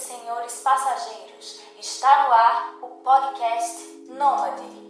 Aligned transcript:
senhores 0.00 0.60
passageiros, 0.60 1.60
está 1.78 2.26
no 2.26 2.32
ar 2.32 2.78
o 2.82 2.88
podcast 2.88 4.06
Nômade. 4.08 4.89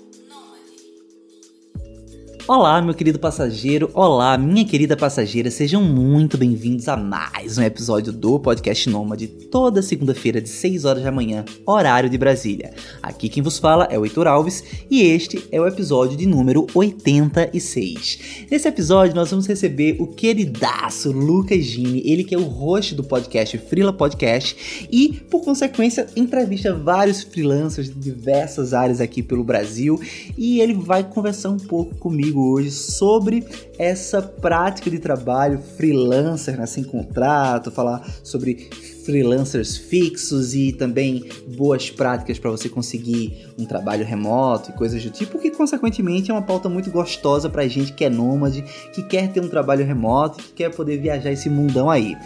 Olá, 2.52 2.82
meu 2.82 2.92
querido 2.92 3.16
passageiro, 3.16 3.88
olá, 3.94 4.36
minha 4.36 4.64
querida 4.64 4.96
passageira, 4.96 5.48
sejam 5.52 5.84
muito 5.84 6.36
bem-vindos 6.36 6.88
a 6.88 6.96
mais 6.96 7.56
um 7.56 7.62
episódio 7.62 8.12
do 8.12 8.40
Podcast 8.40 8.90
Nômade, 8.90 9.28
toda 9.28 9.80
segunda-feira 9.80 10.40
de 10.40 10.48
6 10.48 10.84
horas 10.84 11.04
da 11.04 11.12
manhã, 11.12 11.44
horário 11.64 12.10
de 12.10 12.18
Brasília. 12.18 12.74
Aqui 13.00 13.28
quem 13.28 13.40
vos 13.40 13.56
fala 13.56 13.84
é 13.84 13.96
o 13.96 14.04
Heitor 14.04 14.26
Alves 14.26 14.64
e 14.90 15.00
este 15.00 15.46
é 15.52 15.60
o 15.60 15.66
episódio 15.68 16.16
de 16.16 16.26
número 16.26 16.66
86. 16.74 18.46
Nesse 18.50 18.66
episódio 18.66 19.14
nós 19.14 19.30
vamos 19.30 19.46
receber 19.46 19.94
o 20.00 20.08
queridaço 20.08 21.12
Lucas 21.12 21.62
Gini, 21.62 22.02
ele 22.04 22.24
que 22.24 22.34
é 22.34 22.38
o 22.38 22.42
host 22.42 22.96
do 22.96 23.04
podcast 23.04 23.56
Frila 23.58 23.92
Podcast 23.92 24.88
e, 24.90 25.22
por 25.30 25.44
consequência, 25.44 26.08
entrevista 26.16 26.74
vários 26.74 27.22
freelancers 27.22 27.86
de 27.86 27.94
diversas 27.94 28.74
áreas 28.74 29.00
aqui 29.00 29.22
pelo 29.22 29.44
Brasil 29.44 30.00
e 30.36 30.60
ele 30.60 30.74
vai 30.74 31.04
conversar 31.04 31.50
um 31.50 31.56
pouco 31.56 31.94
comigo 31.94 32.39
hoje 32.40 32.70
sobre 32.70 33.44
essa 33.78 34.20
prática 34.22 34.90
de 34.90 34.98
trabalho 34.98 35.60
freelancer, 35.76 36.56
né, 36.56 36.66
sem 36.66 36.84
contrato, 36.84 37.70
falar 37.70 38.06
sobre 38.22 38.70
freelancers 39.04 39.76
fixos 39.76 40.54
e 40.54 40.72
também 40.72 41.24
boas 41.56 41.90
práticas 41.90 42.38
para 42.38 42.50
você 42.50 42.68
conseguir 42.68 43.48
um 43.58 43.64
trabalho 43.64 44.04
remoto 44.04 44.70
e 44.70 44.72
coisas 44.74 45.02
do 45.02 45.10
tipo, 45.10 45.38
que 45.38 45.50
consequentemente 45.50 46.30
é 46.30 46.34
uma 46.34 46.42
pauta 46.42 46.68
muito 46.68 46.90
gostosa 46.90 47.48
para 47.48 47.66
gente 47.66 47.92
que 47.92 48.04
é 48.04 48.10
nômade, 48.10 48.62
que 48.92 49.02
quer 49.02 49.32
ter 49.32 49.40
um 49.40 49.48
trabalho 49.48 49.84
remoto, 49.84 50.42
que 50.42 50.52
quer 50.52 50.74
poder 50.74 50.98
viajar 50.98 51.32
esse 51.32 51.48
mundão 51.48 51.90
aí. 51.90 52.16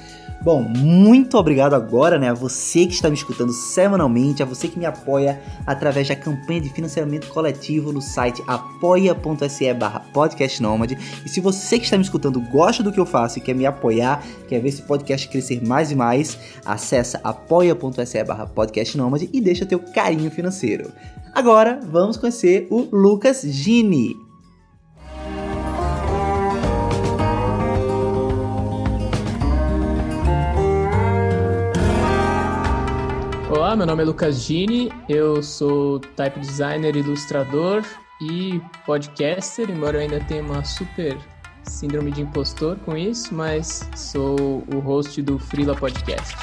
Bom, 0.44 0.60
muito 0.62 1.38
obrigado 1.38 1.72
agora, 1.72 2.18
né, 2.18 2.28
a 2.28 2.34
você 2.34 2.84
que 2.84 2.92
está 2.92 3.08
me 3.08 3.14
escutando 3.14 3.50
semanalmente, 3.50 4.42
a 4.42 4.46
você 4.46 4.68
que 4.68 4.78
me 4.78 4.84
apoia 4.84 5.40
através 5.66 6.06
da 6.06 6.14
campanha 6.14 6.60
de 6.60 6.68
financiamento 6.68 7.28
coletivo 7.28 7.90
no 7.90 8.02
site 8.02 8.42
apoia.se 8.46 9.72
barra 9.72 10.00
podcastnomad. 10.12 10.98
E 11.24 11.28
se 11.30 11.40
você 11.40 11.78
que 11.78 11.86
está 11.86 11.96
me 11.96 12.04
escutando 12.04 12.42
gosta 12.42 12.82
do 12.82 12.92
que 12.92 13.00
eu 13.00 13.06
faço 13.06 13.38
e 13.38 13.40
quer 13.40 13.54
me 13.54 13.64
apoiar, 13.64 14.22
quer 14.46 14.60
ver 14.60 14.68
esse 14.68 14.82
podcast 14.82 15.26
crescer 15.30 15.66
mais 15.66 15.90
e 15.90 15.94
mais, 15.94 16.38
acessa 16.62 17.18
apoia.se 17.24 18.22
barra 18.24 18.46
podcastnomad 18.46 19.26
e 19.32 19.40
deixa 19.40 19.64
teu 19.64 19.78
carinho 19.78 20.30
financeiro. 20.30 20.92
Agora, 21.34 21.80
vamos 21.90 22.18
conhecer 22.18 22.68
o 22.70 22.86
Lucas 22.92 23.40
Gini. 23.40 24.23
Olá, 33.64 33.74
meu 33.74 33.86
nome 33.86 34.02
é 34.02 34.04
Lucas 34.04 34.42
Gini, 34.42 34.92
eu 35.08 35.42
sou 35.42 35.98
type 35.98 36.38
designer, 36.38 36.94
ilustrador 36.96 37.82
e 38.20 38.60
podcaster, 38.84 39.70
embora 39.70 39.96
eu 39.96 40.00
ainda 40.02 40.20
tenha 40.20 40.42
uma 40.42 40.62
super 40.62 41.16
síndrome 41.62 42.10
de 42.10 42.20
impostor 42.20 42.76
com 42.84 42.94
isso, 42.94 43.34
mas 43.34 43.88
sou 43.96 44.62
o 44.70 44.80
host 44.80 45.22
do 45.22 45.38
Freela 45.38 45.74
Podcast. 45.74 46.36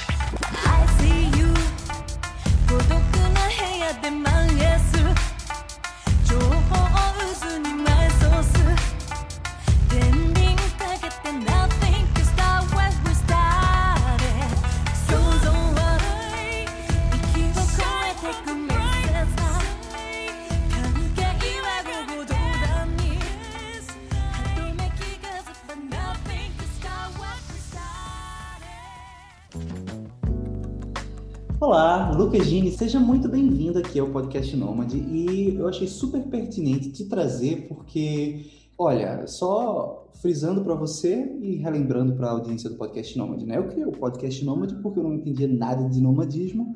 Olá, 31.61 32.09
Lucas 32.17 32.47
Gini, 32.47 32.71
seja 32.71 32.99
muito 32.99 33.29
bem-vindo 33.29 33.77
aqui 33.77 33.99
ao 33.99 34.09
Podcast 34.09 34.57
Nômade 34.57 34.97
e 34.97 35.53
eu 35.55 35.67
achei 35.67 35.87
super 35.87 36.19
pertinente 36.23 36.91
te 36.91 37.05
trazer 37.05 37.67
porque, 37.67 38.47
olha, 38.75 39.27
só 39.27 40.09
frisando 40.19 40.63
para 40.63 40.73
você 40.73 41.37
e 41.39 41.57
relembrando 41.57 42.15
para 42.15 42.29
a 42.29 42.31
audiência 42.31 42.67
do 42.67 42.77
Podcast 42.77 43.15
Nômade, 43.15 43.45
né? 43.45 43.59
Eu 43.59 43.67
criei 43.67 43.85
o 43.85 43.91
Podcast 43.91 44.43
Nômade 44.43 44.73
porque 44.81 44.97
eu 44.97 45.03
não 45.03 45.13
entendia 45.13 45.47
nada 45.47 45.87
de 45.87 46.01
nomadismo 46.01 46.75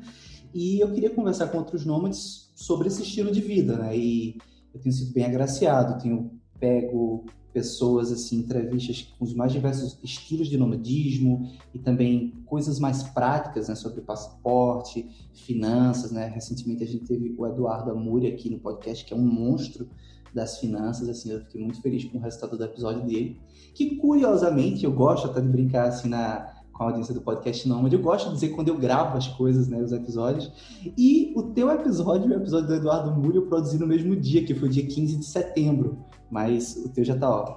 e 0.54 0.78
eu 0.78 0.92
queria 0.92 1.10
conversar 1.10 1.48
com 1.48 1.58
outros 1.58 1.84
nômades 1.84 2.52
sobre 2.54 2.86
esse 2.86 3.02
estilo 3.02 3.32
de 3.32 3.40
vida, 3.40 3.76
né? 3.76 3.98
E 3.98 4.38
eu 4.72 4.80
tenho 4.80 4.94
sido 4.94 5.12
bem 5.12 5.24
agraciado, 5.24 6.00
tenho 6.00 6.30
pego 6.60 7.24
pessoas, 7.56 8.12
assim, 8.12 8.36
entrevistas 8.36 9.14
com 9.18 9.24
os 9.24 9.32
mais 9.32 9.50
diversos 9.50 9.98
estilos 10.04 10.46
de 10.46 10.58
nomadismo 10.58 11.50
e 11.72 11.78
também 11.78 12.34
coisas 12.44 12.78
mais 12.78 13.02
práticas, 13.02 13.70
né, 13.70 13.74
sobre 13.74 14.02
passaporte, 14.02 15.08
finanças, 15.32 16.12
né? 16.12 16.26
Recentemente 16.26 16.84
a 16.84 16.86
gente 16.86 17.06
teve 17.06 17.34
o 17.38 17.46
Eduardo 17.46 17.90
Amuri 17.90 18.26
aqui 18.26 18.50
no 18.50 18.58
podcast, 18.58 19.02
que 19.06 19.14
é 19.14 19.16
um 19.16 19.26
monstro 19.26 19.88
das 20.34 20.58
finanças, 20.58 21.08
assim, 21.08 21.30
eu 21.30 21.40
fiquei 21.40 21.62
muito 21.62 21.80
feliz 21.80 22.04
com 22.04 22.18
o 22.18 22.20
resultado 22.20 22.58
do 22.58 22.64
episódio 22.64 23.06
dele, 23.06 23.40
que 23.74 23.96
curiosamente 23.96 24.84
eu 24.84 24.92
gosto 24.92 25.26
até 25.26 25.40
de 25.40 25.48
brincar 25.48 25.88
assim 25.88 26.10
na 26.10 26.52
com 26.74 26.82
a 26.82 26.88
audiência 26.88 27.14
do 27.14 27.22
podcast 27.22 27.66
mas 27.66 27.90
eu 27.90 27.98
gosto 27.98 28.26
de 28.28 28.34
dizer 28.34 28.48
quando 28.50 28.68
eu 28.68 28.76
gravo 28.76 29.16
as 29.16 29.26
coisas, 29.28 29.66
né, 29.66 29.82
os 29.82 29.92
episódios. 29.92 30.52
E 30.94 31.32
o 31.34 31.42
teu 31.42 31.70
episódio, 31.70 32.30
o 32.30 32.34
episódio 32.34 32.66
do 32.66 32.74
Eduardo 32.74 33.18
Muri, 33.18 33.36
eu 33.36 33.46
produzi 33.46 33.78
no 33.78 33.86
mesmo 33.86 34.14
dia, 34.14 34.44
que 34.44 34.54
foi 34.54 34.68
o 34.68 34.70
dia 34.70 34.86
15 34.86 35.16
de 35.16 35.24
setembro 35.24 36.04
mas 36.30 36.76
o 36.76 36.88
teu 36.88 37.04
já 37.04 37.16
tá, 37.16 37.28
ó, 37.28 37.54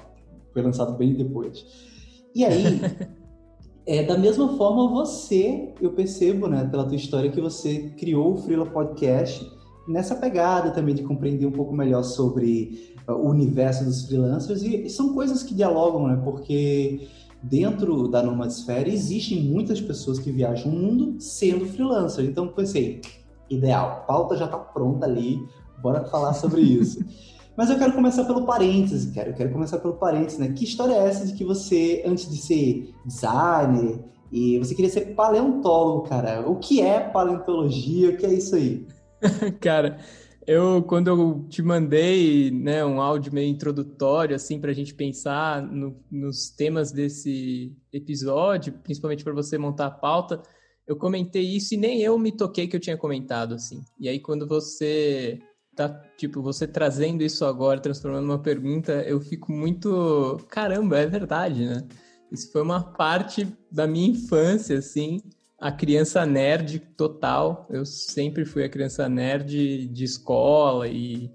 foi 0.54 0.62
lançado 0.62 0.98
bem 0.98 1.14
depois. 1.14 1.66
E 2.36 2.46
aí, 2.46 2.80
é, 3.86 4.04
da 4.04 4.18
mesma 4.18 4.58
forma, 4.58 4.90
você, 4.90 5.74
eu 5.82 5.92
percebo, 5.92 6.48
né, 6.48 6.68
pela 6.70 6.86
tua 6.86 6.96
história, 6.96 7.32
que 7.32 7.42
você 7.42 7.94
criou 7.98 8.34
o 8.34 8.38
Freela 8.38 8.66
Podcast 8.66 9.50
nessa 9.88 10.16
pegada 10.16 10.70
também 10.70 10.94
de 10.94 11.02
compreender 11.02 11.48
um 11.48 11.52
pouco 11.52 11.74
melhor 11.74 12.04
sobre 12.04 12.96
uh, 13.08 13.14
o 13.14 13.30
universo 13.30 13.84
dos 13.84 14.06
freelancers 14.06 14.62
e, 14.62 14.86
e, 14.86 14.90
são 14.90 15.16
coisas 15.16 15.42
que 15.42 15.56
dialogam, 15.56 16.08
né, 16.08 16.22
porque 16.24 17.08
dentro 17.42 18.08
da 18.08 18.22
Nomadesfera 18.22 18.88
existem 18.88 19.42
muitas 19.42 19.82
pessoas 19.82 20.20
que 20.20 20.32
viajam 20.32 20.72
o 20.72 20.76
mundo 20.76 21.20
sendo 21.20 21.66
freelancer, 21.66 22.26
então 22.26 22.50
pensei, 22.50 23.02
ideal, 23.50 23.90
a 23.90 23.96
pauta 24.02 24.38
já 24.38 24.48
tá 24.48 24.58
pronta 24.58 25.06
ali, 25.06 25.40
bora 25.82 26.06
falar 26.06 26.34
sobre 26.34 26.62
isso. 26.62 27.00
Mas 27.60 27.70
eu 27.70 27.78
quero 27.78 27.92
começar 27.92 28.24
pelo 28.24 28.46
parêntese, 28.46 29.14
cara. 29.14 29.32
Eu 29.32 29.34
quero 29.34 29.52
começar 29.52 29.80
pelo 29.80 29.96
parêntese, 29.96 30.40
né? 30.40 30.54
Que 30.54 30.64
história 30.64 30.94
é 30.94 31.10
essa 31.10 31.28
de 31.28 31.34
que 31.34 31.44
você, 31.44 32.02
antes 32.06 32.30
de 32.30 32.38
ser 32.38 32.96
designer, 33.04 34.00
e 34.32 34.58
você 34.60 34.74
queria 34.74 34.90
ser 34.90 35.14
paleontólogo, 35.14 36.08
cara? 36.08 36.50
O 36.50 36.56
que 36.56 36.80
é 36.80 37.02
paleontologia? 37.02 38.12
O 38.12 38.18
que 38.18 38.26
é 38.26 38.34
isso 38.34 38.56
aí? 38.56 38.88
cara, 39.60 39.98
eu 40.48 40.82
quando 40.84 41.10
eu 41.10 41.46
te 41.50 41.62
mandei, 41.62 42.50
né, 42.50 42.86
um 42.86 43.02
áudio 43.02 43.34
meio 43.34 43.50
introdutório 43.50 44.38
assim 44.38 44.58
para 44.58 44.72
a 44.72 44.74
gente 44.74 44.96
pensar 44.96 45.62
no, 45.62 46.02
nos 46.10 46.50
temas 46.50 46.94
desse 46.94 47.76
episódio, 47.92 48.72
principalmente 48.82 49.22
para 49.22 49.34
você 49.34 49.58
montar 49.58 49.88
a 49.88 49.92
pauta, 49.92 50.42
eu 50.88 50.96
comentei 50.96 51.44
isso 51.44 51.74
e 51.74 51.78
nem 51.78 52.00
eu 52.00 52.18
me 52.18 52.32
toquei 52.32 52.70
que 52.70 52.76
eu 52.78 52.80
tinha 52.80 52.96
comentado 52.96 53.54
assim. 53.54 53.82
E 54.00 54.08
aí 54.08 54.18
quando 54.18 54.48
você 54.48 55.42
tá, 55.80 56.04
tipo, 56.18 56.42
você 56.42 56.68
trazendo 56.68 57.24
isso 57.24 57.46
agora, 57.46 57.80
transformando 57.80 58.26
uma 58.26 58.40
pergunta, 58.40 58.92
eu 59.04 59.22
fico 59.22 59.50
muito. 59.52 60.38
Caramba, 60.50 61.00
é 61.00 61.08
verdade, 61.08 61.66
né? 61.66 61.88
Isso 62.30 62.52
foi 62.52 62.62
uma 62.62 62.84
parte 62.84 63.48
da 63.72 63.88
minha 63.88 64.10
infância, 64.10 64.78
assim. 64.78 65.22
A 65.58 65.72
criança 65.72 66.26
nerd 66.26 66.80
total. 66.98 67.66
Eu 67.70 67.86
sempre 67.86 68.44
fui 68.46 68.64
a 68.64 68.70
criança 68.70 69.08
nerd 69.08 69.88
de 69.88 70.04
escola 70.04 70.88
e 70.90 71.32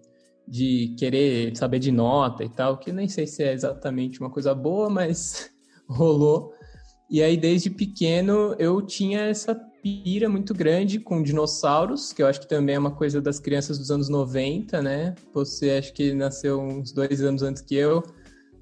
de 0.47 0.95
querer 0.99 1.57
saber 1.57 1.79
de 1.79 1.91
nota 1.91 2.45
e 2.45 2.51
tal, 2.51 2.77
que 2.77 2.93
nem 2.93 3.09
sei 3.09 3.27
se 3.27 3.43
é 3.43 3.53
exatamente 3.55 4.21
uma 4.21 4.31
coisa 4.31 4.55
boa, 4.55 4.91
mas 4.91 5.51
rolou. 5.89 6.53
E 7.11 7.23
aí, 7.23 7.37
desde 7.37 7.71
pequeno, 7.71 8.55
eu 8.59 8.83
tinha 8.83 9.21
essa 9.21 9.59
pira 9.85 10.31
muito 10.31 10.55
grande 10.55 10.99
com 10.99 11.23
dinossauros, 11.23 12.11
que 12.11 12.23
eu 12.23 12.27
acho 12.27 12.41
que 12.41 12.49
também 12.49 12.75
é 12.75 12.79
uma 12.79 12.91
coisa 12.91 13.21
das 13.21 13.39
crianças 13.39 13.79
dos 13.79 13.91
anos 13.91 14.09
90, 14.09 14.81
né? 14.81 15.15
Você 15.35 15.73
acho 15.73 15.93
que 15.93 16.15
nasceu 16.15 16.59
uns 16.59 16.91
dois 16.91 17.21
anos 17.21 17.43
antes 17.43 17.61
que 17.61 17.75
eu. 17.75 18.03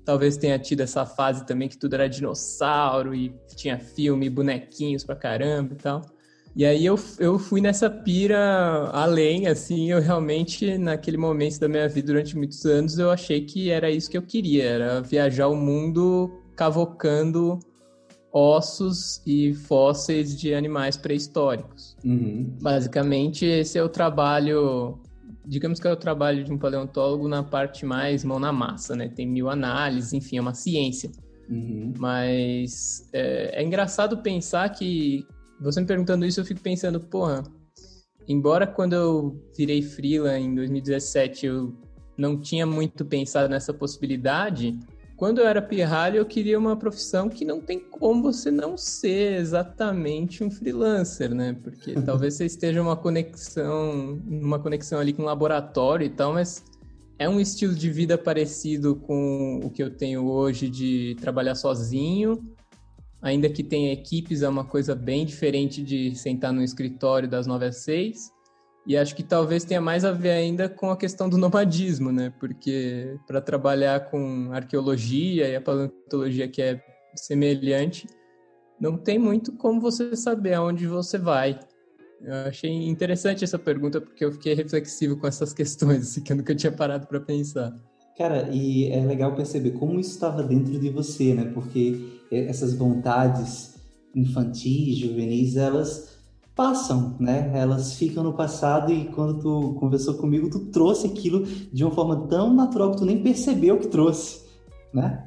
Talvez 0.04 0.36
tenha 0.36 0.58
tido 0.58 0.80
essa 0.80 1.06
fase 1.06 1.46
também 1.46 1.68
que 1.68 1.78
tudo 1.78 1.94
era 1.94 2.08
dinossauro 2.08 3.14
e 3.14 3.32
tinha 3.54 3.78
filme, 3.78 4.28
bonequinhos 4.28 5.04
pra 5.04 5.14
caramba 5.14 5.74
e 5.74 5.76
tal. 5.76 6.02
E 6.56 6.66
aí 6.66 6.84
eu, 6.84 6.98
eu 7.20 7.38
fui 7.38 7.60
nessa 7.60 7.88
pira 7.88 8.90
além, 8.92 9.46
assim, 9.46 9.92
eu 9.92 10.00
realmente, 10.00 10.76
naquele 10.76 11.16
momento 11.16 11.60
da 11.60 11.68
minha 11.68 11.88
vida, 11.88 12.08
durante 12.08 12.36
muitos 12.36 12.66
anos, 12.66 12.98
eu 12.98 13.12
achei 13.12 13.42
que 13.42 13.70
era 13.70 13.88
isso 13.88 14.10
que 14.10 14.18
eu 14.18 14.22
queria, 14.22 14.64
era 14.64 15.00
viajar 15.00 15.46
o 15.46 15.54
mundo 15.54 16.42
cavocando 16.56 17.60
ossos 18.32 19.20
e 19.26 19.52
fósseis 19.52 20.38
de 20.38 20.54
animais 20.54 20.96
pré-históricos. 20.96 21.96
Uhum. 22.04 22.56
Basicamente, 22.60 23.44
esse 23.44 23.78
é 23.78 23.82
o 23.82 23.88
trabalho, 23.88 24.98
digamos 25.44 25.78
que 25.78 25.86
é 25.86 25.92
o 25.92 25.96
trabalho 25.96 26.42
de 26.42 26.52
um 26.52 26.58
paleontólogo 26.58 27.28
na 27.28 27.42
parte 27.42 27.84
mais 27.84 28.24
mão 28.24 28.38
na 28.38 28.50
massa, 28.50 28.96
né? 28.96 29.08
Tem 29.08 29.26
mil 29.26 29.50
análises, 29.50 30.12
enfim, 30.14 30.38
é 30.38 30.40
uma 30.40 30.54
ciência. 30.54 31.10
Uhum. 31.50 31.92
Mas 31.98 33.08
é, 33.12 33.60
é 33.60 33.62
engraçado 33.62 34.18
pensar 34.18 34.68
que, 34.70 35.26
você 35.60 35.80
me 35.80 35.86
perguntando 35.86 36.24
isso, 36.24 36.40
eu 36.40 36.44
fico 36.44 36.60
pensando, 36.60 36.98
porra, 36.98 37.42
embora 38.26 38.66
quando 38.66 38.94
eu 38.94 39.44
virei 39.56 39.82
freela 39.82 40.38
em 40.38 40.54
2017 40.54 41.46
eu 41.46 41.76
não 42.16 42.40
tinha 42.40 42.66
muito 42.66 43.04
pensado 43.04 43.48
nessa 43.48 43.74
possibilidade, 43.74 44.78
quando 45.22 45.38
eu 45.38 45.46
era 45.46 45.62
pirralho, 45.62 46.16
eu 46.16 46.26
queria 46.26 46.58
uma 46.58 46.74
profissão 46.74 47.28
que 47.28 47.44
não 47.44 47.60
tem 47.60 47.78
como 47.78 48.24
você 48.24 48.50
não 48.50 48.76
ser 48.76 49.34
exatamente 49.34 50.42
um 50.42 50.50
freelancer, 50.50 51.32
né? 51.32 51.56
Porque 51.62 51.92
talvez 52.02 52.34
você 52.34 52.46
esteja 52.46 52.82
uma 52.82 52.96
conexão, 52.96 54.20
uma 54.26 54.58
conexão 54.58 54.98
ali 54.98 55.12
com 55.12 55.22
laboratório 55.22 56.04
e 56.04 56.10
tal, 56.10 56.32
mas 56.32 56.64
é 57.20 57.28
um 57.28 57.38
estilo 57.38 57.72
de 57.72 57.88
vida 57.88 58.18
parecido 58.18 58.96
com 58.96 59.60
o 59.62 59.70
que 59.70 59.80
eu 59.80 59.90
tenho 59.90 60.26
hoje 60.26 60.68
de 60.68 61.16
trabalhar 61.20 61.54
sozinho, 61.54 62.44
ainda 63.22 63.48
que 63.48 63.62
tenha 63.62 63.92
equipes, 63.92 64.42
é 64.42 64.48
uma 64.48 64.64
coisa 64.64 64.92
bem 64.92 65.24
diferente 65.24 65.84
de 65.84 66.16
sentar 66.16 66.52
no 66.52 66.64
escritório 66.64 67.28
das 67.28 67.46
9 67.46 67.66
às 67.66 67.76
6. 67.76 68.32
E 68.86 68.96
acho 68.96 69.14
que 69.14 69.22
talvez 69.22 69.64
tenha 69.64 69.80
mais 69.80 70.04
a 70.04 70.10
ver 70.10 70.30
ainda 70.30 70.68
com 70.68 70.90
a 70.90 70.96
questão 70.96 71.28
do 71.28 71.38
nomadismo, 71.38 72.10
né? 72.10 72.32
Porque 72.40 73.16
para 73.26 73.40
trabalhar 73.40 74.10
com 74.10 74.50
arqueologia 74.52 75.48
e 75.48 75.54
a 75.54 75.60
paleontologia 75.60 76.48
que 76.48 76.60
é 76.60 76.82
semelhante, 77.14 78.08
não 78.80 78.96
tem 78.96 79.18
muito 79.18 79.52
como 79.52 79.80
você 79.80 80.16
saber 80.16 80.54
aonde 80.54 80.86
você 80.86 81.16
vai. 81.16 81.60
Eu 82.20 82.34
achei 82.48 82.70
interessante 82.88 83.44
essa 83.44 83.58
pergunta 83.58 84.00
porque 84.00 84.24
eu 84.24 84.32
fiquei 84.32 84.54
reflexivo 84.54 85.16
com 85.16 85.26
essas 85.26 85.52
questões, 85.54 86.02
assim, 86.02 86.22
que 86.22 86.32
eu 86.32 86.36
nunca 86.36 86.54
tinha 86.54 86.72
parado 86.72 87.06
para 87.06 87.20
pensar. 87.20 87.72
Cara, 88.18 88.48
e 88.52 88.90
é 88.90 89.04
legal 89.04 89.34
perceber 89.34 89.72
como 89.72 89.98
isso 89.98 90.10
estava 90.10 90.42
dentro 90.42 90.78
de 90.78 90.90
você, 90.90 91.34
né? 91.34 91.50
Porque 91.54 92.20
essas 92.30 92.74
vontades 92.74 93.74
infantis, 94.14 94.98
juvenis, 94.98 95.56
elas 95.56 96.11
passam, 96.54 97.16
né? 97.18 97.50
Elas 97.54 97.94
ficam 97.94 98.22
no 98.22 98.34
passado 98.34 98.92
e 98.92 99.06
quando 99.06 99.40
tu 99.40 99.74
conversou 99.78 100.14
comigo, 100.14 100.50
tu 100.50 100.60
trouxe 100.70 101.06
aquilo 101.06 101.44
de 101.44 101.84
uma 101.84 101.90
forma 101.90 102.26
tão 102.28 102.52
natural 102.52 102.92
que 102.92 102.98
tu 102.98 103.06
nem 103.06 103.22
percebeu 103.22 103.78
que 103.78 103.88
trouxe, 103.88 104.44
né? 104.92 105.26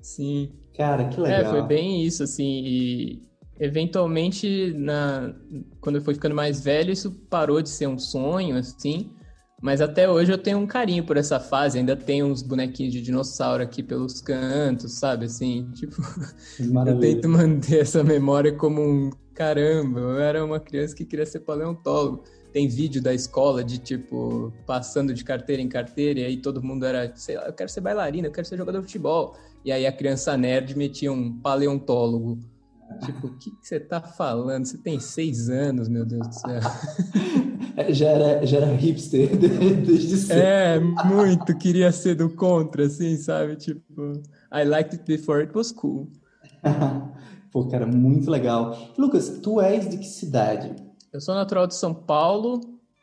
Sim. 0.00 0.52
Cara, 0.76 1.08
que 1.08 1.20
legal. 1.20 1.40
É, 1.40 1.44
foi 1.50 1.62
bem 1.62 2.04
isso, 2.04 2.22
assim, 2.22 2.62
e 2.64 3.22
eventualmente, 3.58 4.74
na... 4.76 5.32
quando 5.80 5.96
eu 5.96 6.02
fui 6.02 6.14
ficando 6.14 6.34
mais 6.34 6.60
velho, 6.60 6.92
isso 6.92 7.12
parou 7.30 7.62
de 7.62 7.70
ser 7.70 7.86
um 7.86 7.98
sonho, 7.98 8.56
assim, 8.56 9.12
mas 9.62 9.80
até 9.80 10.10
hoje 10.10 10.32
eu 10.32 10.36
tenho 10.36 10.58
um 10.58 10.66
carinho 10.66 11.04
por 11.04 11.16
essa 11.16 11.40
fase, 11.40 11.78
ainda 11.78 11.96
tenho 11.96 12.26
uns 12.26 12.42
bonequinhos 12.42 12.92
de 12.92 13.00
dinossauro 13.00 13.62
aqui 13.62 13.82
pelos 13.82 14.20
cantos, 14.20 14.98
sabe, 14.98 15.26
assim, 15.26 15.70
tipo, 15.72 15.96
Maravilha. 16.70 17.06
eu 17.06 17.14
tento 17.14 17.28
manter 17.28 17.80
essa 17.80 18.02
memória 18.04 18.52
como 18.52 18.82
um 18.82 19.10
caramba, 19.34 20.00
eu 20.00 20.20
era 20.20 20.44
uma 20.44 20.60
criança 20.60 20.94
que 20.94 21.04
queria 21.04 21.26
ser 21.26 21.40
paleontólogo. 21.40 22.22
Tem 22.52 22.68
vídeo 22.68 23.02
da 23.02 23.12
escola 23.12 23.64
de, 23.64 23.78
tipo, 23.78 24.52
passando 24.64 25.12
de 25.12 25.24
carteira 25.24 25.60
em 25.60 25.68
carteira, 25.68 26.20
e 26.20 26.24
aí 26.24 26.36
todo 26.36 26.62
mundo 26.62 26.86
era, 26.86 27.12
sei 27.16 27.36
lá, 27.36 27.46
eu 27.46 27.52
quero 27.52 27.68
ser 27.68 27.80
bailarina, 27.80 28.28
eu 28.28 28.32
quero 28.32 28.46
ser 28.46 28.56
jogador 28.56 28.78
de 28.78 28.86
futebol. 28.86 29.36
E 29.64 29.72
aí 29.72 29.86
a 29.86 29.92
criança 29.92 30.36
nerd 30.36 30.76
metia 30.76 31.12
um 31.12 31.36
paleontólogo. 31.40 32.38
Tipo, 33.04 33.26
o 33.26 33.38
que, 33.38 33.50
que 33.50 33.66
você 33.66 33.80
tá 33.80 34.00
falando? 34.00 34.66
Você 34.66 34.78
tem 34.78 35.00
seis 35.00 35.48
anos, 35.48 35.88
meu 35.88 36.04
Deus 36.04 36.28
do 36.28 36.34
céu. 36.34 36.60
já, 37.90 38.08
era, 38.08 38.46
já 38.46 38.58
era 38.58 38.66
hipster 38.74 39.30
desde 39.36 40.16
sempre. 40.16 40.42
É, 40.42 40.78
muito. 40.78 41.56
Queria 41.58 41.90
ser 41.90 42.14
do 42.14 42.30
contra, 42.30 42.86
assim, 42.86 43.16
sabe? 43.16 43.56
Tipo, 43.56 44.12
I 44.52 44.64
liked 44.64 44.94
it 44.94 45.04
before 45.06 45.40
it 45.40 45.52
was 45.56 45.72
cool. 45.72 46.08
Pô, 47.54 47.64
cara, 47.66 47.86
muito 47.86 48.28
legal. 48.28 48.76
Lucas, 48.98 49.38
tu 49.40 49.60
és 49.60 49.88
de 49.88 49.96
que 49.96 50.08
cidade? 50.08 50.74
Eu 51.12 51.20
sou 51.20 51.36
natural 51.36 51.68
de 51.68 51.76
São 51.76 51.94
Paulo. 51.94 52.60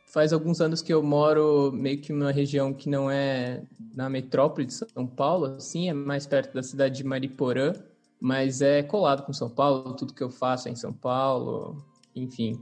Faz 0.07 0.33
alguns 0.33 0.59
anos 0.59 0.81
que 0.81 0.94
eu 0.94 1.01
moro 1.01 1.71
meio 1.71 2.01
que 2.01 2.12
numa 2.12 2.33
região 2.33 2.74
que 2.74 2.89
não 2.89 3.09
é 3.09 3.63
na 3.95 4.09
metrópole 4.09 4.68
de 4.68 4.74
São 4.74 5.07
Paulo, 5.07 5.45
assim, 5.45 5.88
é 5.88 5.94
mais 5.94 6.27
perto 6.27 6.53
da 6.53 6.62
cidade 6.62 6.98
de 6.98 7.03
Mariporã, 7.06 7.71
mas 8.19 8.62
é 8.62 8.83
colado 8.83 9.24
com 9.24 9.31
São 9.31 9.50
Paulo, 9.50 9.94
tudo 9.94 10.13
que 10.13 10.21
eu 10.21 10.30
faço 10.30 10.68
é 10.68 10.71
em 10.71 10.75
São 10.75 10.92
Paulo, 10.92 11.77
enfim. 12.13 12.59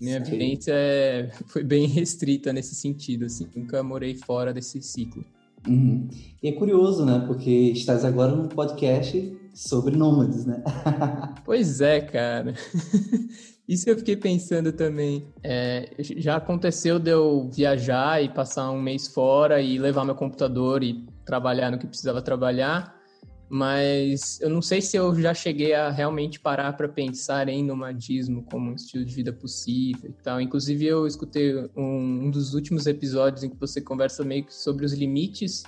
Minha 0.00 0.24
Sei. 0.24 0.32
vivência 0.32 0.72
é, 0.74 1.30
foi 1.46 1.62
bem 1.62 1.86
restrita 1.86 2.52
nesse 2.52 2.74
sentido, 2.74 3.26
assim, 3.26 3.46
nunca 3.54 3.84
morei 3.84 4.16
fora 4.16 4.52
desse 4.52 4.82
ciclo. 4.82 5.24
Uhum. 5.64 6.08
E 6.42 6.48
é 6.48 6.52
curioso, 6.52 7.04
né? 7.04 7.22
Porque 7.24 7.50
estás 7.50 8.04
agora 8.04 8.34
num 8.34 8.48
podcast 8.48 9.38
sobre 9.58 9.96
nômades, 9.96 10.46
né? 10.46 10.62
Pois 11.44 11.80
é, 11.80 12.00
cara. 12.00 12.54
Isso 13.66 13.90
eu 13.90 13.98
fiquei 13.98 14.16
pensando 14.16 14.72
também. 14.72 15.26
É, 15.42 15.90
já 15.98 16.36
aconteceu 16.36 16.98
de 16.98 17.10
eu 17.10 17.50
viajar 17.52 18.22
e 18.22 18.28
passar 18.28 18.70
um 18.70 18.80
mês 18.80 19.08
fora 19.08 19.60
e 19.60 19.76
levar 19.78 20.04
meu 20.04 20.14
computador 20.14 20.84
e 20.84 21.04
trabalhar 21.24 21.70
no 21.70 21.78
que 21.78 21.86
precisava 21.86 22.22
trabalhar, 22.22 22.94
mas 23.50 24.40
eu 24.40 24.48
não 24.48 24.62
sei 24.62 24.80
se 24.80 24.96
eu 24.96 25.14
já 25.20 25.34
cheguei 25.34 25.74
a 25.74 25.90
realmente 25.90 26.38
parar 26.38 26.74
para 26.74 26.88
pensar 26.88 27.48
em 27.48 27.64
nomadismo 27.64 28.44
como 28.50 28.70
um 28.70 28.74
estilo 28.74 29.04
de 29.04 29.14
vida 29.14 29.32
possível 29.32 30.10
e 30.10 30.22
tal. 30.22 30.40
Inclusive, 30.40 30.86
eu 30.86 31.06
escutei 31.06 31.68
um, 31.76 32.26
um 32.26 32.30
dos 32.30 32.54
últimos 32.54 32.86
episódios 32.86 33.42
em 33.42 33.50
que 33.50 33.56
você 33.56 33.80
conversa 33.80 34.24
meio 34.24 34.44
que 34.44 34.54
sobre 34.54 34.84
os 34.84 34.92
limites 34.92 35.64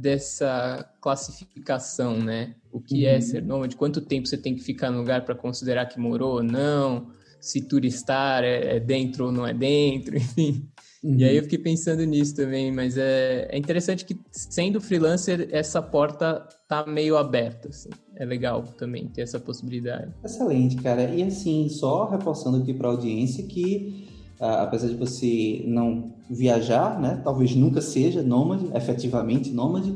dessa 0.00 0.88
classificação, 1.00 2.18
né? 2.18 2.54
O 2.72 2.80
que 2.80 3.06
é 3.06 3.16
Uhum. 3.16 3.20
ser 3.22 3.42
nômade, 3.42 3.76
quanto 3.76 4.00
tempo 4.00 4.26
você 4.28 4.36
tem 4.36 4.54
que 4.54 4.62
ficar 4.62 4.90
no 4.90 4.98
lugar 4.98 5.24
para 5.24 5.34
considerar 5.34 5.86
que 5.86 5.98
morou 5.98 6.34
ou 6.36 6.42
não, 6.42 7.08
se 7.40 7.60
turistar 7.62 8.42
é, 8.44 8.76
é 8.76 8.80
dentro 8.80 9.26
ou 9.26 9.32
não 9.32 9.46
é 9.46 9.54
dentro, 9.54 10.16
enfim. 10.18 10.68
E 11.16 11.24
aí 11.24 11.36
eu 11.36 11.44
fiquei 11.44 11.58
pensando 11.58 12.04
nisso 12.04 12.34
também, 12.34 12.72
mas 12.72 12.98
é, 12.98 13.48
é 13.52 13.56
interessante 13.56 14.04
que 14.04 14.18
sendo 14.32 14.80
freelancer, 14.80 15.48
essa 15.52 15.80
porta 15.80 16.44
tá 16.68 16.84
meio 16.86 17.16
aberta, 17.16 17.68
assim. 17.68 17.88
É 18.16 18.24
legal 18.24 18.64
também 18.76 19.06
ter 19.06 19.22
essa 19.22 19.38
possibilidade. 19.38 20.12
Excelente, 20.24 20.74
cara. 20.76 21.04
E 21.04 21.22
assim, 21.22 21.68
só 21.68 22.08
reforçando 22.10 22.56
aqui 22.58 22.74
para 22.74 22.88
a 22.88 22.90
audiência 22.90 23.46
que, 23.46 24.07
ah, 24.40 24.62
apesar 24.62 24.88
de 24.88 24.94
você 24.94 25.62
não 25.66 26.12
viajar, 26.30 27.00
né, 27.00 27.20
talvez 27.24 27.54
nunca 27.54 27.80
seja 27.80 28.22
nômade, 28.22 28.66
efetivamente 28.74 29.50
nômade, 29.50 29.94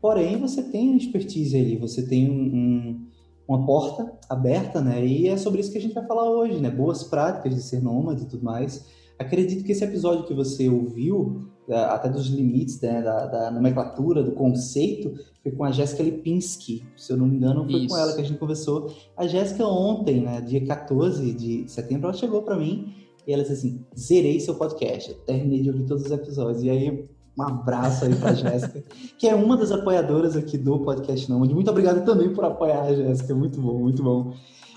porém 0.00 0.36
você 0.38 0.62
tem 0.62 0.88
uma 0.88 0.98
expertise 0.98 1.56
ali, 1.56 1.76
você 1.76 2.06
tem 2.06 2.30
um- 2.30 2.34
um- 2.56 3.06
uma 3.46 3.66
porta 3.66 4.10
aberta, 4.28 4.80
né? 4.80 5.04
E 5.06 5.28
é 5.28 5.36
sobre 5.36 5.60
isso 5.60 5.70
que 5.70 5.76
a 5.76 5.80
gente 5.80 5.94
vai 5.94 6.06
falar 6.06 6.30
hoje, 6.30 6.58
né? 6.60 6.70
Boas 6.70 7.04
práticas 7.04 7.54
de 7.54 7.62
ser 7.62 7.82
nômade 7.82 8.22
e 8.22 8.26
tudo 8.26 8.42
mais. 8.42 8.86
Acredito 9.18 9.64
que 9.64 9.72
esse 9.72 9.84
episódio 9.84 10.24
que 10.26 10.32
você 10.34 10.68
ouviu, 10.68 11.42
até 11.68 12.08
dos 12.08 12.26
limites 12.26 12.80
né, 12.80 13.00
da, 13.02 13.26
da 13.26 13.50
nomenclatura, 13.50 14.22
do 14.22 14.32
conceito, 14.32 15.14
foi 15.42 15.52
com 15.52 15.62
a 15.64 15.70
Jéssica 15.70 16.02
Lipinski. 16.02 16.84
Se 16.96 17.12
eu 17.12 17.16
não 17.16 17.26
me 17.26 17.36
engano, 17.36 17.64
foi 17.64 17.80
com 17.80 17.86
Isso. 17.86 17.96
ela 17.96 18.12
que 18.14 18.20
a 18.20 18.24
gente 18.24 18.38
conversou. 18.38 18.90
A 19.16 19.26
Jéssica 19.26 19.66
ontem, 19.66 20.20
né, 20.20 20.40
dia 20.40 20.64
14 20.66 21.32
de 21.32 21.64
setembro, 21.70 22.08
ela 22.08 22.16
chegou 22.16 22.42
para 22.42 22.56
mim 22.56 22.92
e 23.26 23.32
ela 23.32 23.42
disse 23.42 23.54
assim: 23.54 23.84
zerei 23.98 24.40
seu 24.40 24.54
podcast, 24.54 25.14
terminei 25.26 25.62
de 25.62 25.70
ouvir 25.70 25.84
todos 25.84 26.04
os 26.04 26.10
episódios. 26.10 26.62
E 26.62 26.70
aí, 26.70 27.08
um 27.36 27.42
abraço 27.42 28.04
aí 28.04 28.14
pra 28.14 28.34
Jéssica, 28.34 28.82
que 29.18 29.28
é 29.28 29.34
uma 29.34 29.56
das 29.56 29.72
apoiadoras 29.72 30.36
aqui 30.36 30.56
do 30.56 30.78
podcast 30.80 31.30
Não. 31.30 31.38
Muito 31.38 31.70
obrigado 31.70 32.04
também 32.04 32.32
por 32.32 32.44
apoiar 32.44 32.82
a 32.82 32.94
Jéssica, 32.94 33.34
muito 33.34 33.60
bom, 33.60 33.78
muito 33.78 34.02
bom. 34.02 34.34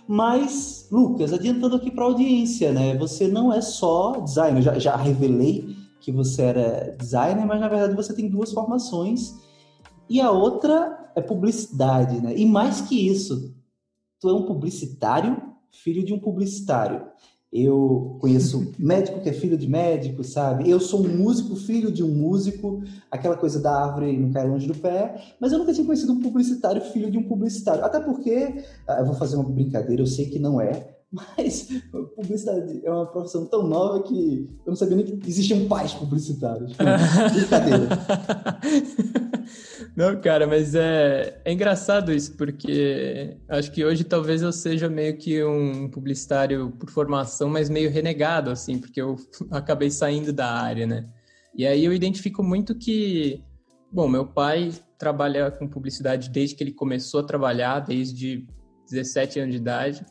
Mas, 0.07 0.87
Lucas, 0.89 1.33
adiantando 1.33 1.75
aqui 1.75 1.91
para 1.91 2.05
a 2.05 2.07
audiência, 2.07 2.71
né? 2.71 2.97
Você 2.97 3.27
não 3.27 3.51
é 3.51 3.59
só 3.59 4.21
designer, 4.21 4.61
já, 4.61 4.79
já 4.79 4.95
revelei 4.95 5.75
que 5.99 6.11
você 6.11 6.43
era 6.43 6.95
designer, 6.97 7.45
mas 7.45 7.59
na 7.59 7.67
verdade 7.67 7.93
você 7.93 8.13
tem 8.13 8.29
duas 8.29 8.53
formações 8.53 9.35
e 10.09 10.21
a 10.21 10.31
outra 10.31 11.11
é 11.15 11.21
publicidade, 11.21 12.21
né? 12.21 12.33
E 12.37 12.45
mais 12.45 12.81
que 12.81 13.07
isso, 13.07 13.53
tu 14.19 14.29
é 14.29 14.33
um 14.33 14.45
publicitário, 14.45 15.41
filho 15.71 16.05
de 16.05 16.13
um 16.13 16.19
publicitário. 16.19 17.05
Eu 17.51 18.17
conheço 18.19 18.73
médico 18.77 19.21
que 19.21 19.29
é 19.29 19.33
filho 19.33 19.57
de 19.57 19.67
médico, 19.69 20.23
sabe? 20.23 20.69
Eu 20.69 20.79
sou 20.79 21.05
um 21.05 21.07
músico, 21.07 21.55
filho 21.55 21.91
de 21.91 22.03
um 22.03 22.09
músico, 22.09 22.83
aquela 23.09 23.37
coisa 23.37 23.61
da 23.61 23.85
árvore 23.85 24.17
não 24.17 24.31
cai 24.31 24.45
longe 24.45 24.67
do 24.67 24.75
pé, 24.75 25.15
mas 25.39 25.53
eu 25.53 25.59
nunca 25.59 25.73
tinha 25.73 25.85
conhecido 25.85 26.11
um 26.11 26.19
publicitário, 26.19 26.81
filho 26.81 27.09
de 27.09 27.17
um 27.17 27.23
publicitário. 27.23 27.85
Até 27.85 28.01
porque, 28.01 28.63
ah, 28.87 28.99
eu 28.99 29.05
vou 29.05 29.15
fazer 29.15 29.37
uma 29.37 29.49
brincadeira, 29.49 30.01
eu 30.01 30.07
sei 30.07 30.25
que 30.25 30.39
não 30.39 30.59
é, 30.59 30.96
Mas 31.11 31.69
publicidade 32.15 32.81
é 32.85 32.91
uma 32.91 33.05
profissão 33.05 33.45
tão 33.45 33.65
nova 33.65 34.03
que 34.03 34.49
eu 34.65 34.71
não 34.71 34.75
sabia 34.75 34.97
nem 34.97 35.05
que 35.05 35.29
existiam 35.29 35.67
pais 35.67 35.93
publicitários. 35.93 36.73
Brincadeira. 37.33 37.87
Não, 39.95 40.19
cara, 40.21 40.45
mas 40.45 40.75
é, 40.75 41.41
é 41.43 41.51
engraçado 41.51 42.11
isso, 42.11 42.35
porque 42.37 43.35
acho 43.47 43.71
que 43.71 43.83
hoje 43.83 44.03
talvez 44.03 44.43
eu 44.43 44.51
seja 44.51 44.87
meio 44.87 45.17
que 45.17 45.43
um 45.43 45.89
publicitário 45.89 46.69
por 46.71 46.89
formação, 46.91 47.49
mas 47.49 47.67
meio 47.67 47.89
renegado, 47.89 48.51
assim, 48.51 48.77
porque 48.77 49.01
eu 49.01 49.15
acabei 49.49 49.89
saindo 49.89 50.31
da 50.31 50.51
área, 50.51 50.85
né? 50.85 51.07
E 51.55 51.65
aí 51.65 51.83
eu 51.83 51.91
identifico 51.91 52.43
muito 52.43 52.75
que, 52.75 53.43
bom, 53.91 54.07
meu 54.07 54.27
pai 54.27 54.71
trabalha 54.99 55.49
com 55.49 55.67
publicidade 55.67 56.29
desde 56.29 56.55
que 56.55 56.63
ele 56.63 56.73
começou 56.73 57.21
a 57.21 57.23
trabalhar, 57.23 57.79
desde 57.79 58.45
17 58.91 59.39
anos 59.39 59.55
de 59.55 59.61
idade. 59.61 60.05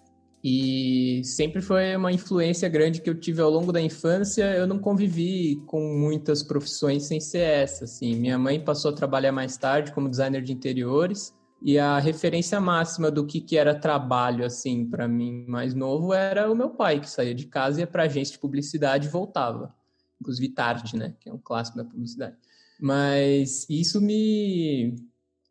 E 0.48 1.24
sempre 1.24 1.60
foi 1.60 1.96
uma 1.96 2.12
influência 2.12 2.68
grande 2.68 3.00
que 3.00 3.10
eu 3.10 3.18
tive 3.18 3.40
ao 3.40 3.50
longo 3.50 3.72
da 3.72 3.80
infância. 3.80 4.44
Eu 4.54 4.64
não 4.64 4.78
convivi 4.78 5.56
com 5.66 5.80
muitas 5.98 6.40
profissões 6.40 7.02
sem 7.02 7.18
ser 7.18 7.40
essa. 7.40 7.82
Assim. 7.82 8.14
Minha 8.14 8.38
mãe 8.38 8.60
passou 8.60 8.92
a 8.92 8.94
trabalhar 8.94 9.32
mais 9.32 9.56
tarde 9.56 9.92
como 9.92 10.08
designer 10.08 10.40
de 10.40 10.52
interiores. 10.52 11.34
E 11.60 11.80
a 11.80 11.98
referência 11.98 12.60
máxima 12.60 13.10
do 13.10 13.26
que, 13.26 13.40
que 13.40 13.56
era 13.56 13.74
trabalho, 13.74 14.44
assim, 14.46 14.88
para 14.88 15.08
mim 15.08 15.44
mais 15.48 15.74
novo, 15.74 16.14
era 16.14 16.48
o 16.48 16.54
meu 16.54 16.70
pai, 16.70 17.00
que 17.00 17.10
saía 17.10 17.34
de 17.34 17.46
casa, 17.46 17.80
ia 17.80 17.86
para 17.88 18.04
agência 18.04 18.34
de 18.34 18.38
publicidade 18.38 19.08
e 19.08 19.10
voltava. 19.10 19.74
Inclusive 20.20 20.50
tarde, 20.50 20.96
né? 20.96 21.16
Que 21.18 21.28
é 21.28 21.32
um 21.32 21.40
clássico 21.42 21.76
da 21.76 21.84
publicidade. 21.84 22.36
Mas 22.80 23.66
isso 23.68 24.00
me 24.00 24.94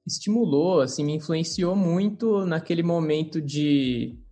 estimulou, 0.07 0.79
assim, 0.79 1.03
me 1.03 1.15
influenciou 1.15 1.75
muito 1.75 2.45
naquele 2.45 2.81
momento 2.81 3.41
de 3.41 4.23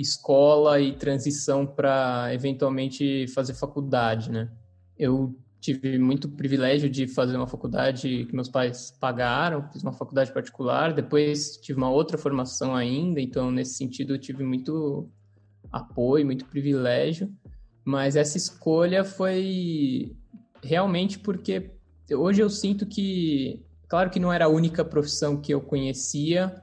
escola 0.00 0.80
e 0.80 0.92
transição 0.92 1.66
para 1.66 2.32
eventualmente 2.32 3.26
fazer 3.28 3.54
faculdade, 3.54 4.30
né? 4.30 4.50
Eu 4.98 5.34
tive 5.60 5.98
muito 5.98 6.28
privilégio 6.28 6.88
de 6.88 7.06
fazer 7.06 7.36
uma 7.36 7.46
faculdade 7.46 8.24
que 8.24 8.34
meus 8.34 8.48
pais 8.48 8.96
pagaram, 8.98 9.68
fiz 9.70 9.82
uma 9.82 9.92
faculdade 9.92 10.32
particular, 10.32 10.94
depois 10.94 11.58
tive 11.58 11.78
uma 11.78 11.90
outra 11.90 12.16
formação 12.16 12.74
ainda, 12.74 13.20
então 13.20 13.50
nesse 13.50 13.74
sentido 13.74 14.14
eu 14.14 14.18
tive 14.18 14.42
muito 14.42 15.08
apoio, 15.70 16.24
muito 16.24 16.46
privilégio, 16.46 17.30
mas 17.84 18.16
essa 18.16 18.38
escolha 18.38 19.04
foi 19.04 20.16
realmente 20.62 21.18
porque 21.18 21.72
hoje 22.10 22.40
eu 22.40 22.48
sinto 22.48 22.86
que, 22.86 23.62
claro 23.86 24.08
que 24.08 24.18
não 24.18 24.32
era 24.32 24.46
a 24.46 24.48
única 24.48 24.82
profissão 24.82 25.36
que 25.38 25.52
eu 25.52 25.60
conhecia, 25.60 26.62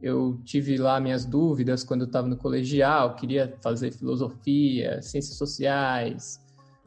eu 0.00 0.38
tive 0.44 0.76
lá 0.76 1.00
minhas 1.00 1.24
dúvidas 1.24 1.82
quando 1.82 2.02
eu 2.02 2.06
estava 2.06 2.28
no 2.28 2.36
colegial, 2.36 3.14
queria 3.14 3.56
fazer 3.62 3.90
filosofia, 3.92 5.00
ciências 5.00 5.36
sociais, 5.36 6.40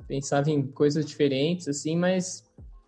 pensava 0.08 0.50
em 0.50 0.66
coisas 0.68 1.06
diferentes, 1.06 1.68
assim, 1.68 1.98
mas 1.98 2.44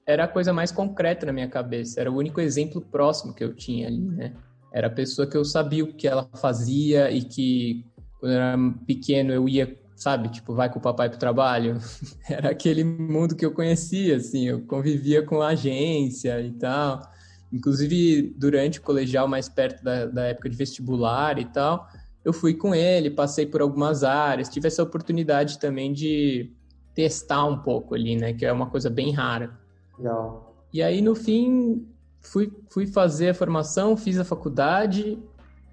era 0.05 0.25
a 0.25 0.27
coisa 0.27 0.53
mais 0.53 0.71
concreta 0.71 1.25
na 1.25 1.33
minha 1.33 1.47
cabeça, 1.47 1.99
era 1.99 2.11
o 2.11 2.15
único 2.15 2.39
exemplo 2.39 2.81
próximo 2.81 3.33
que 3.33 3.43
eu 3.43 3.53
tinha 3.53 3.87
ali, 3.87 4.01
né? 4.01 4.33
Era 4.73 4.87
a 4.87 4.91
pessoa 4.91 5.27
que 5.27 5.35
eu 5.35 5.43
sabia 5.43 5.83
o 5.83 5.93
que 5.93 6.07
ela 6.07 6.29
fazia 6.35 7.11
e 7.11 7.23
que, 7.23 7.85
quando 8.19 8.33
eu 8.33 8.39
era 8.39 8.57
pequeno, 8.85 9.33
eu 9.33 9.49
ia, 9.49 9.77
sabe, 9.95 10.29
tipo, 10.29 10.53
vai 10.53 10.71
com 10.71 10.79
o 10.79 10.81
papai 10.81 11.09
pro 11.09 11.19
trabalho. 11.19 11.77
era 12.29 12.51
aquele 12.51 12.83
mundo 12.83 13.35
que 13.35 13.45
eu 13.45 13.53
conhecia, 13.53 14.15
assim, 14.15 14.47
eu 14.47 14.61
convivia 14.61 15.25
com 15.25 15.41
a 15.41 15.49
agência 15.49 16.39
e 16.41 16.51
tal 16.53 17.10
inclusive 17.51 18.33
durante 18.37 18.79
o 18.79 18.81
colegial, 18.81 19.27
mais 19.27 19.49
perto 19.49 19.83
da, 19.83 20.05
da 20.05 20.23
época 20.25 20.49
de 20.49 20.55
vestibular 20.55 21.37
e 21.39 21.45
tal, 21.45 21.87
eu 22.23 22.31
fui 22.31 22.53
com 22.53 22.73
ele, 22.73 23.09
passei 23.09 23.45
por 23.45 23.61
algumas 23.61 24.03
áreas, 24.03 24.49
tive 24.49 24.67
essa 24.67 24.83
oportunidade 24.83 25.59
também 25.59 25.91
de 25.91 26.51
testar 26.93 27.45
um 27.45 27.57
pouco 27.57 27.95
ali, 27.95 28.15
né? 28.15 28.33
Que 28.33 28.45
é 28.45 28.51
uma 28.51 28.69
coisa 28.69 28.89
bem 28.89 29.11
rara. 29.11 29.57
Legal. 29.97 30.55
E 30.73 30.81
aí, 30.81 31.01
no 31.01 31.15
fim, 31.15 31.85
fui, 32.21 32.51
fui 32.69 32.85
fazer 32.85 33.29
a 33.29 33.33
formação, 33.33 33.97
fiz 33.97 34.19
a 34.19 34.23
faculdade, 34.23 35.17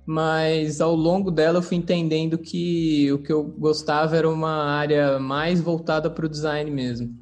mas 0.06 0.80
ao 0.80 0.94
longo 0.94 1.30
dela 1.30 1.58
eu 1.58 1.62
fui 1.62 1.76
entendendo 1.76 2.38
que 2.38 3.12
o 3.12 3.18
que 3.18 3.32
eu 3.32 3.44
gostava 3.44 4.16
era 4.16 4.28
uma 4.28 4.64
área 4.64 5.18
mais 5.18 5.60
voltada 5.60 6.10
para 6.10 6.24
o 6.24 6.28
design 6.28 6.70
mesmo. 6.70 7.14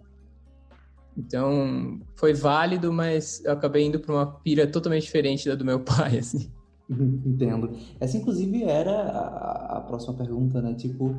Então, 1.16 2.00
foi 2.14 2.35
válido, 2.35 2.92
mas 2.92 3.42
eu 3.44 3.52
acabei 3.52 3.87
indo 3.87 3.99
para 3.99 4.14
uma 4.14 4.26
pira 4.26 4.66
totalmente 4.66 5.04
diferente 5.04 5.49
da 5.49 5.54
do 5.54 5.64
meu 5.64 5.80
pai, 5.85 6.18
assim. 6.18 6.50
Entendo. 6.90 7.70
Essa, 7.99 8.16
inclusive, 8.16 8.62
era 8.62 8.92
a, 8.92 9.78
a 9.78 9.80
próxima 9.80 10.14
pergunta, 10.14 10.61
né? 10.61 10.75
Tipo, 10.75 11.16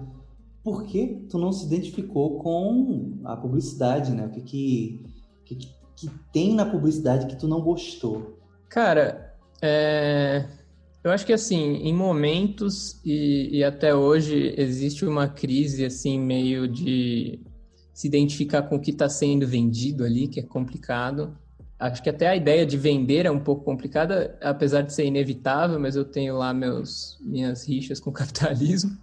por 0.64 0.84
que 0.86 1.26
tu 1.30 1.38
não 1.38 1.52
se 1.52 1.66
identificou 1.66 2.40
com 2.40 3.20
a 3.26 3.36
publicidade, 3.36 4.12
né? 4.12 4.28
O 4.28 4.30
que 4.30 4.42
que, 4.42 5.06
que, 5.46 5.56
que 5.96 6.10
tem 6.32 6.54
na 6.54 6.66
publicidade 6.66 7.26
que 7.28 7.36
tu 7.36 7.48
não 7.48 7.62
gostou? 7.62 8.38
Cara, 8.70 9.36
é... 9.62 10.46
eu 11.04 11.12
acho 11.12 11.26
que, 11.26 11.34
assim, 11.34 11.78
em 11.78 11.94
momentos 11.94 13.02
e, 13.04 13.58
e 13.58 13.64
até 13.64 13.96
hoje 13.96 14.54
existe 14.58 15.06
uma 15.06 15.28
crise, 15.28 15.84
assim, 15.84 16.20
meio 16.20 16.68
de 16.68 17.40
se 17.98 18.06
identificar 18.06 18.62
com 18.62 18.76
o 18.76 18.80
que 18.80 18.92
está 18.92 19.10
sendo 19.10 19.48
vendido 19.48 20.04
ali, 20.04 20.28
que 20.28 20.40
é 20.40 20.44
complicado. 20.44 21.36
Acho 21.80 22.04
que 22.04 22.12
até 22.12 22.28
a 22.28 22.36
ideia 22.36 22.64
de 22.64 22.78
vender 22.78 23.26
é 23.26 23.32
um 23.32 23.40
pouco 23.40 23.66
complicada, 23.66 24.38
apesar 24.40 24.84
de 24.84 24.94
ser 24.94 25.06
inevitável, 25.06 25.80
mas 25.80 25.96
eu 25.96 26.06
tenho 26.06 26.38
lá 26.38 26.54
meus, 26.54 27.18
minhas 27.20 27.68
rixas 27.68 28.00
com 28.00 28.12
o 28.12 28.14
capitalismo. 28.14 28.96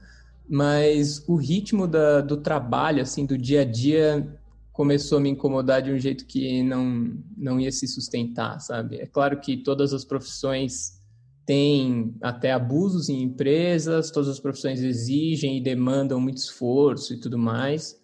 Mas 0.49 1.25
o 1.27 1.35
ritmo 1.35 1.89
da, 1.89 2.21
do 2.21 2.37
trabalho, 2.37 3.03
assim, 3.03 3.27
do 3.27 3.37
dia 3.37 3.63
a 3.63 3.65
dia, 3.65 4.25
começou 4.73 5.19
a 5.19 5.21
me 5.21 5.31
incomodar 5.31 5.83
de 5.83 5.91
um 5.91 5.99
jeito 5.99 6.25
que 6.25 6.63
não, 6.63 7.19
não 7.37 7.59
ia 7.59 7.73
se 7.73 7.89
sustentar, 7.89 8.61
sabe? 8.61 8.99
É 8.99 9.07
claro 9.07 9.41
que 9.41 9.57
todas 9.57 9.93
as 9.93 10.05
profissões 10.05 11.03
têm 11.45 12.15
até 12.23 12.53
abusos 12.53 13.09
em 13.09 13.25
empresas, 13.25 14.13
todas 14.13 14.29
as 14.29 14.39
profissões 14.39 14.81
exigem 14.81 15.57
e 15.57 15.61
demandam 15.61 16.21
muito 16.21 16.37
esforço 16.37 17.13
e 17.13 17.19
tudo 17.19 17.37
mais, 17.37 18.01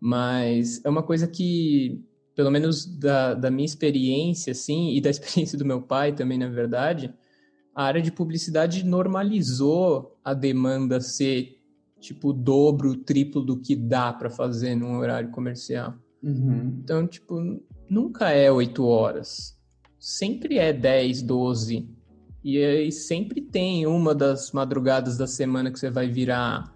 mas 0.00 0.82
é 0.84 0.88
uma 0.88 1.02
coisa 1.02 1.28
que, 1.28 2.02
pelo 2.34 2.50
menos 2.50 2.86
da, 2.86 3.34
da 3.34 3.50
minha 3.50 3.66
experiência, 3.66 4.52
assim, 4.52 4.94
e 4.94 5.00
da 5.00 5.10
experiência 5.10 5.58
do 5.58 5.64
meu 5.64 5.82
pai 5.82 6.14
também, 6.14 6.38
na 6.38 6.48
verdade, 6.48 7.12
a 7.74 7.84
área 7.84 8.02
de 8.02 8.10
publicidade 8.10 8.84
normalizou 8.84 10.18
a 10.24 10.34
demanda 10.34 11.00
ser 11.00 11.60
tipo 12.00 12.30
o 12.30 12.32
dobro, 12.32 12.90
o 12.90 12.96
triplo 12.96 13.42
do 13.42 13.60
que 13.60 13.76
dá 13.76 14.12
para 14.12 14.30
fazer 14.30 14.74
num 14.74 14.96
horário 14.96 15.30
comercial. 15.30 15.94
Uhum. 16.22 16.78
Então, 16.82 17.06
tipo, 17.06 17.62
nunca 17.88 18.30
é 18.30 18.50
oito 18.50 18.84
horas. 18.86 19.56
Sempre 19.98 20.58
é 20.58 20.72
10, 20.72 21.22
12. 21.22 21.88
E 22.42 22.58
aí 22.58 22.90
sempre 22.90 23.42
tem 23.42 23.86
uma 23.86 24.14
das 24.14 24.50
madrugadas 24.52 25.18
da 25.18 25.26
semana 25.26 25.70
que 25.70 25.78
você 25.78 25.90
vai 25.90 26.08
virar. 26.08 26.74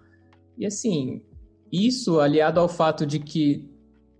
E 0.57 0.65
assim, 0.65 1.23
isso, 1.71 2.19
aliado 2.19 2.59
ao 2.59 2.69
fato 2.69 3.05
de 3.05 3.19
que 3.19 3.69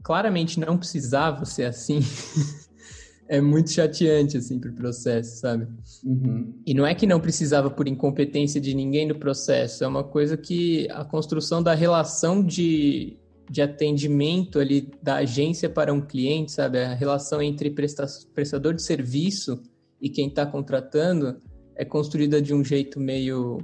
claramente 0.04 0.60
não 0.60 0.78
precisava 0.78 1.46
ser 1.46 1.66
assim, 1.66 2.00
é 3.28 3.42
muito 3.42 3.72
chateante, 3.72 4.38
assim, 4.38 4.60
pro 4.60 4.72
processo, 4.74 5.40
sabe? 5.40 5.68
Uhum. 6.04 6.54
E 6.66 6.74
não 6.74 6.86
é 6.86 6.94
que 6.94 7.08
não 7.08 7.20
precisava 7.20 7.70
por 7.70 7.88
incompetência 7.88 8.62
de 8.62 8.74
ninguém 8.76 9.08
no 9.08 9.16
processo, 9.16 9.84
é 9.84 9.88
uma 9.88 10.04
coisa 10.04 10.38
que 10.38 10.88
a 10.92 11.04
construção 11.04 11.62
da 11.62 11.74
relação 11.74 12.44
de, 12.44 13.18
de 13.50 13.62
atendimento 13.62 14.60
ali 14.60 14.92
da 15.02 15.16
agência 15.16 15.70
para 15.70 15.94
um 15.94 16.02
cliente, 16.02 16.52
sabe? 16.52 16.80
A 16.80 16.94
relação 16.94 17.42
entre 17.42 17.72
presta 17.72 18.06
prestador 18.34 18.74
de 18.74 18.84
serviço 18.84 19.60
e 20.00 20.10
quem 20.10 20.28
está 20.28 20.46
contratando 20.46 21.38
é 21.76 21.84
construída 21.84 22.42
de 22.42 22.54
um 22.54 22.64
jeito 22.64 23.00
meio 23.00 23.58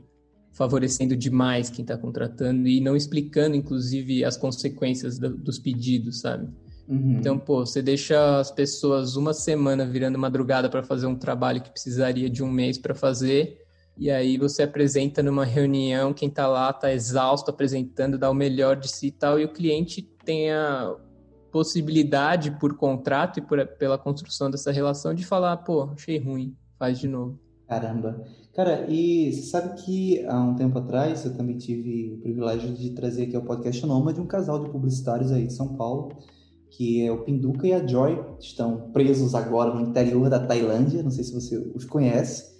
favorecendo 0.51 1.15
demais 1.15 1.70
quem 1.70 1.84
está 1.84 1.98
contratando 1.98 2.67
e 2.67 2.81
não 2.81 2.96
explicando, 2.96 3.55
inclusive, 3.55 4.24
as 4.24 4.38
consequências 4.38 5.17
do, 5.17 5.36
dos 5.36 5.58
pedidos, 5.58 6.22
sabe? 6.22 6.48
Uhum. 6.88 7.13
Então, 7.13 7.39
pô, 7.39 7.65
você 7.65 7.81
deixa 7.81 8.39
as 8.39 8.51
pessoas 8.51 9.15
uma 9.15 9.34
semana 9.34 9.86
virando 9.86 10.20
madrugada 10.20 10.70
para 10.70 10.84
fazer 10.84 11.08
um 11.08 11.15
trabalho 11.15 11.62
que 11.62 11.72
precisaria 11.72 12.29
de 12.29 12.43
um 12.43 12.51
mês 12.51 12.77
para 12.77 12.93
fazer, 12.93 13.60
e 13.98 14.10
aí 14.10 14.38
você 14.38 14.63
apresenta 14.63 15.24
numa 15.24 15.46
reunião, 15.46 16.13
quem 16.13 16.27
está 16.27 16.48
lá 16.48 16.70
está 16.70 16.91
exausto 16.91 17.50
apresentando, 17.50 18.17
dá 18.17 18.29
o 18.29 18.34
melhor 18.34 18.75
de 18.75 18.89
si 18.89 19.08
e 19.08 19.12
tal, 19.12 19.39
e 19.39 19.46
o 19.46 19.53
cliente 19.53 20.01
tem 20.01 20.51
a 20.51 20.96
possibilidade 21.51 22.51
por 22.51 22.75
contrato 22.75 23.39
e 23.39 23.41
por, 23.41 23.65
pela 23.77 23.98
construção 23.98 24.50
dessa 24.50 24.72
relação 24.72 25.13
de 25.13 25.25
falar, 25.25 25.58
pô, 25.58 25.84
achei 25.93 26.17
ruim, 26.17 26.55
faz 26.77 27.00
de 27.00 27.08
novo. 27.08 27.39
Caramba. 27.67 28.25
Cara, 28.53 28.86
e 28.89 29.31
você 29.31 29.43
sabe 29.43 29.81
que 29.81 30.25
há 30.25 30.38
um 30.43 30.55
tempo 30.55 30.77
atrás 30.77 31.24
eu 31.24 31.34
também 31.36 31.58
tive 31.58 32.13
o 32.13 32.17
privilégio 32.17 32.74
de 32.74 32.89
trazer 32.89 33.24
aqui 33.24 33.36
ao 33.36 33.43
podcast 33.43 33.86
Noma 33.86 34.12
de 34.12 34.20
um 34.20 34.25
casal 34.25 34.62
de 34.62 34.70
publicitários 34.70 35.31
aí 35.31 35.48
de 35.48 35.53
São 35.53 35.75
Paulo, 35.75 36.17
que 36.70 37.01
é 37.01 37.12
o 37.12 37.24
Pinduca 37.24 37.65
e 37.65 37.74
a 37.74 37.86
Joy, 37.86 38.20
estão 38.39 38.91
presos 38.91 39.36
agora 39.36 39.74
no 39.74 39.81
interior 39.81 40.29
da 40.29 40.46
Tailândia, 40.46 41.01
não 41.01 41.12
sei 41.12 41.24
se 41.24 41.34
você 41.34 41.58
os 41.74 41.86
conhece, 41.86 42.51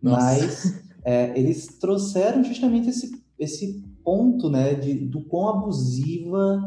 Nossa. 0.00 0.16
mas 0.16 0.82
é, 1.04 1.36
eles 1.36 1.66
trouxeram 1.78 2.44
justamente 2.44 2.88
esse, 2.90 3.10
esse 3.36 3.84
ponto, 4.04 4.48
né, 4.48 4.74
de, 4.74 4.94
do 4.94 5.22
quão 5.24 5.48
abusiva 5.48 6.62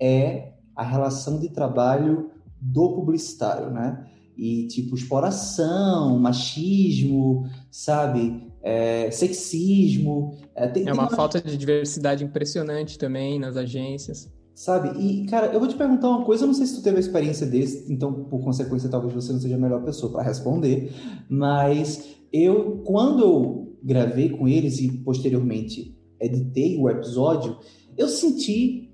é 0.00 0.52
a 0.74 0.82
relação 0.82 1.38
de 1.38 1.48
trabalho 1.48 2.30
do 2.60 2.94
publicitário, 2.94 3.70
né? 3.70 4.04
E, 4.36 4.66
tipo, 4.66 4.94
exploração, 4.94 6.18
machismo, 6.18 7.48
sabe? 7.76 8.50
É, 8.62 9.10
sexismo. 9.10 10.38
É, 10.54 10.66
tem, 10.66 10.88
é 10.88 10.92
uma, 10.94 11.08
tem 11.08 11.16
falta 11.16 11.42
de 11.42 11.58
diversidade 11.58 12.24
impressionante 12.24 12.98
também 12.98 13.38
nas 13.38 13.54
agências. 13.54 14.32
Sabe? 14.54 14.98
E, 14.98 15.26
cara, 15.26 15.48
eu 15.48 15.60
vou 15.60 15.68
te 15.68 15.76
perguntar 15.76 16.08
uma 16.08 16.24
coisa, 16.24 16.44
eu 16.44 16.46
não 16.46 16.54
sei 16.54 16.64
se 16.64 16.76
tu 16.76 16.82
teve 16.82 16.96
a 16.96 17.00
experiência 17.00 17.46
desse, 17.46 17.92
então, 17.92 18.24
por 18.24 18.42
consequência, 18.42 18.88
talvez 18.88 19.12
você 19.12 19.30
não 19.30 19.38
seja 19.38 19.56
a 19.56 19.58
melhor 19.58 19.84
pessoa 19.84 20.10
para 20.10 20.22
responder, 20.22 20.90
mas 21.28 22.16
eu, 22.32 22.78
quando 22.86 23.22
eu 23.22 23.76
gravei 23.82 24.30
com 24.30 24.48
eles 24.48 24.78
e 24.78 24.90
posteriormente 24.90 25.94
editei 26.18 26.78
o 26.78 26.88
episódio, 26.88 27.58
eu 27.94 28.08
senti 28.08 28.90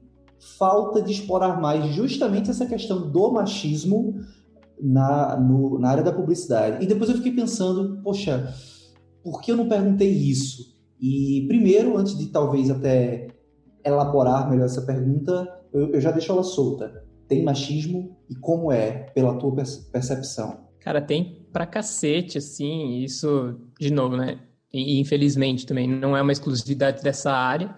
falta 0.58 1.00
de 1.00 1.12
explorar 1.12 1.60
mais 1.60 1.94
justamente 1.94 2.50
essa 2.50 2.66
questão 2.66 3.08
do 3.12 3.30
machismo 3.30 4.16
na, 4.82 5.36
no, 5.36 5.78
na 5.78 5.88
área 5.88 6.02
da 6.02 6.12
publicidade. 6.12 6.84
E 6.84 6.88
depois 6.88 7.08
eu 7.08 7.16
fiquei 7.16 7.30
pensando, 7.30 8.00
poxa, 8.02 8.52
por 9.22 9.40
que 9.40 9.52
eu 9.52 9.56
não 9.56 9.68
perguntei 9.68 10.10
isso? 10.10 10.72
E 11.00 11.44
primeiro, 11.48 11.96
antes 11.96 12.16
de 12.16 12.26
talvez 12.26 12.70
até 12.70 13.28
elaborar 13.84 14.48
melhor 14.48 14.66
essa 14.66 14.82
pergunta, 14.82 15.60
eu, 15.72 15.92
eu 15.92 16.00
já 16.00 16.10
deixo 16.10 16.32
ela 16.32 16.42
solta. 16.42 17.04
Tem 17.26 17.42
machismo 17.42 18.16
e 18.28 18.34
como 18.34 18.70
é, 18.70 19.10
pela 19.14 19.38
tua 19.38 19.54
percepção? 19.54 20.68
Cara, 20.80 21.00
tem 21.00 21.46
pra 21.52 21.66
cacete, 21.66 22.38
assim, 22.38 22.98
isso, 23.02 23.56
de 23.78 23.92
novo, 23.92 24.16
né? 24.16 24.40
E, 24.72 24.98
infelizmente 25.00 25.66
também 25.66 25.88
não 25.88 26.16
é 26.16 26.22
uma 26.22 26.32
exclusividade 26.32 27.02
dessa 27.02 27.30
área, 27.32 27.76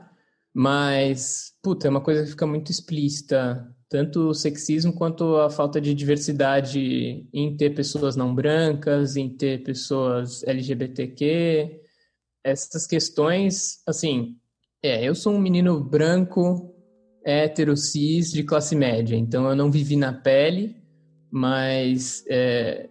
mas, 0.52 1.52
puta, 1.62 1.86
é 1.86 1.90
uma 1.90 2.00
coisa 2.00 2.22
que 2.22 2.30
fica 2.30 2.46
muito 2.46 2.70
explícita, 2.70 3.66
tanto 3.94 4.30
o 4.30 4.34
sexismo 4.34 4.92
quanto 4.92 5.36
a 5.36 5.48
falta 5.48 5.80
de 5.80 5.94
diversidade 5.94 7.28
em 7.32 7.56
ter 7.56 7.76
pessoas 7.76 8.16
não 8.16 8.34
brancas, 8.34 9.14
em 9.14 9.28
ter 9.28 9.62
pessoas 9.62 10.42
LGBTQ, 10.42 11.80
essas 12.42 12.88
questões, 12.88 13.80
assim, 13.86 14.36
é, 14.82 15.04
eu 15.04 15.14
sou 15.14 15.32
um 15.32 15.38
menino 15.38 15.78
branco, 15.78 16.74
hétero, 17.24 17.76
cis, 17.76 18.32
de 18.32 18.42
classe 18.42 18.74
média, 18.74 19.14
então 19.14 19.48
eu 19.48 19.54
não 19.54 19.70
vivi 19.70 19.94
na 19.94 20.12
pele, 20.12 20.74
mas 21.30 22.24
é, 22.28 22.90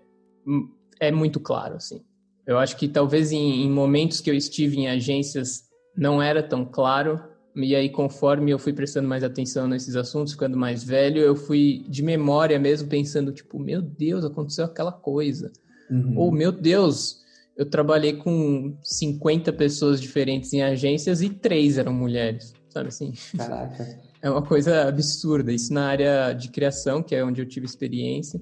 é 1.01 1.11
muito 1.11 1.37
claro, 1.37 1.75
assim. 1.75 2.01
Eu 2.47 2.57
acho 2.57 2.77
que 2.77 2.87
talvez 2.87 3.33
em, 3.33 3.65
em 3.65 3.69
momentos 3.69 4.21
que 4.21 4.29
eu 4.29 4.33
estive 4.33 4.79
em 4.79 4.87
agências 4.87 5.63
não 5.97 6.21
era 6.21 6.41
tão 6.41 6.63
claro, 6.63 7.21
e 7.55 7.75
aí 7.75 7.89
conforme 7.89 8.51
eu 8.51 8.59
fui 8.59 8.73
prestando 8.73 9.07
mais 9.07 9.23
atenção 9.23 9.67
nesses 9.67 9.95
assuntos, 9.95 10.33
ficando 10.33 10.57
mais 10.57 10.83
velho, 10.83 11.21
eu 11.21 11.35
fui 11.35 11.85
de 11.87 12.01
memória 12.01 12.57
mesmo 12.59 12.89
pensando, 12.89 13.31
tipo, 13.31 13.59
meu 13.59 13.81
Deus, 13.81 14.25
aconteceu 14.25 14.65
aquela 14.65 14.91
coisa. 14.91 15.51
Uhum. 15.89 16.17
Ou, 16.17 16.31
meu 16.31 16.51
Deus, 16.51 17.21
eu 17.55 17.69
trabalhei 17.69 18.13
com 18.13 18.75
50 18.81 19.53
pessoas 19.53 20.01
diferentes 20.01 20.51
em 20.53 20.63
agências 20.63 21.21
e 21.21 21.29
três 21.29 21.77
eram 21.77 21.93
mulheres, 21.93 22.53
sabe 22.69 22.87
assim? 22.87 23.13
Caraca. 23.37 23.99
É 24.21 24.29
uma 24.29 24.41
coisa 24.41 24.87
absurda. 24.87 25.51
Isso 25.51 25.73
na 25.73 25.85
área 25.85 26.33
de 26.33 26.49
criação, 26.49 27.03
que 27.03 27.13
é 27.13 27.23
onde 27.23 27.41
eu 27.41 27.45
tive 27.45 27.65
experiência. 27.65 28.41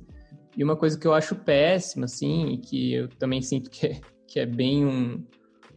E 0.56 0.64
uma 0.64 0.76
coisa 0.76 0.98
que 0.98 1.08
eu 1.08 1.14
acho 1.14 1.36
péssima, 1.36 2.06
assim, 2.06 2.54
e 2.54 2.58
que 2.58 2.94
eu 2.94 3.08
também 3.08 3.42
sinto 3.42 3.70
que 3.70 3.88
é, 3.88 4.02
que 4.28 4.40
é 4.40 4.46
bem 4.46 4.86
um, 4.86 5.24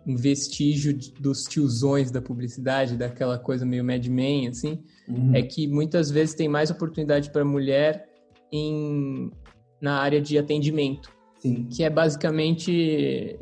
um 0.07 0.17
vestígio 0.17 0.97
dos 1.19 1.45
tiozões 1.45 2.11
da 2.11 2.21
publicidade, 2.21 2.97
daquela 2.97 3.39
coisa 3.39 3.65
meio 3.65 3.85
Mad 3.85 4.07
Men, 4.07 4.49
assim, 4.49 4.83
uhum. 5.09 5.35
é 5.35 5.43
que 5.43 5.67
muitas 5.67 6.11
vezes 6.11 6.35
tem 6.35 6.49
mais 6.49 6.71
oportunidade 6.71 7.31
para 7.31 7.45
mulher 7.45 8.09
em, 8.53 9.31
na 9.81 9.99
área 10.01 10.21
de 10.21 10.39
atendimento. 10.39 11.11
Sim. 11.39 11.67
Que 11.71 11.85
é 11.85 11.91
basicamente 11.91 13.39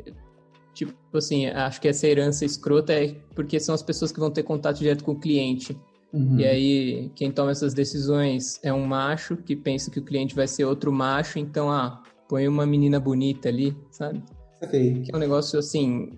tipo 0.73 0.93
assim, 1.13 1.45
acho 1.45 1.79
que 1.79 1.87
essa 1.87 2.07
herança 2.07 2.43
escrota 2.43 2.93
é 2.93 3.15
porque 3.35 3.59
são 3.59 3.75
as 3.75 3.83
pessoas 3.83 4.11
que 4.11 4.19
vão 4.19 4.31
ter 4.31 4.43
contato 4.43 4.79
direto 4.79 5.03
com 5.03 5.11
o 5.11 5.19
cliente. 5.19 5.77
Uhum. 6.11 6.39
E 6.39 6.45
aí, 6.45 7.11
quem 7.15 7.31
toma 7.31 7.51
essas 7.51 7.73
decisões 7.73 8.59
é 8.63 8.71
um 8.71 8.85
macho 8.85 9.35
que 9.35 9.55
pensa 9.55 9.89
que 9.89 9.99
o 9.99 10.03
cliente 10.03 10.35
vai 10.35 10.47
ser 10.47 10.65
outro 10.65 10.91
macho, 10.91 11.39
então, 11.39 11.71
ah, 11.71 12.03
põe 12.29 12.47
uma 12.47 12.65
menina 12.65 12.99
bonita 12.99 13.49
ali, 13.49 13.75
sabe? 13.89 14.21
Okay. 14.61 15.01
Que 15.01 15.11
é 15.11 15.15
um 15.15 15.19
negócio, 15.19 15.57
assim, 15.57 16.11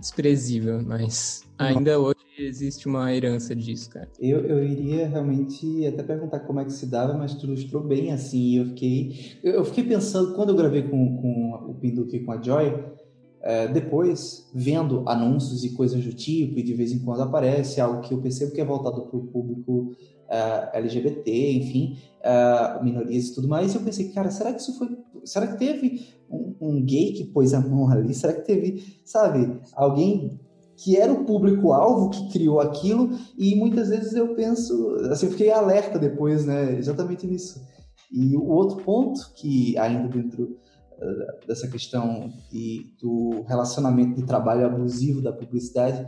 desprezível, 0.00 0.82
mas 0.82 1.44
ainda 1.58 1.98
hoje 2.00 2.16
existe 2.38 2.88
uma 2.88 3.14
herança 3.14 3.54
disso, 3.54 3.90
cara. 3.90 4.08
Eu, 4.18 4.40
eu 4.40 4.64
iria 4.64 5.06
realmente 5.06 5.86
até 5.86 6.02
perguntar 6.02 6.40
como 6.40 6.60
é 6.60 6.64
que 6.64 6.72
se 6.72 6.86
dava, 6.86 7.14
mas 7.14 7.34
tu 7.34 7.46
ilustrou 7.46 7.84
bem, 7.84 8.12
assim, 8.12 8.56
eu 8.56 8.66
fiquei... 8.66 9.36
Eu, 9.42 9.64
fiquei 9.64 9.84
pensando, 9.84 10.34
quando 10.34 10.48
eu 10.48 10.56
gravei 10.56 10.82
com, 10.82 11.16
com 11.18 11.70
o 11.70 11.74
Pinduque 11.74 12.20
com 12.20 12.32
a 12.32 12.42
Joy, 12.42 12.72
é, 13.42 13.68
depois, 13.68 14.50
vendo 14.54 15.02
anúncios 15.08 15.64
e 15.64 15.70
coisas 15.70 16.04
do 16.04 16.12
tipo, 16.12 16.58
e 16.58 16.62
de 16.62 16.74
vez 16.74 16.92
em 16.92 16.98
quando 16.98 17.22
aparece 17.22 17.80
algo 17.80 18.00
que 18.00 18.12
eu 18.12 18.20
percebo 18.20 18.52
que 18.52 18.60
é 18.60 18.64
voltado 18.64 19.02
para 19.02 19.18
o 19.18 19.26
público 19.26 19.92
uh, 20.30 20.76
LGBT, 20.76 21.52
enfim, 21.52 21.98
uh, 22.20 22.82
minorias 22.82 23.26
e 23.26 23.34
tudo 23.34 23.48
mais, 23.48 23.74
e 23.74 23.76
eu 23.76 23.82
pensei, 23.82 24.10
cara, 24.10 24.30
será 24.30 24.52
que 24.52 24.60
isso 24.60 24.78
foi. 24.78 24.88
Será 25.24 25.46
que 25.48 25.58
teve 25.58 26.08
um, 26.30 26.54
um 26.60 26.84
gay 26.84 27.12
que 27.12 27.24
pôs 27.24 27.52
a 27.52 27.60
mão 27.60 27.90
ali? 27.90 28.14
Será 28.14 28.32
que 28.32 28.42
teve, 28.42 29.00
sabe, 29.04 29.60
alguém 29.74 30.40
que 30.76 30.96
era 30.96 31.12
o 31.12 31.24
público-alvo 31.24 32.08
que 32.08 32.30
criou 32.30 32.60
aquilo? 32.60 33.10
E 33.36 33.54
muitas 33.56 33.90
vezes 33.90 34.14
eu 34.14 34.34
penso, 34.34 34.96
assim, 35.10 35.26
eu 35.26 35.32
fiquei 35.32 35.50
alerta 35.50 35.98
depois, 35.98 36.46
né, 36.46 36.78
exatamente 36.78 37.26
nisso. 37.26 37.60
E 38.10 38.36
o 38.36 38.46
outro 38.46 38.82
ponto 38.82 39.32
que 39.34 39.76
ainda 39.76 40.08
dentro 40.08 40.56
dessa 41.46 41.66
questão 41.66 42.30
e 42.52 42.92
do 43.00 43.42
relacionamento 43.48 44.16
de 44.16 44.26
trabalho 44.26 44.66
abusivo 44.66 45.22
da 45.22 45.32
publicidade, 45.32 46.06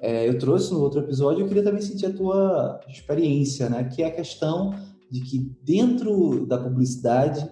é, 0.00 0.28
eu 0.28 0.38
trouxe 0.38 0.72
no 0.72 0.80
outro 0.80 1.00
episódio, 1.00 1.42
eu 1.42 1.48
queria 1.48 1.62
também 1.62 1.82
sentir 1.82 2.06
a 2.06 2.12
tua 2.12 2.80
experiência, 2.88 3.68
né? 3.68 3.84
Que 3.84 4.02
é 4.02 4.06
a 4.06 4.10
questão 4.10 4.74
de 5.10 5.20
que 5.20 5.38
dentro 5.62 6.46
da 6.46 6.58
publicidade 6.58 7.48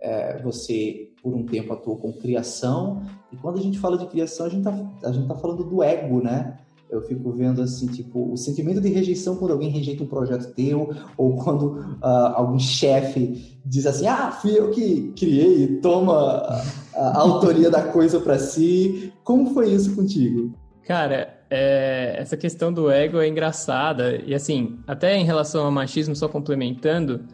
é, 0.00 0.40
você 0.42 1.10
por 1.22 1.34
um 1.34 1.44
tempo 1.44 1.72
atuou 1.72 1.96
com 1.96 2.12
criação 2.12 3.02
e 3.32 3.36
quando 3.36 3.58
a 3.58 3.62
gente 3.62 3.78
fala 3.78 3.96
de 3.96 4.06
criação 4.06 4.46
a 4.46 4.48
gente 4.48 4.62
tá, 4.62 4.92
a 5.04 5.12
gente 5.12 5.26
tá 5.26 5.34
falando 5.34 5.64
do 5.64 5.82
ego, 5.82 6.22
né? 6.22 6.58
eu 6.90 7.02
fico 7.02 7.32
vendo 7.32 7.60
assim, 7.60 7.86
tipo, 7.86 8.32
o 8.32 8.36
sentimento 8.36 8.80
de 8.80 8.88
rejeição 8.88 9.36
quando 9.36 9.52
alguém 9.52 9.70
rejeita 9.70 10.04
um 10.04 10.06
projeto 10.06 10.54
teu, 10.54 10.94
ou 11.16 11.36
quando 11.36 11.78
uh, 12.00 12.34
algum 12.34 12.58
chefe 12.58 13.58
diz 13.64 13.86
assim, 13.86 14.06
ah, 14.06 14.30
fui 14.30 14.56
eu 14.56 14.70
que 14.70 15.12
criei, 15.18 15.78
toma 15.80 16.14
a, 16.14 16.62
a 16.94 17.18
autoria 17.18 17.70
da 17.70 17.82
coisa 17.82 18.20
para 18.20 18.38
si. 18.38 19.12
Como 19.24 19.52
foi 19.52 19.72
isso 19.72 19.94
contigo? 19.96 20.54
Cara, 20.84 21.35
é, 21.50 22.14
essa 22.18 22.36
questão 22.36 22.72
do 22.72 22.88
ego 22.90 23.20
é 23.20 23.28
engraçada, 23.28 24.16
e 24.24 24.34
assim, 24.34 24.78
até 24.86 25.16
em 25.16 25.24
relação 25.24 25.64
ao 25.64 25.72
machismo, 25.72 26.16
só 26.16 26.28
complementando, 26.28 27.24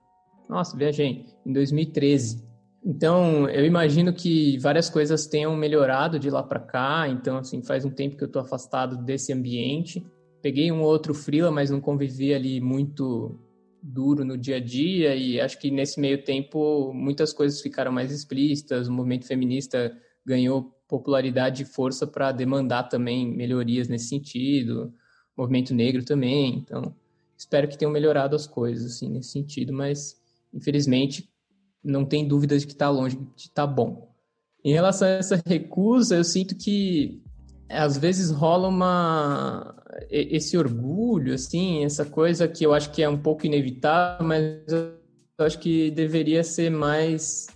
nossa, 0.49 0.77
viajei, 0.77 1.25
em 1.45 1.51
2013. 1.51 2.53
Então, 2.85 3.47
eu 3.49 3.65
imagino 3.65 4.13
que 4.13 4.57
várias 4.57 4.89
coisas 4.89 5.25
tenham 5.25 5.55
melhorado 5.55 6.19
de 6.19 6.29
lá 6.29 6.43
para 6.43 6.59
cá. 6.59 7.07
Então, 7.07 7.37
assim, 7.37 7.63
faz 7.63 7.85
um 7.85 7.89
tempo 7.89 8.17
que 8.17 8.23
eu 8.23 8.27
estou 8.27 8.41
afastado 8.41 8.97
desse 8.97 9.31
ambiente. 9.31 10.05
Peguei 10.41 10.69
um 10.71 10.81
outro 10.81 11.13
freela, 11.13 11.49
mas 11.49 11.69
não 11.69 11.79
convivi 11.79 12.33
ali 12.33 12.59
muito 12.59 13.39
duro 13.83 14.23
no 14.23 14.37
dia 14.37 14.55
a 14.55 14.59
dia. 14.59 15.15
E 15.15 15.39
acho 15.41 15.59
que 15.59 15.69
nesse 15.69 15.99
meio 15.99 16.23
tempo 16.23 16.93
muitas 16.93 17.33
coisas 17.33 17.61
ficaram 17.61 17.91
mais 17.91 18.11
explícitas. 18.11 18.87
O 18.87 18.91
movimento 18.93 19.27
feminista 19.27 19.95
ganhou 20.25 20.73
popularidade 20.87 21.63
e 21.63 21.65
força 21.65 22.07
para 22.07 22.31
demandar 22.31 22.83
também 22.83 23.27
melhorias 23.27 23.89
nesse 23.89 24.07
sentido. 24.07 24.93
O 25.35 25.41
movimento 25.41 25.75
negro 25.75 26.03
também. 26.05 26.59
Então, 26.59 26.95
espero 27.37 27.67
que 27.67 27.77
tenham 27.77 27.91
melhorado 27.91 28.35
as 28.35 28.47
coisas 28.47 28.93
assim 28.93 29.09
nesse 29.09 29.31
sentido. 29.31 29.73
Mas 29.73 30.15
infelizmente 30.53 31.29
não 31.83 32.05
tem 32.05 32.25
dúvida 32.25 32.57
de 32.57 32.65
que 32.65 32.71
está 32.71 32.89
longe 32.89 33.17
de 33.17 33.43
estar 33.43 33.67
tá 33.67 33.67
bom. 33.67 34.13
Em 34.63 34.71
relação 34.71 35.07
a 35.07 35.11
essa 35.11 35.41
recusa, 35.45 36.15
eu 36.15 36.23
sinto 36.23 36.55
que 36.55 37.21
às 37.69 37.97
vezes 37.97 38.29
rola 38.29 38.69
uma 38.69 39.82
esse 40.09 40.57
orgulho, 40.57 41.33
assim, 41.33 41.83
essa 41.83 42.05
coisa 42.05 42.47
que 42.47 42.65
eu 42.65 42.73
acho 42.73 42.91
que 42.91 43.01
é 43.03 43.09
um 43.09 43.17
pouco 43.17 43.45
inevitável, 43.45 44.25
mas 44.25 44.41
eu 44.67 44.93
acho 45.39 45.59
que 45.59 45.91
deveria 45.91 46.43
ser 46.43 46.69
mais 46.69 47.47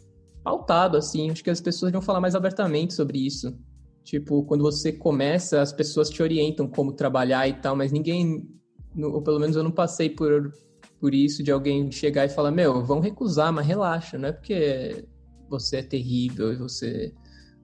pautado, 0.44 0.98
assim. 0.98 1.32
Acho 1.32 1.44
que 1.44 1.50
as 1.50 1.62
pessoas 1.62 1.92
deviam 1.92 2.02
falar 2.02 2.22
mais 2.22 2.36
abertamente 2.36 2.94
sobre 2.94 3.26
isso. 3.26 3.58
Tipo, 4.04 4.44
quando 4.44 4.62
você 4.62 4.92
começa, 4.92 5.62
as 5.62 5.74
pessoas 5.74 6.10
te 6.10 6.24
orientam 6.24 6.68
como 6.68 6.94
trabalhar 6.94 7.48
e 7.48 7.54
tal, 7.54 7.76
mas 7.76 7.92
ninguém, 7.92 8.48
ou 8.96 9.22
pelo 9.22 9.40
menos 9.40 9.56
eu 9.56 9.64
não 9.64 9.72
passei 9.72 10.10
por 10.10 10.52
por 11.00 11.14
isso 11.14 11.44
de 11.44 11.52
alguém 11.52 11.92
chegar 11.92 12.26
e 12.26 12.30
falar, 12.30 12.52
meu, 12.52 12.84
vão 12.84 13.00
recusar, 13.00 13.54
mas 13.54 13.66
relaxa, 13.66 14.18
não 14.18 14.30
é 14.30 14.32
porque 14.32 15.06
você 15.50 15.78
é 15.78 15.84
terrível 15.84 16.52
e 16.52 16.56
você 16.56 17.14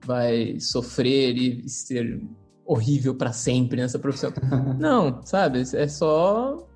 vai 0.04 0.58
sofrer 0.60 1.36
e 1.36 1.68
ser 1.68 2.22
horrível 2.66 3.14
para 3.14 3.32
sempre 3.32 3.80
nessa 3.80 3.98
profissão. 3.98 4.32
não, 4.78 5.22
sabe? 5.24 5.62
É 5.74 5.88
só. 5.88 6.66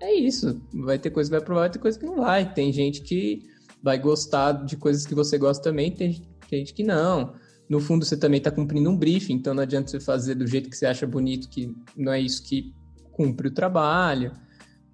É 0.00 0.14
isso. 0.14 0.60
Vai 0.72 0.98
ter 0.98 1.10
coisa 1.10 1.30
que 1.30 1.36
vai 1.36 1.44
provar, 1.44 1.60
vai 1.62 1.70
ter 1.70 1.78
coisa 1.78 1.98
que 1.98 2.06
não 2.06 2.16
vai. 2.16 2.52
Tem 2.52 2.72
gente 2.72 3.02
que 3.02 3.42
vai 3.82 3.98
gostar 3.98 4.52
de 4.64 4.76
coisas 4.76 5.06
que 5.06 5.14
você 5.14 5.38
gosta 5.38 5.62
também, 5.62 5.90
tem 5.90 6.22
gente 6.50 6.74
que 6.74 6.82
não. 6.82 7.34
No 7.68 7.80
fundo, 7.80 8.04
você 8.04 8.16
também 8.16 8.38
está 8.38 8.50
cumprindo 8.50 8.90
um 8.90 8.96
briefing, 8.96 9.34
então 9.34 9.54
não 9.54 9.62
adianta 9.62 9.90
você 9.90 10.00
fazer 10.00 10.34
do 10.34 10.46
jeito 10.46 10.68
que 10.68 10.76
você 10.76 10.86
acha 10.86 11.06
bonito, 11.06 11.48
que 11.48 11.74
não 11.96 12.12
é 12.12 12.20
isso 12.20 12.42
que 12.42 12.74
cumpre 13.12 13.48
o 13.48 13.54
trabalho. 13.54 14.32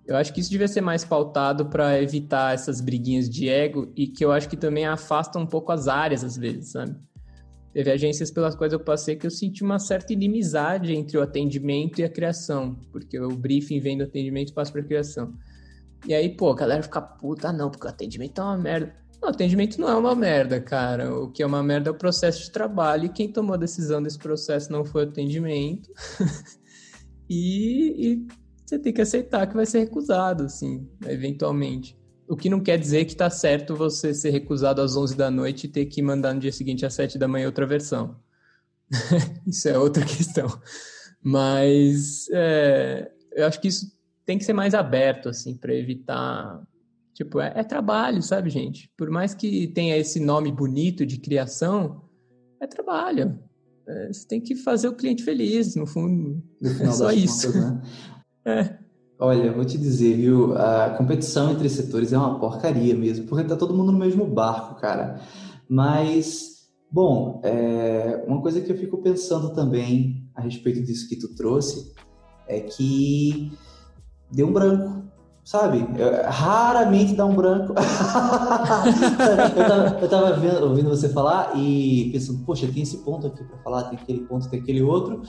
Eu 0.06 0.14
acho 0.14 0.32
que 0.32 0.40
isso 0.40 0.50
devia 0.50 0.68
ser 0.68 0.82
mais 0.82 1.04
pautado 1.04 1.66
para 1.66 2.00
evitar 2.00 2.54
essas 2.54 2.80
briguinhas 2.80 3.28
de 3.28 3.48
ego 3.48 3.90
e 3.96 4.06
que 4.06 4.24
eu 4.24 4.30
acho 4.30 4.48
que 4.48 4.56
também 4.56 4.86
afasta 4.86 5.38
um 5.38 5.46
pouco 5.46 5.72
as 5.72 5.88
áreas 5.88 6.22
às 6.22 6.36
vezes, 6.36 6.72
sabe? 6.72 6.94
Teve 7.76 7.90
agências 7.90 8.30
pelas 8.30 8.54
quais 8.54 8.72
eu 8.72 8.80
passei 8.80 9.16
que 9.16 9.26
eu 9.26 9.30
senti 9.30 9.62
uma 9.62 9.78
certa 9.78 10.10
inimizade 10.10 10.94
entre 10.94 11.18
o 11.18 11.20
atendimento 11.20 12.00
e 12.00 12.04
a 12.04 12.08
criação, 12.08 12.74
porque 12.90 13.20
o 13.20 13.36
briefing 13.36 13.80
vem 13.80 13.98
do 13.98 14.04
atendimento 14.04 14.48
e 14.48 14.54
passa 14.54 14.72
para 14.72 14.80
a 14.80 14.84
criação. 14.84 15.34
E 16.06 16.14
aí, 16.14 16.34
pô, 16.34 16.52
a 16.52 16.54
galera 16.54 16.82
fica 16.82 17.02
puta, 17.02 17.52
não, 17.52 17.70
porque 17.70 17.86
o 17.86 17.90
atendimento 17.90 18.40
é 18.40 18.44
uma 18.44 18.56
merda. 18.56 18.96
Não, 19.20 19.28
o 19.28 19.30
atendimento 19.30 19.78
não 19.78 19.90
é 19.90 19.94
uma 19.94 20.14
merda, 20.14 20.58
cara. 20.58 21.14
O 21.14 21.30
que 21.30 21.42
é 21.42 21.46
uma 21.46 21.62
merda 21.62 21.90
é 21.90 21.92
o 21.92 21.98
processo 21.98 22.44
de 22.44 22.50
trabalho 22.50 23.04
e 23.04 23.08
quem 23.10 23.30
tomou 23.30 23.52
a 23.52 23.58
decisão 23.58 24.02
desse 24.02 24.18
processo 24.18 24.72
não 24.72 24.82
foi 24.82 25.04
o 25.04 25.08
atendimento. 25.10 25.92
e, 27.28 27.94
e 27.98 28.26
você 28.64 28.78
tem 28.78 28.90
que 28.90 29.02
aceitar 29.02 29.46
que 29.46 29.54
vai 29.54 29.66
ser 29.66 29.80
recusado, 29.80 30.44
assim, 30.44 30.88
eventualmente. 31.06 31.94
O 32.28 32.36
que 32.36 32.48
não 32.48 32.60
quer 32.60 32.78
dizer 32.78 33.04
que 33.04 33.14
tá 33.14 33.30
certo 33.30 33.76
você 33.76 34.12
ser 34.12 34.30
recusado 34.30 34.80
às 34.80 34.96
11 34.96 35.16
da 35.16 35.30
noite 35.30 35.64
e 35.64 35.68
ter 35.68 35.86
que 35.86 36.02
mandar 36.02 36.34
no 36.34 36.40
dia 36.40 36.52
seguinte 36.52 36.84
às 36.84 36.94
7 36.94 37.18
da 37.18 37.28
manhã 37.28 37.46
outra 37.46 37.66
versão. 37.66 38.16
isso 39.46 39.68
é 39.68 39.78
outra 39.78 40.04
questão. 40.04 40.46
Mas 41.22 42.28
é, 42.32 43.10
eu 43.32 43.46
acho 43.46 43.60
que 43.60 43.68
isso 43.68 43.96
tem 44.24 44.38
que 44.38 44.44
ser 44.44 44.52
mais 44.52 44.74
aberto, 44.74 45.28
assim, 45.28 45.56
para 45.56 45.74
evitar. 45.74 46.62
Tipo, 47.14 47.40
é, 47.40 47.52
é, 47.56 47.64
trabalho, 47.64 48.20
sabe, 48.22 48.50
gente? 48.50 48.90
Por 48.96 49.10
mais 49.10 49.34
que 49.34 49.68
tenha 49.68 49.96
esse 49.96 50.20
nome 50.20 50.52
bonito 50.52 51.06
de 51.06 51.18
criação, 51.18 52.02
é 52.60 52.66
trabalho. 52.66 53.38
É, 53.88 54.08
você 54.12 54.26
tem 54.26 54.40
que 54.40 54.54
fazer 54.56 54.88
o 54.88 54.94
cliente 54.94 55.22
feliz, 55.22 55.76
no 55.76 55.86
fundo. 55.86 56.42
No 56.60 56.70
é 56.70 56.92
só 56.92 57.12
isso. 57.12 57.52
Contas, 57.52 57.72
né? 57.72 57.82
É. 58.44 58.85
Olha, 59.18 59.50
vou 59.50 59.64
te 59.64 59.78
dizer, 59.78 60.14
viu? 60.14 60.56
A 60.58 60.90
competição 60.90 61.50
entre 61.50 61.70
setores 61.70 62.12
é 62.12 62.18
uma 62.18 62.38
porcaria 62.38 62.94
mesmo, 62.94 63.26
porque 63.26 63.48
tá 63.48 63.56
todo 63.56 63.72
mundo 63.72 63.90
no 63.90 63.98
mesmo 63.98 64.26
barco, 64.26 64.78
cara. 64.78 65.22
Mas, 65.68 66.68
bom, 66.90 67.40
é... 67.42 68.22
uma 68.28 68.42
coisa 68.42 68.60
que 68.60 68.70
eu 68.70 68.76
fico 68.76 68.98
pensando 68.98 69.54
também 69.54 70.28
a 70.34 70.42
respeito 70.42 70.82
disso 70.82 71.08
que 71.08 71.16
tu 71.16 71.34
trouxe 71.34 71.94
é 72.46 72.60
que 72.60 73.50
deu 74.30 74.48
um 74.48 74.52
branco, 74.52 75.02
sabe? 75.42 75.78
Eu, 75.98 76.30
raramente 76.30 77.14
dá 77.14 77.24
um 77.24 77.34
branco. 77.34 77.72
eu 79.56 79.66
tava, 79.66 79.98
eu 79.98 80.08
tava 80.10 80.66
ouvindo 80.66 80.90
você 80.90 81.08
falar 81.08 81.56
e 81.56 82.10
pensando, 82.12 82.44
poxa, 82.44 82.70
tem 82.70 82.82
esse 82.82 82.98
ponto 82.98 83.28
aqui 83.28 83.42
para 83.44 83.56
falar, 83.60 83.84
tem 83.84 83.98
aquele 83.98 84.20
ponto, 84.26 84.50
tem 84.50 84.60
aquele 84.60 84.82
outro. 84.82 85.22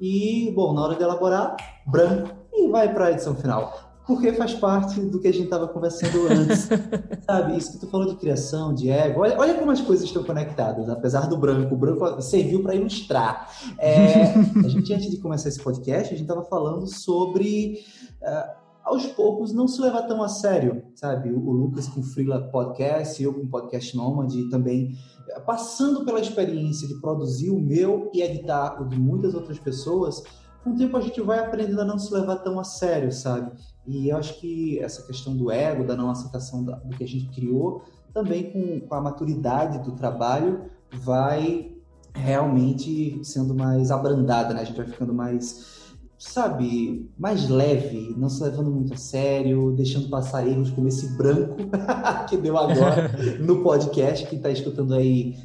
E, 0.00 0.50
bom, 0.56 0.72
na 0.72 0.82
hora 0.82 0.96
de 0.96 1.02
elaborar, 1.02 1.56
branco 1.86 2.43
e 2.54 2.68
vai 2.68 2.92
para 2.92 3.06
a 3.06 3.10
edição 3.12 3.34
final. 3.34 3.94
Porque 4.06 4.34
faz 4.34 4.52
parte 4.52 5.00
do 5.00 5.18
que 5.18 5.28
a 5.28 5.32
gente 5.32 5.44
estava 5.44 5.66
conversando 5.66 6.28
antes. 6.28 6.68
Sabe, 7.24 7.56
isso 7.56 7.72
que 7.72 7.78
tu 7.78 7.86
falou 7.86 8.06
de 8.06 8.16
criação, 8.16 8.74
de 8.74 8.90
ego. 8.90 9.20
Olha, 9.20 9.38
olha 9.38 9.54
como 9.54 9.70
as 9.70 9.80
coisas 9.80 10.04
estão 10.04 10.22
conectadas, 10.22 10.90
apesar 10.90 11.26
do 11.26 11.38
branco. 11.38 11.74
O 11.74 11.78
branco 11.78 12.20
serviu 12.20 12.62
para 12.62 12.74
ilustrar. 12.74 13.50
É, 13.78 14.24
a 14.62 14.68
gente, 14.68 14.92
antes 14.92 15.10
de 15.10 15.16
começar 15.16 15.48
esse 15.48 15.60
podcast, 15.60 16.08
a 16.12 16.16
gente 16.16 16.22
estava 16.22 16.44
falando 16.44 16.86
sobre. 16.86 17.78
Uh, 18.22 18.64
aos 18.84 19.06
poucos 19.06 19.52
não 19.52 19.66
se 19.66 19.80
levar 19.80 20.02
tão 20.02 20.22
a 20.22 20.28
sério, 20.28 20.82
sabe? 20.94 21.30
O, 21.32 21.52
Lucas 21.52 21.88
com 21.88 22.00
o 22.00 22.02
Freela 22.02 22.42
Podcast, 22.50 23.22
eu 23.22 23.32
com 23.32 23.40
o 23.40 23.48
Podcast 23.48 23.96
Nomad 23.96 24.30
também 24.50 24.94
eh, 25.28 25.40
passando 25.40 26.04
pela 26.04 26.20
experiência 26.20 26.86
de 26.86 27.00
produzir 27.00 27.50
o 27.50 27.58
meu 27.58 28.10
e 28.12 28.20
editar 28.20 28.80
o 28.82 28.86
de 28.86 28.98
muitas 28.98 29.34
outras 29.34 29.58
pessoas, 29.58 30.22
com 30.64 30.70
o 30.70 30.76
tempo 30.76 30.96
a 30.96 31.00
gente 31.00 31.20
vai 31.20 31.38
aprendendo 31.38 31.82
a 31.82 31.84
não 31.84 31.98
se 31.98 32.12
levar 32.12 32.36
tão 32.36 32.58
a 32.58 32.64
sério, 32.64 33.12
sabe? 33.12 33.52
E 33.86 34.08
eu 34.08 34.16
acho 34.16 34.40
que 34.40 34.78
essa 34.80 35.06
questão 35.06 35.36
do 35.36 35.50
ego, 35.50 35.84
da 35.84 35.94
não 35.94 36.10
aceitação 36.10 36.64
do 36.64 36.96
que 36.96 37.04
a 37.04 37.06
gente 37.06 37.28
criou, 37.28 37.82
também 38.14 38.50
com, 38.50 38.80
com 38.80 38.94
a 38.94 39.00
maturidade 39.00 39.84
do 39.84 39.92
trabalho, 39.92 40.62
vai 40.90 41.74
realmente 42.14 43.20
sendo 43.22 43.54
mais 43.54 43.90
abrandada, 43.90 44.54
né? 44.54 44.62
A 44.62 44.64
gente 44.64 44.76
vai 44.76 44.86
ficando 44.86 45.12
mais, 45.12 45.96
sabe, 46.18 47.10
mais 47.18 47.48
leve, 47.50 48.14
não 48.16 48.30
se 48.30 48.42
levando 48.42 48.70
muito 48.70 48.94
a 48.94 48.96
sério, 48.96 49.72
deixando 49.76 50.08
passar 50.08 50.46
erros 50.46 50.70
como 50.70 50.88
esse 50.88 51.14
branco 51.16 51.56
que 52.30 52.38
deu 52.38 52.56
agora 52.56 53.10
no 53.38 53.62
podcast. 53.62 54.26
Quem 54.28 54.38
está 54.38 54.48
escutando 54.48 54.94
aí 54.94 55.36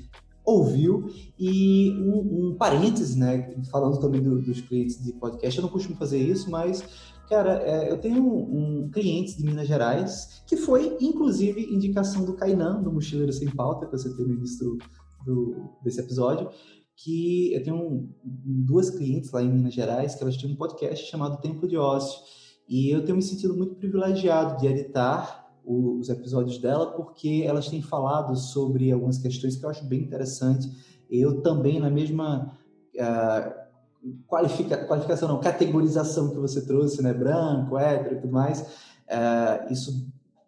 ouviu. 0.50 1.10
E 1.38 1.92
um, 2.02 2.50
um 2.50 2.56
parêntese, 2.56 3.18
né, 3.18 3.56
falando 3.72 4.00
também 4.00 4.22
do, 4.22 4.42
dos 4.42 4.62
clientes 4.62 5.04
de 5.04 5.14
podcast, 5.14 5.58
eu 5.58 5.64
não 5.64 5.70
costumo 5.70 5.96
fazer 5.96 6.20
isso, 6.20 6.50
mas, 6.50 6.84
cara, 7.30 7.62
é, 7.64 7.92
eu 7.92 7.98
tenho 7.98 8.24
um, 8.24 8.84
um, 8.86 8.90
cliente 8.90 9.38
de 9.38 9.44
Minas 9.44 9.68
Gerais 9.68 10.44
que 10.48 10.58
foi, 10.58 10.98
inclusive, 11.00 11.74
indicação 11.74 12.26
do 12.26 12.34
Kainan, 12.34 12.82
do 12.82 12.92
Mochileiro 12.92 13.32
Sem 13.32 13.50
Pauta, 13.50 13.86
que 13.86 13.92
você 13.92 14.10
teve 14.10 14.30
no 14.30 14.36
início 14.36 14.78
do, 15.26 15.70
desse 15.84 16.00
episódio, 16.00 16.50
que 16.96 17.54
eu 17.54 17.64
tenho 17.64 18.10
duas 18.24 18.90
clientes 18.90 19.32
lá 19.32 19.42
em 19.42 19.50
Minas 19.50 19.74
Gerais 19.74 20.16
que 20.16 20.24
elas 20.24 20.36
têm 20.36 20.52
um 20.52 20.56
podcast 20.56 21.10
chamado 21.10 21.40
Tempo 21.40 21.68
de 21.68 21.78
Ócio. 21.78 22.20
E 22.68 22.94
eu 22.94 23.04
tenho 23.04 23.16
me 23.16 23.24
sentido 23.24 23.56
muito 23.56 23.76
privilegiado 23.76 24.60
de 24.60 24.68
editar 24.68 25.39
os 25.70 26.10
episódios 26.10 26.58
dela, 26.58 26.88
porque 26.94 27.44
elas 27.46 27.70
têm 27.70 27.82
falado 27.82 28.36
sobre 28.36 28.92
algumas 28.92 29.20
questões 29.20 29.56
que 29.56 29.64
eu 29.64 29.70
acho 29.70 29.86
bem 29.86 30.02
interessante. 30.02 30.68
Eu 31.10 31.42
também, 31.42 31.80
na 31.80 31.92
mesma 31.92 32.58
uh, 32.96 34.10
qualifica, 34.28 34.84
qualificação, 34.88 35.28
não, 35.28 35.40
categorização 35.40 36.32
que 36.32 36.38
você 36.38 36.66
trouxe, 36.66 37.04
né, 37.04 37.14
branco, 37.14 37.78
hétero 37.78 38.16
e 38.16 38.22
tudo 38.22 38.34
mais, 38.34 38.62
uh, 38.62 39.72
isso 39.72 40.08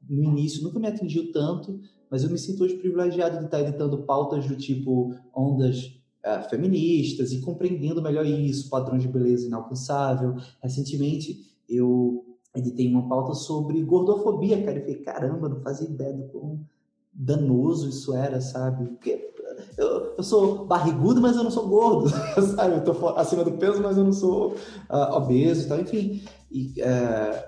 no 0.09 0.23
início 0.23 0.63
nunca 0.63 0.79
me 0.79 0.87
atingiu 0.87 1.31
tanto, 1.31 1.79
mas 2.09 2.23
eu 2.23 2.29
me 2.29 2.37
sinto 2.37 2.63
hoje 2.63 2.75
privilegiado 2.77 3.37
de 3.37 3.45
estar 3.45 3.61
editando 3.61 3.99
pautas 3.99 4.47
do 4.47 4.55
tipo 4.55 5.15
ondas 5.35 6.01
uh, 6.25 6.49
feministas 6.49 7.31
e 7.31 7.41
compreendendo 7.41 8.01
melhor 8.01 8.25
isso, 8.25 8.69
padrões 8.69 9.03
de 9.03 9.07
beleza 9.07 9.45
inalcançável. 9.45 10.35
Recentemente, 10.61 11.45
eu 11.69 12.30
ele 12.55 12.71
tem 12.71 12.93
uma 12.93 13.07
pauta 13.07 13.33
sobre 13.33 13.81
gordofobia, 13.83 14.61
cara. 14.63 14.77
Eu 14.77 14.81
falei, 14.81 15.01
caramba, 15.01 15.49
não 15.49 15.61
fazia 15.61 15.87
ideia 15.87 16.13
do 16.13 16.23
quão 16.23 16.59
danoso 17.13 17.89
isso 17.89 18.13
era, 18.13 18.41
sabe? 18.41 18.85
Porque 18.89 19.31
eu, 19.77 20.15
eu 20.17 20.23
sou 20.23 20.65
barrigudo, 20.65 21.21
mas 21.21 21.35
eu 21.35 21.43
não 21.43 21.51
sou 21.51 21.67
gordo, 21.67 22.09
sabe? 22.55 22.75
Eu 22.75 22.83
tô 22.83 23.07
acima 23.09 23.43
do 23.43 23.53
peso, 23.53 23.81
mas 23.81 23.97
eu 23.97 24.03
não 24.03 24.13
sou 24.13 24.55
uh, 24.89 25.15
obeso 25.15 25.65
e 25.65 25.67
tal, 25.67 25.79
enfim. 25.79 26.23
E, 26.51 26.73
uh, 26.81 27.43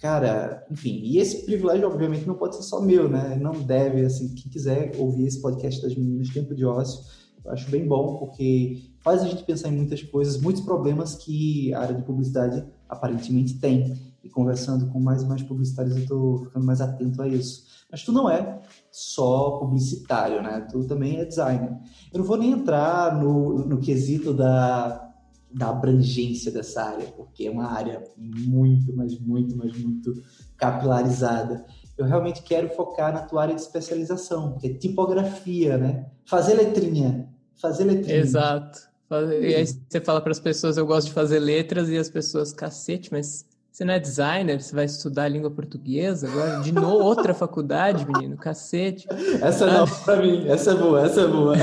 cara, 0.00 0.66
enfim, 0.70 1.00
e 1.04 1.18
esse 1.18 1.44
privilégio, 1.44 1.88
obviamente, 1.88 2.26
não 2.26 2.34
pode 2.34 2.56
ser 2.56 2.62
só 2.62 2.80
meu, 2.80 3.08
né? 3.08 3.36
Não 3.40 3.52
deve, 3.52 4.04
assim, 4.04 4.34
quem 4.34 4.50
quiser 4.50 4.92
ouvir 4.98 5.26
esse 5.26 5.40
podcast 5.40 5.80
das 5.82 5.94
meninas 5.94 6.30
Tempo 6.30 6.54
de 6.54 6.64
Ócio, 6.64 7.00
eu 7.44 7.52
acho 7.52 7.70
bem 7.70 7.86
bom, 7.86 8.16
porque 8.16 8.82
faz 9.00 9.22
a 9.22 9.28
gente 9.28 9.44
pensar 9.44 9.68
em 9.68 9.76
muitas 9.76 10.02
coisas, 10.02 10.40
muitos 10.40 10.62
problemas 10.62 11.14
que 11.14 11.72
a 11.72 11.80
área 11.80 11.94
de 11.94 12.02
publicidade 12.02 12.64
aparentemente 12.88 13.58
tem 13.58 13.96
e 14.28 14.30
conversando 14.30 14.86
com 14.88 15.00
mais 15.00 15.22
e 15.22 15.26
mais 15.26 15.42
publicitários, 15.42 15.96
eu 15.96 16.02
estou 16.02 16.44
ficando 16.44 16.66
mais 16.66 16.80
atento 16.80 17.20
a 17.22 17.26
isso. 17.26 17.66
Mas 17.90 18.02
tu 18.02 18.12
não 18.12 18.28
é 18.30 18.60
só 18.90 19.58
publicitário, 19.58 20.42
né? 20.42 20.66
Tu 20.70 20.84
também 20.84 21.18
é 21.18 21.24
designer. 21.24 21.76
Eu 22.12 22.18
não 22.18 22.26
vou 22.26 22.36
nem 22.36 22.52
entrar 22.52 23.18
no, 23.18 23.66
no 23.66 23.78
quesito 23.78 24.34
da, 24.34 25.10
da 25.52 25.70
abrangência 25.70 26.52
dessa 26.52 26.82
área, 26.82 27.06
porque 27.16 27.46
é 27.46 27.50
uma 27.50 27.72
área 27.72 28.04
muito, 28.16 28.94
mas 28.94 29.18
muito, 29.18 29.56
mas 29.56 29.76
muito 29.78 30.22
capilarizada. 30.56 31.64
Eu 31.96 32.04
realmente 32.04 32.42
quero 32.42 32.68
focar 32.68 33.12
na 33.12 33.22
tua 33.22 33.42
área 33.42 33.54
de 33.54 33.62
especialização, 33.62 34.58
que 34.58 34.66
é 34.66 34.74
tipografia, 34.74 35.78
né? 35.78 36.06
Fazer 36.26 36.54
letrinha. 36.54 37.28
Fazer 37.56 37.84
letrinha. 37.84 38.18
Exato. 38.18 38.86
E 39.40 39.54
aí 39.54 39.66
você 39.66 40.00
fala 40.02 40.20
para 40.20 40.32
as 40.32 40.38
pessoas, 40.38 40.76
eu 40.76 40.84
gosto 40.84 41.08
de 41.08 41.14
fazer 41.14 41.38
letras, 41.38 41.88
e 41.88 41.96
as 41.96 42.10
pessoas, 42.10 42.52
cacete, 42.52 43.10
mas 43.10 43.47
você 43.78 43.84
não 43.84 43.94
é 43.94 44.00
designer, 44.00 44.60
você 44.60 44.74
vai 44.74 44.86
estudar 44.86 45.28
língua 45.28 45.52
portuguesa 45.52 46.28
agora? 46.28 46.60
De 46.62 46.72
novo, 46.72 47.04
outra 47.04 47.32
faculdade, 47.32 48.04
menino, 48.04 48.36
cacete. 48.36 49.06
Essa 49.40 49.66
não, 49.68 49.84
ah. 49.84 50.04
pra 50.04 50.16
mim, 50.16 50.48
essa 50.48 50.72
é 50.72 50.74
boa, 50.74 51.06
essa 51.06 51.20
é 51.20 51.26
boa. 51.28 51.54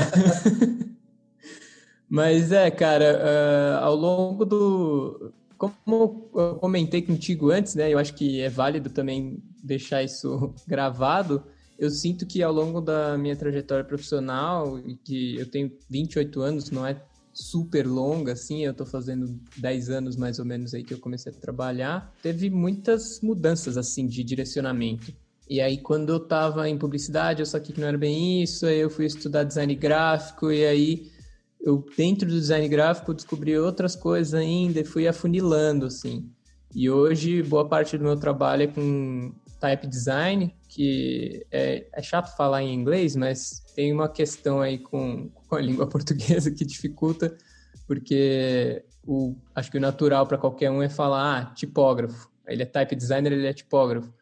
Mas 2.08 2.52
é, 2.52 2.70
cara, 2.70 3.20
uh, 3.20 3.84
ao 3.84 3.94
longo 3.94 4.46
do. 4.46 5.30
Como 5.58 6.30
eu 6.34 6.54
comentei 6.54 7.02
contigo 7.02 7.50
antes, 7.50 7.74
né? 7.74 7.92
Eu 7.92 7.98
acho 7.98 8.14
que 8.14 8.40
é 8.40 8.48
válido 8.48 8.88
também 8.88 9.36
deixar 9.62 10.02
isso 10.02 10.54
gravado. 10.66 11.42
eu 11.78 11.90
sinto 11.90 12.24
que 12.24 12.42
ao 12.42 12.52
longo 12.52 12.80
da 12.80 13.18
minha 13.18 13.36
trajetória 13.36 13.84
profissional, 13.84 14.80
que 15.04 15.36
eu 15.36 15.50
tenho 15.50 15.70
28 15.90 16.40
anos, 16.40 16.70
não 16.70 16.86
é 16.86 16.96
super 17.36 17.86
longa, 17.86 18.32
assim, 18.32 18.64
eu 18.64 18.72
tô 18.72 18.86
fazendo 18.86 19.38
10 19.58 19.90
anos 19.90 20.16
mais 20.16 20.38
ou 20.38 20.44
menos 20.44 20.72
aí 20.72 20.82
que 20.82 20.94
eu 20.94 20.98
comecei 20.98 21.30
a 21.30 21.34
trabalhar, 21.34 22.14
teve 22.22 22.48
muitas 22.48 23.20
mudanças, 23.20 23.76
assim, 23.76 24.06
de 24.06 24.24
direcionamento. 24.24 25.12
E 25.48 25.60
aí, 25.60 25.76
quando 25.76 26.14
eu 26.14 26.18
tava 26.18 26.66
em 26.68 26.78
publicidade, 26.78 27.40
eu 27.40 27.46
saquei 27.46 27.74
que 27.74 27.80
não 27.80 27.88
era 27.88 27.98
bem 27.98 28.42
isso, 28.42 28.64
aí 28.64 28.78
eu 28.78 28.88
fui 28.88 29.04
estudar 29.04 29.44
design 29.44 29.74
gráfico, 29.74 30.50
e 30.50 30.64
aí 30.64 31.12
eu, 31.60 31.84
dentro 31.94 32.26
do 32.26 32.40
design 32.40 32.66
gráfico, 32.68 33.12
descobri 33.12 33.56
outras 33.58 33.94
coisas 33.94 34.32
ainda 34.32 34.80
e 34.80 34.84
fui 34.84 35.06
afunilando, 35.06 35.86
assim. 35.86 36.30
E 36.74 36.88
hoje, 36.88 37.42
boa 37.42 37.68
parte 37.68 37.98
do 37.98 38.04
meu 38.04 38.16
trabalho 38.16 38.62
é 38.62 38.66
com 38.66 39.32
type 39.66 39.86
design, 39.86 40.54
que 40.68 41.44
é, 41.50 41.88
é, 41.92 42.02
chato 42.02 42.36
falar 42.36 42.62
em 42.62 42.72
inglês, 42.72 43.16
mas 43.16 43.64
tem 43.74 43.92
uma 43.92 44.08
questão 44.08 44.60
aí 44.60 44.78
com, 44.78 45.28
com 45.28 45.56
a 45.56 45.60
língua 45.60 45.88
portuguesa 45.88 46.50
que 46.50 46.64
dificulta, 46.64 47.36
porque 47.86 48.84
o, 49.04 49.34
acho 49.54 49.70
que 49.70 49.78
o 49.78 49.80
natural 49.80 50.26
para 50.26 50.38
qualquer 50.38 50.70
um 50.70 50.82
é 50.82 50.88
falar, 50.88 51.38
ah, 51.38 51.44
tipógrafo. 51.54 52.30
Ele 52.46 52.62
é 52.62 52.66
type 52.66 52.94
designer, 52.94 53.32
ele 53.32 53.46
é 53.46 53.52
tipógrafo. 53.52 54.12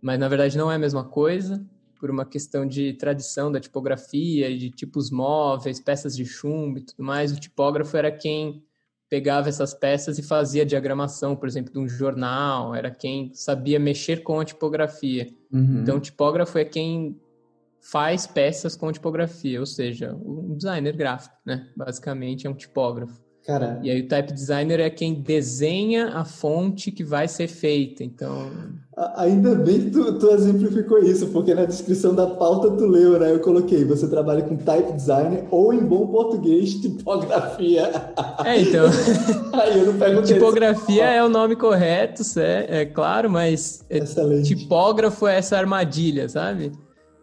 Mas 0.00 0.18
na 0.18 0.28
verdade 0.28 0.58
não 0.58 0.70
é 0.70 0.74
a 0.74 0.78
mesma 0.78 1.04
coisa, 1.04 1.64
por 1.98 2.10
uma 2.10 2.26
questão 2.26 2.66
de 2.66 2.92
tradição 2.94 3.50
da 3.50 3.60
tipografia, 3.60 4.56
de 4.56 4.70
tipos 4.70 5.10
móveis, 5.10 5.80
peças 5.80 6.16
de 6.16 6.26
chumbo 6.26 6.78
e 6.78 6.82
tudo 6.82 7.02
mais. 7.02 7.32
O 7.32 7.40
tipógrafo 7.40 7.96
era 7.96 8.10
quem 8.10 8.64
pegava 9.12 9.50
essas 9.50 9.74
peças 9.74 10.18
e 10.18 10.22
fazia 10.22 10.64
diagramação, 10.64 11.36
por 11.36 11.46
exemplo, 11.46 11.70
de 11.70 11.78
um 11.78 11.86
jornal, 11.86 12.74
era 12.74 12.90
quem 12.90 13.30
sabia 13.34 13.78
mexer 13.78 14.22
com 14.22 14.40
a 14.40 14.44
tipografia. 14.44 15.28
Uhum. 15.52 15.82
Então, 15.82 15.98
o 15.98 16.00
tipógrafo 16.00 16.56
é 16.56 16.64
quem 16.64 17.20
faz 17.78 18.26
peças 18.26 18.74
com 18.74 18.90
tipografia, 18.90 19.60
ou 19.60 19.66
seja, 19.66 20.14
um 20.14 20.56
designer 20.56 20.96
gráfico, 20.96 21.36
né? 21.44 21.68
Basicamente 21.76 22.46
é 22.46 22.50
um 22.50 22.54
tipógrafo. 22.54 23.20
Cara. 23.44 23.78
E 23.82 23.90
aí 23.90 24.00
o 24.00 24.08
type 24.08 24.32
designer 24.32 24.80
é 24.80 24.88
quem 24.88 25.20
desenha 25.20 26.14
a 26.14 26.24
fonte 26.24 26.90
que 26.90 27.04
vai 27.04 27.28
ser 27.28 27.48
feita. 27.48 28.02
Então. 28.02 28.50
Ainda 29.16 29.54
bem 29.54 29.80
que 29.80 29.90
tu, 29.90 30.18
tu 30.18 30.30
exemplificou 30.30 30.98
isso, 30.98 31.28
porque 31.28 31.54
na 31.54 31.64
descrição 31.64 32.14
da 32.14 32.26
pauta 32.26 32.70
tu 32.72 32.84
leu, 32.84 33.18
né? 33.18 33.32
Eu 33.32 33.40
coloquei, 33.40 33.86
você 33.86 34.06
trabalha 34.06 34.42
com 34.42 34.54
type 34.54 34.92
designer 34.92 35.46
ou 35.50 35.72
em 35.72 35.78
bom 35.78 36.06
português, 36.08 36.74
tipografia. 36.80 37.90
É, 38.44 38.60
então. 38.60 38.84
aí 39.54 39.78
eu 39.78 39.86
não 39.86 39.98
pego 39.98 40.22
Tipografia 40.22 41.04
é 41.04 41.24
o 41.24 41.28
nome 41.30 41.56
correto, 41.56 42.22
é, 42.38 42.82
é 42.82 42.84
claro, 42.84 43.30
mas 43.30 43.82
é 43.88 43.98
Excelente. 43.98 44.54
tipógrafo 44.54 45.26
é 45.26 45.38
essa 45.38 45.56
armadilha, 45.56 46.28
sabe? 46.28 46.72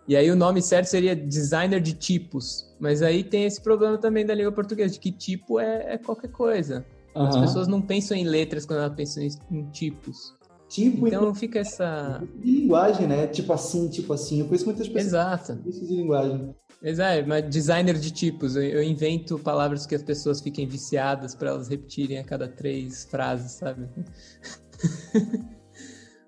E 0.07 0.15
aí 0.15 0.31
o 0.31 0.35
nome 0.35 0.63
certo 0.63 0.87
seria 0.87 1.15
designer 1.15 1.79
de 1.79 1.93
tipos. 1.93 2.67
Mas 2.79 3.03
aí 3.03 3.23
tem 3.23 3.45
esse 3.45 3.61
problema 3.61 3.95
também 3.95 4.25
da 4.25 4.33
língua 4.33 4.51
portuguesa, 4.51 4.93
de 4.93 4.99
que 4.99 5.11
tipo 5.11 5.59
é, 5.59 5.93
é 5.93 5.97
qualquer 5.99 6.31
coisa. 6.31 6.83
Uhum. 7.15 7.27
As 7.27 7.37
pessoas 7.37 7.67
não 7.67 7.79
pensam 7.79 8.17
em 8.17 8.23
letras 8.23 8.65
quando 8.65 8.79
elas 8.79 8.95
pensam 8.95 9.21
em 9.51 9.69
tipos. 9.69 10.38
Tipo 10.69 11.07
então 11.07 11.31
e... 11.31 11.35
fica 11.35 11.59
essa. 11.59 12.23
De 12.35 12.51
linguagem, 12.61 13.07
né? 13.07 13.27
Tipo 13.27 13.51
assim, 13.53 13.89
tipo 13.89 14.13
assim. 14.13 14.39
Eu 14.39 14.45
conheço 14.45 14.65
muitas 14.65 14.87
pessoas. 14.87 15.07
Exato. 15.07 15.59
Isso 15.67 15.85
de 15.85 15.95
linguagem. 15.95 16.55
Exato, 16.81 17.27
mas 17.27 17.49
designer 17.49 17.97
de 17.97 18.11
tipos. 18.11 18.55
Eu 18.55 18.81
invento 18.83 19.37
palavras 19.39 19.85
que 19.85 19.95
as 19.95 20.03
pessoas 20.03 20.39
fiquem 20.39 20.67
viciadas 20.67 21.35
para 21.35 21.49
elas 21.49 21.67
repetirem 21.67 22.19
a 22.19 22.23
cada 22.23 22.47
três 22.47 23.03
frases, 23.05 23.53
sabe? 23.53 23.89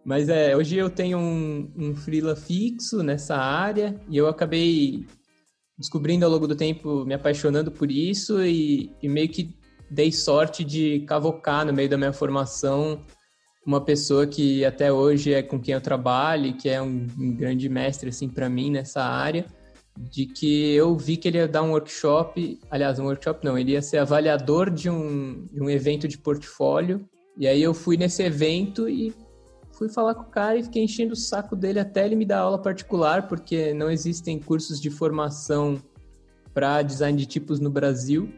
Mas 0.03 0.29
é, 0.29 0.57
hoje 0.57 0.75
eu 0.77 0.89
tenho 0.89 1.19
um, 1.19 1.71
um 1.77 1.95
freela 1.95 2.35
fixo 2.35 3.03
nessa 3.03 3.35
área 3.35 4.01
e 4.09 4.17
eu 4.17 4.27
acabei 4.27 5.05
descobrindo 5.77 6.25
ao 6.25 6.31
longo 6.31 6.47
do 6.47 6.55
tempo, 6.55 7.05
me 7.05 7.13
apaixonando 7.13 7.71
por 7.71 7.91
isso 7.91 8.43
e, 8.43 8.91
e 8.99 9.07
meio 9.07 9.29
que 9.29 9.55
dei 9.91 10.11
sorte 10.11 10.63
de 10.63 11.01
cavocar 11.01 11.65
no 11.65 11.71
meio 11.71 11.87
da 11.87 11.97
minha 11.97 12.13
formação 12.13 13.05
uma 13.65 13.81
pessoa 13.81 14.25
que 14.25 14.65
até 14.65 14.91
hoje 14.91 15.33
é 15.33 15.43
com 15.43 15.59
quem 15.59 15.73
eu 15.73 15.81
trabalho, 15.81 16.57
que 16.57 16.67
é 16.69 16.81
um, 16.81 17.07
um 17.17 17.35
grande 17.35 17.69
mestre 17.69 18.09
assim 18.09 18.27
para 18.27 18.49
mim 18.49 18.71
nessa 18.71 19.03
área, 19.03 19.45
de 19.97 20.25
que 20.25 20.73
eu 20.73 20.95
vi 20.97 21.17
que 21.17 21.27
ele 21.27 21.37
ia 21.37 21.47
dar 21.47 21.61
um 21.61 21.71
workshop, 21.71 22.59
aliás, 22.69 22.97
um 22.99 23.05
workshop 23.05 23.45
não, 23.45 23.57
ele 23.57 23.73
ia 23.73 23.81
ser 23.81 23.97
avaliador 23.97 24.69
de 24.69 24.89
um, 24.89 25.45
de 25.45 25.61
um 25.61 25.69
evento 25.69 26.07
de 26.07 26.17
portfólio. 26.17 27.07
E 27.37 27.47
aí 27.47 27.61
eu 27.61 27.73
fui 27.73 27.97
nesse 27.97 28.23
evento 28.23 28.89
e 28.89 29.13
fui 29.73 29.89
falar 29.89 30.15
com 30.15 30.23
o 30.23 30.29
cara 30.29 30.57
e 30.57 30.63
fiquei 30.63 30.83
enchendo 30.83 31.13
o 31.13 31.15
saco 31.15 31.55
dele 31.55 31.79
até 31.79 32.05
ele 32.05 32.15
me 32.15 32.25
dar 32.25 32.39
aula 32.39 32.61
particular, 32.61 33.27
porque 33.27 33.73
não 33.73 33.89
existem 33.89 34.39
cursos 34.39 34.79
de 34.79 34.89
formação 34.89 35.81
para 36.53 36.81
design 36.81 37.17
de 37.17 37.25
tipos 37.25 37.59
no 37.59 37.69
Brasil. 37.69 38.31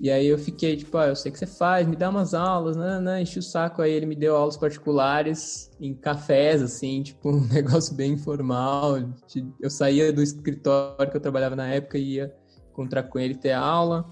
E 0.00 0.10
aí 0.10 0.26
eu 0.26 0.38
fiquei, 0.38 0.78
tipo, 0.78 0.96
ah, 0.96 1.08
eu 1.08 1.16
sei 1.16 1.30
que 1.30 1.38
você 1.38 1.46
faz, 1.46 1.86
me 1.86 1.94
dá 1.94 2.08
umas 2.08 2.32
aulas, 2.32 2.74
né, 2.74 2.98
né, 3.00 3.20
enchi 3.20 3.38
o 3.38 3.42
saco. 3.42 3.82
Aí 3.82 3.92
ele 3.92 4.06
me 4.06 4.16
deu 4.16 4.34
aulas 4.34 4.56
particulares 4.56 5.70
em 5.78 5.92
cafés, 5.92 6.62
assim, 6.62 7.02
tipo, 7.04 7.28
um 7.28 7.46
negócio 7.46 7.94
bem 7.94 8.14
informal. 8.14 8.96
Eu 9.60 9.68
saía 9.68 10.10
do 10.10 10.22
escritório 10.22 11.10
que 11.10 11.16
eu 11.18 11.20
trabalhava 11.20 11.54
na 11.54 11.68
época 11.68 11.98
e 11.98 12.14
ia 12.14 12.34
encontrar 12.70 13.02
com 13.02 13.18
ele, 13.18 13.34
ter 13.34 13.52
aula. 13.52 14.06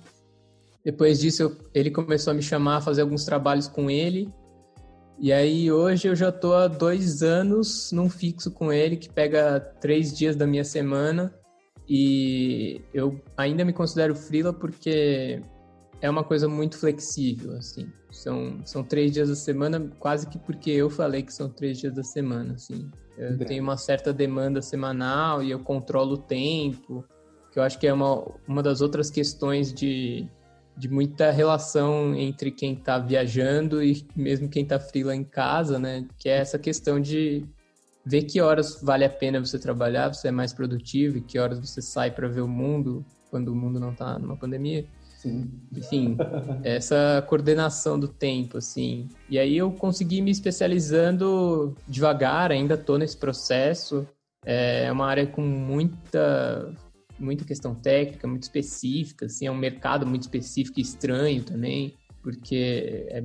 Depois 0.85 1.21
disso, 1.21 1.43
eu, 1.43 1.57
ele 1.73 1.91
começou 1.91 2.33
a 2.33 2.35
me 2.35 2.43
chamar 2.43 2.77
a 2.77 2.81
fazer 2.83 3.01
alguns 3.01 3.25
trabalhos 3.25 3.67
com 3.67 3.91
ele. 3.91 4.31
E 5.19 5.33
aí 5.33 5.73
hoje 5.73 6.07
eu 6.07 6.15
já 6.15 6.31
tô 6.31 6.53
há 6.53 6.69
dois 6.69 7.23
anos 7.23 7.91
num 7.93 8.11
fixo 8.11 8.51
com 8.51 8.71
ele 8.71 8.97
que 8.97 9.09
pega 9.09 9.59
três 9.81 10.17
dias 10.17 10.37
da 10.37 10.47
minha 10.47 10.65
semana 10.65 11.35
e 11.89 12.81
eu 12.95 13.21
ainda 13.37 13.65
me 13.65 13.73
considero 13.73 14.15
freela 14.15 14.53
porque 14.53 15.43
é 16.01 16.09
uma 16.09 16.25
coisa 16.25 16.49
muito 16.49 16.79
flexível, 16.79 17.57
assim. 17.57 17.91
São, 18.11 18.61
são 18.65 18.83
três 18.83 19.13
dias 19.13 19.29
da 19.29 19.35
semana, 19.35 19.91
quase 19.99 20.29
que 20.29 20.39
porque 20.39 20.71
eu 20.71 20.89
falei 20.89 21.23
que 21.23 21.33
são 21.33 21.49
três 21.49 21.79
dias 21.79 21.95
da 21.95 22.03
semana, 22.03 22.55
assim. 22.55 22.91
Eu 23.17 23.37
tenho 23.39 23.63
uma 23.63 23.77
certa 23.77 24.13
demanda 24.13 24.63
semanal 24.63 25.43
e 25.43 25.51
eu 25.51 25.59
controlo 25.59 26.15
o 26.15 26.19
tempo, 26.19 27.05
que 27.51 27.59
eu 27.59 27.63
acho 27.65 27.79
que 27.79 27.87
é 27.87 27.93
uma, 27.93 28.25
uma 28.47 28.63
das 28.63 28.81
outras 28.81 29.11
questões 29.11 29.73
de, 29.73 30.29
de 30.77 30.89
muita 30.89 31.33
relação 31.33 32.15
entre 32.15 32.53
quem 32.53 32.75
está 32.75 32.97
viajando 32.97 33.83
e 33.83 34.07
mesmo 34.15 34.49
quem 34.49 34.63
está 34.63 34.79
frila 34.79 35.17
em 35.17 35.25
casa, 35.25 35.81
né? 35.81 36.07
Que 36.17 36.29
é 36.29 36.37
essa 36.39 36.61
questão 36.61 37.01
de 37.01 37.45
ver 38.07 38.23
que 38.23 38.41
horas 38.41 38.81
vale 38.81 39.05
a 39.05 39.11
pena 39.11 39.41
você 39.41 39.59
trabalhar, 39.59 40.15
você 40.15 40.29
é 40.29 40.31
mais 40.31 40.53
produtivo 40.53 41.19
e 41.19 41.21
que 41.21 41.41
horas 41.41 41.59
você 41.59 41.83
sai 41.83 42.13
para 42.13 42.29
ver 42.29 42.41
o 42.41 42.49
mundo 42.49 43.05
quando 43.31 43.49
o 43.49 43.55
mundo 43.55 43.81
não 43.81 43.91
está 43.91 44.17
numa 44.17 44.37
pandemia. 44.37 44.87
Sim. 45.19 45.51
Enfim, 45.77 46.17
essa 46.63 47.25
coordenação 47.29 47.99
do 47.99 48.07
tempo, 48.07 48.59
assim. 48.59 49.09
E 49.29 49.37
aí 49.37 49.57
eu 49.57 49.73
consegui 49.73 50.23
me 50.23 50.31
especializando 50.31 51.75
devagar, 51.89 52.53
ainda 52.53 52.75
estou 52.75 52.97
nesse 52.97 53.17
processo. 53.17 54.07
É 54.45 54.91
uma 54.93 55.07
área 55.07 55.27
com 55.27 55.43
muita 55.43 56.73
muita 57.19 57.45
questão 57.45 57.75
técnica, 57.75 58.29
muito 58.29 58.45
específica, 58.45 59.27
assim, 59.27 59.45
é 59.45 59.51
um 59.51 59.57
mercado 59.57 60.07
muito 60.07 60.23
específico 60.23 60.79
e 60.79 60.83
estranho 60.83 61.43
também, 61.43 61.97
porque 62.23 63.09
é 63.09 63.21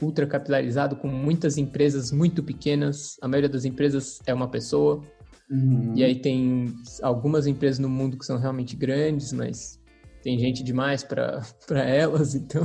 ultra 0.00 0.26
capilarizado 0.26 0.96
com 0.96 1.08
muitas 1.08 1.58
empresas 1.58 2.10
muito 2.10 2.42
pequenas, 2.42 3.18
a 3.20 3.28
maioria 3.28 3.50
das 3.50 3.66
empresas 3.66 4.18
é 4.24 4.32
uma 4.32 4.48
pessoa, 4.48 5.04
uhum. 5.50 5.92
e 5.94 6.02
aí 6.02 6.14
tem 6.14 6.74
algumas 7.02 7.46
empresas 7.46 7.78
no 7.78 7.88
mundo 7.90 8.16
que 8.16 8.24
são 8.24 8.38
realmente 8.38 8.74
grandes, 8.74 9.30
mas 9.30 9.78
tem 10.22 10.38
gente 10.38 10.62
demais 10.62 11.02
para 11.02 11.42
elas, 11.70 12.34
então 12.34 12.64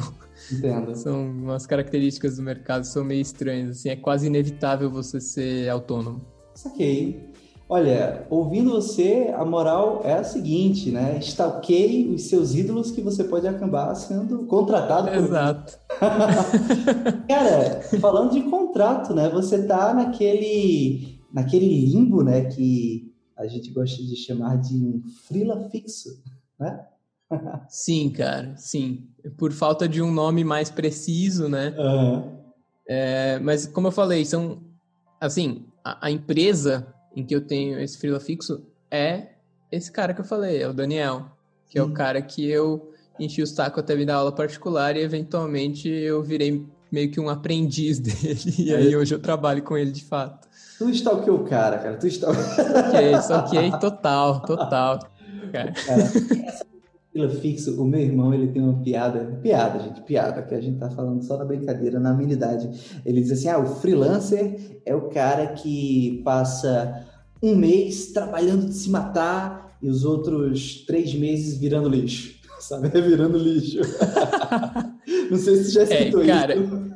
Entendo. 0.52 0.96
são 0.96 1.30
umas 1.30 1.66
características 1.66 2.38
do 2.38 2.44
mercado 2.44 2.84
são 2.86 3.04
meio 3.04 3.22
estranhas, 3.22 3.78
assim, 3.78 3.90
é 3.90 3.96
quase 3.96 4.28
inevitável 4.28 4.90
você 4.90 5.20
ser 5.20 5.70
autônomo. 5.70 6.22
Saquei. 6.54 7.28
Olha, 7.70 8.26
ouvindo 8.30 8.72
você, 8.72 9.34
a 9.36 9.44
moral 9.44 10.02
é 10.06 10.14
a 10.14 10.24
seguinte, 10.24 10.90
né? 10.90 11.20
Stalkeie 11.20 12.14
os 12.14 12.30
seus 12.30 12.56
ídolos 12.56 12.92
que 12.92 13.02
você 13.02 13.26
pode 13.26 13.46
acabar 13.46 13.94
sendo 13.94 14.46
contratado 14.46 15.10
por 15.10 15.18
Exato. 15.18 15.78
Cara, 17.28 17.82
falando 18.00 18.32
de 18.32 18.42
contrato, 18.44 19.14
né? 19.14 19.28
Você 19.30 19.68
tá 19.68 19.94
naquele, 19.94 21.20
naquele 21.34 21.68
limbo, 21.68 22.24
né? 22.24 22.46
Que 22.46 23.14
a 23.36 23.46
gente 23.48 23.70
gosta 23.72 24.02
de 24.02 24.16
chamar 24.16 24.56
de 24.62 24.74
um 24.74 25.02
freela 25.28 25.70
fixo, 25.70 26.24
né? 26.58 26.86
Sim, 27.68 28.10
cara, 28.10 28.56
sim. 28.58 29.08
Por 29.38 29.52
falta 29.52 29.88
de 29.88 30.02
um 30.02 30.12
nome 30.12 30.44
mais 30.44 30.70
preciso, 30.70 31.50
né? 31.50 31.76
Uhum. 31.78 32.38
É, 32.88 33.40
mas 33.40 33.66
como 33.66 33.88
eu 33.88 33.92
falei, 33.92 34.24
são 34.24 34.62
assim, 35.20 35.66
a, 35.84 36.08
a 36.08 36.12
empresa 36.12 36.88
em 37.16 37.26
que 37.26 37.36
eu 37.36 37.42
tenho 37.42 37.80
esse 37.80 37.98
freela 37.98 38.20
fixo 38.20 38.64
é 38.90 39.30
esse 39.72 39.92
cara 39.92 40.14
que 40.14 40.22
eu 40.22 40.26
falei, 40.26 40.62
é 40.62 40.68
o 40.68 40.74
Daniel, 40.74 41.26
que 41.70 41.74
Sim. 41.74 41.80
é 41.80 41.84
o 41.84 41.92
cara 41.92 42.22
que 42.22 42.48
eu 42.48 42.94
enchi 43.20 43.42
o 43.42 43.48
saco 43.48 43.80
até 43.80 43.96
me 43.96 44.06
dar 44.06 44.16
aula 44.16 44.32
particular 44.32 44.96
e 44.96 45.02
eventualmente 45.02 45.90
eu 45.90 46.24
virei 46.24 46.66
meio 46.92 47.12
que 47.12 47.20
um 47.20 47.30
aprendiz 47.30 48.00
dele. 48.00 48.56
E 48.58 48.74
aí 48.74 48.96
hoje 48.96 49.14
eu 49.14 49.20
trabalho 49.20 49.62
com 49.64 49.78
ele 49.78 49.92
de 49.92 50.06
fato. 50.06 50.48
Tu 50.78 50.90
está 50.90 51.12
o 51.12 51.24
que 51.24 51.30
o 51.30 51.44
cara, 51.44 51.80
cara? 51.80 51.98
Tu 51.98 52.08
está 52.08 52.30
Ok, 52.30 53.16
ok, 53.32 53.80
total, 53.80 54.42
total. 54.42 55.00
Cara. 55.52 55.72
cara 55.72 56.02
essa 56.48 56.66
fixo, 57.30 57.82
o 57.82 57.86
meu 57.86 58.00
irmão, 58.00 58.34
ele 58.34 58.48
tem 58.48 58.62
uma 58.62 58.82
piada, 58.82 59.40
piada, 59.42 59.80
gente, 59.80 60.02
piada, 60.02 60.42
que 60.42 60.54
a 60.54 60.62
gente 60.62 60.78
tá 60.78 60.90
falando 60.90 61.24
só 61.24 61.38
na 61.38 61.46
brincadeira, 61.46 62.00
na 62.00 62.12
amenidade. 62.12 62.70
Ele 63.06 63.22
diz 63.22 63.32
assim: 63.32 63.50
ah, 63.50 63.60
o 63.60 63.66
freelancer 63.66 64.80
é 64.86 64.96
o 64.96 65.10
cara 65.10 65.48
que 65.48 66.22
passa 66.24 67.06
um 67.42 67.56
mês 67.56 68.12
trabalhando 68.12 68.66
de 68.66 68.74
se 68.74 68.90
matar 68.90 69.78
e 69.82 69.90
os 69.90 70.04
outros 70.04 70.86
três 70.86 71.14
meses 71.14 71.58
virando 71.58 71.90
lixo. 71.90 72.38
Sabe? 72.60 72.90
Virando 72.90 73.38
lixo. 73.38 73.80
Não 75.30 75.38
sei 75.38 75.58
se 75.58 75.66
você 75.66 75.72
já 75.72 75.82
é, 75.82 76.00
escutou 76.00 76.24
é, 76.24 76.28
cara, 76.28 76.56
isso. 76.56 76.92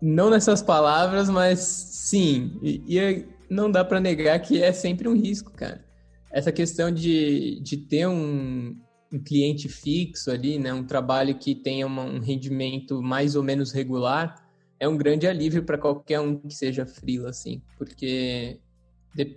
Não 0.00 0.30
nessas 0.30 0.62
palavras, 0.62 1.28
mas 1.28 1.58
sim. 1.60 2.58
E, 2.62 2.82
e 2.86 2.98
é, 2.98 3.24
não 3.50 3.70
dá 3.70 3.84
para 3.84 4.00
negar 4.00 4.38
que 4.40 4.62
é 4.62 4.72
sempre 4.72 5.08
um 5.08 5.14
risco, 5.14 5.52
cara. 5.52 5.84
Essa 6.30 6.52
questão 6.52 6.90
de, 6.90 7.60
de 7.62 7.76
ter 7.76 8.06
um, 8.06 8.76
um 9.12 9.18
cliente 9.18 9.68
fixo 9.68 10.30
ali, 10.30 10.58
né, 10.58 10.72
um 10.72 10.84
trabalho 10.84 11.38
que 11.38 11.54
tenha 11.54 11.86
uma, 11.86 12.04
um 12.04 12.18
rendimento 12.18 13.02
mais 13.02 13.36
ou 13.36 13.42
menos 13.42 13.72
regular, 13.72 14.44
é 14.78 14.88
um 14.88 14.96
grande 14.96 15.26
alívio 15.26 15.64
para 15.64 15.78
qualquer 15.78 16.20
um 16.20 16.36
que 16.36 16.54
seja 16.54 16.84
freela, 16.84 17.30
assim, 17.30 17.62
porque 17.78 18.58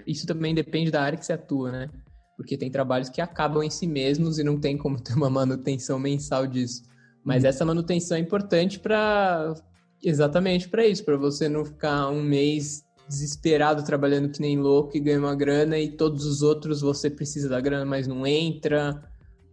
isso 0.06 0.28
também 0.28 0.54
depende 0.54 0.92
da 0.92 1.02
área 1.02 1.18
que 1.18 1.26
você 1.26 1.34
atua, 1.34 1.72
né? 1.72 1.90
Porque 2.36 2.58
tem 2.58 2.70
trabalhos 2.70 3.10
que 3.10 3.22
acabam 3.22 3.64
em 3.64 3.70
si 3.70 3.88
mesmos 3.88 4.40
e 4.40 4.44
não 4.44 4.60
tem 4.60 4.78
como 4.78 5.00
ter 5.02 5.14
uma 5.14 5.30
manutenção 5.30 5.98
mensal 6.00 6.46
disso. 6.46 6.84
Mas 7.24 7.44
uhum. 7.44 7.50
essa 7.50 7.66
manutenção 7.66 8.18
é 8.18 8.20
importante 8.20 8.80
para 8.80 9.54
exatamente 10.02 10.70
para 10.70 10.86
isso, 10.86 11.04
para 11.04 11.18
você 11.18 11.50
não 11.50 11.66
ficar 11.66 12.10
um 12.10 12.22
mês 12.22 12.86
desesperado 13.08 13.84
trabalhando 13.84 14.30
que 14.30 14.40
nem 14.40 14.58
louco 14.58 14.96
e 14.96 15.00
ganhar 15.00 15.20
uma 15.20 15.36
grana 15.36 15.78
e 15.80 15.90
todos 15.90 16.26
os 16.26 16.42
outros 16.42 16.82
você 16.82 17.10
precisa 17.10 17.50
da 17.50 17.60
grana, 17.60 17.86
mas 17.86 18.08
não 18.08 18.26
entra. 18.26 19.09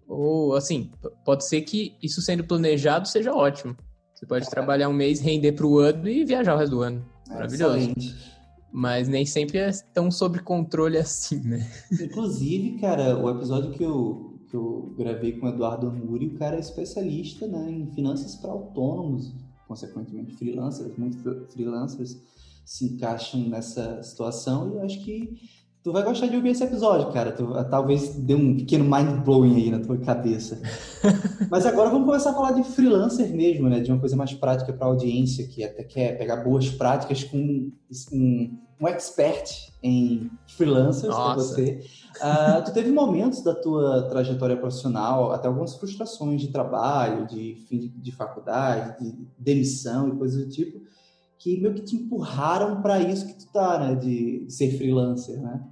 Ou 0.09 0.55
assim, 0.55 0.91
pode 1.25 1.45
ser 1.47 1.63
que 1.63 1.97
isso 2.03 2.23
sendo 2.23 2.45
planejado 2.45 3.09
seja 3.09 3.35
ótimo. 3.35 3.77
Você 4.15 4.25
pode 4.25 4.47
é. 4.47 4.51
trabalhar 4.51 4.89
um 4.89 4.95
mês, 4.95 5.21
render 5.21 5.53
para 5.53 5.67
o 5.67 5.79
ano 5.79 6.09
e 6.09 6.25
viajar 6.25 6.55
o 6.55 6.59
resto 6.59 6.77
do 6.77 6.83
ano. 6.83 7.05
Maravilhoso. 7.29 7.77
Excelente. 7.77 8.37
Mas 8.73 9.09
nem 9.09 9.25
sempre 9.27 9.59
é 9.59 9.71
tão 9.93 10.11
sob 10.11 10.39
controle 10.41 10.97
assim, 10.99 11.41
né? 11.41 11.67
Inclusive, 11.93 12.79
cara, 12.79 13.19
o 13.19 13.31
episódio 13.31 13.73
que 13.73 13.83
eu, 13.83 14.39
que 14.49 14.57
eu 14.57 14.95
gravei 14.99 15.33
com 15.33 15.47
o 15.47 15.49
Eduardo 15.49 15.91
Nuri, 15.91 16.29
o 16.29 16.39
cara 16.39 16.57
é 16.57 16.61
especialista 16.61 17.47
né, 17.47 17.71
em 17.71 17.87
finanças 17.93 18.37
para 18.37 18.51
autônomos, 18.51 19.33
consequentemente 19.67 20.35
freelancers, 20.35 20.97
muitos 20.97 21.21
freelancers 21.53 22.17
se 22.65 22.85
encaixam 22.85 23.49
nessa 23.49 24.03
situação 24.03 24.73
e 24.73 24.75
eu 24.75 24.83
acho 24.83 25.05
que 25.05 25.39
tu 25.87 25.93
vai 25.93 26.03
gostar 26.03 26.27
de 26.27 26.35
ouvir 26.35 26.49
esse 26.49 26.65
episódio, 26.65 27.13
cara. 27.13 27.31
Tu, 27.31 27.47
talvez 27.71 28.09
dê 28.17 28.35
um 28.35 28.57
pequeno 28.57 28.83
mind 28.85 29.25
blowing 29.25 29.55
aí 29.55 29.71
na 29.71 29.79
tua 29.79 29.97
cabeça. 29.97 30.61
Mas 31.49 31.65
agora 31.65 31.91
vamos 31.91 32.07
começar 32.07 32.31
a 32.31 32.35
falar 32.35 32.51
de 32.51 32.65
freelancer 32.65 33.33
mesmo, 33.33 33.69
né? 33.69 33.79
De 33.79 33.93
uma 33.93 34.01
coisa 34.01 34.17
mais 34.17 34.35
prática 34.35 34.73
para 34.73 34.85
a 34.85 34.91
audiência 34.91 35.47
que 35.47 35.63
até 35.63 35.85
quer 35.85 36.19
pegar 36.19 36.43
boas 36.43 36.69
práticas 36.69 37.23
com 37.23 37.39
um, 37.39 38.59
um 38.81 38.89
expert 38.89 39.49
em 39.81 40.29
freelancers 40.49 41.15
para 41.15 41.35
você. 41.35 41.81
Uh, 42.17 42.65
tu 42.65 42.73
teve 42.73 42.91
momentos 42.91 43.45
da 43.45 43.55
tua 43.55 44.09
trajetória 44.09 44.57
profissional, 44.57 45.31
até 45.31 45.47
algumas 45.47 45.77
frustrações 45.77 46.41
de 46.41 46.49
trabalho, 46.49 47.29
de 47.29 47.65
fim 47.69 47.79
de, 47.79 47.89
de 47.91 48.11
faculdade, 48.11 49.05
de 49.05 49.17
demissão 49.39 50.09
e 50.09 50.17
coisas 50.19 50.45
do 50.45 50.51
tipo, 50.51 50.81
que 51.39 51.61
meio 51.61 51.75
que 51.75 51.83
te 51.83 51.95
empurraram 51.95 52.83
para 52.83 52.99
isso 52.99 53.25
que 53.25 53.35
tu 53.35 53.47
tá, 53.53 53.79
né? 53.79 53.95
De 53.95 54.47
ser 54.49 54.77
freelancer, 54.77 55.41
né? 55.41 55.63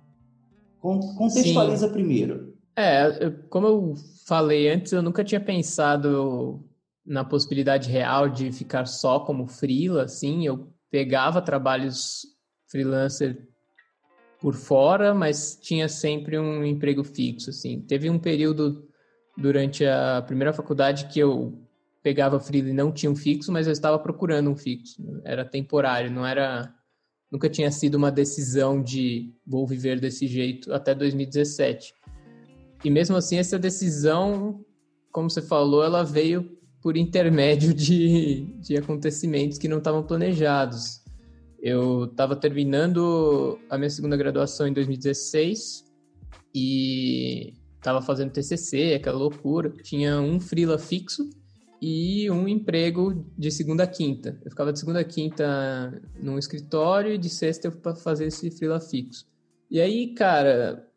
Contextualiza 0.85 1.87
Sim. 1.87 1.93
primeiro. 1.93 2.55
É, 2.77 3.31
como 3.49 3.67
eu 3.67 3.95
falei 4.27 4.69
antes, 4.69 4.93
eu 4.93 5.03
nunca 5.03 5.25
tinha 5.25 5.41
pensado 5.41 6.63
na 7.07 7.25
possibilidade 7.25 7.91
real 7.91 8.29
de 8.29 8.53
ficar 8.53 8.87
só 8.87 9.21
como 9.21 9.47
freela, 9.47 10.05
assim, 10.05 10.47
eu 10.47 10.69
pegava 10.91 11.41
trabalhos 11.41 12.27
freelancer 12.71 13.49
por 14.41 14.55
fora, 14.55 15.15
mas 15.15 15.59
tinha 15.61 15.89
sempre 15.89 16.39
um 16.39 16.65
emprego 16.65 17.03
fixo, 17.03 17.49
assim. 17.49 17.81
Teve 17.81 18.11
um 18.11 18.19
período 18.19 18.87
durante 19.39 19.87
a 19.87 20.23
primeira 20.27 20.53
faculdade 20.53 21.07
que 21.07 21.19
eu 21.19 21.59
pegava 22.03 22.39
freela 22.39 22.69
e 22.69 22.75
não 22.75 22.93
tinha 22.93 23.11
um 23.11 23.17
fixo, 23.17 23.51
mas 23.51 23.67
eu 23.67 23.73
estava 23.73 23.99
procurando 23.99 24.51
um 24.51 24.57
fixo. 24.57 25.03
Era 25.25 25.47
temporário, 25.47 26.11
não 26.11 26.27
era 26.27 26.75
nunca 27.35 27.51
tinha 27.51 27.69
sido 27.69 27.97
uma 27.97 28.13
decisão 28.13 28.81
de 28.81 29.35
vou 29.45 29.67
viver 29.67 29.99
desse 29.99 30.29
jeito 30.29 30.73
até 30.73 30.95
2017. 30.95 31.93
E 32.85 32.89
mesmo 32.89 33.17
assim 33.17 33.39
essa 33.39 33.59
decisão, 33.59 34.65
como 35.11 35.29
você 35.29 35.43
falou, 35.43 35.83
ela 35.83 36.05
veio 36.05 36.57
por 36.81 36.97
intermédio 36.97 37.75
de, 37.75 38.45
de 38.61 38.77
acontecimentos 38.77 39.59
que 39.59 39.67
não 39.67 39.79
estavam 39.79 40.05
planejados. 40.05 41.03
Eu 41.61 42.05
estava 42.05 42.37
terminando 42.37 43.59
a 43.69 43.77
minha 43.77 43.91
segunda 43.91 44.17
graduação 44.17 44.69
em 44.69 44.73
2016 44.73 45.93
e 46.55 47.53
estava 47.79 48.01
fazendo 48.01 48.31
TCC, 48.31 48.95
aquela 48.95 49.19
loucura. 49.19 49.71
Tinha 49.83 50.21
um 50.21 50.39
freela 50.39 50.79
fixo 50.79 51.29
e 51.87 52.31
um 52.31 52.49
emprego 52.49 53.27
de 53.37 53.51
segunda 53.51 53.83
a 53.83 53.87
quinta. 53.87 54.41
Eu 54.43 54.51
ficava 54.51 54.73
de 54.73 54.79
segunda 54.79 55.01
a 55.01 55.05
quinta 55.05 56.03
num 56.19 56.39
escritório 56.39 57.13
e 57.13 57.19
de 57.19 57.29
sexta 57.29 57.69
eu 57.69 57.73
para 57.73 57.95
fazer 57.95 58.25
esse 58.29 58.51
freela 58.51 58.81
fixo. 58.81 59.27
E 59.71 59.79
aí, 59.79 60.15
cara, 60.15 60.89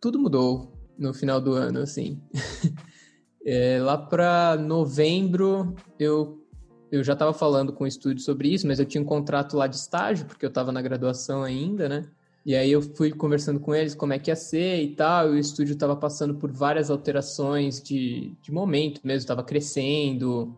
tudo 0.00 0.20
mudou 0.20 0.72
no 0.96 1.12
final 1.12 1.40
do 1.40 1.54
ano, 1.54 1.80
assim. 1.80 2.22
é, 3.44 3.80
lá 3.80 3.98
para 3.98 4.56
novembro 4.56 5.74
eu 5.98 6.36
eu 6.92 7.02
já 7.02 7.14
estava 7.14 7.32
falando 7.32 7.72
com 7.72 7.82
o 7.82 7.86
estúdio 7.86 8.22
sobre 8.22 8.52
isso, 8.52 8.68
mas 8.68 8.78
eu 8.78 8.86
tinha 8.86 9.02
um 9.02 9.06
contrato 9.06 9.56
lá 9.56 9.66
de 9.66 9.76
estágio, 9.76 10.26
porque 10.26 10.44
eu 10.44 10.48
estava 10.48 10.70
na 10.70 10.82
graduação 10.82 11.42
ainda, 11.42 11.88
né? 11.88 12.04
E 12.44 12.56
aí 12.56 12.72
eu 12.72 12.80
fui 12.80 13.10
conversando 13.10 13.60
com 13.60 13.74
eles 13.74 13.94
como 13.94 14.12
é 14.12 14.18
que 14.18 14.30
ia 14.30 14.36
ser 14.36 14.82
e 14.82 14.94
tal, 14.94 15.28
e 15.28 15.32
o 15.32 15.38
estúdio 15.38 15.74
estava 15.74 15.94
passando 15.94 16.34
por 16.34 16.50
várias 16.50 16.90
alterações 16.90 17.82
de, 17.82 18.32
de 18.40 18.50
momento 18.50 19.00
mesmo, 19.04 19.18
estava 19.18 19.42
crescendo. 19.42 20.56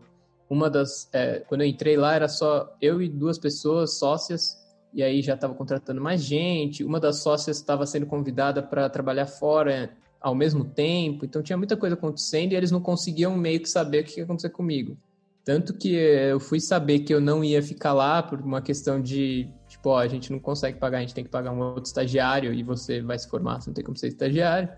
Uma 0.49 0.69
das... 0.69 1.09
É, 1.11 1.39
quando 1.39 1.61
eu 1.61 1.67
entrei 1.67 1.97
lá 1.97 2.15
era 2.15 2.27
só 2.27 2.73
eu 2.81 3.01
e 3.01 3.09
duas 3.09 3.37
pessoas, 3.37 3.97
sócias, 3.97 4.57
e 4.93 5.03
aí 5.03 5.21
já 5.21 5.33
estava 5.33 5.53
contratando 5.53 5.99
mais 5.99 6.23
gente. 6.23 6.83
Uma 6.83 6.99
das 6.99 7.17
sócias 7.17 7.57
estava 7.57 7.85
sendo 7.85 8.05
convidada 8.05 8.63
para 8.63 8.89
trabalhar 8.89 9.25
fora 9.25 9.91
ao 10.21 10.33
mesmo 10.33 10.63
tempo, 10.63 11.25
então 11.25 11.43
tinha 11.43 11.57
muita 11.57 11.75
coisa 11.75 11.95
acontecendo 11.95 12.53
e 12.53 12.55
eles 12.55 12.71
não 12.71 12.79
conseguiam 12.79 13.35
meio 13.35 13.59
que 13.59 13.69
saber 13.69 14.03
o 14.03 14.05
que 14.05 14.21
ia 14.21 14.23
acontecer 14.23 14.49
comigo. 14.51 14.97
Tanto 15.43 15.73
que 15.73 15.93
eu 15.93 16.39
fui 16.39 16.61
saber 16.61 16.99
que 16.99 17.13
eu 17.13 17.19
não 17.19 17.43
ia 17.43 17.61
ficar 17.61 17.91
lá 17.91 18.23
por 18.23 18.39
uma 18.39 18.61
questão 18.61 19.01
de, 19.01 19.49
tipo, 19.83 19.89
ó, 19.89 19.97
a 19.97 20.07
gente 20.07 20.31
não 20.31 20.39
consegue 20.39 20.79
pagar, 20.79 20.99
a 20.99 21.01
gente 21.01 21.13
tem 21.13 21.25
que 21.25 21.29
pagar 21.29 21.51
um 21.51 21.59
outro 21.59 21.83
estagiário 21.83 22.53
e 22.53 22.63
você 22.63 23.01
vai 23.01 23.19
se 23.19 23.27
formar, 23.27 23.59
você 23.59 23.69
não 23.69 23.73
tem 23.73 23.83
como 23.83 23.97
ser 23.97 24.07
estagiário. 24.07 24.69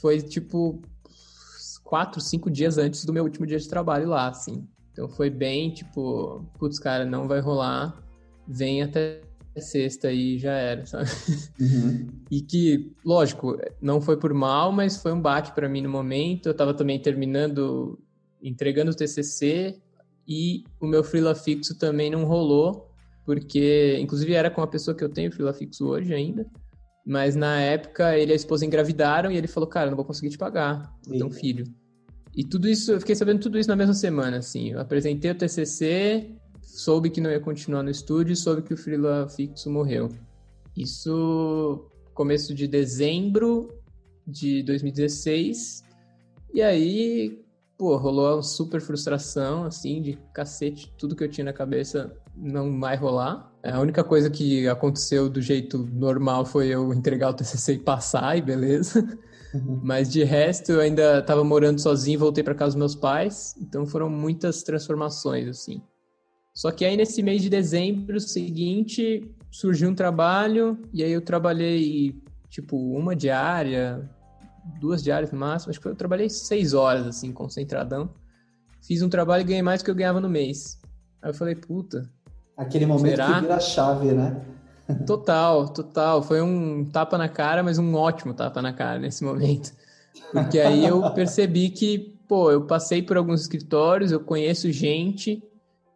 Foi, 0.00 0.20
tipo, 0.22 0.80
quatro, 1.82 2.20
cinco 2.20 2.48
dias 2.48 2.78
antes 2.78 3.04
do 3.04 3.12
meu 3.12 3.24
último 3.24 3.44
dia 3.44 3.58
de 3.58 3.68
trabalho 3.68 4.08
lá, 4.08 4.28
assim. 4.28 4.66
Então 4.92 5.08
foi 5.08 5.28
bem, 5.28 5.72
tipo, 5.72 6.44
putz, 6.58 6.78
cara, 6.78 7.04
não 7.04 7.26
vai 7.26 7.40
rolar, 7.40 8.00
vem 8.46 8.82
até 8.82 9.22
sexta 9.58 10.10
e 10.12 10.38
já 10.38 10.52
era, 10.52 10.86
sabe? 10.86 11.10
Uhum. 11.60 12.08
E 12.30 12.40
que, 12.40 12.92
lógico, 13.04 13.58
não 13.80 14.00
foi 14.00 14.16
por 14.16 14.32
mal, 14.32 14.70
mas 14.70 14.96
foi 14.96 15.12
um 15.12 15.20
baque 15.20 15.52
para 15.52 15.68
mim 15.68 15.82
no 15.82 15.88
momento. 15.88 16.46
Eu 16.46 16.54
tava 16.54 16.72
também 16.72 17.00
terminando 17.00 17.98
entregando 18.42 18.90
o 18.90 18.94
TCC 18.94 19.80
e 20.26 20.64
o 20.80 20.86
meu 20.86 21.04
freela 21.04 21.34
fixo 21.34 21.78
também 21.78 22.10
não 22.10 22.24
rolou, 22.24 22.91
porque 23.24 23.98
inclusive 24.00 24.32
era 24.32 24.50
com 24.50 24.62
a 24.62 24.66
pessoa 24.66 24.96
que 24.96 25.04
eu 25.04 25.08
tenho 25.08 25.32
freela 25.32 25.52
fixo 25.52 25.86
hoje 25.86 26.12
ainda, 26.12 26.46
mas 27.04 27.34
na 27.34 27.60
época 27.60 28.16
ele 28.16 28.32
e 28.32 28.34
a 28.34 28.36
esposa 28.36 28.64
engravidaram 28.64 29.30
e 29.30 29.36
ele 29.36 29.48
falou, 29.48 29.68
cara, 29.68 29.90
não 29.90 29.96
vou 29.96 30.04
conseguir 30.04 30.30
te 30.30 30.38
pagar, 30.38 30.92
vou 31.06 31.18
ter 31.18 31.24
um 31.24 31.30
filho. 31.30 31.64
E 32.34 32.44
tudo 32.44 32.68
isso, 32.68 32.92
eu 32.92 33.00
fiquei 33.00 33.14
sabendo 33.14 33.40
tudo 33.40 33.58
isso 33.58 33.68
na 33.68 33.76
mesma 33.76 33.92
semana, 33.92 34.38
assim. 34.38 34.70
Eu 34.70 34.80
apresentei 34.80 35.30
o 35.30 35.34
TCC, 35.34 36.34
soube 36.62 37.10
que 37.10 37.20
não 37.20 37.30
ia 37.30 37.40
continuar 37.40 37.82
no 37.82 37.90
estúdio, 37.90 38.34
soube 38.34 38.62
que 38.62 38.72
o 38.72 38.76
freela 38.76 39.28
fixo 39.28 39.70
morreu. 39.70 40.08
Isso 40.76 41.86
começo 42.14 42.54
de 42.54 42.66
dezembro 42.66 43.68
de 44.26 44.62
2016. 44.62 45.84
E 46.54 46.62
aí 46.62 47.42
pô, 47.82 47.96
rolou 47.96 48.34
uma 48.34 48.42
super 48.42 48.80
frustração, 48.80 49.64
assim, 49.64 50.00
de 50.00 50.16
cacete, 50.32 50.92
tudo 50.96 51.16
que 51.16 51.24
eu 51.24 51.28
tinha 51.28 51.44
na 51.44 51.52
cabeça 51.52 52.16
não 52.36 52.78
vai 52.80 52.96
rolar. 52.96 53.50
A 53.62 53.80
única 53.80 54.02
coisa 54.02 54.28
que 54.28 54.66
aconteceu 54.68 55.28
do 55.28 55.40
jeito 55.40 55.78
normal 55.92 56.44
foi 56.44 56.68
eu 56.68 56.92
entregar 56.92 57.30
o 57.30 57.34
TCC 57.34 57.74
e 57.74 57.78
passar, 57.78 58.36
e 58.36 58.42
beleza. 58.42 59.00
Uhum. 59.54 59.80
Mas 59.82 60.10
de 60.10 60.24
resto, 60.24 60.72
eu 60.72 60.80
ainda 60.80 61.18
estava 61.18 61.44
morando 61.44 61.80
sozinho, 61.80 62.18
voltei 62.18 62.42
para 62.42 62.54
casa 62.54 62.70
dos 62.70 62.78
meus 62.78 62.94
pais, 62.94 63.54
então 63.60 63.86
foram 63.86 64.08
muitas 64.08 64.62
transformações, 64.62 65.48
assim. 65.48 65.82
Só 66.54 66.70
que 66.70 66.84
aí 66.84 66.96
nesse 66.96 67.22
mês 67.22 67.40
de 67.40 67.48
dezembro 67.48 68.20
seguinte 68.20 69.30
surgiu 69.50 69.88
um 69.88 69.94
trabalho 69.94 70.78
e 70.92 71.02
aí 71.02 71.12
eu 71.12 71.20
trabalhei 71.22 72.14
tipo 72.50 72.76
uma 72.76 73.16
diária, 73.16 74.10
duas 74.78 75.02
diárias 75.02 75.30
no 75.32 75.38
máximo. 75.38 75.70
Acho 75.70 75.80
que 75.80 75.86
eu 75.86 75.94
trabalhei 75.94 76.28
seis 76.28 76.74
horas 76.74 77.06
assim, 77.06 77.32
concentradão. 77.32 78.12
Fiz 78.86 79.00
um 79.00 79.08
trabalho 79.08 79.42
e 79.42 79.44
ganhei 79.44 79.62
mais 79.62 79.80
do 79.80 79.84
que 79.84 79.90
eu 79.90 79.94
ganhava 79.94 80.20
no 80.20 80.28
mês. 80.28 80.78
Aí 81.22 81.30
eu 81.30 81.34
falei, 81.34 81.54
puta. 81.54 82.10
Aquele 82.56 82.86
momento 82.86 83.16
será? 83.16 83.34
que 83.34 83.40
vira 83.40 83.56
a 83.56 83.60
chave, 83.60 84.12
né? 84.12 84.40
Total, 85.06 85.68
total. 85.68 86.22
Foi 86.22 86.42
um 86.42 86.84
tapa 86.84 87.16
na 87.16 87.28
cara, 87.28 87.62
mas 87.62 87.78
um 87.78 87.94
ótimo 87.94 88.34
tapa 88.34 88.60
na 88.60 88.72
cara 88.72 88.98
nesse 88.98 89.24
momento. 89.24 89.72
Porque 90.32 90.58
aí 90.58 90.84
eu 90.84 91.10
percebi 91.12 91.70
que, 91.70 92.18
pô, 92.28 92.50
eu 92.50 92.66
passei 92.66 93.02
por 93.02 93.16
alguns 93.16 93.42
escritórios, 93.42 94.12
eu 94.12 94.20
conheço 94.20 94.70
gente, 94.70 95.42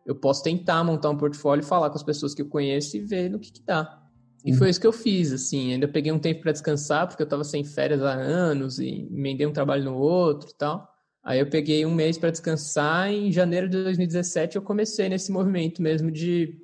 eu 0.04 0.14
posso 0.14 0.42
tentar 0.42 0.84
montar 0.84 1.10
um 1.10 1.16
portfólio, 1.16 1.64
falar 1.64 1.90
com 1.90 1.96
as 1.96 2.02
pessoas 2.02 2.34
que 2.34 2.42
eu 2.42 2.48
conheço 2.48 2.96
e 2.96 3.00
ver 3.00 3.28
no 3.28 3.38
que, 3.38 3.52
que 3.52 3.62
dá. 3.62 4.02
E 4.44 4.52
uhum. 4.52 4.58
foi 4.58 4.70
isso 4.70 4.80
que 4.80 4.86
eu 4.86 4.92
fiz, 4.92 5.32
assim. 5.32 5.72
Ainda 5.72 5.88
peguei 5.88 6.12
um 6.12 6.18
tempo 6.18 6.42
para 6.42 6.52
descansar, 6.52 7.08
porque 7.08 7.22
eu 7.22 7.26
estava 7.26 7.42
sem 7.42 7.64
férias 7.64 8.00
há 8.02 8.12
anos 8.12 8.78
e 8.78 9.08
emendei 9.10 9.46
um 9.46 9.52
trabalho 9.52 9.84
no 9.84 9.96
outro 9.96 10.48
e 10.50 10.54
tal. 10.54 10.95
Aí 11.26 11.40
eu 11.40 11.50
peguei 11.50 11.84
um 11.84 11.92
mês 11.92 12.16
para 12.16 12.30
descansar 12.30 13.12
e 13.12 13.26
em 13.26 13.32
janeiro 13.32 13.68
de 13.68 13.82
2017 13.82 14.54
eu 14.54 14.62
comecei 14.62 15.08
nesse 15.08 15.32
movimento 15.32 15.82
mesmo 15.82 16.08
de 16.08 16.56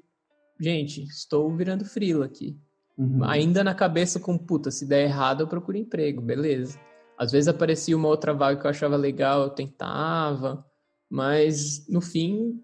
gente, 0.61 1.03
estou 1.03 1.53
virando 1.57 1.85
frila 1.85 2.27
aqui. 2.27 2.57
Uhum. 2.97 3.25
Ainda 3.25 3.65
na 3.65 3.75
cabeça 3.75 4.21
com, 4.21 4.39
puta, 4.39 4.71
se 4.71 4.87
der 4.87 5.03
errado 5.03 5.41
eu 5.43 5.49
procuro 5.49 5.77
emprego, 5.77 6.23
beleza. 6.23 6.79
Às 7.19 7.33
vezes 7.33 7.49
aparecia 7.49 7.97
uma 7.97 8.07
outra 8.07 8.33
vaga 8.33 8.61
que 8.61 8.65
eu 8.65 8.71
achava 8.71 8.97
legal, 8.97 9.43
eu 9.43 9.51
tentava, 9.51 10.65
mas 11.11 11.85
no 11.89 12.01
fim 12.01 12.63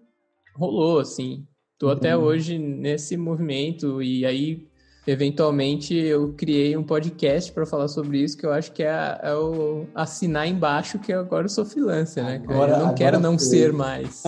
rolou, 0.55 0.99
assim. 0.99 1.45
Tô 1.77 1.87
uhum. 1.87 1.91
até 1.91 2.15
hoje 2.15 2.57
nesse 2.57 3.17
movimento 3.17 4.01
e 4.01 4.25
aí 4.25 4.68
eventualmente 5.09 5.95
eu 5.95 6.33
criei 6.37 6.77
um 6.77 6.83
podcast 6.83 7.51
para 7.51 7.65
falar 7.65 7.87
sobre 7.87 8.19
isso, 8.19 8.37
que 8.37 8.45
eu 8.45 8.51
acho 8.51 8.71
que 8.71 8.83
é, 8.83 9.19
é, 9.23 9.33
o 9.33 9.85
assinar 9.95 10.47
embaixo 10.47 10.99
que 10.99 11.11
agora 11.11 11.45
eu 11.45 11.49
sou 11.49 11.65
freelancer, 11.65 12.23
né? 12.23 12.41
Agora, 12.43 12.73
eu 12.73 12.79
não 12.79 12.93
quero 12.93 13.19
não 13.19 13.37
foi. 13.37 13.47
ser 13.47 13.73
mais. 13.73 14.23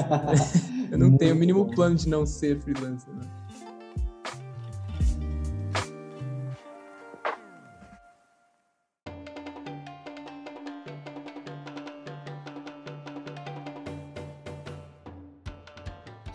eu 0.91 0.97
não 0.97 1.17
tenho 1.17 1.35
o 1.35 1.37
mínimo 1.37 1.69
plano 1.73 1.95
de 1.95 2.09
não 2.09 2.25
ser 2.25 2.59
freelancer. 2.59 3.13
Né? 3.13 3.40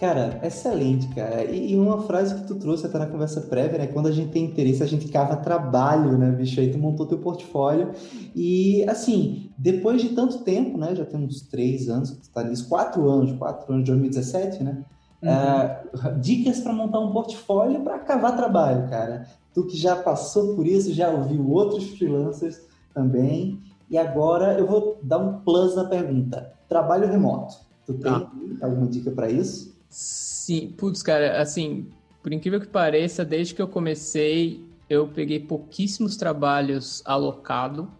Cara, 0.06 0.38
excelente, 0.44 1.08
cara. 1.08 1.44
E, 1.44 1.72
e, 1.72 1.76
uma 1.76 2.02
frase 2.02 2.32
que 2.36 2.46
tu 2.46 2.54
trouxe 2.54 2.86
até 2.86 2.96
na 2.96 3.08
conversa 3.08 3.40
prévia, 3.40 3.76
né? 3.76 3.88
Quando 3.88 4.06
a 4.06 4.12
gente 4.12 4.30
tem 4.30 4.44
interesse, 4.44 4.80
a 4.80 4.86
gente 4.86 5.08
cava 5.08 5.34
trabalho, 5.34 6.16
né, 6.16 6.30
bicho? 6.30 6.60
Aí 6.60 6.70
tu 6.70 6.78
montou 6.78 7.06
teu 7.06 7.18
portfólio. 7.18 7.90
E, 8.32 8.88
assim, 8.88 9.50
depois 9.58 10.00
de 10.00 10.10
tanto 10.10 10.44
tempo, 10.44 10.78
né? 10.78 10.94
Já 10.94 11.04
tem 11.04 11.18
uns 11.18 11.40
três 11.40 11.88
anos, 11.88 12.12
que 12.12 12.20
tu 12.20 12.30
tá 12.30 12.44
nisso, 12.44 12.68
quatro 12.68 13.10
anos, 13.10 13.32
quatro 13.32 13.74
anos, 13.74 13.84
2017, 13.84 14.62
né? 14.62 14.84
Uhum. 15.20 15.28
Uh, 15.28 16.20
dicas 16.20 16.60
para 16.60 16.72
montar 16.72 17.00
um 17.00 17.10
portfólio 17.10 17.80
para 17.80 17.98
cavar 17.98 18.36
trabalho, 18.36 18.88
cara. 18.88 19.26
Tu 19.52 19.66
que 19.66 19.76
já 19.76 19.96
passou 19.96 20.54
por 20.54 20.68
isso, 20.68 20.94
já 20.94 21.10
ouviu 21.10 21.50
outros 21.50 21.84
freelancers 21.98 22.60
também. 22.94 23.60
E 23.90 23.98
agora 23.98 24.56
eu 24.56 24.68
vou 24.68 25.00
dar 25.02 25.18
um 25.18 25.40
plus 25.40 25.74
na 25.74 25.84
pergunta. 25.84 26.52
Trabalho 26.68 27.08
remoto. 27.08 27.56
Tu 27.84 27.94
tem 27.94 28.12
ah. 28.12 28.30
alguma 28.62 28.86
dica 28.86 29.10
para 29.10 29.28
isso? 29.28 29.75
Sim, 29.88 30.72
putz, 30.76 31.02
cara, 31.02 31.40
assim, 31.40 31.88
por 32.22 32.32
incrível 32.32 32.60
que 32.60 32.66
pareça, 32.66 33.24
desde 33.24 33.54
que 33.54 33.62
eu 33.62 33.68
comecei, 33.68 34.64
eu 34.88 35.08
peguei 35.08 35.40
pouquíssimos 35.40 36.16
trabalhos 36.16 37.02
alocado 37.04 37.90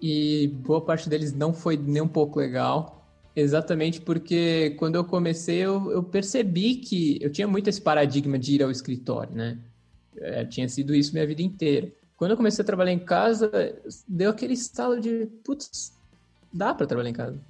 e 0.00 0.48
boa 0.64 0.80
parte 0.80 1.08
deles 1.08 1.32
não 1.32 1.52
foi 1.52 1.76
nem 1.76 2.02
um 2.02 2.08
pouco 2.08 2.38
legal. 2.38 3.06
Exatamente 3.34 4.00
porque 4.00 4.74
quando 4.78 4.96
eu 4.96 5.04
comecei, 5.04 5.58
eu, 5.58 5.90
eu 5.92 6.02
percebi 6.02 6.76
que 6.76 7.18
eu 7.20 7.30
tinha 7.30 7.46
muito 7.46 7.68
esse 7.68 7.80
paradigma 7.80 8.38
de 8.38 8.56
ir 8.56 8.62
ao 8.62 8.70
escritório, 8.70 9.34
né? 9.34 9.58
É, 10.16 10.44
tinha 10.44 10.68
sido 10.68 10.94
isso 10.94 11.12
minha 11.12 11.26
vida 11.26 11.42
inteira. 11.42 11.92
Quando 12.16 12.32
eu 12.32 12.36
comecei 12.36 12.62
a 12.62 12.66
trabalhar 12.66 12.92
em 12.92 12.98
casa, 12.98 13.50
deu 14.08 14.30
aquele 14.30 14.54
estalo 14.54 15.00
de, 15.00 15.26
putz, 15.44 15.92
dá 16.52 16.74
para 16.74 16.86
trabalhar 16.86 17.10
em 17.10 17.14
casa 17.14 17.40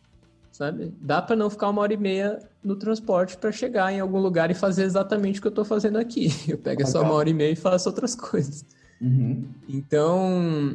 sabe? 0.59 0.93
Dá 1.01 1.23
para 1.23 1.37
não 1.37 1.49
ficar 1.49 1.69
uma 1.69 1.81
hora 1.81 1.95
e 1.95 1.97
meia 1.97 2.41
no 2.65 2.75
transporte 2.75 3.37
para 3.37 3.53
chegar 3.53 3.93
em 3.93 4.01
algum 4.01 4.19
lugar 4.19 4.51
e 4.51 4.55
fazer 4.55 4.83
exatamente 4.83 5.39
o 5.39 5.43
que 5.43 5.47
eu 5.47 5.51
estou 5.51 5.65
fazendo 5.65 5.99
aqui. 5.99 6.33
Eu 6.49 6.59
pego 6.59 6.85
só 6.85 7.01
uma 7.03 7.15
hora 7.15 7.31
e 7.31 7.33
meia 7.33 7.53
e 7.53 7.57
faço 7.57 7.89
outras 7.89 8.15
coisas. 8.17 8.67
Uhum. 9.01 9.45
Então, 9.69 10.75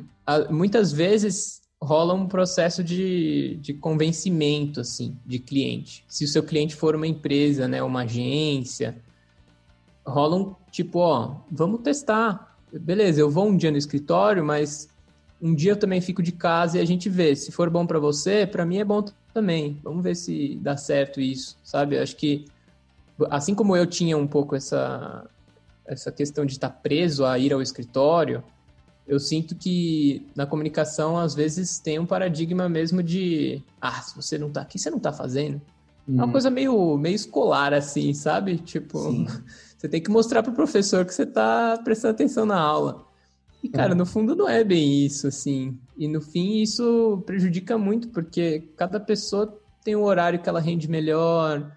muitas 0.50 0.94
vezes 0.94 1.62
rola 1.82 2.14
um 2.14 2.28
processo 2.28 2.82
de, 2.82 3.58
de 3.62 3.74
convencimento, 3.74 4.80
assim, 4.80 5.18
de 5.26 5.38
cliente. 5.38 6.06
Se 6.08 6.24
o 6.24 6.30
seu 6.30 6.42
cliente 6.42 6.74
for 6.74 6.96
uma 6.96 7.06
empresa, 7.06 7.68
né, 7.68 7.84
uma 7.84 8.04
agência, 8.04 8.96
rola 10.08 10.38
um 10.38 10.56
tipo, 10.72 11.00
ó, 11.00 11.42
vamos 11.52 11.82
testar. 11.82 12.58
Beleza, 12.72 13.20
eu 13.20 13.30
vou 13.30 13.50
um 13.50 13.58
dia 13.58 13.70
no 13.70 13.78
escritório, 13.78 14.46
mas 14.46 14.88
um 15.42 15.54
dia 15.54 15.74
eu 15.74 15.78
também 15.78 16.00
fico 16.00 16.24
de 16.24 16.32
casa 16.32 16.78
e 16.78 16.82
a 16.82 16.86
gente 16.86 17.10
vê. 17.10 17.36
Se 17.36 17.52
for 17.52 17.70
bom 17.70 17.86
para 17.86 18.00
você, 18.00 18.48
para 18.48 18.66
mim 18.66 18.78
é 18.78 18.86
bom 18.86 19.04
também. 19.34 19.80
Vamos 19.84 20.04
ver 20.04 20.16
se 20.16 20.60
dá 20.62 20.78
certo 20.78 21.20
isso, 21.20 21.58
sabe? 21.64 21.98
Acho 21.98 22.16
que 22.16 22.46
assim 23.30 23.54
como 23.54 23.76
eu 23.76 23.86
tinha 23.86 24.18
um 24.18 24.28
pouco 24.28 24.56
essa 24.56 25.26
essa 25.86 26.12
questão 26.12 26.46
de 26.46 26.54
estar 26.54 26.70
preso 26.70 27.26
a 27.26 27.38
ir 27.38 27.52
ao 27.52 27.62
escritório, 27.62 28.42
eu 29.06 29.20
sinto 29.20 29.54
que 29.54 30.26
na 30.34 30.46
comunicação 30.46 31.18
às 31.18 31.36
vezes 31.36 31.78
tem 31.78 32.00
um 32.00 32.06
paradigma 32.06 32.70
mesmo 32.70 33.04
de 33.04 33.62
ah, 33.82 34.02
se 34.02 34.16
você 34.16 34.38
não 34.38 34.50
tá 34.50 34.62
aqui, 34.62 34.80
você 34.80 34.90
não 34.90 35.00
tá 35.00 35.12
fazendo. 35.12 35.62
Hum. 36.08 36.14
É 36.14 36.16
uma 36.16 36.26
uhum. 36.26 36.32
coisa 36.32 36.50
meio 36.50 36.98
meio 36.98 37.16
escolar 37.16 37.74
assim, 37.74 38.14
sabe? 38.14 38.58
Tipo, 38.58 39.00
Sim. 39.00 39.28
você 39.78 39.90
tem 39.90 40.02
que 40.02 40.10
mostrar 40.10 40.42
pro 40.42 40.54
professor 40.54 41.06
que 41.06 41.14
você 41.14 41.26
tá 41.26 41.80
prestando 41.84 42.14
atenção 42.14 42.46
na 42.46 42.60
aula. 42.60 43.06
E, 43.64 43.70
cara, 43.70 43.95
no 43.95 44.05
fundo 44.05 44.36
não 44.36 44.47
é 44.47 44.61
bem 44.61 45.05
isso, 45.05 45.26
assim. 45.26 45.80
E 45.97 46.05
no 46.07 46.20
fim 46.20 46.61
isso 46.61 47.24
prejudica 47.26 47.78
muito, 47.78 48.09
porque 48.09 48.70
cada 48.76 48.99
pessoa 48.99 49.57
tem 49.84 49.95
um 49.95 50.03
horário 50.03 50.41
que 50.41 50.49
ela 50.49 50.59
rende 50.59 50.89
melhor, 50.89 51.72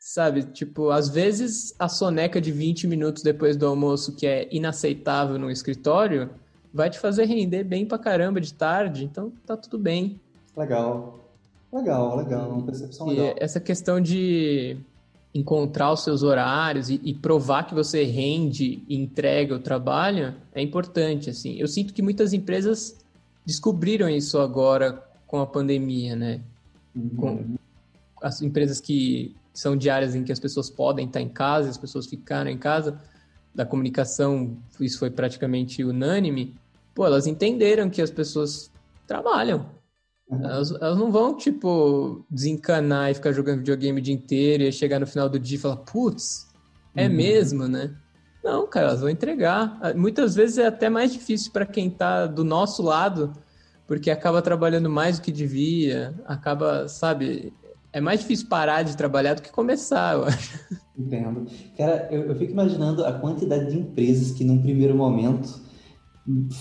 sabe? 0.00 0.42
Tipo, 0.42 0.90
às 0.90 1.08
vezes 1.08 1.72
a 1.78 1.88
soneca 1.88 2.40
de 2.40 2.50
20 2.50 2.88
minutos 2.88 3.22
depois 3.22 3.56
do 3.56 3.66
almoço, 3.66 4.16
que 4.16 4.26
é 4.26 4.48
inaceitável 4.50 5.38
no 5.38 5.50
escritório, 5.50 6.30
vai 6.74 6.90
te 6.90 6.98
fazer 6.98 7.26
render 7.26 7.62
bem 7.62 7.86
pra 7.86 7.98
caramba 7.98 8.40
de 8.40 8.52
tarde, 8.52 9.04
então 9.04 9.32
tá 9.46 9.56
tudo 9.56 9.78
bem. 9.78 10.20
Legal. 10.56 11.20
Legal, 11.72 12.16
legal, 12.16 12.50
uma 12.50 12.66
percepção 12.66 13.06
legal. 13.06 13.26
E 13.26 13.34
essa 13.36 13.60
questão 13.60 14.00
de 14.00 14.76
encontrar 15.34 15.92
os 15.92 16.02
seus 16.02 16.22
horários 16.22 16.90
e, 16.90 17.00
e, 17.04 17.14
provar 17.14 17.64
que 17.64 17.74
você 17.74 18.04
rende 18.04 18.82
e 18.88 18.96
entrega 18.96 19.54
o 19.54 19.60
trabalho 19.60 20.34
é 20.52 20.60
importante, 20.60 21.30
assim. 21.30 21.56
Eu 21.56 21.68
sinto 21.68 21.94
que 21.94 22.02
muitas 22.02 22.32
empresas 22.32 22.98
descobriram 23.46 24.08
isso 24.08 24.38
agora 24.38 25.04
com 25.26 25.40
a 25.40 25.46
pandemia, 25.46 26.16
né? 26.16 26.40
Uhum. 26.94 27.08
Com 27.16 27.56
as 28.20 28.42
empresas 28.42 28.80
que 28.80 29.34
são 29.54 29.76
de 29.76 29.88
áreas 29.88 30.14
em 30.14 30.24
que 30.24 30.32
as 30.32 30.40
pessoas 30.40 30.68
podem 30.68 31.06
estar 31.06 31.20
em 31.20 31.28
casa, 31.28 31.70
as 31.70 31.78
pessoas 31.78 32.06
ficaram 32.06 32.50
em 32.50 32.58
casa, 32.58 33.00
da 33.54 33.64
comunicação, 33.64 34.56
isso 34.80 34.98
foi 34.98 35.10
praticamente 35.10 35.84
unânime. 35.84 36.54
Pô, 36.94 37.06
elas 37.06 37.26
entenderam 37.26 37.90
que 37.90 38.02
as 38.02 38.10
pessoas 38.10 38.70
trabalham, 39.06 39.66
elas, 40.30 40.70
elas, 40.70 40.98
não 40.98 41.10
vão, 41.10 41.36
tipo, 41.36 42.24
desencanar 42.30 43.10
e 43.10 43.14
ficar 43.14 43.32
jogando 43.32 43.58
videogame 43.58 44.00
o 44.00 44.02
dia 44.02 44.14
inteiro 44.14 44.62
e 44.62 44.72
chegar 44.72 45.00
no 45.00 45.06
final 45.06 45.28
do 45.28 45.38
dia 45.38 45.56
e 45.56 45.60
falar, 45.60 45.78
putz, 45.78 46.48
é 46.94 47.06
uhum. 47.06 47.14
mesmo, 47.14 47.68
né? 47.68 47.94
Não, 48.42 48.66
cara, 48.66 48.88
elas 48.88 49.00
vão 49.00 49.10
entregar. 49.10 49.78
Ah, 49.82 49.92
muitas 49.92 50.34
vezes 50.34 50.58
é 50.58 50.66
até 50.66 50.88
mais 50.88 51.12
difícil 51.12 51.52
para 51.52 51.66
quem 51.66 51.90
tá 51.90 52.26
do 52.26 52.44
nosso 52.44 52.82
lado, 52.82 53.32
porque 53.86 54.10
acaba 54.10 54.40
trabalhando 54.40 54.88
mais 54.88 55.18
do 55.18 55.22
que 55.22 55.32
devia, 55.32 56.14
acaba, 56.24 56.88
sabe, 56.88 57.52
é 57.92 58.00
mais 58.00 58.20
difícil 58.20 58.48
parar 58.48 58.82
de 58.82 58.96
trabalhar 58.96 59.34
do 59.34 59.42
que 59.42 59.50
começar, 59.50 60.14
eu 60.14 60.24
acho. 60.24 60.58
Entendo. 60.96 61.46
Cara, 61.76 62.08
eu, 62.10 62.22
eu 62.22 62.36
fico 62.36 62.52
imaginando 62.52 63.04
a 63.04 63.12
quantidade 63.12 63.70
de 63.70 63.78
empresas 63.78 64.30
que 64.30 64.44
num 64.44 64.62
primeiro 64.62 64.94
momento 64.94 65.60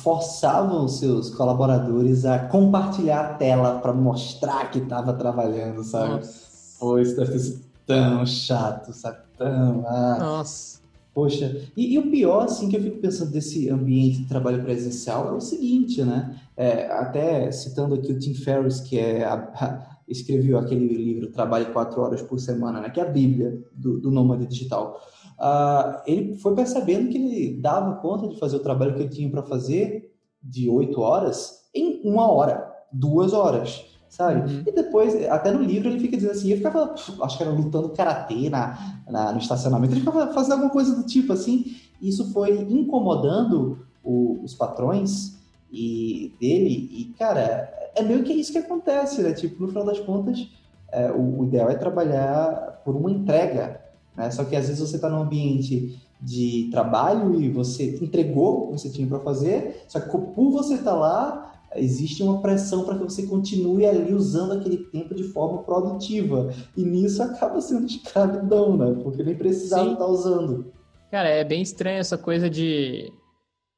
forçavam 0.02 0.88
seus 0.88 1.30
colaboradores 1.30 2.26
a 2.26 2.40
compartilhar 2.40 3.22
a 3.22 3.34
tela 3.36 3.80
para 3.80 3.94
mostrar 3.94 4.72
que 4.72 4.80
estava 4.80 5.14
trabalhando, 5.14 5.84
sabe? 5.84 6.16
Nossa. 6.16 6.50
Pô, 6.80 6.98
isso 6.98 7.16
deve 7.16 7.32
ter 7.32 7.40
sido 7.40 7.64
tão 7.86 8.26
chato, 8.26 8.94
sabe? 8.94 9.18
Tão. 9.38 9.84
Ah. 9.86 10.18
Nossa. 10.20 10.80
Poxa, 11.14 11.68
e, 11.76 11.96
e, 11.96 12.00
o 12.00 12.10
pior, 12.10 12.46
assim, 12.46 12.70
que 12.70 12.78
eu 12.78 12.82
fico 12.82 13.00
pensando 13.00 13.32
desse 13.32 13.70
ambiente 13.70 14.20
de 14.20 14.28
trabalho 14.28 14.64
presencial 14.64 15.28
é 15.28 15.32
o 15.34 15.42
seguinte, 15.42 16.02
né? 16.04 16.40
É, 16.56 16.86
até 16.92 17.52
citando 17.52 17.96
aqui 17.96 18.14
o 18.14 18.20
Tim 18.20 18.34
Ferriss, 18.34 18.80
que 18.80 18.98
é 18.98 19.26
a, 19.26 19.34
a, 19.34 19.98
escreveu 20.10 20.58
aquele 20.58 20.88
livro 20.88 21.32
Trabalhe 21.32 21.66
Quatro 21.66 22.02
Horas 22.02 22.22
por 22.22 22.40
Semana, 22.40 22.82
né, 22.82 22.90
que 22.90 23.00
é 23.00 23.04
a 23.04 23.10
Bíblia 23.10 23.62
do, 23.74 24.00
do 24.00 24.12
nômade 24.12 24.46
digital, 24.48 25.00
uh, 25.40 26.02
ele 26.06 26.36
foi 26.36 26.54
percebendo 26.56 27.10
que 27.10 27.18
ele 27.18 27.62
dava 27.62 27.96
conta 27.96 28.28
de 28.28 28.40
fazer 28.40 28.58
o 28.58 28.64
trabalho 28.64 28.96
que 28.96 29.02
ele 29.02 29.10
tinha 29.10 29.30
para 29.30 29.44
fazer 29.44 30.14
de 30.42 30.70
oito 30.70 31.02
horas 31.02 31.60
em 31.74 32.02
uma 32.04 32.32
hora, 32.32 32.72
duas 32.92 33.34
horas 33.34 33.90
sabe? 34.10 34.52
Uhum. 34.52 34.64
E 34.66 34.72
depois, 34.72 35.30
até 35.30 35.52
no 35.52 35.62
livro, 35.62 35.88
ele 35.88 36.00
fica 36.00 36.18
dizendo 36.18 36.32
assim, 36.32 36.50
eu 36.50 36.58
ficava, 36.58 36.94
acho 36.94 37.38
que 37.38 37.44
era 37.44 37.52
lutando 37.52 37.90
karatê 37.90 38.50
na, 38.50 39.02
na, 39.08 39.32
no 39.32 39.38
estacionamento, 39.38 39.94
ele 39.94 40.02
ficava 40.02 40.34
fazendo 40.34 40.54
alguma 40.54 40.72
coisa 40.72 40.96
do 40.96 41.04
tipo 41.04 41.32
assim, 41.32 41.66
e 42.02 42.10
isso 42.10 42.34
foi 42.34 42.60
incomodando 42.60 43.86
o, 44.04 44.44
os 44.44 44.56
patrões 44.56 45.38
e 45.72 46.34
dele, 46.40 46.90
e 46.92 47.14
cara, 47.18 47.72
é 47.96 48.02
meio 48.02 48.24
que 48.24 48.34
isso 48.34 48.52
que 48.52 48.58
acontece, 48.58 49.22
né? 49.22 49.34
Tipo, 49.34 49.62
no 49.62 49.68
final 49.68 49.86
das 49.86 50.00
contas, 50.00 50.50
é, 50.92 51.12
o, 51.12 51.42
o, 51.42 51.44
ideal 51.46 51.70
é 51.70 51.76
trabalhar 51.76 52.82
por 52.84 52.96
uma 52.96 53.12
entrega, 53.12 53.80
né? 54.20 54.30
Só 54.30 54.44
que 54.44 54.54
às 54.54 54.68
vezes 54.68 54.82
você 54.86 54.98
está 54.98 55.10
num 55.10 55.24
ambiente 55.24 55.98
de 56.22 56.68
trabalho 56.70 57.40
e 57.40 57.50
você 57.50 57.98
entregou 58.02 58.66
o 58.66 58.68
que 58.68 58.82
você 58.82 58.90
tinha 58.90 59.08
para 59.08 59.20
fazer, 59.22 59.86
só 59.88 60.02
que 60.02 60.10
por 60.10 60.52
você 60.52 60.74
estar 60.74 60.92
tá 60.92 60.98
lá, 60.98 61.64
existe 61.78 62.22
uma 62.22 62.42
pressão 62.42 62.84
para 62.84 62.98
que 62.98 63.04
você 63.06 63.26
continue 63.26 63.86
ali 63.86 64.14
usando 64.14 64.52
aquele 64.52 64.78
tempo 64.78 65.16
de 65.16 65.24
forma 65.24 65.64
produtiva. 65.64 66.54
E 66.76 66.84
nisso 66.84 67.24
acaba 67.24 67.62
sendo 67.62 67.86
escravidão, 67.86 68.76
né? 68.76 69.02
Porque 69.02 69.24
nem 69.24 69.36
precisava 69.36 69.94
estar 69.94 70.04
tá 70.04 70.08
usando. 70.08 70.74
Cara, 71.10 71.30
é 71.30 71.44
bem 71.46 71.62
estranho 71.62 72.00
essa 72.00 72.18
coisa 72.18 72.50
de. 72.50 73.12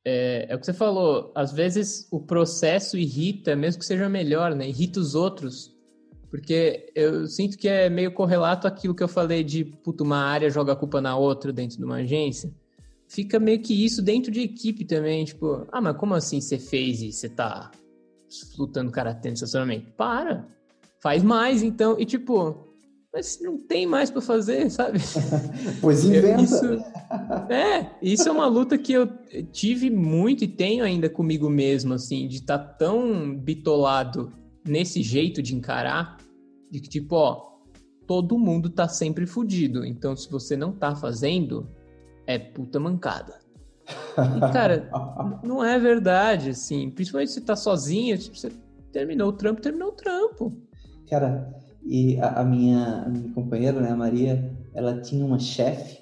É, 0.03 0.47
é, 0.49 0.55
o 0.55 0.59
que 0.59 0.65
você 0.65 0.73
falou, 0.73 1.31
às 1.35 1.51
vezes 1.51 2.07
o 2.11 2.19
processo 2.19 2.97
irrita, 2.97 3.55
mesmo 3.55 3.79
que 3.79 3.85
seja 3.85 4.09
melhor, 4.09 4.55
né? 4.55 4.67
Irrita 4.67 4.99
os 4.99 5.13
outros. 5.13 5.69
Porque 6.32 6.89
eu 6.95 7.27
sinto 7.27 7.57
que 7.57 7.67
é 7.67 7.89
meio 7.89 8.13
correlato 8.13 8.65
aquilo 8.65 8.95
que 8.95 9.03
eu 9.03 9.07
falei 9.09 9.43
de, 9.43 9.65
puta, 9.65 10.01
uma 10.01 10.17
área 10.17 10.49
joga 10.49 10.71
a 10.71 10.75
culpa 10.77 11.01
na 11.01 11.17
outra 11.17 11.51
dentro 11.51 11.77
de 11.77 11.84
uma 11.84 11.97
agência. 11.97 12.49
Fica 13.05 13.38
meio 13.38 13.59
que 13.59 13.86
isso 13.86 14.01
dentro 14.01 14.32
de 14.32 14.39
equipe 14.39 14.86
também, 14.86 15.25
tipo, 15.25 15.67
ah, 15.69 15.82
mas 15.82 15.97
como 15.97 16.13
assim 16.13 16.39
você 16.39 16.57
fez 16.57 17.01
e 17.01 17.11
você 17.11 17.27
tá 17.27 17.69
lutando 18.57 18.89
karatê 18.89 19.27
no 19.27 19.34
estacionamento. 19.34 19.91
Para! 19.97 20.47
Faz 21.01 21.21
mais, 21.21 21.61
então. 21.63 21.99
E 21.99 22.05
tipo, 22.05 22.71
mas 23.13 23.39
não 23.41 23.57
tem 23.57 23.86
mais 23.86 24.09
para 24.09 24.21
fazer, 24.21 24.69
sabe? 24.69 24.99
pois 25.82 26.05
inventa. 26.05 26.43
Isso, 26.43 26.65
é, 27.49 27.91
isso 28.01 28.29
é 28.29 28.32
uma 28.32 28.47
luta 28.47 28.77
que 28.77 28.93
eu 28.93 29.09
tive 29.51 29.89
muito 29.89 30.45
e 30.45 30.47
tenho 30.47 30.86
ainda 30.86 31.09
comigo 31.09 31.49
mesmo, 31.49 31.93
assim, 31.93 32.25
de 32.25 32.38
estar 32.38 32.57
tá 32.57 32.63
tão 32.63 33.36
bitolado 33.36 34.32
nesse 34.65 35.01
jeito 35.01 35.41
de 35.41 35.55
encarar, 35.55 36.17
de 36.72 36.80
que 36.80 36.88
tipo, 36.88 37.15
ó, 37.15 37.51
todo 38.07 38.39
mundo 38.39 38.69
tá 38.69 38.88
sempre 38.88 39.28
fudido. 39.28 39.86
Então, 39.86 40.15
se 40.15 40.30
você 40.32 40.55
não 40.55 40.72
tá 40.72 40.95
fazendo, 40.95 41.69
é 42.26 42.39
puta 42.39 42.80
mancada. 42.80 43.39
E, 44.38 44.53
cara, 44.53 44.89
não 45.43 45.63
é 45.63 45.78
verdade, 45.78 46.51
assim. 46.51 46.89
Principalmente 46.89 47.32
se 47.32 47.41
tá 47.41 47.55
sozinha, 47.55 48.17
tipo, 48.17 48.38
você 48.38 48.51
terminou 48.91 49.30
o 49.30 49.34
trampo, 49.34 49.61
terminou 49.61 49.89
o 49.89 49.93
trampo. 49.93 50.53
Cara, 51.09 51.53
e 51.84 52.19
a, 52.19 52.41
a, 52.41 52.43
minha, 52.43 53.03
a 53.03 53.09
minha 53.09 53.34
companheira, 53.34 53.80
né, 53.82 53.91
a 53.91 53.95
Maria, 53.95 54.55
ela 54.74 54.99
tinha 55.01 55.26
uma 55.26 55.39
chefe 55.39 56.01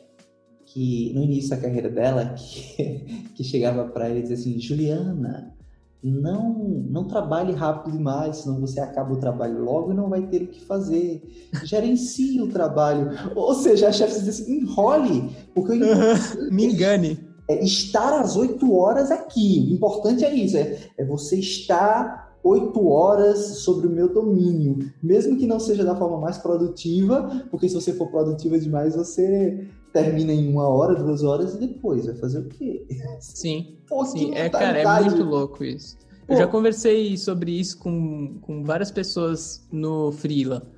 que, 0.66 1.12
no 1.14 1.24
início 1.24 1.50
da 1.50 1.58
carreira 1.58 1.90
dela, 1.90 2.34
que, 2.38 3.30
que 3.36 3.44
chegava 3.44 3.86
para 3.86 4.08
ela 4.08 4.20
e 4.20 4.22
dizia 4.22 4.38
assim, 4.38 4.60
Juliana, 4.60 5.56
não, 6.04 6.54
não 6.90 7.04
trabalhe 7.06 7.54
rápido 7.54 7.96
demais, 7.96 8.38
senão 8.38 8.60
você 8.60 8.80
acaba 8.80 9.14
o 9.14 9.20
trabalho 9.20 9.64
logo 9.64 9.92
e 9.92 9.96
não 9.96 10.10
vai 10.10 10.28
ter 10.28 10.44
o 10.44 10.48
que 10.48 10.64
fazer. 10.66 11.22
Gerencie 11.64 12.42
o 12.42 12.48
trabalho. 12.48 13.10
Ou 13.36 13.54
seja, 13.54 13.90
a 13.90 13.92
chefe 13.92 14.14
dizia 14.14 14.32
assim, 14.32 14.60
enrole, 14.62 15.30
porque 15.54 15.74
eu... 15.74 15.80
Me 16.52 16.66
engane 16.66 17.30
é 17.50 17.64
estar 17.64 18.22
às 18.22 18.38
8 18.38 18.74
horas 18.76 19.10
aqui. 19.10 19.68
O 19.68 19.74
importante 19.74 20.24
é 20.24 20.32
isso, 20.34 20.56
é, 20.56 20.78
é 21.00 21.04
você 21.04 21.40
estar 21.40 22.38
8 22.44 22.88
horas 22.88 23.40
sobre 23.58 23.88
o 23.88 23.90
meu 23.90 24.14
domínio, 24.14 24.78
mesmo 25.02 25.36
que 25.36 25.48
não 25.48 25.60
seja 25.60 25.84
da 25.84 25.96
forma 25.96 26.20
mais 26.20 26.38
produtiva, 26.38 27.44
porque 27.50 27.68
se 27.68 27.76
você 27.76 27.92
for 27.92 28.08
produtiva 28.08 28.58
demais, 28.58 28.96
você 28.96 29.68
termina 29.92 30.34
em 30.34 30.52
uma 30.52 30.68
hora, 30.68 30.96
duas 30.96 31.24
horas 31.24 31.56
e 31.56 31.60
depois 31.60 32.06
vai 32.06 32.16
fazer 32.16 32.40
o 32.40 32.46
quê? 32.46 32.86
Sim, 33.20 33.78
Pô, 33.88 34.06
sim. 34.06 34.34
É, 34.36 34.50
cara, 34.50 34.78
é 34.78 35.02
muito 35.02 35.24
louco 35.24 35.64
isso. 35.64 35.98
Pô. 36.28 36.34
Eu 36.34 36.38
já 36.38 36.48
conversei 36.48 37.18
sobre 37.18 37.60
isso 37.60 37.78
com, 37.80 38.38
com 38.42 38.64
várias 38.64 38.92
pessoas 38.92 39.68
no 39.72 40.12
Freela, 40.12 40.72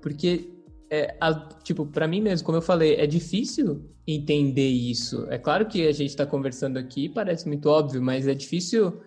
porque 0.00 0.50
é, 0.90 1.16
a, 1.20 1.34
tipo, 1.62 1.84
para 1.84 2.08
mim 2.08 2.20
mesmo, 2.20 2.46
como 2.46 2.58
eu 2.58 2.62
falei, 2.62 2.94
é 2.94 3.06
difícil 3.06 3.84
entender 4.06 4.68
isso. 4.68 5.26
É 5.28 5.36
claro 5.36 5.66
que 5.66 5.86
a 5.86 5.92
gente 5.92 6.10
está 6.10 6.24
conversando 6.24 6.78
aqui, 6.78 7.08
parece 7.08 7.46
muito 7.46 7.68
óbvio, 7.68 8.00
mas 8.00 8.26
é 8.26 8.34
difícil 8.34 9.00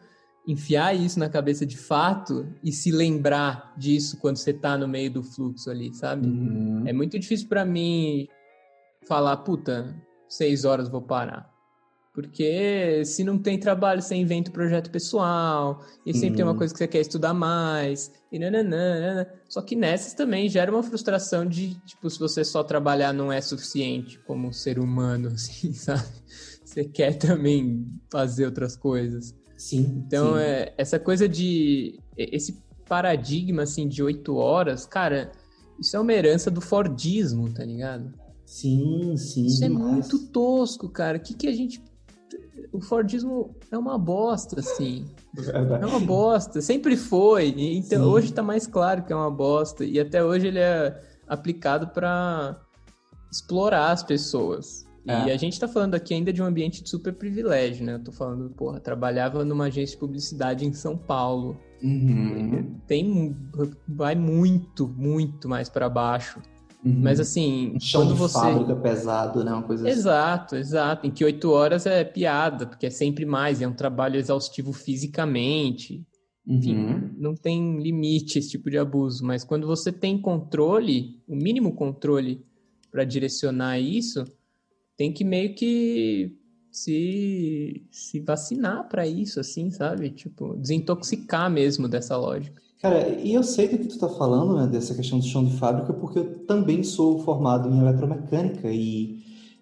enfiar 0.47 0.95
isso 0.95 1.19
na 1.19 1.29
cabeça 1.29 1.65
de 1.65 1.77
fato 1.77 2.47
e 2.63 2.71
se 2.71 2.91
lembrar 2.91 3.73
disso 3.77 4.17
quando 4.17 4.37
você 4.37 4.51
está 4.51 4.77
no 4.77 4.87
meio 4.87 5.11
do 5.11 5.23
fluxo 5.23 5.69
ali, 5.69 5.93
sabe? 5.93 6.27
Uhum. 6.27 6.83
É 6.85 6.93
muito 6.93 7.17
difícil 7.17 7.47
para 7.47 7.63
mim 7.63 8.27
falar, 9.07 9.37
puta, 9.37 9.95
seis 10.27 10.65
horas 10.65 10.89
vou 10.89 11.01
parar. 11.01 11.49
Porque 12.13 13.03
se 13.05 13.23
não 13.23 13.37
tem 13.37 13.57
trabalho, 13.59 14.01
você 14.01 14.15
inventa 14.15 14.49
o 14.49 14.53
projeto 14.53 14.89
pessoal, 14.89 15.85
e 16.05 16.13
sempre 16.13 16.37
tem 16.37 16.43
uma 16.43 16.55
coisa 16.55 16.73
que 16.73 16.77
você 16.77 16.87
quer 16.87 16.99
estudar 16.99 17.33
mais, 17.33 18.11
e 18.31 18.37
nananana. 18.37 19.31
Só 19.47 19.61
que 19.61 19.75
nessas 19.75 20.13
também 20.13 20.49
gera 20.49 20.71
uma 20.71 20.83
frustração 20.83 21.45
de, 21.45 21.75
tipo, 21.85 22.09
se 22.09 22.19
você 22.19 22.43
só 22.43 22.63
trabalhar 22.63 23.13
não 23.13 23.31
é 23.31 23.39
suficiente 23.39 24.19
como 24.19 24.51
ser 24.51 24.79
humano, 24.79 25.29
assim, 25.33 25.71
sabe? 25.71 26.09
Você 26.65 26.83
quer 26.83 27.17
também 27.17 27.87
fazer 28.11 28.45
outras 28.45 28.75
coisas. 28.75 29.33
Sim. 29.57 30.03
Então, 30.05 30.33
sim. 30.33 30.41
É, 30.41 30.73
essa 30.77 30.99
coisa 30.99 31.27
de. 31.27 31.99
Esse 32.17 32.61
paradigma, 32.87 33.63
assim, 33.63 33.87
de 33.87 34.03
oito 34.03 34.35
horas, 34.35 34.85
cara, 34.85 35.31
isso 35.79 35.95
é 35.95 35.99
uma 35.99 36.11
herança 36.11 36.51
do 36.51 36.59
Fordismo, 36.59 37.53
tá 37.53 37.63
ligado? 37.63 38.13
Sim, 38.49 39.15
sim. 39.15 39.45
Isso 39.45 39.63
é 39.63 39.69
muito 39.69 40.17
tosco, 40.29 40.89
cara. 40.89 41.19
O 41.19 41.21
que, 41.21 41.35
que 41.35 41.47
a 41.47 41.51
gente 41.51 41.79
o 42.71 42.81
Fordismo 42.81 43.55
é 43.71 43.77
uma 43.77 43.95
bosta, 43.95 44.59
assim. 44.59 45.05
É 45.81 45.85
uma 45.85 45.99
bosta, 45.99 46.59
sempre 46.59 46.97
foi. 46.97 47.53
Então 47.55 48.03
Sim. 48.03 48.09
hoje 48.09 48.33
tá 48.33 48.41
mais 48.41 48.65
claro 48.65 49.03
que 49.03 49.13
é 49.13 49.15
uma 49.15 49.29
bosta. 49.29 49.85
E 49.85 49.99
até 49.99 50.23
hoje 50.23 50.47
ele 50.47 50.57
é 50.57 50.99
aplicado 51.27 51.89
para 51.89 52.59
explorar 53.31 53.91
as 53.91 54.01
pessoas. 54.01 54.83
É. 55.07 55.27
E 55.27 55.31
a 55.31 55.37
gente 55.37 55.59
tá 55.59 55.67
falando 55.67 55.93
aqui 55.93 56.15
ainda 56.15 56.33
de 56.33 56.41
um 56.41 56.45
ambiente 56.45 56.83
de 56.83 56.89
super 56.89 57.13
privilégio, 57.13 57.85
né? 57.85 57.95
Eu 57.95 58.03
tô 58.03 58.11
falando, 58.11 58.49
porra, 58.49 58.79
trabalhava 58.79 59.45
numa 59.45 59.65
agência 59.65 59.93
de 59.93 59.99
publicidade 59.99 60.65
em 60.65 60.73
São 60.73 60.97
Paulo. 60.97 61.55
Uhum. 61.83 62.79
Tem. 62.87 63.37
Vai 63.87 64.15
muito, 64.15 64.87
muito 64.87 65.47
mais 65.47 65.69
para 65.69 65.87
baixo. 65.87 66.41
Uhum. 66.83 67.01
Mas 67.01 67.19
assim, 67.19 67.73
um 67.75 67.79
chão 67.79 68.01
quando 68.01 68.13
de 68.13 68.19
você... 68.19 68.33
fábrica 68.33 68.75
pesado, 68.75 69.43
né? 69.43 69.51
Uma 69.51 69.63
coisa 69.63 69.87
assim. 69.87 69.99
Exato, 69.99 70.55
assim. 70.55 70.61
exato. 70.61 71.07
Em 71.07 71.11
que 71.11 71.25
oito 71.25 71.51
horas 71.51 71.85
é 71.85 72.03
piada, 72.03 72.65
porque 72.65 72.85
é 72.85 72.89
sempre 72.89 73.25
mais, 73.25 73.61
é 73.61 73.67
um 73.67 73.73
trabalho 73.73 74.17
exaustivo 74.17 74.71
fisicamente. 74.71 76.05
Enfim, 76.47 76.75
uhum. 76.75 77.15
não 77.17 77.35
tem 77.35 77.79
limite 77.79 78.39
esse 78.39 78.49
tipo 78.49 78.71
de 78.71 78.77
abuso. 78.77 79.23
Mas 79.25 79.43
quando 79.43 79.67
você 79.67 79.91
tem 79.91 80.19
controle, 80.19 81.21
o 81.27 81.35
mínimo 81.35 81.73
controle 81.73 82.43
para 82.89 83.03
direcionar 83.03 83.79
isso, 83.79 84.25
tem 84.97 85.13
que 85.13 85.23
meio 85.23 85.53
que 85.53 86.35
se, 86.71 87.85
se 87.91 88.19
vacinar 88.19 88.87
para 88.87 89.05
isso, 89.05 89.39
assim, 89.39 89.69
sabe? 89.69 90.09
Tipo, 90.09 90.55
desintoxicar 90.55 91.51
mesmo 91.51 91.87
dessa 91.87 92.17
lógica. 92.17 92.61
Cara, 92.81 93.09
e 93.09 93.33
eu 93.33 93.43
sei 93.43 93.67
do 93.67 93.77
que 93.77 93.87
tu 93.87 93.95
está 93.95 94.07
falando, 94.07 94.55
né, 94.55 94.65
dessa 94.65 94.95
questão 94.95 95.19
do 95.19 95.25
chão 95.25 95.43
de 95.43 95.57
fábrica, 95.57 95.91
porque 95.91 96.19
eu 96.19 96.45
também 96.45 96.81
sou 96.81 97.19
formado 97.19 97.69
em 97.69 97.77
eletromecânica 97.77 98.69
e 98.71 99.19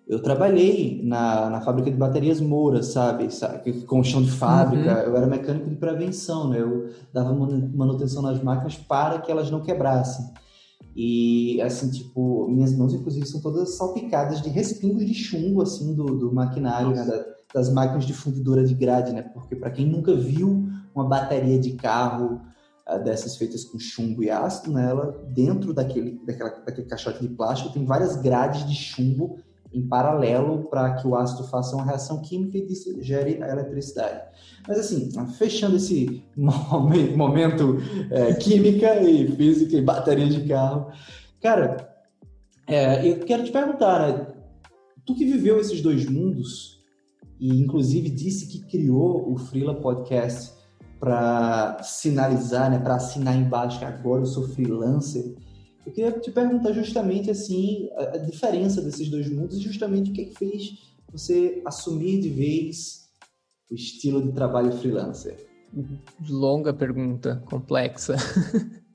eu 0.07 0.21
trabalhei 0.21 1.01
na, 1.03 1.49
na 1.49 1.61
fábrica 1.61 1.89
de 1.89 1.97
baterias 1.97 2.39
Moura, 2.39 2.83
sabe? 2.83 3.33
sabe? 3.33 3.73
Com 3.81 4.03
chão 4.03 4.21
de 4.21 4.29
fábrica, 4.29 5.01
uhum. 5.01 5.09
eu 5.09 5.17
era 5.17 5.25
mecânico 5.25 5.67
de 5.67 5.75
prevenção, 5.75 6.47
né? 6.47 6.61
Eu 6.61 6.91
dava 7.11 7.33
manutenção 7.33 8.21
nas 8.21 8.41
máquinas 8.41 8.75
para 8.75 9.19
que 9.19 9.31
elas 9.31 9.49
não 9.49 9.61
quebrassem. 9.61 10.25
E, 10.95 11.59
assim, 11.61 11.89
tipo, 11.89 12.47
minhas 12.47 12.75
mãos, 12.75 12.93
inclusive, 12.93 13.25
são 13.25 13.41
todas 13.41 13.75
salpicadas 13.75 14.41
de 14.41 14.49
respingos 14.49 15.05
de 15.05 15.13
chumbo, 15.13 15.61
assim, 15.61 15.93
do, 15.93 16.05
do 16.05 16.33
maquinário, 16.33 16.91
né? 16.91 17.03
Da, 17.03 17.25
das 17.53 17.73
máquinas 17.73 18.05
de 18.05 18.13
fundidora 18.13 18.63
de 18.63 18.75
grade, 18.75 19.11
né? 19.11 19.23
Porque, 19.23 19.55
para 19.55 19.71
quem 19.71 19.85
nunca 19.85 20.15
viu 20.15 20.69
uma 20.95 21.03
bateria 21.03 21.59
de 21.59 21.73
carro 21.73 22.41
dessas 22.97 23.35
feitas 23.35 23.65
com 23.65 23.77
chumbo 23.77 24.23
e 24.23 24.29
ácido, 24.29 24.71
né, 24.71 24.89
ela, 24.89 25.21
dentro 25.29 25.73
daquele, 25.73 26.21
daquela, 26.25 26.49
daquele 26.49 26.87
caixote 26.87 27.21
de 27.21 27.27
plástico, 27.27 27.73
tem 27.73 27.83
várias 27.83 28.15
grades 28.15 28.65
de 28.65 28.75
chumbo 28.75 29.39
em 29.73 29.85
paralelo 29.85 30.65
para 30.69 30.93
que 30.95 31.07
o 31.07 31.15
ácido 31.15 31.43
faça 31.47 31.75
uma 31.75 31.85
reação 31.85 32.21
química 32.21 32.57
e 32.57 33.03
gere 33.03 33.43
a 33.43 33.49
eletricidade. 33.49 34.21
Mas 34.67 34.79
assim, 34.79 35.11
fechando 35.37 35.75
esse 35.75 36.23
momento 36.35 37.77
é, 38.09 38.33
química 38.35 39.01
e 39.01 39.27
física 39.35 39.75
e 39.75 39.81
bateria 39.81 40.29
de 40.29 40.47
carro, 40.47 40.91
cara, 41.41 41.95
é, 42.65 43.07
eu 43.07 43.19
quero 43.19 43.43
te 43.43 43.51
perguntar, 43.51 44.07
né? 44.07 44.27
Tu 45.05 45.15
que 45.15 45.25
viveu 45.25 45.59
esses 45.59 45.81
dois 45.81 46.05
mundos 46.05 46.81
e 47.39 47.61
inclusive 47.61 48.09
disse 48.09 48.47
que 48.47 48.59
criou 48.65 49.31
o 49.31 49.37
Freela 49.37 49.75
Podcast 49.75 50.56
para 50.99 51.81
sinalizar, 51.83 52.71
né, 52.71 52.79
para 52.79 52.95
assinar 52.95 53.35
embaixo 53.35 53.79
que 53.79 53.85
agora 53.85 54.21
eu 54.21 54.25
sou 54.25 54.47
freelancer. 54.47 55.35
Eu 55.85 55.93
queria 55.93 56.11
te 56.11 56.31
perguntar 56.31 56.73
justamente 56.73 57.31
assim 57.31 57.89
a, 57.95 58.17
diferença 58.17 58.81
desses 58.81 59.09
dois 59.09 59.29
mundos 59.29 59.57
e 59.57 59.61
justamente 59.61 60.11
o 60.11 60.13
que, 60.13 60.21
é 60.21 60.25
que 60.25 60.35
fez 60.35 60.95
você 61.11 61.61
assumir 61.65 62.19
de 62.19 62.29
vez 62.29 63.07
o 63.71 63.75
estilo 63.75 64.21
de 64.21 64.31
trabalho 64.31 64.71
freelancer. 64.73 65.45
Longa 66.27 66.73
pergunta, 66.73 67.41
complexa. 67.45 68.15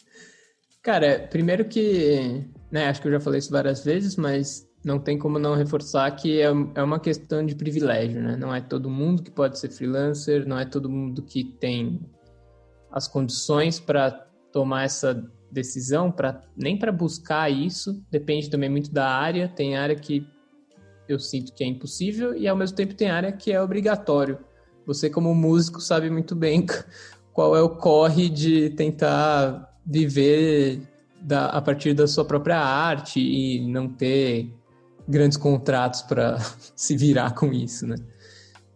Cara, 0.83 1.29
primeiro 1.31 1.65
que, 1.65 2.45
né, 2.71 2.89
acho 2.89 3.01
que 3.01 3.09
eu 3.09 3.13
já 3.13 3.21
falei 3.21 3.39
isso 3.39 3.51
várias 3.51 3.85
vezes, 3.85 4.17
mas 4.17 4.67
não 4.85 4.99
tem 4.99 5.19
como 5.19 5.39
não 5.39 5.55
reforçar 5.55 6.11
que 6.13 6.41
é, 6.41 6.47
é 6.75 6.83
uma 6.83 6.99
questão 6.99 7.45
de 7.45 7.55
privilégio, 7.55 8.21
né? 8.21 8.37
Não 8.37 8.55
é 8.55 8.61
todo 8.61 8.91
mundo 8.91 9.23
que 9.23 9.31
pode 9.31 9.59
ser 9.59 9.71
freelancer, 9.71 10.47
não 10.47 10.59
é 10.59 10.65
todo 10.65 10.91
mundo 10.91 11.23
que 11.23 11.45
tem 11.45 12.01
as 12.91 13.07
condições 13.07 13.79
para 13.79 14.11
tomar 14.53 14.85
essa 14.85 15.25
decisão, 15.51 16.11
para 16.11 16.41
nem 16.57 16.77
para 16.77 16.91
buscar 16.91 17.51
isso. 17.51 18.03
Depende 18.11 18.51
também 18.51 18.69
muito 18.69 18.93
da 18.93 19.09
área. 19.09 19.49
Tem 19.49 19.77
área 19.77 19.95
que 19.95 20.27
eu 21.09 21.19
sinto 21.19 21.53
que 21.53 21.63
é 21.63 21.67
impossível 21.67 22.37
e 22.37 22.49
ao 22.49 22.57
mesmo 22.57 22.77
tempo 22.77 22.95
tem 22.95 23.11
área 23.11 23.31
que 23.31 23.53
é 23.53 23.63
obrigatório. 23.63 24.39
Você 24.87 25.09
como 25.09 25.35
músico 25.35 25.81
sabe 25.81 26.11
muito 26.11 26.35
bem 26.35 26.67
qual 27.33 27.55
é 27.55 27.63
o 27.63 27.71
corre 27.71 28.29
de 28.29 28.71
tentar 28.71 29.79
viver 29.87 30.83
da, 31.21 31.47
a 31.47 31.63
partir 31.63 31.95
da 31.95 32.07
sua 32.07 32.25
própria 32.25 32.59
arte 32.59 33.21
e 33.21 33.67
não 33.69 33.89
ter 33.89 34.53
grandes 35.09 35.37
contratos 35.37 36.03
para 36.03 36.39
se 36.77 36.97
virar 36.97 37.35
com 37.35 37.53
isso, 37.53 37.87
né? 37.87 37.97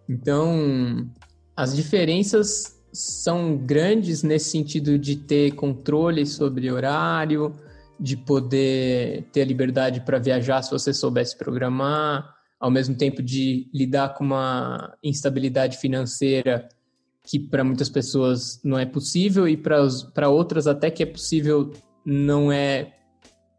Então, 0.08 1.08
as 1.56 1.74
diferenças 1.74 2.76
são 2.92 3.56
grandes 3.56 4.22
nesse 4.22 4.50
sentido 4.50 4.98
de 4.98 5.16
ter 5.16 5.52
controle 5.52 6.24
sobre 6.24 6.70
horário, 6.70 7.54
de 7.98 8.16
poder 8.16 9.24
ter 9.32 9.44
liberdade 9.44 10.00
para 10.00 10.18
viajar 10.18 10.62
se 10.62 10.70
você 10.70 10.92
soubesse 10.92 11.36
programar, 11.36 12.34
ao 12.58 12.70
mesmo 12.70 12.94
tempo 12.94 13.22
de 13.22 13.68
lidar 13.72 14.14
com 14.14 14.24
uma 14.24 14.96
instabilidade 15.02 15.76
financeira 15.78 16.68
que 17.26 17.40
para 17.40 17.64
muitas 17.64 17.90
pessoas 17.90 18.60
não 18.62 18.78
é 18.78 18.86
possível 18.86 19.48
e 19.48 19.56
para 19.56 20.28
outras 20.28 20.66
até 20.66 20.90
que 20.90 21.02
é 21.02 21.06
possível 21.06 21.72
não 22.04 22.52
é 22.52 22.94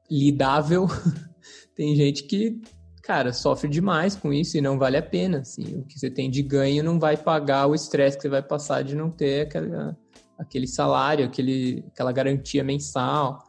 lidável 0.10 0.88
tem 1.78 1.96
gente 1.96 2.24
que, 2.24 2.60
cara, 3.04 3.32
sofre 3.32 3.70
demais 3.70 4.16
com 4.16 4.34
isso 4.34 4.58
e 4.58 4.62
não 4.62 4.80
vale 4.80 4.98
a 4.98 5.02
pena, 5.02 5.42
assim. 5.42 5.76
O 5.76 5.84
que 5.84 5.98
você 5.98 6.10
tem 6.10 6.28
de 6.28 6.42
ganho 6.42 6.84
não 6.84 7.00
vai 7.00 7.16
pagar 7.16 7.68
o 7.68 7.76
estresse 7.76 8.18
que 8.18 8.24
você 8.24 8.30
vai 8.30 8.42
passar 8.42 8.84
de 8.84 8.96
não 8.96 9.12
ter 9.12 9.42
aquela, 9.42 9.96
aquele 10.40 10.68
salário, 10.68 11.24
aquele, 11.24 11.86
aquela 11.90 12.12
garantia 12.12 12.64
mensal. 12.64 13.44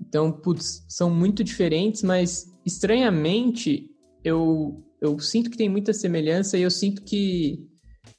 Então, 0.00 0.32
putz, 0.32 0.82
são 0.88 1.10
muito 1.10 1.44
diferentes, 1.44 2.02
mas 2.02 2.50
estranhamente 2.64 3.90
eu, 4.24 4.82
eu 4.98 5.18
sinto 5.18 5.50
que 5.50 5.58
tem 5.58 5.68
muita 5.68 5.92
semelhança 5.92 6.56
e 6.56 6.62
eu 6.62 6.70
sinto 6.70 7.02
que 7.02 7.68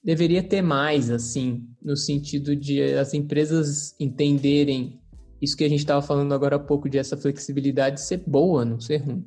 deveria 0.03 0.43
ter 0.43 0.61
mais, 0.61 1.09
assim, 1.09 1.67
no 1.81 1.97
sentido 1.97 2.55
de 2.55 2.83
as 2.93 3.15
empresas 3.15 3.95
entenderem 3.99 5.01
isso 5.41 5.57
que 5.57 5.63
a 5.63 5.69
gente 5.69 5.79
estava 5.79 6.03
falando 6.03 6.33
agora 6.35 6.57
há 6.57 6.59
pouco, 6.59 6.87
de 6.87 6.99
essa 6.99 7.17
flexibilidade 7.17 7.99
ser 7.99 8.23
boa, 8.27 8.63
não 8.63 8.79
ser 8.79 8.97
ruim 8.97 9.25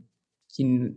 que 0.54 0.94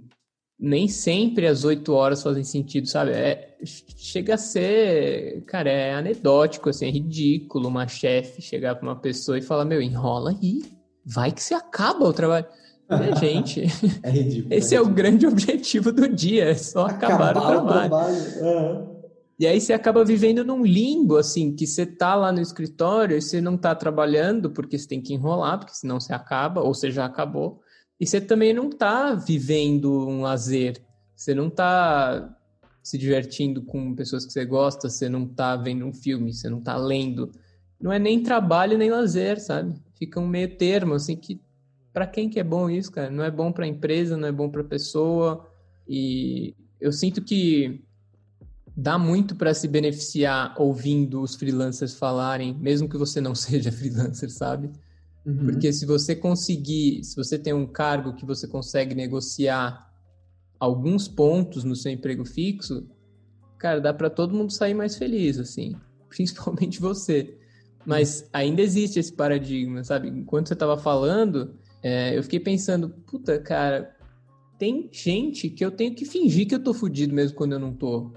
nem 0.59 0.87
sempre 0.87 1.47
as 1.47 1.63
oito 1.63 1.93
horas 1.93 2.23
fazem 2.23 2.43
sentido, 2.43 2.87
sabe? 2.87 3.11
É, 3.11 3.57
chega 3.63 4.35
a 4.35 4.37
ser, 4.37 5.43
cara, 5.45 5.69
é 5.69 5.93
anedótico, 5.93 6.69
assim, 6.69 6.87
é 6.87 6.91
ridículo 6.91 7.67
uma 7.67 7.87
chefe 7.87 8.41
chegar 8.41 8.75
para 8.75 8.87
uma 8.87 8.95
pessoa 8.95 9.37
e 9.37 9.41
falar, 9.41 9.65
meu, 9.65 9.81
enrola 9.81 10.31
aí, 10.31 10.63
vai 11.05 11.31
que 11.31 11.43
se 11.43 11.53
acaba 11.53 12.05
o 12.05 12.13
trabalho. 12.13 12.45
É, 12.87 13.15
gente, 13.19 13.63
é 14.03 14.09
ridículo, 14.09 14.53
esse 14.53 14.75
é, 14.75 14.77
ridículo. 14.77 14.77
é, 14.77 14.81
o 14.81 14.89
grande 14.89 15.27
objetivo 15.27 15.91
do 15.91 16.07
dia, 16.07 16.45
é 16.45 16.55
só 16.55 16.85
acabar, 16.85 17.31
acabar 17.31 17.39
o 17.39 17.51
trabalho. 17.51 17.85
O 17.85 17.89
trabalho. 17.89 18.15
Uhum. 18.41 18.95
E 19.37 19.45
aí 19.45 19.59
você 19.59 19.73
acaba 19.73 20.05
vivendo 20.05 20.45
num 20.45 20.63
limbo, 20.63 21.17
assim, 21.17 21.53
que 21.53 21.67
você 21.67 21.85
tá 21.85 22.15
lá 22.15 22.31
no 22.31 22.39
escritório 22.39 23.17
e 23.17 23.21
você 23.21 23.41
não 23.41 23.57
tá 23.57 23.75
trabalhando 23.75 24.49
porque 24.49 24.77
você 24.77 24.87
tem 24.87 25.01
que 25.01 25.13
enrolar, 25.13 25.59
porque 25.59 25.75
senão 25.75 25.99
você 25.99 26.13
acaba, 26.13 26.61
ou 26.61 26.73
você 26.73 26.89
já 26.89 27.03
acabou. 27.03 27.59
E 27.99 28.05
você 28.05 28.19
também 28.19 28.53
não 28.53 28.69
está 28.69 29.13
vivendo 29.13 30.07
um 30.07 30.21
lazer. 30.21 30.81
Você 31.15 31.33
não 31.33 31.47
está 31.47 32.37
se 32.83 32.97
divertindo 32.97 33.61
com 33.61 33.95
pessoas 33.95 34.25
que 34.25 34.33
você 34.33 34.45
gosta, 34.45 34.89
você 34.89 35.09
não 35.09 35.23
está 35.23 35.55
vendo 35.55 35.85
um 35.85 35.93
filme, 35.93 36.33
você 36.33 36.49
não 36.49 36.59
está 36.59 36.77
lendo. 36.77 37.31
Não 37.79 37.91
é 37.91 37.97
nem 37.97 38.21
trabalho 38.21 38.77
nem 38.77 38.91
lazer, 38.91 39.39
sabe? 39.39 39.75
Fica 39.97 40.19
um 40.19 40.27
meio 40.27 40.55
termo, 40.57 40.93
assim, 40.93 41.15
que 41.15 41.41
para 41.93 42.05
quem 42.05 42.29
que 42.29 42.39
é 42.39 42.43
bom 42.43 42.69
isso, 42.69 42.91
cara? 42.91 43.09
Não 43.09 43.23
é 43.23 43.31
bom 43.31 43.51
para 43.51 43.63
a 43.65 43.67
empresa, 43.67 44.17
não 44.17 44.27
é 44.27 44.31
bom 44.31 44.49
para 44.49 44.61
a 44.61 44.65
pessoa. 44.65 45.49
E 45.87 46.53
eu 46.79 46.91
sinto 46.91 47.21
que 47.21 47.83
dá 48.75 48.97
muito 48.97 49.35
para 49.35 49.53
se 49.53 49.67
beneficiar 49.67 50.53
ouvindo 50.57 51.21
os 51.21 51.35
freelancers 51.35 51.95
falarem, 51.95 52.53
mesmo 52.53 52.89
que 52.89 52.97
você 52.97 53.21
não 53.21 53.33
seja 53.35 53.71
freelancer, 53.71 54.29
sabe? 54.29 54.69
Uhum. 55.25 55.45
Porque 55.45 55.73
se 55.73 55.85
você 55.85 56.15
conseguir, 56.15 57.03
se 57.03 57.15
você 57.15 57.39
tem 57.39 57.53
um 57.53 57.65
cargo 57.65 58.13
que 58.13 58.25
você 58.25 58.47
consegue 58.47 58.93
negociar 58.93 59.91
alguns 60.59 61.07
pontos 61.07 61.63
no 61.63 61.75
seu 61.75 61.91
emprego 61.91 62.23
fixo, 62.23 62.87
cara, 63.57 63.81
dá 63.81 63.93
para 63.93 64.09
todo 64.09 64.35
mundo 64.35 64.53
sair 64.53 64.73
mais 64.73 64.95
feliz, 64.95 65.39
assim, 65.39 65.75
principalmente 66.09 66.79
você. 66.79 67.37
Mas 67.85 68.27
ainda 68.31 68.61
existe 68.61 68.99
esse 68.99 69.11
paradigma, 69.11 69.83
sabe? 69.83 70.09
Enquanto 70.09 70.47
você 70.47 70.53
estava 70.53 70.77
falando, 70.77 71.55
é, 71.81 72.17
eu 72.17 72.23
fiquei 72.23 72.39
pensando, 72.39 72.89
puta, 72.89 73.39
cara, 73.39 73.95
tem 74.57 74.89
gente 74.91 75.49
que 75.49 75.63
eu 75.63 75.71
tenho 75.71 75.93
que 75.93 76.05
fingir 76.05 76.47
que 76.47 76.55
eu 76.55 76.63
tô 76.63 76.73
fudido 76.73 77.13
mesmo 77.13 77.35
quando 77.35 77.53
eu 77.53 77.59
não 77.59 77.73
tô. 77.73 78.11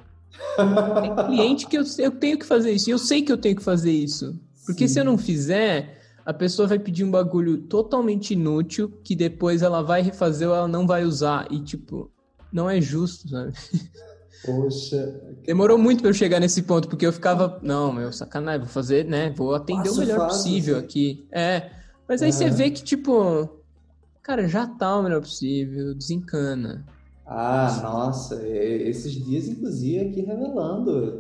Tem 0.56 1.16
cliente 1.26 1.66
que 1.66 1.76
eu, 1.76 1.82
eu 1.98 2.12
tenho 2.12 2.38
que 2.38 2.46
fazer 2.46 2.72
isso, 2.72 2.88
e 2.88 2.92
eu 2.92 2.98
sei 2.98 3.22
que 3.22 3.32
eu 3.32 3.36
tenho 3.36 3.56
que 3.56 3.62
fazer 3.62 3.92
isso. 3.92 4.38
Porque 4.64 4.86
Sim. 4.86 4.94
se 4.94 5.00
eu 5.00 5.04
não 5.04 5.18
fizer, 5.18 5.98
a 6.28 6.34
pessoa 6.34 6.68
vai 6.68 6.78
pedir 6.78 7.04
um 7.04 7.10
bagulho 7.10 7.56
totalmente 7.56 8.34
inútil 8.34 8.92
que 9.02 9.16
depois 9.16 9.62
ela 9.62 9.80
vai 9.80 10.02
refazer 10.02 10.46
ou 10.46 10.54
ela 10.54 10.68
não 10.68 10.86
vai 10.86 11.02
usar. 11.02 11.50
E, 11.50 11.58
tipo, 11.58 12.10
não 12.52 12.68
é 12.68 12.82
justo, 12.82 13.30
sabe? 13.30 13.54
Poxa. 14.44 15.22
Demorou 15.46 15.78
muito 15.78 16.02
para 16.02 16.10
eu 16.10 16.14
chegar 16.14 16.38
nesse 16.38 16.64
ponto, 16.64 16.86
porque 16.86 17.06
eu 17.06 17.14
ficava, 17.14 17.58
não, 17.62 17.90
meu, 17.94 18.12
sacanagem, 18.12 18.60
vou 18.60 18.68
fazer, 18.68 19.06
né? 19.06 19.30
Vou 19.30 19.54
atender 19.54 19.84
Passo 19.84 19.94
o 19.94 19.98
melhor 20.00 20.18
fácil, 20.18 20.36
possível 20.36 20.76
assim. 20.76 20.84
aqui. 20.84 21.26
É. 21.32 21.70
Mas 22.06 22.20
aí 22.20 22.28
é. 22.28 22.32
você 22.32 22.50
vê 22.50 22.70
que, 22.70 22.84
tipo, 22.84 23.48
cara, 24.22 24.46
já 24.46 24.66
tá 24.66 24.98
o 24.98 25.04
melhor 25.04 25.22
possível, 25.22 25.94
desencana. 25.94 26.84
Ah, 27.24 27.80
nossa, 27.82 28.46
esses 28.46 29.12
dias, 29.12 29.48
inclusive, 29.48 30.00
aqui 30.00 30.20
revelando, 30.20 31.18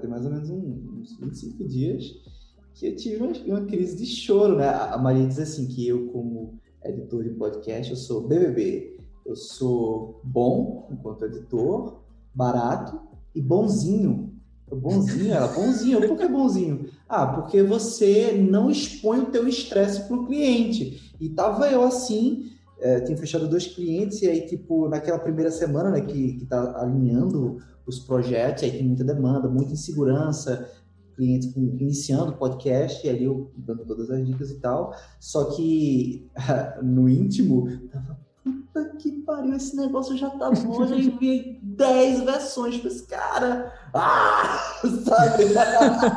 tem 0.00 0.10
mais 0.10 0.24
ou 0.24 0.32
menos 0.32 0.50
uns 0.50 1.16
25 1.20 1.64
dias 1.68 2.31
que 2.74 2.86
eu 2.86 2.96
tive 2.96 3.16
uma, 3.16 3.32
uma, 3.58 3.66
crise 3.66 3.96
de 3.96 4.06
choro, 4.06 4.56
né? 4.56 4.68
A 4.68 4.96
Maria 4.98 5.26
diz 5.26 5.38
assim 5.38 5.66
que 5.66 5.86
eu, 5.86 6.08
como 6.08 6.58
editor 6.84 7.22
de 7.22 7.30
podcast, 7.30 7.90
eu 7.90 7.96
sou 7.96 8.26
BBB. 8.26 8.98
Eu 9.24 9.36
sou 9.36 10.20
bom 10.24 10.88
enquanto 10.90 11.24
editor, 11.24 12.00
barato 12.34 13.00
e 13.34 13.40
bonzinho. 13.40 14.32
Bonzinho, 14.68 15.34
ela, 15.34 15.48
bonzinho. 15.48 16.08
Por 16.08 16.16
que 16.16 16.26
bonzinho? 16.26 16.86
Ah, 17.08 17.26
porque 17.26 17.62
você 17.62 18.32
não 18.32 18.70
expõe 18.70 19.20
o 19.20 19.26
teu 19.26 19.46
estresse 19.46 20.08
para 20.08 20.16
o 20.16 20.26
cliente. 20.26 21.12
E 21.20 21.28
tava 21.28 21.70
eu 21.70 21.82
assim, 21.82 22.50
é, 22.80 23.00
tinha 23.00 23.16
fechado 23.16 23.48
dois 23.48 23.66
clientes 23.66 24.22
e 24.22 24.28
aí, 24.28 24.46
tipo, 24.46 24.88
naquela 24.88 25.18
primeira 25.18 25.50
semana, 25.50 25.90
né, 25.90 26.00
que, 26.00 26.34
que 26.34 26.46
tá 26.46 26.80
alinhando 26.80 27.58
os 27.86 27.98
projetos, 28.00 28.64
aí 28.64 28.70
tem 28.70 28.84
muita 28.84 29.04
demanda, 29.04 29.48
muita 29.48 29.72
insegurança, 29.72 30.68
clientes 31.14 31.54
iniciando 31.56 32.32
o 32.32 32.36
podcast, 32.36 33.06
e 33.06 33.10
ali 33.10 33.24
eu 33.24 33.50
dando 33.56 33.84
todas 33.84 34.10
as 34.10 34.26
dicas 34.26 34.50
e 34.50 34.60
tal. 34.60 34.94
Só 35.20 35.44
que 35.56 36.30
no 36.82 37.08
íntimo, 37.08 37.68
tava, 37.90 38.18
puta 38.42 38.96
que 38.96 39.12
pariu, 39.22 39.54
esse 39.54 39.76
negócio 39.76 40.16
já 40.16 40.30
tá 40.30 40.50
bom, 40.50 40.86
já 40.86 40.96
enviei 40.96 41.58
10 41.62 42.22
versões 42.22 42.78
pra 42.78 42.88
esse 42.88 43.06
cara. 43.06 43.72
Ah! 43.94 44.58
Sabe? 45.04 45.44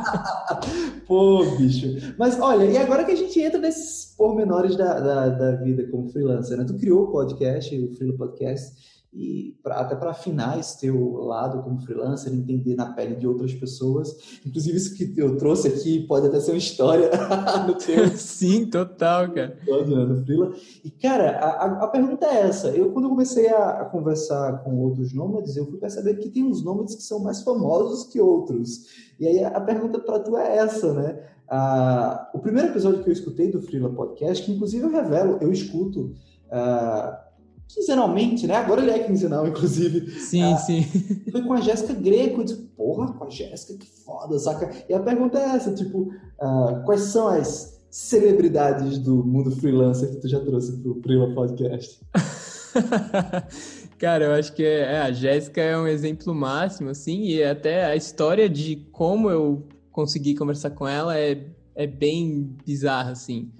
Pô, 1.06 1.44
bicho. 1.56 2.14
Mas 2.18 2.40
olha, 2.40 2.64
e 2.64 2.76
agora 2.76 3.04
que 3.04 3.12
a 3.12 3.16
gente 3.16 3.40
entra 3.40 3.60
nesses 3.60 4.14
pormenores 4.16 4.76
da, 4.76 4.98
da, 4.98 5.28
da 5.28 5.52
vida 5.56 5.86
como 5.88 6.08
freelancer, 6.08 6.56
né? 6.56 6.64
Tu 6.64 6.74
criou 6.74 7.04
o 7.04 7.10
podcast, 7.12 7.78
o 7.78 7.94
Freela 7.94 8.16
Podcast, 8.16 8.95
e 9.12 9.56
pra, 9.62 9.76
até 9.76 9.96
para 9.96 10.10
afinar 10.10 10.58
esse 10.58 10.78
teu 10.80 11.14
lado 11.24 11.62
como 11.62 11.80
freelancer, 11.80 12.32
entender 12.32 12.74
na 12.74 12.92
pele 12.92 13.16
de 13.16 13.26
outras 13.26 13.54
pessoas. 13.54 14.14
Inclusive, 14.44 14.76
isso 14.76 14.94
que 14.94 15.14
eu 15.16 15.36
trouxe 15.36 15.68
aqui 15.68 16.06
pode 16.06 16.26
até 16.26 16.38
ser 16.38 16.50
uma 16.50 16.58
história 16.58 17.10
no 17.66 17.74
teu. 17.74 18.08
Sim, 18.08 18.66
total, 18.66 19.32
cara. 19.32 19.56
Do 19.64 20.22
freela. 20.22 20.52
E, 20.84 20.90
cara, 20.90 21.38
a, 21.38 21.84
a, 21.84 21.88
pergunta 21.88 22.26
é 22.26 22.42
essa. 22.42 22.68
Eu, 22.68 22.92
quando 22.92 23.06
eu 23.06 23.10
comecei 23.10 23.48
a, 23.48 23.82
a, 23.82 23.84
conversar 23.86 24.62
com 24.62 24.78
outros 24.78 25.14
nômades, 25.14 25.56
eu 25.56 25.66
fui 25.66 25.78
perceber 25.78 26.16
que 26.16 26.28
tem 26.28 26.44
uns 26.44 26.62
nômades 26.62 26.94
que 26.94 27.02
são 27.02 27.18
mais 27.18 27.42
famosos 27.42 28.04
que 28.04 28.20
outros. 28.20 28.84
E 29.18 29.26
aí 29.26 29.42
a, 29.42 29.48
a 29.48 29.60
pergunta 29.60 29.98
para 29.98 30.18
tu 30.20 30.36
é 30.36 30.58
essa, 30.58 30.92
né? 30.92 31.22
Ah, 31.48 32.28
o 32.34 32.38
primeiro 32.38 32.68
episódio 32.68 33.02
que 33.02 33.08
eu 33.08 33.12
escutei 33.12 33.50
do 33.50 33.62
Freela 33.62 33.88
Podcast, 33.88 34.44
que 34.44 34.52
inclusive 34.52 34.84
eu 34.84 34.90
revelo, 34.90 35.38
eu 35.40 35.50
escuto. 35.50 36.12
Ah, 36.50 37.22
quinzenalmente, 37.68 38.46
né? 38.46 38.56
Agora 38.56 38.80
ele 38.80 38.90
é 38.90 38.98
quinzenal, 39.00 39.46
inclusive. 39.46 40.10
Sim, 40.20 40.54
ah, 40.54 40.56
sim. 40.56 40.82
Foi 41.30 41.42
com 41.42 41.52
a 41.52 41.60
Jéssica 41.60 41.94
Greco. 41.94 42.40
Eu 42.40 42.44
disse, 42.44 42.62
porra, 42.76 43.12
com 43.12 43.24
a 43.24 43.30
Jéssica, 43.30 43.78
que 43.78 43.86
foda, 43.86 44.38
saca? 44.38 44.70
E 44.88 44.94
a 44.94 45.00
pergunta 45.00 45.38
é 45.38 45.56
essa, 45.56 45.74
tipo, 45.74 46.12
uh, 46.40 46.84
quais 46.84 47.02
são 47.02 47.28
as 47.28 47.76
celebridades 47.90 48.98
do 48.98 49.24
mundo 49.24 49.50
freelancer 49.50 50.10
que 50.10 50.16
tu 50.16 50.28
já 50.28 50.40
trouxe 50.40 50.76
pro 50.78 50.96
Prima 50.96 51.34
Podcast? 51.34 52.00
Cara, 53.98 54.26
eu 54.26 54.32
acho 54.32 54.52
que 54.52 54.62
é, 54.62 54.92
é, 54.92 54.98
a 55.00 55.12
Jéssica 55.12 55.60
é 55.62 55.78
um 55.78 55.86
exemplo 55.86 56.34
máximo, 56.34 56.90
assim, 56.90 57.22
e 57.22 57.42
até 57.42 57.86
a 57.86 57.96
história 57.96 58.48
de 58.48 58.76
como 58.92 59.30
eu 59.30 59.66
consegui 59.90 60.34
conversar 60.34 60.70
com 60.70 60.86
ela 60.86 61.18
é, 61.18 61.46
é 61.74 61.86
bem 61.86 62.54
bizarra, 62.66 63.12
assim. 63.12 63.50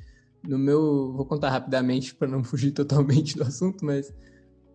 No 0.47 0.59
meu. 0.59 1.13
Vou 1.13 1.27
contar 1.27 1.51
rapidamente 1.51 2.15
para 2.15 2.29
não 2.29 2.43
fugir 2.45 2.73
totalmente 2.73 3.37
do 3.37 3.43
assunto, 3.43 3.85
mas. 3.85 4.13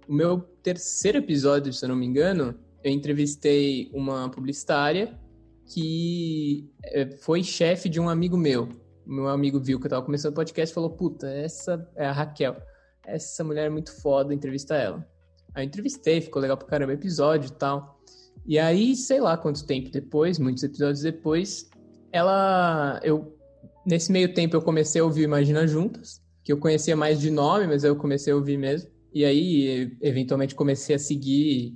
O 0.08 0.14
meu 0.14 0.40
terceiro 0.64 1.20
episódio, 1.20 1.72
se 1.72 1.86
eu 1.86 1.90
não 1.90 1.96
me 1.96 2.06
engano, 2.06 2.56
eu 2.84 2.92
entrevistei 2.92 3.90
uma 3.94 4.30
publicitária 4.30 5.18
que 5.66 6.70
é, 6.84 7.12
foi 7.18 7.44
chefe 7.44 7.88
de 7.88 8.00
um 8.00 8.10
amigo 8.10 8.36
meu. 8.36 8.68
Meu 9.06 9.28
amigo 9.28 9.60
viu 9.60 9.80
que 9.80 9.86
eu 9.86 9.90
tava 9.90 10.06
começando 10.06 10.32
o 10.32 10.36
podcast 10.36 10.72
e 10.72 10.76
falou: 10.76 10.90
Puta, 10.90 11.28
essa 11.30 11.88
é 11.96 12.06
a 12.06 12.12
Raquel. 12.12 12.58
Essa 13.06 13.44
mulher 13.44 13.68
é 13.68 13.70
muito 13.70 13.94
foda, 14.02 14.34
entrevista 14.34 14.76
ela. 14.76 15.06
Aí 15.54 15.64
eu 15.64 15.68
entrevistei, 15.68 16.22
ficou 16.22 16.42
legal 16.42 16.58
pra 16.58 16.68
caramba 16.68 16.94
episódio 16.94 17.48
e 17.48 17.54
tal. 17.54 18.00
E 18.46 18.58
aí, 18.58 18.96
sei 18.96 19.20
lá 19.20 19.38
quanto 19.38 19.66
tempo 19.66 19.92
depois, 19.92 20.40
muitos 20.40 20.64
episódios 20.64 21.02
depois, 21.02 21.70
ela. 22.12 23.00
Eu 23.04 23.38
Nesse 23.86 24.12
meio 24.12 24.34
tempo 24.34 24.56
eu 24.56 24.62
comecei 24.62 25.02
a 25.02 25.04
ouvir 25.04 25.24
Imagina 25.24 25.68
Juntas, 25.68 26.22
que 26.44 26.52
eu 26.52 26.58
conhecia 26.58 26.96
mais 26.96 27.20
de 27.20 27.32
nome, 27.32 27.68
mas 27.68 27.84
eu 27.84 27.96
comecei 27.96 28.32
a 28.32 28.36
ouvir 28.36 28.58
mesmo. 28.58 28.90
E 29.14 29.26
aí, 29.26 29.98
eventualmente, 30.02 30.56
comecei 30.56 30.96
a 30.96 31.00
seguir 31.00 31.74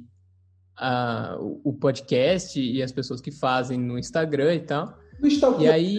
a, 0.78 1.38
o 1.40 1.74
podcast 1.74 2.60
e 2.60 2.82
as 2.82 2.92
pessoas 2.92 3.20
que 3.20 3.32
fazem 3.32 3.80
no 3.80 3.98
Instagram 3.98 4.56
e 4.56 4.60
tal. 4.60 4.98
No 5.20 5.28
Instagram. 5.28 5.64
E 5.64 5.70
aí. 5.70 5.98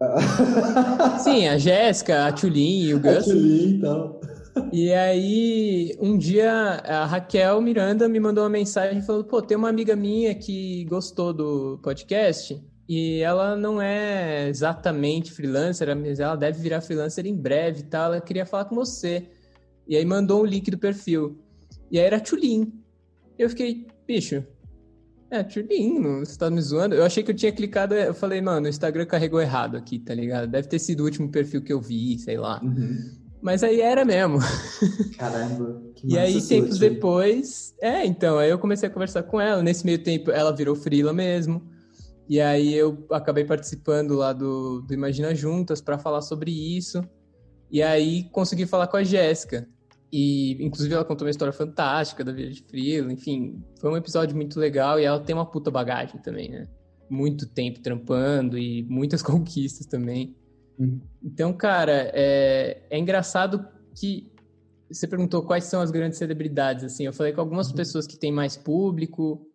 Sim, 1.22 1.48
a 1.48 1.58
Jéssica, 1.58 2.26
a 2.26 2.32
Tulin 2.32 2.84
e 2.84 2.94
o 2.94 3.00
Gus. 3.00 3.16
A 3.16 3.22
Tulin 3.22 3.76
e 3.76 3.80
tal. 3.80 4.20
E 4.72 4.92
aí, 4.92 5.96
um 6.00 6.16
dia, 6.16 6.50
a 6.50 7.04
Raquel 7.04 7.60
Miranda 7.60 8.08
me 8.08 8.18
mandou 8.18 8.42
uma 8.44 8.50
mensagem 8.50 9.02
falando: 9.02 9.24
pô, 9.24 9.42
tem 9.42 9.56
uma 9.56 9.68
amiga 9.68 9.94
minha 9.94 10.34
que 10.34 10.84
gostou 10.86 11.32
do 11.32 11.78
podcast 11.82 12.60
e 12.92 13.20
ela 13.20 13.54
não 13.54 13.80
é 13.80 14.48
exatamente 14.48 15.30
freelancer, 15.30 15.96
mas 15.96 16.18
ela 16.18 16.34
deve 16.34 16.60
virar 16.60 16.80
freelancer 16.80 17.24
em 17.24 17.36
breve 17.36 17.82
e 17.82 17.84
tal. 17.84 18.06
Ela 18.06 18.20
queria 18.20 18.44
falar 18.44 18.64
com 18.64 18.74
você. 18.74 19.28
E 19.86 19.96
aí 19.96 20.04
mandou 20.04 20.42
um 20.42 20.44
link 20.44 20.68
do 20.72 20.76
perfil. 20.76 21.38
E 21.88 22.00
aí 22.00 22.04
era 22.04 22.18
Tulin. 22.18 22.72
Eu 23.38 23.48
fiquei, 23.48 23.86
bicho, 24.04 24.44
é, 25.30 25.44
Tulin, 25.44 26.18
você 26.18 26.36
tá 26.36 26.50
me 26.50 26.60
zoando? 26.60 26.96
Eu 26.96 27.04
achei 27.04 27.22
que 27.22 27.30
eu 27.30 27.36
tinha 27.36 27.52
clicado, 27.52 27.94
eu 27.94 28.12
falei, 28.12 28.40
mano, 28.40 28.66
o 28.66 28.68
Instagram 28.68 29.06
carregou 29.06 29.40
errado 29.40 29.76
aqui, 29.76 30.00
tá 30.00 30.12
ligado? 30.12 30.50
Deve 30.50 30.66
ter 30.66 30.80
sido 30.80 31.02
o 31.02 31.04
último 31.04 31.30
perfil 31.30 31.62
que 31.62 31.72
eu 31.72 31.80
vi, 31.80 32.18
sei 32.18 32.38
lá. 32.38 32.60
Uhum. 32.60 33.08
Mas 33.40 33.62
aí 33.62 33.80
era 33.80 34.04
mesmo. 34.04 34.40
Caramba. 35.16 35.80
e 36.02 36.18
aí, 36.18 36.42
tempos 36.42 36.76
depois. 36.76 37.72
É, 37.80 38.04
então, 38.04 38.36
aí 38.36 38.50
eu 38.50 38.58
comecei 38.58 38.88
a 38.88 38.92
conversar 38.92 39.22
com 39.22 39.40
ela. 39.40 39.62
Nesse 39.62 39.86
meio 39.86 40.02
tempo, 40.02 40.32
ela 40.32 40.50
virou 40.50 40.74
Freela 40.74 41.12
mesmo. 41.12 41.70
E 42.30 42.40
aí 42.40 42.72
eu 42.72 43.04
acabei 43.10 43.44
participando 43.44 44.14
lá 44.14 44.32
do, 44.32 44.82
do 44.82 44.94
Imagina 44.94 45.34
Juntas 45.34 45.80
para 45.80 45.98
falar 45.98 46.20
sobre 46.20 46.52
isso. 46.52 47.02
E 47.68 47.82
aí 47.82 48.30
consegui 48.30 48.66
falar 48.66 48.86
com 48.86 48.96
a 48.96 49.02
Jéssica. 49.02 49.68
E 50.12 50.56
inclusive 50.64 50.94
ela 50.94 51.04
contou 51.04 51.26
uma 51.26 51.32
história 51.32 51.52
fantástica 51.52 52.22
da 52.22 52.30
vida 52.30 52.52
de 52.52 52.62
Frilo, 52.62 53.10
enfim, 53.10 53.60
foi 53.80 53.90
um 53.90 53.96
episódio 53.96 54.36
muito 54.36 54.60
legal 54.60 55.00
e 55.00 55.04
ela 55.04 55.18
tem 55.18 55.34
uma 55.34 55.44
puta 55.44 55.72
bagagem 55.72 56.22
também, 56.22 56.48
né? 56.48 56.68
Muito 57.10 57.48
tempo 57.48 57.80
trampando 57.80 58.56
e 58.56 58.84
muitas 58.84 59.22
conquistas 59.26 59.86
também. 59.86 60.36
Uhum. 60.78 61.00
Então, 61.24 61.52
cara, 61.52 62.12
é, 62.14 62.80
é 62.90 62.96
engraçado 62.96 63.66
que 63.98 64.30
você 64.88 65.08
perguntou 65.08 65.42
quais 65.42 65.64
são 65.64 65.80
as 65.80 65.90
grandes 65.90 66.18
celebridades, 66.18 66.84
assim, 66.84 67.06
eu 67.06 67.12
falei 67.12 67.32
com 67.32 67.40
algumas 67.40 67.70
uhum. 67.70 67.74
pessoas 67.74 68.06
que 68.06 68.16
têm 68.16 68.30
mais 68.30 68.56
público, 68.56 69.49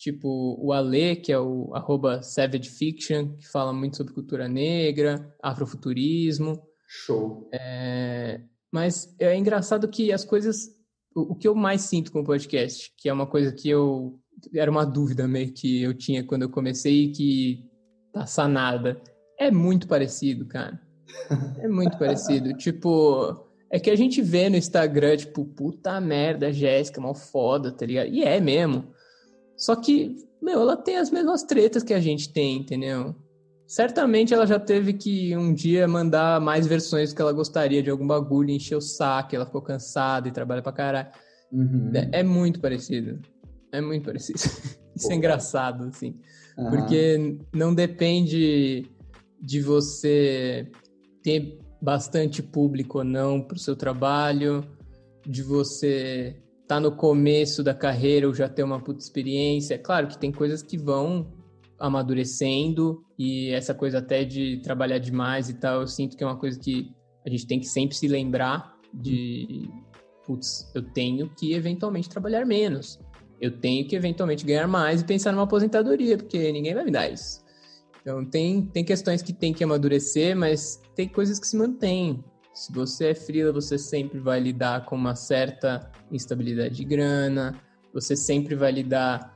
tipo 0.00 0.56
o 0.58 0.72
Ale, 0.72 1.16
que 1.16 1.30
é 1.30 1.38
o 1.38 1.70
arroba 1.74 2.22
Savage 2.22 2.70
Fiction, 2.70 3.36
que 3.36 3.46
fala 3.46 3.70
muito 3.70 3.98
sobre 3.98 4.14
cultura 4.14 4.48
negra, 4.48 5.30
afrofuturismo. 5.42 6.58
Show. 6.88 7.46
É, 7.52 8.40
mas 8.72 9.14
é 9.18 9.36
engraçado 9.36 9.86
que 9.88 10.10
as 10.10 10.24
coisas. 10.24 10.70
O, 11.14 11.32
o, 11.32 11.34
que 11.34 11.46
eu 11.46 11.54
mais 11.54 11.82
sinto 11.82 12.10
com 12.10 12.20
o 12.20 12.24
podcast, 12.24 12.92
que 12.96 13.10
é 13.10 13.12
uma 13.12 13.26
coisa 13.26 13.52
que 13.52 13.68
eu. 13.68 14.18
Era 14.54 14.70
uma 14.70 14.86
dúvida 14.86 15.28
meio 15.28 15.52
que 15.52 15.82
eu 15.82 15.92
tinha 15.92 16.24
quando 16.24 16.42
eu 16.42 16.50
comecei 16.50 17.04
e 17.04 17.12
que 17.12 17.70
tá 18.10 18.24
sanada. 18.24 18.98
É 19.38 19.50
muito 19.50 19.86
parecido, 19.86 20.46
cara. 20.46 20.80
É 21.58 21.68
muito 21.68 21.98
parecido. 21.98 22.54
Tipo. 22.58 23.48
É 23.72 23.78
que 23.78 23.88
a 23.88 23.94
gente 23.94 24.20
vê 24.20 24.48
no 24.48 24.56
Instagram, 24.56 25.16
tipo, 25.16 25.44
puta 25.44 26.00
merda, 26.00 26.52
Jéssica, 26.52 27.00
mal 27.00 27.14
foda, 27.14 27.70
tá 27.70 27.86
ligado? 27.86 28.08
E 28.08 28.24
é 28.24 28.40
mesmo. 28.40 28.92
Só 29.60 29.76
que, 29.76 30.16
meu, 30.40 30.62
ela 30.62 30.74
tem 30.74 30.96
as 30.96 31.10
mesmas 31.10 31.42
tretas 31.42 31.82
que 31.82 31.92
a 31.92 32.00
gente 32.00 32.32
tem, 32.32 32.56
entendeu? 32.56 33.14
Certamente 33.66 34.32
ela 34.32 34.46
já 34.46 34.58
teve 34.58 34.94
que 34.94 35.36
um 35.36 35.52
dia 35.52 35.86
mandar 35.86 36.40
mais 36.40 36.66
versões 36.66 37.10
do 37.10 37.16
que 37.16 37.20
ela 37.20 37.32
gostaria 37.32 37.82
de 37.82 37.90
algum 37.90 38.06
bagulho, 38.06 38.48
encher 38.48 38.76
o 38.76 38.80
saco, 38.80 39.36
ela 39.36 39.44
ficou 39.44 39.60
cansada 39.60 40.26
e 40.26 40.32
trabalha 40.32 40.62
pra 40.62 40.72
caralho. 40.72 41.08
Uhum. 41.52 41.92
É, 41.94 42.20
é, 42.20 42.22
muito 42.22 42.58
parecido. 42.58 43.20
É 43.70 43.82
muito 43.82 44.06
parecido. 44.06 44.38
Isso 44.96 45.06
Pô. 45.06 45.12
é 45.12 45.14
engraçado, 45.14 45.84
assim. 45.84 46.18
Uhum. 46.56 46.70
Porque 46.70 47.38
não 47.54 47.74
depende 47.74 48.86
de 49.40 49.60
você 49.60 50.66
ter 51.22 51.58
bastante 51.82 52.42
público 52.42 52.98
ou 52.98 53.04
não 53.04 53.42
pro 53.42 53.58
seu 53.58 53.76
trabalho, 53.76 54.64
de 55.26 55.42
você 55.42 56.42
tá 56.70 56.78
no 56.78 56.92
começo 56.92 57.64
da 57.64 57.74
carreira 57.74 58.28
ou 58.28 58.32
já 58.32 58.48
ter 58.48 58.62
uma 58.62 58.80
puta 58.80 59.00
experiência. 59.00 59.76
Claro 59.76 60.06
que 60.06 60.16
tem 60.16 60.30
coisas 60.30 60.62
que 60.62 60.78
vão 60.78 61.32
amadurecendo 61.76 63.04
e 63.18 63.50
essa 63.50 63.74
coisa 63.74 63.98
até 63.98 64.22
de 64.22 64.60
trabalhar 64.62 64.98
demais 64.98 65.48
e 65.48 65.54
tal, 65.54 65.80
eu 65.80 65.88
sinto 65.88 66.16
que 66.16 66.22
é 66.22 66.26
uma 66.28 66.38
coisa 66.38 66.60
que 66.60 66.94
a 67.26 67.28
gente 67.28 67.44
tem 67.44 67.58
que 67.58 67.66
sempre 67.66 67.96
se 67.96 68.06
lembrar 68.06 68.76
de 68.94 69.68
putz, 70.24 70.70
eu 70.72 70.82
tenho 70.92 71.28
que 71.30 71.54
eventualmente 71.54 72.08
trabalhar 72.08 72.46
menos. 72.46 73.00
Eu 73.40 73.50
tenho 73.50 73.84
que 73.88 73.96
eventualmente 73.96 74.46
ganhar 74.46 74.68
mais 74.68 75.00
e 75.00 75.04
pensar 75.04 75.32
numa 75.32 75.42
aposentadoria, 75.42 76.18
porque 76.18 76.52
ninguém 76.52 76.72
vai 76.72 76.84
me 76.84 76.92
dar 76.92 77.10
isso. 77.10 77.42
Então 78.00 78.24
tem, 78.24 78.62
tem 78.62 78.84
questões 78.84 79.22
que 79.22 79.32
tem 79.32 79.52
que 79.52 79.64
amadurecer, 79.64 80.36
mas 80.36 80.80
tem 80.94 81.08
coisas 81.08 81.40
que 81.40 81.48
se 81.48 81.56
mantêm. 81.56 82.22
Se 82.60 82.70
você 82.74 83.06
é 83.06 83.14
freela, 83.14 83.54
você 83.54 83.78
sempre 83.78 84.18
vai 84.20 84.38
lidar 84.38 84.84
com 84.84 84.94
uma 84.94 85.14
certa 85.14 85.90
instabilidade 86.12 86.74
de 86.74 86.84
grana, 86.84 87.58
você 87.90 88.14
sempre 88.14 88.54
vai 88.54 88.70
lidar 88.70 89.34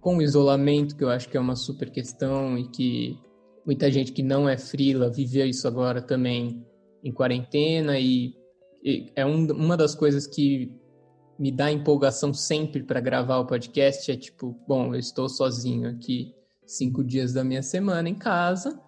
com 0.00 0.16
o 0.16 0.22
isolamento, 0.22 0.96
que 0.96 1.04
eu 1.04 1.10
acho 1.10 1.28
que 1.28 1.36
é 1.36 1.40
uma 1.40 1.56
super 1.56 1.90
questão 1.90 2.56
e 2.56 2.66
que 2.66 3.20
muita 3.66 3.92
gente 3.92 4.12
que 4.12 4.22
não 4.22 4.48
é 4.48 4.56
freela 4.56 5.10
viveu 5.10 5.46
isso 5.46 5.68
agora 5.68 6.00
também 6.00 6.66
em 7.04 7.12
quarentena 7.12 7.98
e, 7.98 8.34
e 8.82 9.12
é 9.14 9.26
um, 9.26 9.44
uma 9.52 9.76
das 9.76 9.94
coisas 9.94 10.26
que 10.26 10.72
me 11.38 11.52
dá 11.52 11.70
empolgação 11.70 12.32
sempre 12.32 12.82
para 12.82 12.98
gravar 12.98 13.40
o 13.40 13.46
podcast 13.46 14.10
é 14.10 14.16
tipo, 14.16 14.58
bom, 14.66 14.94
eu 14.94 14.98
estou 14.98 15.28
sozinho 15.28 15.86
aqui 15.86 16.34
cinco 16.64 17.04
dias 17.04 17.34
da 17.34 17.44
minha 17.44 17.62
semana 17.62 18.08
em 18.08 18.14
casa, 18.14 18.80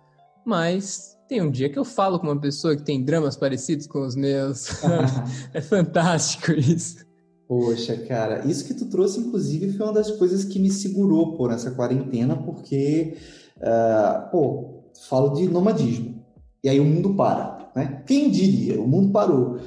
mas 0.47 1.16
tem 1.29 1.43
um 1.43 1.51
dia 1.51 1.69
que 1.69 1.79
eu 1.79 1.85
falo 1.85 2.19
com 2.19 2.27
uma 2.27 2.41
pessoa 2.41 2.77
que 2.77 2.83
tem 2.83 3.05
dramas 3.05 3.37
parecidos 3.37 3.87
com 3.87 4.01
os 4.01 4.15
meus. 4.15 4.69
é 5.53 5.61
fantástico 5.61 6.53
isso. 6.53 7.05
Poxa, 7.49 7.97
cara, 7.97 8.45
isso 8.47 8.65
que 8.65 8.75
tu 8.75 8.87
trouxe, 8.87 9.21
inclusive, 9.21 9.73
foi 9.73 9.87
uma 9.87 9.93
das 9.93 10.11
coisas 10.11 10.45
que 10.45 10.59
me 10.59 10.71
segurou 10.71 11.37
por 11.37 11.53
essa 11.53 11.71
quarentena, 11.71 12.37
porque, 12.37 13.17
uh, 13.59 14.31
pô, 14.31 14.83
falo 15.09 15.31
de 15.31 15.47
nomadismo. 15.47 16.25
E 16.63 16.69
aí 16.69 16.81
o 16.81 16.85
mundo 16.85 17.15
para, 17.15 17.71
né? 17.75 18.03
Quem 18.07 18.31
diria? 18.31 18.81
O 18.81 18.89
mundo 18.89 19.13
parou. 19.13 19.59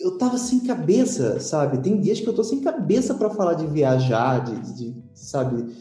eu 0.00 0.18
tava 0.18 0.36
sem 0.36 0.60
cabeça, 0.60 1.40
sabe? 1.40 1.78
Tem 1.78 1.98
dias 1.98 2.20
que 2.20 2.26
eu 2.26 2.34
tô 2.34 2.44
sem 2.44 2.60
cabeça 2.60 3.14
para 3.14 3.30
falar 3.30 3.54
de 3.54 3.66
viajar, 3.66 4.40
de, 4.44 4.74
de, 4.74 5.02
sabe? 5.14 5.72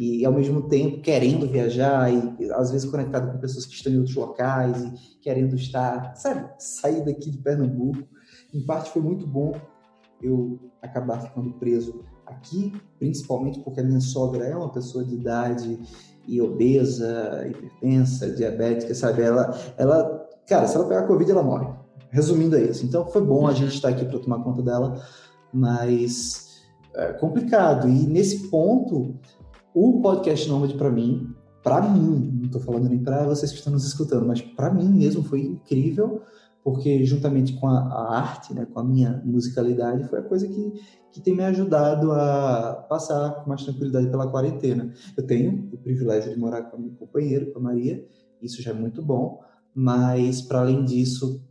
E 0.00 0.24
ao 0.24 0.32
mesmo 0.32 0.62
tempo 0.62 1.02
querendo 1.02 1.46
viajar 1.46 2.10
e 2.12 2.50
às 2.52 2.70
vezes 2.70 2.90
conectado 2.90 3.30
com 3.30 3.38
pessoas 3.38 3.66
que 3.66 3.74
estão 3.74 3.92
em 3.92 3.98
outros 3.98 4.16
locais 4.16 4.82
e 4.82 5.18
querendo 5.20 5.54
estar, 5.54 6.14
sabe? 6.16 6.48
Sair 6.58 7.04
daqui 7.04 7.30
de 7.30 7.38
Pernambuco. 7.38 8.02
Em 8.52 8.64
parte 8.64 8.90
foi 8.90 9.02
muito 9.02 9.26
bom 9.26 9.52
eu 10.22 10.58
acabar 10.82 11.20
ficando 11.20 11.52
preso 11.54 12.04
aqui, 12.26 12.72
principalmente 12.98 13.60
porque 13.60 13.80
a 13.80 13.84
minha 13.84 14.00
sogra 14.00 14.44
é 14.44 14.56
uma 14.56 14.70
pessoa 14.70 15.04
de 15.04 15.14
idade 15.14 15.78
e 16.26 16.40
obesa, 16.40 17.46
hipertensa, 17.48 18.30
diabética, 18.30 18.94
sabe? 18.94 19.22
Ela, 19.22 19.54
ela, 19.76 20.28
cara, 20.46 20.66
se 20.66 20.76
ela 20.76 20.86
pegar 20.86 21.06
Covid, 21.06 21.30
ela 21.30 21.42
morre. 21.42 21.68
Resumindo 22.10 22.56
é 22.56 22.62
isso. 22.62 22.84
Então 22.84 23.06
foi 23.06 23.24
bom 23.24 23.46
a 23.46 23.52
gente 23.52 23.74
estar 23.74 23.88
aqui 23.88 24.04
para 24.04 24.18
tomar 24.18 24.42
conta 24.42 24.62
dela, 24.62 25.02
mas 25.52 26.62
é 26.94 27.12
complicado. 27.14 27.88
E 27.88 28.06
nesse 28.06 28.48
ponto, 28.48 29.14
o 29.74 30.00
podcast 30.00 30.48
Nômade 30.48 30.74
para 30.74 30.90
mim, 30.90 31.34
para 31.62 31.82
mim, 31.82 32.32
não 32.38 32.46
estou 32.46 32.60
falando 32.60 32.88
nem 32.88 33.02
para 33.02 33.24
vocês 33.24 33.50
que 33.52 33.58
estão 33.58 33.72
nos 33.72 33.86
escutando, 33.86 34.26
mas 34.26 34.40
para 34.40 34.72
mim 34.72 34.88
mesmo 34.88 35.22
foi 35.22 35.42
incrível, 35.42 36.22
porque 36.64 37.04
juntamente 37.04 37.52
com 37.54 37.68
a, 37.68 37.78
a, 37.80 38.18
arte, 38.18 38.54
né, 38.54 38.66
com 38.66 38.80
a 38.80 38.84
minha 38.84 39.22
musicalidade, 39.24 40.08
foi 40.08 40.20
a 40.20 40.22
coisa 40.22 40.48
que, 40.48 40.72
que 41.12 41.20
tem 41.20 41.34
me 41.34 41.44
ajudado 41.44 42.12
a 42.12 42.86
passar 42.88 43.42
com 43.42 43.48
mais 43.48 43.62
tranquilidade 43.62 44.08
pela 44.08 44.30
quarentena. 44.30 44.92
Eu 45.16 45.26
tenho 45.26 45.68
o 45.72 45.78
privilégio 45.78 46.32
de 46.32 46.38
morar 46.38 46.62
com 46.62 46.76
a 46.76 46.80
minha 46.80 46.94
companheira, 46.94 47.46
com 47.46 47.58
a 47.58 47.62
Maria, 47.62 48.04
isso 48.40 48.62
já 48.62 48.70
é 48.70 48.74
muito 48.74 49.02
bom, 49.02 49.40
mas 49.74 50.40
para 50.40 50.60
além 50.60 50.84
disso, 50.84 51.42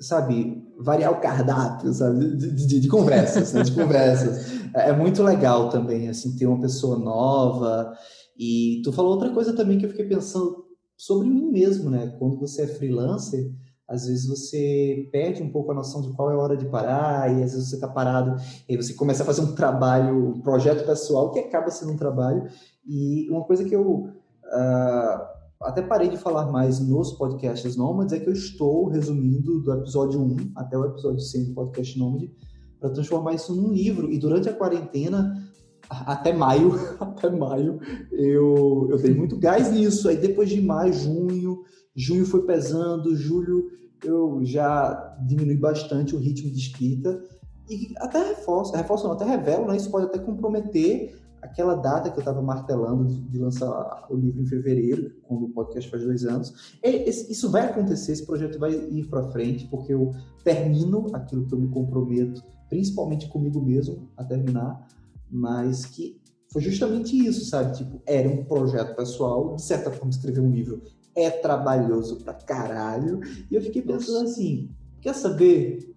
sabe, 0.00 0.65
variar 0.78 1.12
o 1.12 1.20
cardápio, 1.20 1.92
sabe, 1.92 2.36
de, 2.36 2.66
de, 2.66 2.80
de 2.80 2.88
conversas, 2.88 3.52
né? 3.52 3.62
de 3.62 3.72
conversas. 3.72 4.46
É, 4.74 4.90
é 4.90 4.92
muito 4.92 5.22
legal 5.22 5.68
também, 5.68 6.08
assim, 6.08 6.36
ter 6.36 6.46
uma 6.46 6.60
pessoa 6.60 6.98
nova. 6.98 7.92
E 8.38 8.82
tu 8.84 8.92
falou 8.92 9.12
outra 9.12 9.30
coisa 9.30 9.54
também 9.54 9.78
que 9.78 9.86
eu 9.86 9.90
fiquei 9.90 10.06
pensando 10.06 10.64
sobre 10.96 11.28
mim 11.28 11.50
mesmo, 11.50 11.90
né? 11.90 12.14
Quando 12.18 12.38
você 12.38 12.62
é 12.62 12.66
freelancer, 12.66 13.50
às 13.88 14.06
vezes 14.06 14.26
você 14.26 15.08
perde 15.12 15.42
um 15.42 15.50
pouco 15.50 15.70
a 15.70 15.74
noção 15.74 16.02
de 16.02 16.12
qual 16.12 16.30
é 16.30 16.34
a 16.34 16.38
hora 16.38 16.56
de 16.56 16.66
parar, 16.66 17.30
e 17.30 17.42
às 17.42 17.52
vezes 17.52 17.68
você 17.68 17.76
está 17.76 17.86
parado, 17.86 18.36
e 18.68 18.72
aí 18.72 18.76
você 18.76 18.94
começa 18.94 19.22
a 19.22 19.26
fazer 19.26 19.42
um 19.42 19.54
trabalho, 19.54 20.34
um 20.34 20.40
projeto 20.40 20.84
pessoal 20.84 21.30
que 21.30 21.38
acaba 21.38 21.70
sendo 21.70 21.92
um 21.92 21.96
trabalho. 21.96 22.48
E 22.86 23.28
uma 23.30 23.44
coisa 23.44 23.64
que 23.64 23.74
eu 23.74 23.82
uh, 23.82 25.35
até 25.62 25.82
parei 25.82 26.08
de 26.08 26.16
falar 26.16 26.50
mais 26.50 26.80
nos 26.80 27.12
podcasts 27.12 27.76
Nômades, 27.76 28.12
é 28.12 28.20
que 28.20 28.28
eu 28.28 28.32
estou 28.32 28.88
resumindo 28.88 29.60
do 29.60 29.72
episódio 29.72 30.20
1 30.20 30.52
até 30.54 30.76
o 30.76 30.84
episódio 30.84 31.20
100 31.20 31.44
do 31.46 31.54
podcast 31.54 31.98
Nômade 31.98 32.30
para 32.78 32.90
transformar 32.90 33.34
isso 33.34 33.54
num 33.54 33.72
livro. 33.72 34.12
E 34.12 34.18
durante 34.18 34.48
a 34.48 34.52
quarentena, 34.52 35.42
até 35.88 36.32
maio, 36.32 36.74
até 37.00 37.30
maio, 37.30 37.80
eu, 38.12 38.88
eu 38.90 38.98
dei 38.98 39.14
muito 39.14 39.36
gás 39.38 39.72
nisso. 39.72 40.08
Aí 40.08 40.16
depois 40.16 40.48
de 40.48 40.60
maio, 40.60 40.92
junho, 40.92 41.62
junho 41.94 42.26
foi 42.26 42.42
pesando, 42.42 43.16
julho 43.16 43.70
eu 44.04 44.40
já 44.44 45.16
diminui 45.26 45.56
bastante 45.56 46.14
o 46.14 46.18
ritmo 46.18 46.50
de 46.50 46.58
escrita. 46.58 47.22
E 47.68 47.94
até 47.96 48.22
reforço, 48.22 48.74
reforço 48.74 49.04
não, 49.04 49.12
até 49.12 49.24
revelo, 49.24 49.66
né? 49.66 49.76
Isso 49.76 49.90
pode 49.90 50.06
até 50.06 50.18
comprometer 50.18 51.18
aquela 51.46 51.74
data 51.74 52.10
que 52.10 52.16
eu 52.16 52.20
estava 52.20 52.42
martelando 52.42 53.06
de, 53.06 53.20
de, 53.22 53.38
lançar 53.38 54.06
o 54.10 54.16
livro 54.16 54.42
em 54.42 54.46
fevereiro, 54.46 55.12
quando 55.22 55.46
o 55.46 55.48
podcast 55.50 55.90
faz 55.90 56.02
dois 56.02 56.24
anos. 56.24 56.76
É, 56.82 57.08
isso 57.08 57.50
vai 57.50 57.66
acontecer, 57.66 58.12
esse 58.12 58.26
projeto 58.26 58.58
vai 58.58 58.72
ir 58.72 59.08
para 59.08 59.30
frente, 59.30 59.66
porque 59.68 59.94
eu 59.94 60.12
termino 60.44 61.06
aquilo 61.12 61.46
que 61.46 61.54
eu 61.54 61.58
me 61.58 61.68
comprometo, 61.68 62.42
principalmente 62.68 63.28
comigo 63.28 63.60
mesmo, 63.60 64.08
a 64.16 64.24
terminar, 64.24 64.86
mas 65.30 65.86
que 65.86 66.20
foi 66.52 66.62
justamente 66.62 67.16
isso, 67.16 67.44
sabe? 67.46 67.76
Tipo, 67.76 68.00
era 68.06 68.28
um 68.28 68.44
projeto 68.44 68.94
pessoal, 68.94 69.56
de 69.56 69.62
certa 69.62 69.90
forma, 69.90 70.10
escrever 70.10 70.40
um 70.40 70.50
livro 70.50 70.82
é 71.14 71.30
trabalhoso 71.30 72.16
pra 72.16 72.34
caralho, 72.34 73.20
e 73.50 73.54
eu 73.54 73.62
fiquei 73.62 73.80
pensando 73.80 74.20
Nossa. 74.20 74.32
assim, 74.32 74.70
quer 75.00 75.14
saber? 75.14 75.94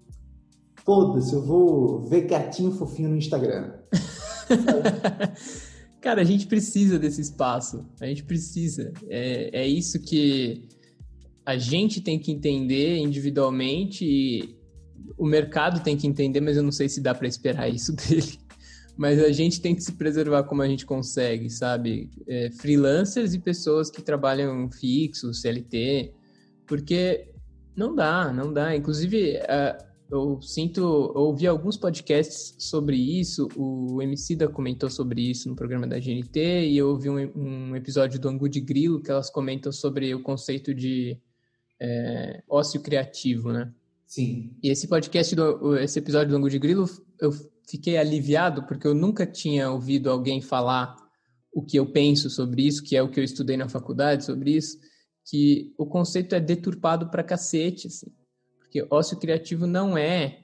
Foda-se, 0.86 1.34
eu 1.34 1.42
vou 1.42 2.00
ver 2.04 2.22
gatinho 2.22 2.72
fofinho 2.72 3.10
no 3.10 3.18
Instagram. 3.18 3.74
Cara, 6.02 6.22
a 6.22 6.24
gente 6.24 6.48
precisa 6.48 6.98
desse 6.98 7.22
espaço. 7.22 7.86
A 8.00 8.06
gente 8.06 8.24
precisa. 8.24 8.94
É, 9.08 9.62
é 9.62 9.68
isso 9.68 10.00
que 10.00 10.68
a 11.46 11.58
gente 11.58 12.02
tem 12.02 12.20
que 12.20 12.32
entender 12.32 12.98
individualmente 12.98 14.06
e 14.06 14.56
o 15.18 15.26
mercado 15.26 15.84
tem 15.84 15.98
que 15.98 16.08
entender, 16.08 16.40
mas 16.40 16.56
eu 16.56 16.64
não 16.64 16.72
sei 16.72 16.88
se 16.88 17.02
dá 17.02 17.14
para 17.14 17.28
esperar 17.28 17.68
isso 17.74 17.94
dele. 17.94 18.40
Mas 18.98 19.22
a 19.24 19.32
gente 19.32 19.62
tem 19.62 19.74
que 19.74 19.82
se 19.82 19.94
preservar 19.94 20.44
como 20.44 20.62
a 20.62 20.68
gente 20.68 20.86
consegue, 20.86 21.50
sabe? 21.50 22.10
É, 22.28 22.52
freelancers 22.52 23.34
e 23.34 23.40
pessoas 23.40 23.90
que 23.90 24.02
trabalham 24.02 24.70
fixo, 24.70 25.34
CLT, 25.34 26.14
porque 26.68 27.30
não 27.76 27.96
dá, 27.96 28.32
não 28.34 28.52
dá. 28.52 28.76
Inclusive, 28.76 29.38
eu 30.12 30.42
sinto, 30.42 30.82
eu 30.82 31.22
ouvi 31.22 31.46
alguns 31.46 31.78
podcasts 31.78 32.56
sobre 32.58 32.96
isso, 32.96 33.48
o 33.56 34.02
Emicida 34.02 34.48
comentou 34.48 34.90
sobre 34.90 35.22
isso 35.22 35.48
no 35.48 35.56
programa 35.56 35.86
da 35.86 36.00
GNT, 36.00 36.68
e 36.68 36.78
eu 36.78 36.90
ouvi 36.90 37.10
um, 37.10 37.32
um 37.36 37.76
episódio 37.76 38.20
do 38.20 38.28
Angu 38.28 38.50
de 38.50 38.60
Grilo, 38.60 39.02
que 39.02 39.12
elas 39.12 39.30
comentam 39.30 39.72
sobre 39.72 40.14
o 40.16 40.24
conceito 40.24 40.74
de 40.74 41.18
é, 41.80 42.44
ócio 42.50 42.82
criativo, 42.82 43.52
né? 43.52 43.72
Sim. 44.08 44.56
E 44.64 44.70
esse 44.70 44.88
podcast, 44.88 45.36
do, 45.36 45.78
esse 45.78 46.00
episódio 46.00 46.30
do 46.30 46.38
Angu 46.38 46.50
de 46.50 46.58
Grilo, 46.58 46.90
eu 47.22 47.32
fiquei 47.70 47.98
aliviado, 47.98 48.64
porque 48.64 48.88
eu 48.88 48.96
nunca 48.96 49.28
tinha 49.28 49.70
ouvido 49.70 50.10
alguém 50.10 50.42
falar 50.42 50.96
o 51.54 51.64
que 51.64 51.78
eu 51.78 51.86
penso 51.86 52.30
sobre 52.30 52.66
isso, 52.66 52.84
que 52.84 52.96
é 52.96 53.04
o 53.04 53.10
que 53.10 53.20
eu 53.20 53.24
estudei 53.24 53.56
na 53.56 53.70
faculdade 53.70 54.26
sobre 54.26 54.56
isso, 54.56 54.80
que 55.30 55.72
o 55.78 55.86
conceito 55.86 56.34
é 56.34 56.40
deturpado 56.40 57.12
pra 57.12 57.24
cacete, 57.24 57.88
assim. 57.88 58.08
Porque 58.70 58.86
ócio 58.92 59.18
criativo 59.18 59.66
não 59.66 59.98
é, 59.98 60.42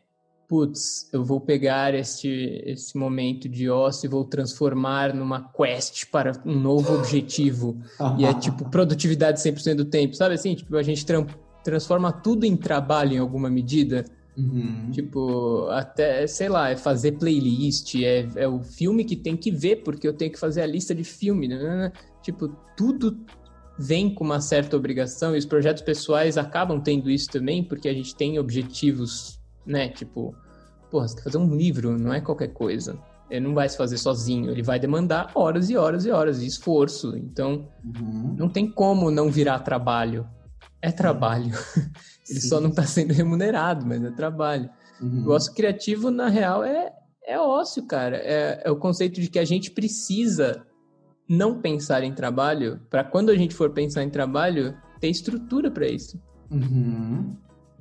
putz, 0.48 1.08
eu 1.14 1.24
vou 1.24 1.40
pegar 1.40 1.94
este, 1.94 2.28
esse 2.66 2.98
momento 2.98 3.48
de 3.48 3.70
ócio 3.70 4.08
e 4.08 4.10
vou 4.10 4.26
transformar 4.26 5.14
numa 5.14 5.48
quest 5.54 6.08
para 6.10 6.32
um 6.44 6.60
novo 6.60 6.96
objetivo. 6.96 7.78
e 8.18 8.26
é 8.26 8.34
tipo 8.34 8.66
produtividade 8.72 9.40
100% 9.40 9.76
do 9.76 9.86
tempo, 9.86 10.16
sabe 10.16 10.34
assim? 10.34 10.56
Tipo, 10.56 10.76
a 10.76 10.84
gente 10.84 11.06
tra 11.06 11.24
transforma 11.64 12.12
tudo 12.12 12.46
em 12.46 12.56
trabalho 12.56 13.14
em 13.14 13.18
alguma 13.20 13.50
medida. 13.50 14.06
Uhum. 14.36 14.90
Tipo, 14.92 15.68
até, 15.70 16.28
sei 16.28 16.50
lá, 16.50 16.70
é 16.70 16.76
fazer 16.76 17.14
playlist, 17.14 17.96
é, 17.96 18.28
é 18.36 18.48
o 18.48 18.62
filme 18.62 19.04
que 19.04 19.16
tem 19.16 19.38
que 19.38 19.50
ver, 19.50 19.78
porque 19.78 20.08
eu 20.08 20.14
tenho 20.14 20.32
que 20.32 20.40
fazer 20.40 20.62
a 20.62 20.68
lista 20.68 20.94
de 20.94 21.04
filme. 21.04 21.48
Né? 21.48 21.58
né, 21.58 21.76
né. 21.76 21.92
Tipo, 22.22 22.50
tudo 22.76 23.18
vem 23.78 24.14
com 24.14 24.24
uma 24.24 24.40
certa 24.40 24.76
obrigação 24.76 25.36
e 25.36 25.40
os 25.40 25.46
projetos 25.46 25.84
pessoais 25.84 26.38
acabam 26.38 26.80
tendo 26.80 27.10
isso 27.10 27.30
também, 27.30 27.64
porque 27.64 27.90
a 27.90 27.94
gente 27.94 28.16
tem 28.16 28.40
objetivos, 28.40 29.40
né? 29.66 29.90
Tipo, 29.90 30.36
porra, 30.90 31.08
você 31.08 31.16
quer 31.16 31.24
fazer 31.24 31.38
um 31.38 31.56
livro, 31.56 31.98
não 31.98 32.14
é 32.14 32.22
qualquer 32.22 32.50
coisa. 32.50 32.98
Ele 33.30 33.48
não 33.48 33.54
vai 33.56 33.68
se 33.68 33.76
fazer 33.76 33.98
sozinho, 33.98 34.52
ele 34.52 34.62
vai 34.62 34.80
demandar 34.80 35.32
horas 35.34 35.70
e 35.70 35.76
horas 35.76 36.06
e 36.06 36.12
horas 36.12 36.40
de 36.40 36.46
esforço. 36.46 37.18
Então, 37.18 37.68
uhum. 37.84 38.36
não 38.38 38.48
tem 38.48 38.70
como 38.70 39.10
não 39.10 39.30
virar 39.30 39.60
trabalho. 39.60 40.28
É 40.82 40.92
trabalho. 40.92 41.52
ele 42.30 42.40
Sim. 42.40 42.48
só 42.48 42.62
não 42.62 42.70
está 42.70 42.84
sendo 42.84 43.14
remunerado, 43.14 43.86
mas 43.86 44.04
é 44.04 44.12
trabalho. 44.12 44.70
Uhum. 45.02 45.26
O 45.26 45.32
ócio 45.32 45.54
criativo, 45.54 46.12
na 46.12 46.30
real, 46.30 46.64
é, 46.64 46.94
é 47.26 47.40
ócio, 47.40 47.86
cara. 47.88 48.18
É, 48.18 48.62
é 48.66 48.72
o 48.72 48.78
conceito 48.78 49.20
de 49.20 49.28
que 49.28 49.40
a 49.40 49.46
gente 49.46 49.72
precisa 49.72 50.64
não 51.28 51.60
pensar 51.60 52.04
em 52.04 52.14
trabalho, 52.14 52.80
para 52.90 53.04
quando 53.04 53.30
a 53.30 53.36
gente 53.36 53.56
for 53.56 53.72
pensar 53.72 54.04
em 54.04 54.10
trabalho, 54.10 54.76
ter 55.00 55.10
estrutura 55.10 55.72
para 55.72 55.88
isso. 55.88 56.22
Uhum. 56.52 57.36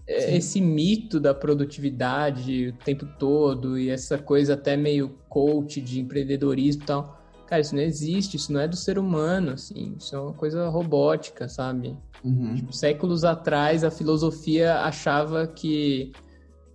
É, 0.07 0.37
esse 0.37 0.61
mito 0.61 1.19
da 1.19 1.33
produtividade 1.33 2.69
o 2.69 2.85
tempo 2.85 3.07
todo 3.19 3.79
e 3.79 3.89
essa 3.89 4.19
coisa 4.19 4.55
até 4.55 4.77
meio 4.77 5.19
coach 5.29 5.81
de 5.81 6.01
empreendedorismo 6.01 6.83
e 6.83 6.87
tal. 6.87 7.23
Cara, 7.47 7.61
isso 7.61 7.75
não 7.75 7.83
existe, 7.83 8.37
isso 8.37 8.53
não 8.53 8.61
é 8.61 8.69
do 8.69 8.77
ser 8.77 8.99
humano, 8.99 9.53
assim, 9.53 9.95
isso 9.99 10.17
é 10.17 10.19
uma 10.19 10.33
coisa 10.33 10.69
robótica, 10.69 11.49
sabe? 11.49 11.97
Uhum. 12.23 12.55
Tipo, 12.55 12.73
séculos 12.73 13.25
atrás 13.25 13.85
a 13.85 13.91
filosofia 13.91 14.81
achava 14.81 15.47
que 15.47 16.13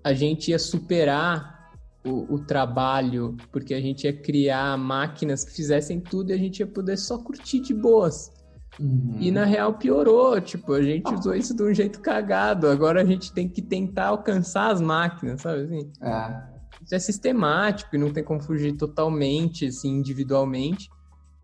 a 0.04 0.14
gente 0.14 0.52
ia 0.52 0.60
superar 0.60 1.59
o, 2.06 2.36
o, 2.36 2.40
trabalho, 2.40 3.36
porque 3.52 3.74
a 3.74 3.82
gente 3.82 4.06
ia 4.06 4.14
criar 4.14 4.78
máquinas 4.78 5.44
que 5.44 5.52
fizessem 5.52 6.00
tudo 6.00 6.32
e 6.32 6.34
a 6.34 6.38
gente 6.38 6.60
ia 6.60 6.68
poder 6.68 6.98
só 6.98 7.18
curtir 7.18 7.60
de 7.60 7.74
boas. 7.74 8.32
Uhum. 8.80 9.18
E 9.20 9.32
na 9.32 9.44
real 9.44 9.74
piorou, 9.74 10.40
tipo, 10.40 10.74
a 10.74 10.82
gente 10.82 11.14
usou 11.14 11.36
isso 11.36 11.54
de 11.54 11.62
um 11.64 11.74
jeito 11.74 12.00
cagado, 12.00 12.68
agora 12.68 13.02
a 13.02 13.06
gente 13.06 13.34
tem 13.34 13.50
que 13.50 13.62
tentar 13.62 14.08
alcançar 14.08 14.72
as 14.72 14.80
máquinas, 14.80 15.42
sabe 15.42 15.64
assim? 15.64 15.92
É. 16.02 16.60
Isso 16.84 16.96
é 16.96 17.00
sistemático 17.00 17.94
e 17.96 18.00
não 18.00 18.14
tem 18.14 18.24
como 18.24 18.42
fugir 18.42 18.78
totalmente, 18.78 19.66
assim, 19.66 19.90
individualmente, 19.90 20.90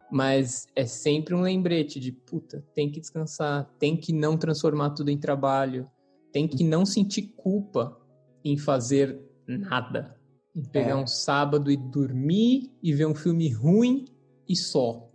mas 0.10 0.66
é 0.76 0.86
sempre 0.86 1.36
um 1.36 1.42
lembrete 1.42 2.00
de, 2.00 2.12
puta, 2.12 2.64
tem 2.74 2.90
que 2.90 3.02
descansar, 3.02 3.70
tem 3.78 3.98
que 3.98 4.14
não 4.14 4.38
transformar 4.38 4.92
tudo 4.92 5.10
em 5.12 5.18
trabalho, 5.18 5.90
tem 6.32 6.48
que 6.48 6.64
não 6.64 6.86
sentir 6.86 7.34
culpa 7.36 7.98
em 8.44 8.58
fazer 8.58 9.20
nada. 9.48 10.16
Em 10.56 10.64
pegar 10.64 10.92
É. 10.92 10.96
um 10.96 11.08
sábado 11.08 11.70
e 11.70 11.76
dormir 11.78 12.72
e 12.82 12.94
ver 12.94 13.06
um 13.08 13.16
filme 13.16 13.50
ruim 13.50 14.06
e 14.48 14.56
só. 14.56 15.10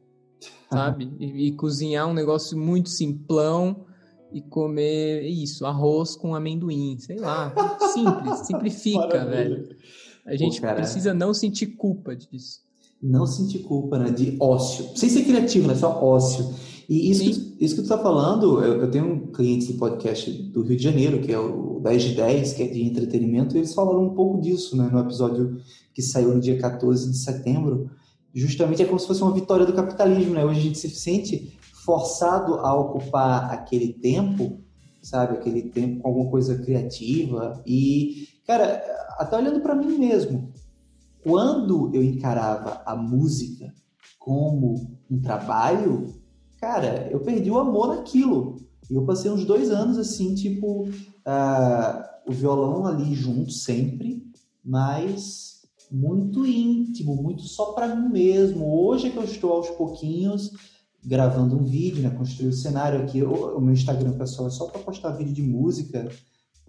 Sabe? 0.71 1.11
e, 1.19 1.49
e 1.49 1.53
cozinhar 1.53 2.07
um 2.09 2.15
negócio 2.15 2.57
muito 2.57 2.89
simplão 2.91 3.85
e 4.33 4.41
comer 4.41 5.23
isso, 5.27 5.67
arroz 5.67 6.15
com 6.15 6.35
amendoim, 6.35 6.97
sei 6.99 7.17
lá. 7.19 7.53
Simples, 7.93 8.39
simplifica, 8.47 8.99
Maravilha. 9.01 9.35
velho. 9.57 9.77
A 10.25 10.37
gente 10.37 10.61
cara. 10.61 10.77
precisa 10.77 11.13
não 11.13 11.35
sentir 11.35 11.67
culpa 11.69 12.15
disso. 12.15 12.61
Não 13.03 13.27
sentir 13.27 13.61
culpa, 13.61 13.99
né? 13.99 14.11
De 14.11 14.37
ócio. 14.39 14.97
Sem 14.97 15.09
ser 15.09 15.25
criativo, 15.25 15.67
né? 15.67 15.75
Só 15.75 15.89
ócio. 16.05 16.55
E 16.89 17.11
isso, 17.11 17.23
que, 17.25 17.35
Sim. 17.35 17.57
isso 17.59 17.75
que 17.77 17.83
tu 17.83 17.89
tá 17.89 17.99
falando, 17.99 18.63
eu, 18.63 18.83
eu 18.83 18.91
tenho 18.91 19.07
um 19.07 19.27
cliente 19.33 19.67
de 19.67 19.73
podcast 19.75 20.31
do 20.31 20.63
Rio 20.63 20.77
de 20.77 20.83
Janeiro, 20.85 21.21
que 21.21 21.33
é 21.33 21.39
o 21.39 21.70
10 21.81 22.03
de 22.03 22.15
10, 22.15 22.53
que 22.53 22.63
é 22.63 22.67
de 22.69 22.83
entretenimento, 22.83 23.57
eles 23.57 23.75
falaram 23.75 24.05
um 24.05 24.15
pouco 24.15 24.41
disso, 24.41 24.77
né? 24.77 24.89
No 24.91 25.01
episódio 25.01 25.61
que 25.93 26.03
saiu 26.03 26.35
no 26.35 26.41
dia 26.41 26.59
14 26.59 27.11
de 27.11 27.17
setembro. 27.17 27.91
Justamente 28.33 28.83
é 28.83 28.85
como 28.85 28.99
se 28.99 29.07
fosse 29.07 29.23
uma 29.23 29.33
vitória 29.33 29.67
do 29.67 29.73
capitalismo, 29.73 30.35
né? 30.35 30.45
Hoje 30.45 30.61
a 30.61 30.63
gente 30.63 30.79
se 30.79 30.91
sente 30.91 31.59
forçado 31.85 32.55
a 32.55 32.75
ocupar 32.75 33.53
aquele 33.53 33.93
tempo, 33.93 34.61
sabe? 35.03 35.35
Aquele 35.35 35.63
tempo 35.63 36.01
com 36.01 36.09
alguma 36.09 36.31
coisa 36.31 36.57
criativa. 36.59 37.61
E, 37.67 38.29
cara, 38.47 38.83
até 39.19 39.37
olhando 39.37 39.61
para 39.61 39.75
mim 39.75 39.99
mesmo, 39.99 40.53
quando 41.23 41.91
eu 41.95 42.03
encarava 42.03 42.83
a 42.87 42.95
música 42.95 43.73
como 44.19 44.97
um 45.11 45.21
trabalho, 45.21 46.15
cara, 46.61 47.09
eu 47.11 47.21
perdi 47.21 47.51
o 47.51 47.59
amor 47.59 47.97
naquilo. 47.97 48.57
E 48.91 48.95
eu 48.95 49.05
passei 49.05 49.31
uns 49.31 49.45
dois 49.45 49.71
anos 49.71 49.97
assim, 49.97 50.35
tipo, 50.35 50.89
ah, 51.25 52.21
o 52.27 52.33
violão 52.33 52.87
ali 52.87 53.15
junto 53.15 53.53
sempre, 53.53 54.29
mas 54.65 55.63
muito 55.91 56.45
íntimo, 56.45 57.15
muito 57.15 57.43
só 57.43 57.73
para 57.73 57.95
mim 57.95 58.09
mesmo. 58.09 58.67
Hoje 58.67 59.07
é 59.07 59.11
que 59.11 59.17
eu 59.17 59.25
estou 59.25 59.53
aos 59.53 59.71
pouquinhos 59.71 60.53
gravando 61.05 61.57
um 61.57 61.65
vídeo, 61.65 62.03
né? 62.03 62.11
Construir 62.11 62.49
o 62.49 62.53
cenário 62.53 63.01
aqui. 63.01 63.23
O, 63.23 63.57
o 63.57 63.61
meu 63.61 63.73
Instagram 63.73 64.13
pessoal 64.19 64.49
é 64.49 64.51
só 64.51 64.67
para 64.67 64.81
postar 64.81 65.13
vídeo 65.13 65.33
de 65.33 65.43
música, 65.43 66.09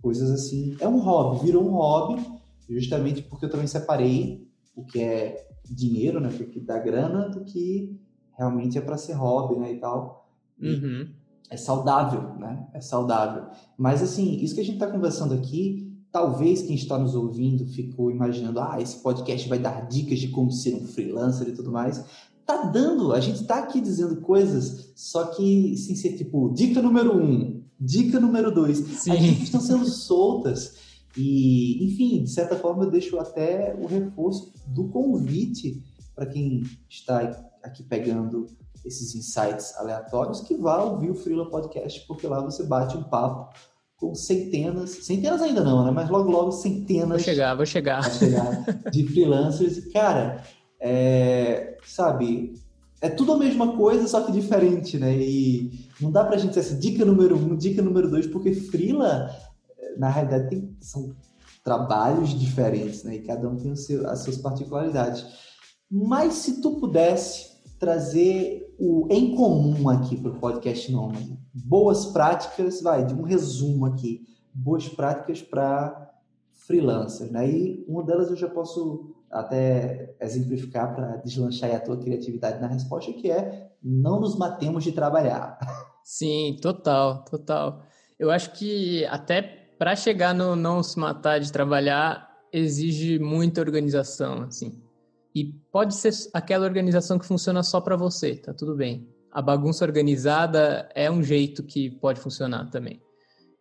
coisas 0.01 0.29
assim. 0.29 0.75
É 0.79 0.87
um 0.87 0.99
hobby, 0.99 1.45
virou 1.45 1.67
um 1.67 1.71
hobby, 1.71 2.21
justamente 2.69 3.23
porque 3.23 3.45
eu 3.45 3.49
também 3.49 3.67
separei 3.67 4.47
o 4.75 4.85
que 4.85 5.01
é 5.01 5.47
dinheiro, 5.65 6.19
né? 6.19 6.29
O 6.29 6.45
que 6.45 6.59
dá 6.59 6.77
grana, 6.77 7.29
do 7.29 7.43
que 7.43 7.99
realmente 8.37 8.77
é 8.77 8.81
para 8.81 8.97
ser 8.97 9.13
hobby, 9.13 9.59
né? 9.59 9.73
E 9.73 9.79
tal. 9.79 10.29
Uhum. 10.59 11.09
É 11.51 11.57
saudável, 11.57 12.33
né? 12.39 12.65
É 12.73 12.79
saudável. 12.79 13.43
Mas 13.77 14.01
assim, 14.01 14.37
isso 14.37 14.55
que 14.55 14.61
a 14.61 14.63
gente 14.63 14.75
está 14.75 14.87
conversando 14.87 15.33
aqui, 15.33 15.93
talvez 16.09 16.61
quem 16.61 16.75
está 16.75 16.97
nos 16.97 17.13
ouvindo 17.13 17.67
ficou 17.67 18.09
imaginando, 18.09 18.61
ah, 18.61 18.77
esse 18.79 18.97
podcast 18.97 19.47
vai 19.49 19.59
dar 19.59 19.85
dicas 19.87 20.19
de 20.19 20.29
como 20.29 20.49
ser 20.49 20.73
um 20.75 20.87
freelancer 20.87 21.49
e 21.49 21.51
tudo 21.51 21.69
mais. 21.69 22.03
Tá 22.45 22.63
dando, 22.63 23.11
a 23.11 23.19
gente 23.19 23.43
tá 23.43 23.59
aqui 23.59 23.81
dizendo 23.81 24.21
coisas, 24.21 24.93
só 24.95 25.25
que 25.25 25.75
sem 25.75 25.95
ser 25.95 26.13
tipo, 26.17 26.49
dica 26.53 26.81
número 26.81 27.15
um, 27.15 27.61
dica 27.77 28.17
número 28.17 28.49
dois. 28.49 28.77
Sim. 28.77 29.11
As 29.11 29.19
dicas 29.19 29.43
estão 29.43 29.61
sendo 29.61 29.85
soltas. 29.85 30.75
E, 31.17 31.85
enfim, 31.85 32.23
de 32.23 32.29
certa 32.29 32.55
forma, 32.55 32.85
eu 32.85 32.89
deixo 32.89 33.19
até 33.19 33.75
o 33.77 33.87
reforço 33.87 34.53
do 34.67 34.87
convite 34.87 35.83
para 36.15 36.25
quem 36.25 36.63
está 36.89 37.45
aqui 37.61 37.83
pegando 37.83 38.47
esses 38.85 39.15
insights 39.15 39.75
aleatórios 39.77 40.41
que 40.41 40.55
vá 40.55 40.81
ouvir 40.83 41.09
o 41.11 41.15
Freela 41.15 41.49
Podcast, 41.49 42.05
porque 42.07 42.27
lá 42.27 42.41
você 42.41 42.63
bate 42.63 42.97
um 42.97 43.03
papo 43.03 43.53
com 43.97 44.15
centenas, 44.15 44.89
centenas 45.05 45.41
ainda 45.41 45.63
não, 45.63 45.85
né? 45.85 45.91
Mas 45.91 46.09
logo, 46.09 46.31
logo 46.31 46.51
Vou 46.51 46.59
centenas 46.59 47.21
chegar, 47.21 47.53
vou 47.55 47.65
chegar. 47.65 48.03
chegar 48.11 48.63
de 48.91 49.05
freelancers. 49.07 49.77
E, 49.77 49.91
cara, 49.91 50.43
é, 50.79 51.77
sabe, 51.85 52.53
é 52.99 53.09
tudo 53.09 53.33
a 53.33 53.37
mesma 53.37 53.75
coisa, 53.77 54.07
só 54.07 54.21
que 54.21 54.31
diferente, 54.31 54.97
né? 54.97 55.15
E 55.15 55.87
não 56.01 56.11
dá 56.11 56.23
pra 56.25 56.37
gente 56.37 56.49
dizer 56.49 56.61
assim, 56.61 56.79
dica 56.79 57.05
número 57.05 57.35
um, 57.37 57.55
dica 57.55 57.81
número 57.83 58.09
dois, 58.09 58.25
porque 58.25 58.51
freela, 58.53 59.29
na 59.97 60.09
realidade, 60.09 60.49
tem, 60.49 60.75
são 60.81 61.15
trabalhos 61.63 62.29
diferentes, 62.39 63.03
né? 63.03 63.15
E 63.17 63.21
cada 63.21 63.47
um 63.47 63.55
tem 63.55 63.71
o 63.71 63.77
seu- 63.77 64.09
as 64.09 64.21
suas 64.23 64.37
particularidades. 64.37 65.23
Mas 65.91 66.33
se 66.35 66.59
tu 66.59 66.79
pudesse 66.79 67.50
trazer 67.81 68.75
o 68.77 69.07
em 69.09 69.35
comum 69.35 69.89
aqui 69.89 70.15
para 70.15 70.29
o 70.29 70.39
podcast 70.39 70.91
Nômade, 70.91 71.35
boas 71.51 72.05
práticas, 72.05 72.79
vai, 72.79 73.03
de 73.03 73.15
um 73.15 73.23
resumo 73.23 73.87
aqui, 73.87 74.23
boas 74.53 74.87
práticas 74.87 75.41
para 75.41 76.13
freelancers, 76.67 77.31
né? 77.31 77.49
E 77.49 77.83
uma 77.87 78.03
delas 78.03 78.29
eu 78.29 78.35
já 78.35 78.47
posso 78.47 79.15
até 79.31 80.15
exemplificar 80.21 80.93
para 80.93 81.17
deslanchar 81.17 81.73
a 81.73 81.79
tua 81.79 81.97
criatividade 81.97 82.61
na 82.61 82.67
resposta, 82.67 83.11
que 83.13 83.31
é 83.31 83.71
não 83.83 84.19
nos 84.19 84.37
matemos 84.37 84.83
de 84.83 84.91
trabalhar. 84.91 85.57
Sim, 86.05 86.57
total, 86.61 87.25
total. 87.25 87.81
Eu 88.19 88.29
acho 88.29 88.51
que 88.51 89.03
até 89.05 89.41
para 89.79 89.95
chegar 89.95 90.35
no 90.35 90.55
não 90.55 90.83
se 90.83 90.99
matar 90.99 91.39
de 91.39 91.51
trabalhar 91.51 92.29
exige 92.53 93.17
muita 93.17 93.59
organização, 93.59 94.43
assim. 94.43 94.79
E 95.33 95.45
pode 95.71 95.95
ser 95.95 96.11
aquela 96.33 96.65
organização 96.65 97.17
que 97.17 97.25
funciona 97.25 97.63
só 97.63 97.79
para 97.79 97.95
você, 97.95 98.35
tá 98.35 98.53
tudo 98.53 98.75
bem. 98.75 99.07
A 99.31 99.41
bagunça 99.41 99.85
organizada 99.85 100.89
é 100.93 101.09
um 101.09 101.23
jeito 101.23 101.63
que 101.63 101.89
pode 101.89 102.19
funcionar 102.19 102.69
também. 102.69 103.01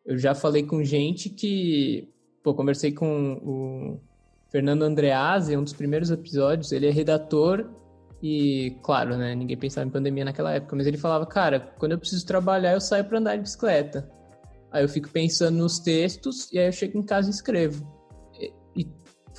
Eu 0.05 0.19
já 0.19 0.35
falei 0.35 0.65
com 0.65 0.83
gente 0.83 1.31
que, 1.31 2.13
pô, 2.43 2.55
conversei 2.55 2.91
com 2.91 3.35
o 3.35 4.01
Fernando 4.51 4.83
Andreazzi, 4.83 5.57
um 5.57 5.63
dos 5.63 5.73
primeiros 5.73 6.11
episódios, 6.11 6.73
ele 6.73 6.89
é 6.89 6.91
redator 6.91 7.71
e, 8.21 8.77
claro, 8.83 9.17
né, 9.17 9.35
ninguém 9.35 9.57
pensava 9.57 9.87
em 9.87 9.91
pandemia 9.91 10.25
naquela 10.25 10.53
época, 10.53 10.75
mas 10.75 10.87
ele 10.87 10.99
falava, 10.99 11.25
cara, 11.25 11.61
quando 11.79 11.93
eu 11.93 11.99
preciso 11.99 12.27
trabalhar, 12.27 12.73
eu 12.73 12.81
saio 12.81 13.05
para 13.05 13.19
andar 13.19 13.37
de 13.37 13.43
bicicleta. 13.43 14.11
Aí 14.73 14.83
eu 14.83 14.89
fico 14.89 15.09
pensando 15.09 15.57
nos 15.57 15.79
textos 15.79 16.51
e 16.53 16.59
aí 16.59 16.67
eu 16.67 16.73
chego 16.73 16.99
em 16.99 17.03
casa 17.03 17.29
e 17.29 17.33
escrevo. 17.33 18.00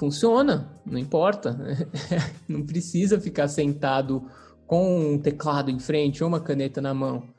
Funciona, 0.02 0.68
não 0.84 0.97
importa. 0.97 1.56
não 2.49 2.66
precisa 2.66 3.20
ficar 3.20 3.47
sentado 3.47 4.26
com 4.66 5.14
um 5.14 5.20
teclado 5.20 5.70
em 5.70 5.78
frente 5.78 6.24
ou 6.24 6.28
uma 6.28 6.39
caneta 6.39 6.82
na 6.82 6.91
mão. 6.91 7.30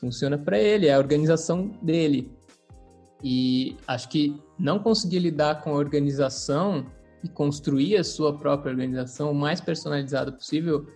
Funciona 0.00 0.38
para 0.38 0.58
ele, 0.58 0.86
é 0.86 0.94
a 0.94 0.98
organização 0.98 1.68
dele. 1.82 2.32
E 3.22 3.76
acho 3.86 4.08
que 4.08 4.34
não 4.58 4.78
conseguir 4.78 5.18
lidar 5.18 5.62
com 5.62 5.72
a 5.72 5.74
organização 5.74 6.86
e 7.22 7.28
construir 7.28 7.98
a 7.98 8.04
sua 8.04 8.38
própria 8.38 8.70
organização 8.70 9.30
o 9.30 9.34
mais 9.34 9.60
personalizada 9.60 10.32
possível 10.32 10.86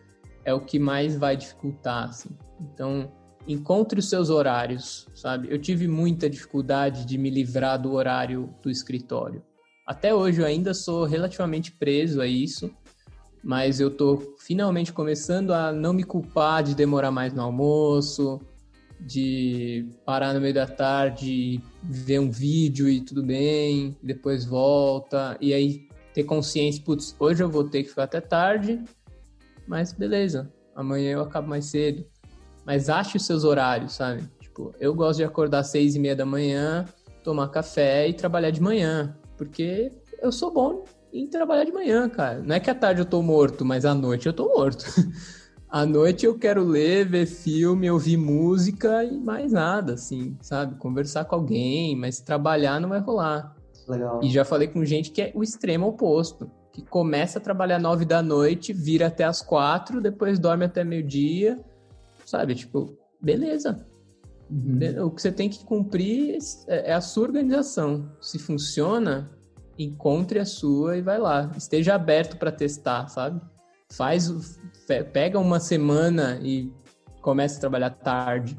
é 0.42 0.54
o 0.54 0.64
que 0.64 0.78
mais 0.78 1.18
vai 1.18 1.36
dificultar, 1.36 2.08
assim. 2.08 2.30
Então, 2.58 3.12
encontre 3.46 4.00
os 4.00 4.08
seus 4.08 4.30
horários, 4.30 5.06
sabe? 5.14 5.48
Eu 5.50 5.60
tive 5.60 5.86
muita 5.86 6.30
dificuldade 6.30 7.04
de 7.04 7.18
me 7.18 7.28
livrar 7.28 7.78
do 7.78 7.92
horário 7.92 8.48
do 8.62 8.70
escritório. 8.70 9.42
Até 9.90 10.14
hoje 10.14 10.40
eu 10.40 10.46
ainda 10.46 10.72
sou 10.72 11.04
relativamente 11.04 11.72
preso 11.72 12.20
a 12.20 12.26
isso, 12.28 12.70
mas 13.42 13.80
eu 13.80 13.90
tô 13.90 14.36
finalmente 14.38 14.92
começando 14.92 15.52
a 15.52 15.72
não 15.72 15.92
me 15.92 16.04
culpar 16.04 16.62
de 16.62 16.76
demorar 16.76 17.10
mais 17.10 17.32
no 17.32 17.42
almoço, 17.42 18.40
de 19.00 19.88
parar 20.06 20.32
no 20.32 20.40
meio 20.40 20.54
da 20.54 20.64
tarde, 20.64 21.60
ver 21.82 22.20
um 22.20 22.30
vídeo 22.30 22.88
e 22.88 23.00
tudo 23.00 23.20
bem, 23.20 23.96
depois 24.00 24.44
volta, 24.44 25.36
e 25.40 25.52
aí 25.52 25.88
ter 26.14 26.22
consciência, 26.22 26.84
putz, 26.84 27.16
hoje 27.18 27.42
eu 27.42 27.50
vou 27.50 27.64
ter 27.64 27.82
que 27.82 27.88
ficar 27.88 28.04
até 28.04 28.20
tarde, 28.20 28.80
mas 29.66 29.92
beleza, 29.92 30.52
amanhã 30.72 31.14
eu 31.14 31.22
acabo 31.22 31.48
mais 31.48 31.64
cedo. 31.64 32.06
Mas 32.64 32.88
ache 32.88 33.16
os 33.16 33.26
seus 33.26 33.42
horários, 33.42 33.94
sabe? 33.94 34.22
Tipo, 34.40 34.72
eu 34.78 34.94
gosto 34.94 35.18
de 35.18 35.24
acordar 35.24 35.58
às 35.58 35.72
seis 35.72 35.96
e 35.96 35.98
meia 35.98 36.14
da 36.14 36.24
manhã, 36.24 36.84
tomar 37.24 37.48
café 37.48 38.06
e 38.06 38.14
trabalhar 38.14 38.50
de 38.50 38.62
manhã, 38.62 39.18
porque 39.40 39.90
eu 40.20 40.30
sou 40.30 40.52
bom 40.52 40.84
em 41.10 41.26
trabalhar 41.26 41.64
de 41.64 41.72
manhã, 41.72 42.06
cara. 42.10 42.42
Não 42.42 42.54
é 42.54 42.60
que 42.60 42.68
à 42.68 42.74
tarde 42.74 43.00
eu 43.00 43.06
tô 43.06 43.22
morto, 43.22 43.64
mas 43.64 43.86
à 43.86 43.94
noite 43.94 44.26
eu 44.26 44.34
tô 44.34 44.48
morto. 44.48 44.84
à 45.66 45.86
noite 45.86 46.26
eu 46.26 46.38
quero 46.38 46.62
ler, 46.62 47.08
ver 47.08 47.24
filme, 47.24 47.90
ouvir 47.90 48.18
música 48.18 49.02
e 49.02 49.18
mais 49.18 49.52
nada, 49.52 49.94
assim, 49.94 50.36
sabe? 50.42 50.74
Conversar 50.74 51.24
com 51.24 51.36
alguém, 51.36 51.96
mas 51.96 52.20
trabalhar 52.20 52.78
não 52.82 52.90
vai 52.90 53.00
rolar. 53.00 53.56
Legal. 53.88 54.20
E 54.22 54.28
já 54.28 54.44
falei 54.44 54.68
com 54.68 54.84
gente 54.84 55.10
que 55.10 55.22
é 55.22 55.32
o 55.34 55.42
extremo 55.42 55.86
oposto, 55.86 56.50
que 56.70 56.82
começa 56.82 57.38
a 57.38 57.42
trabalhar 57.42 57.78
nove 57.78 58.04
da 58.04 58.20
noite, 58.20 58.74
vira 58.74 59.06
até 59.06 59.24
as 59.24 59.40
quatro, 59.40 60.02
depois 60.02 60.38
dorme 60.38 60.66
até 60.66 60.84
meio-dia, 60.84 61.58
sabe? 62.26 62.54
Tipo, 62.54 62.94
beleza. 63.18 63.86
Uhum. 64.50 65.06
O 65.06 65.10
que 65.10 65.22
você 65.22 65.30
tem 65.30 65.48
que 65.48 65.64
cumprir 65.64 66.38
é 66.66 66.90
é 66.90 66.92
a 66.92 67.00
sua 67.00 67.24
organização. 67.24 68.10
Se 68.20 68.38
funciona, 68.38 69.30
encontre 69.78 70.38
a 70.38 70.44
sua 70.44 70.96
e 70.96 71.02
vai 71.02 71.18
lá. 71.18 71.50
Esteja 71.56 71.94
aberto 71.94 72.36
para 72.36 72.50
testar, 72.50 73.08
sabe? 73.08 73.40
Faz, 73.92 74.58
pega 75.12 75.38
uma 75.38 75.60
semana 75.60 76.38
e 76.42 76.72
começa 77.20 77.56
a 77.56 77.60
trabalhar 77.60 77.90
tarde. 77.90 78.58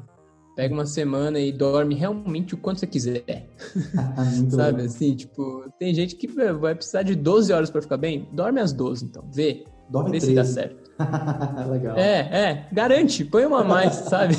Pega 0.54 0.74
uma 0.74 0.84
semana 0.84 1.38
e 1.38 1.50
dorme 1.50 1.94
realmente 1.94 2.54
o 2.54 2.58
quanto 2.58 2.80
você 2.80 2.86
quiser. 2.86 3.48
Sabe 4.50 4.80
bom. 4.80 4.84
assim, 4.84 5.14
tipo, 5.14 5.64
tem 5.78 5.94
gente 5.94 6.14
que 6.14 6.26
vai 6.26 6.74
precisar 6.74 7.02
de 7.02 7.14
12 7.14 7.52
horas 7.54 7.70
para 7.70 7.80
ficar 7.80 7.96
bem. 7.96 8.28
Dorme 8.32 8.60
às 8.60 8.70
12, 8.70 9.06
então. 9.06 9.24
Vê. 9.32 9.64
Dorme 9.88 10.10
Vê 10.10 10.18
13. 10.18 10.26
se 10.26 10.34
dá 10.34 10.44
certo. 10.44 10.90
Legal. 11.70 11.96
É, 11.96 12.18
é, 12.18 12.68
garante, 12.70 13.24
põe 13.24 13.46
uma 13.46 13.62
a 13.62 13.64
mais, 13.64 13.94
sabe? 14.08 14.34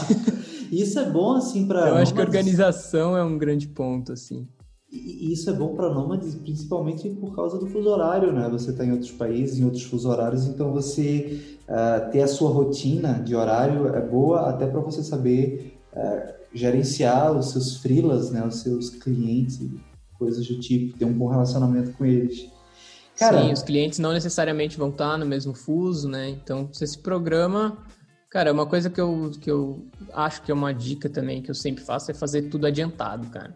Isso 0.82 1.00
é 1.00 1.10
bom, 1.10 1.34
assim, 1.34 1.68
para. 1.68 1.90
Eu 1.90 1.96
acho 1.96 2.14
que 2.14 2.20
a 2.20 2.24
organização 2.24 3.16
é 3.16 3.24
um 3.24 3.38
grande 3.38 3.68
ponto, 3.68 4.12
assim. 4.12 4.48
E 4.92 5.34
isso 5.34 5.50
é 5.50 5.54
bom 5.54 5.76
para 5.76 5.90
nômades, 5.92 6.36
principalmente 6.36 7.10
por 7.10 7.36
causa 7.36 7.58
do 7.58 7.66
fuso 7.66 7.90
horário, 7.90 8.32
né? 8.32 8.48
Você 8.50 8.70
está 8.70 8.86
em 8.86 8.92
outros 8.92 9.12
países, 9.12 9.58
em 9.58 9.66
outros 9.66 9.84
fuso 9.84 10.08
horários, 10.08 10.46
então 10.46 10.72
você 10.72 11.58
uh, 11.64 12.12
ter 12.12 12.22
a 12.22 12.28
sua 12.28 12.52
rotina 12.52 13.14
de 13.14 13.36
horário 13.36 13.88
é 13.88 14.00
boa 14.00 14.50
até 14.50 14.68
para 14.68 14.80
você 14.82 15.02
saber 15.02 15.80
uh, 15.94 16.34
gerenciar 16.54 17.36
os 17.36 17.50
seus 17.50 17.78
freelas, 17.78 18.30
né? 18.30 18.46
Os 18.46 18.58
seus 18.58 18.92
clientes, 18.92 19.60
coisas 20.20 20.46
do 20.46 20.60
tipo, 20.60 20.96
ter 20.96 21.06
um 21.06 21.14
bom 21.14 21.28
relacionamento 21.28 21.92
com 21.94 22.06
eles. 22.06 22.48
Cara, 23.18 23.42
Sim, 23.42 23.52
os 23.52 23.64
clientes 23.64 23.98
não 23.98 24.14
necessariamente 24.14 24.78
vão 24.78 24.90
estar 24.90 25.18
no 25.18 25.26
mesmo 25.26 25.56
fuso, 25.56 26.08
né? 26.08 26.30
Então 26.30 26.70
você 26.72 26.86
se 26.86 27.00
programa. 27.00 27.78
Cara, 28.34 28.52
uma 28.52 28.66
coisa 28.66 28.90
que 28.90 29.00
eu, 29.00 29.30
que 29.40 29.52
eu 29.52 29.86
acho 30.12 30.42
que 30.42 30.50
é 30.50 30.56
uma 30.56 30.74
dica 30.74 31.08
também 31.08 31.40
que 31.40 31.52
eu 31.52 31.54
sempre 31.54 31.84
faço 31.84 32.10
é 32.10 32.16
fazer 32.16 32.50
tudo 32.50 32.66
adiantado, 32.66 33.30
cara. 33.30 33.56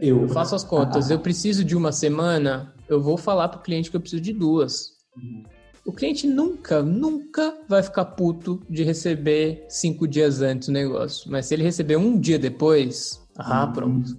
Eu, 0.00 0.22
eu 0.22 0.28
faço 0.28 0.56
as 0.56 0.64
contas. 0.64 1.08
eu 1.08 1.20
preciso 1.20 1.64
de 1.64 1.76
uma 1.76 1.92
semana, 1.92 2.74
eu 2.88 3.00
vou 3.00 3.16
falar 3.16 3.46
para 3.46 3.60
o 3.60 3.62
cliente 3.62 3.88
que 3.88 3.96
eu 3.96 4.00
preciso 4.00 4.20
de 4.20 4.32
duas. 4.32 4.88
Uhum. 5.16 5.44
O 5.86 5.92
cliente 5.92 6.26
nunca, 6.26 6.82
nunca 6.82 7.58
vai 7.68 7.80
ficar 7.80 8.06
puto 8.06 8.60
de 8.68 8.82
receber 8.82 9.64
cinco 9.68 10.08
dias 10.08 10.42
antes 10.42 10.66
o 10.66 10.72
negócio. 10.72 11.30
Mas 11.30 11.46
se 11.46 11.54
ele 11.54 11.62
receber 11.62 11.96
um 11.96 12.18
dia 12.18 12.40
depois, 12.40 13.24
ah, 13.36 13.66
uhum. 13.66 13.72
pronto. 13.72 14.18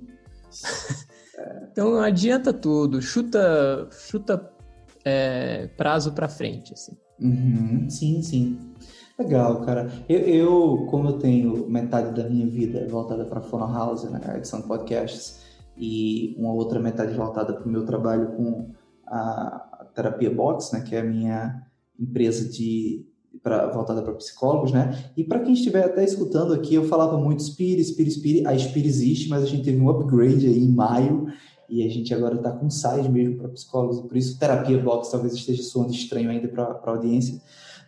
então 1.74 2.00
adianta 2.00 2.54
tudo, 2.54 3.02
chuta, 3.02 3.90
chuta 3.92 4.50
é, 5.04 5.68
prazo 5.76 6.14
para 6.14 6.30
frente, 6.30 6.72
assim. 6.72 6.94
Uhum. 7.20 7.90
Sim, 7.90 8.22
sim. 8.22 8.69
Legal, 9.20 9.62
cara. 9.66 9.92
Eu, 10.08 10.20
eu, 10.20 10.86
como 10.90 11.10
eu 11.10 11.14
tenho 11.20 11.70
metade 11.70 12.16
da 12.16 12.30
minha 12.30 12.48
vida 12.48 12.88
voltada 12.88 13.26
para 13.26 13.42
Fono 13.42 13.68
House, 13.68 14.06
né, 14.06 14.22
edição 14.38 14.62
de 14.62 14.68
podcasts, 14.68 15.42
e 15.78 16.36
uma 16.40 16.54
outra 16.54 16.80
metade 16.80 17.14
voltada 17.14 17.54
para 17.54 17.66
o 17.66 17.70
meu 17.70 17.86
trabalho 17.86 18.28
com 18.38 18.70
a 19.06 19.88
Terapia 19.94 20.34
Box, 20.34 20.74
né, 20.74 20.82
que 20.82 20.96
é 20.96 21.02
a 21.02 21.04
minha 21.04 21.64
empresa 22.00 22.48
de 22.48 23.06
pra, 23.44 23.68
voltada 23.68 24.02
para 24.02 24.14
psicólogos, 24.14 24.72
né? 24.72 25.12
E 25.18 25.24
para 25.26 25.40
quem 25.40 25.54
estiver 25.54 25.84
até 25.84 26.02
escutando 26.04 26.54
aqui, 26.54 26.76
eu 26.76 26.86
falava 26.86 27.18
muito 27.18 27.44
Spire, 27.44 27.84
Spire, 27.84 28.12
Spire. 28.12 28.48
A 28.48 28.58
Spire 28.58 28.88
existe, 28.88 29.28
mas 29.28 29.44
a 29.44 29.46
gente 29.46 29.64
teve 29.64 29.82
um 29.82 29.90
upgrade 29.90 30.48
aí 30.48 30.64
em 30.64 30.72
maio 30.72 31.28
e 31.68 31.84
a 31.84 31.90
gente 31.90 32.14
agora 32.14 32.36
está 32.36 32.52
com 32.52 32.68
um 32.68 32.70
site 32.70 33.10
mesmo 33.10 33.36
para 33.36 33.50
psicólogos 33.50 34.00
por 34.02 34.18
isso 34.18 34.40
Terapia 34.40 34.82
Box 34.82 35.12
talvez 35.12 35.34
esteja 35.34 35.62
soando 35.62 35.92
estranho 35.92 36.30
ainda 36.30 36.48
para 36.48 36.64
a 36.64 36.90
audiência. 36.90 37.42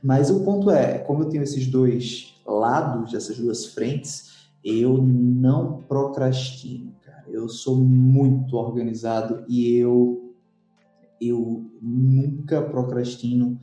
Mas 0.04 0.30
o 0.30 0.44
ponto 0.44 0.72
é, 0.72 1.00
como 1.00 1.24
eu 1.24 1.30
tenho 1.30 1.44
esses 1.44 1.68
dois 1.68 2.42
lados, 2.46 3.14
essas 3.14 3.38
duas 3.38 3.68
frentes, 3.68 4.50
eu 4.64 4.98
não 4.98 5.82
procrastino 5.84 6.92
eu 7.32 7.48
sou 7.48 7.78
muito 7.78 8.56
organizado 8.56 9.44
e 9.48 9.76
eu 9.78 10.36
eu 11.20 11.70
nunca 11.82 12.62
procrastino 12.62 13.60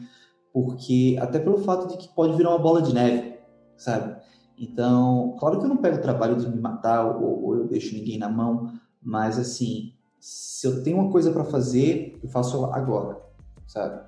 porque 0.53 1.17
até 1.21 1.39
pelo 1.39 1.59
fato 1.59 1.89
de 1.89 1.97
que 1.97 2.09
pode 2.15 2.37
virar 2.37 2.51
uma 2.51 2.59
bola 2.59 2.81
de 2.81 2.95
neve, 2.95 3.39
sabe? 3.77 4.17
Então, 4.57 5.37
claro 5.39 5.59
que 5.59 5.65
eu 5.65 5.69
não 5.69 5.77
pego 5.77 5.99
o 5.99 6.03
trabalho 6.03 6.37
de 6.37 6.49
me 6.49 6.61
matar 6.61 7.17
ou, 7.17 7.45
ou 7.45 7.57
eu 7.57 7.67
deixo 7.67 7.95
ninguém 7.95 8.19
na 8.19 8.29
mão, 8.29 8.73
mas 9.03 9.39
assim, 9.39 9.93
se 10.19 10.67
eu 10.67 10.83
tenho 10.83 10.99
uma 10.99 11.11
coisa 11.11 11.33
para 11.33 11.45
fazer, 11.45 12.19
eu 12.23 12.29
faço 12.29 12.65
agora, 12.67 13.21
sabe? 13.67 14.08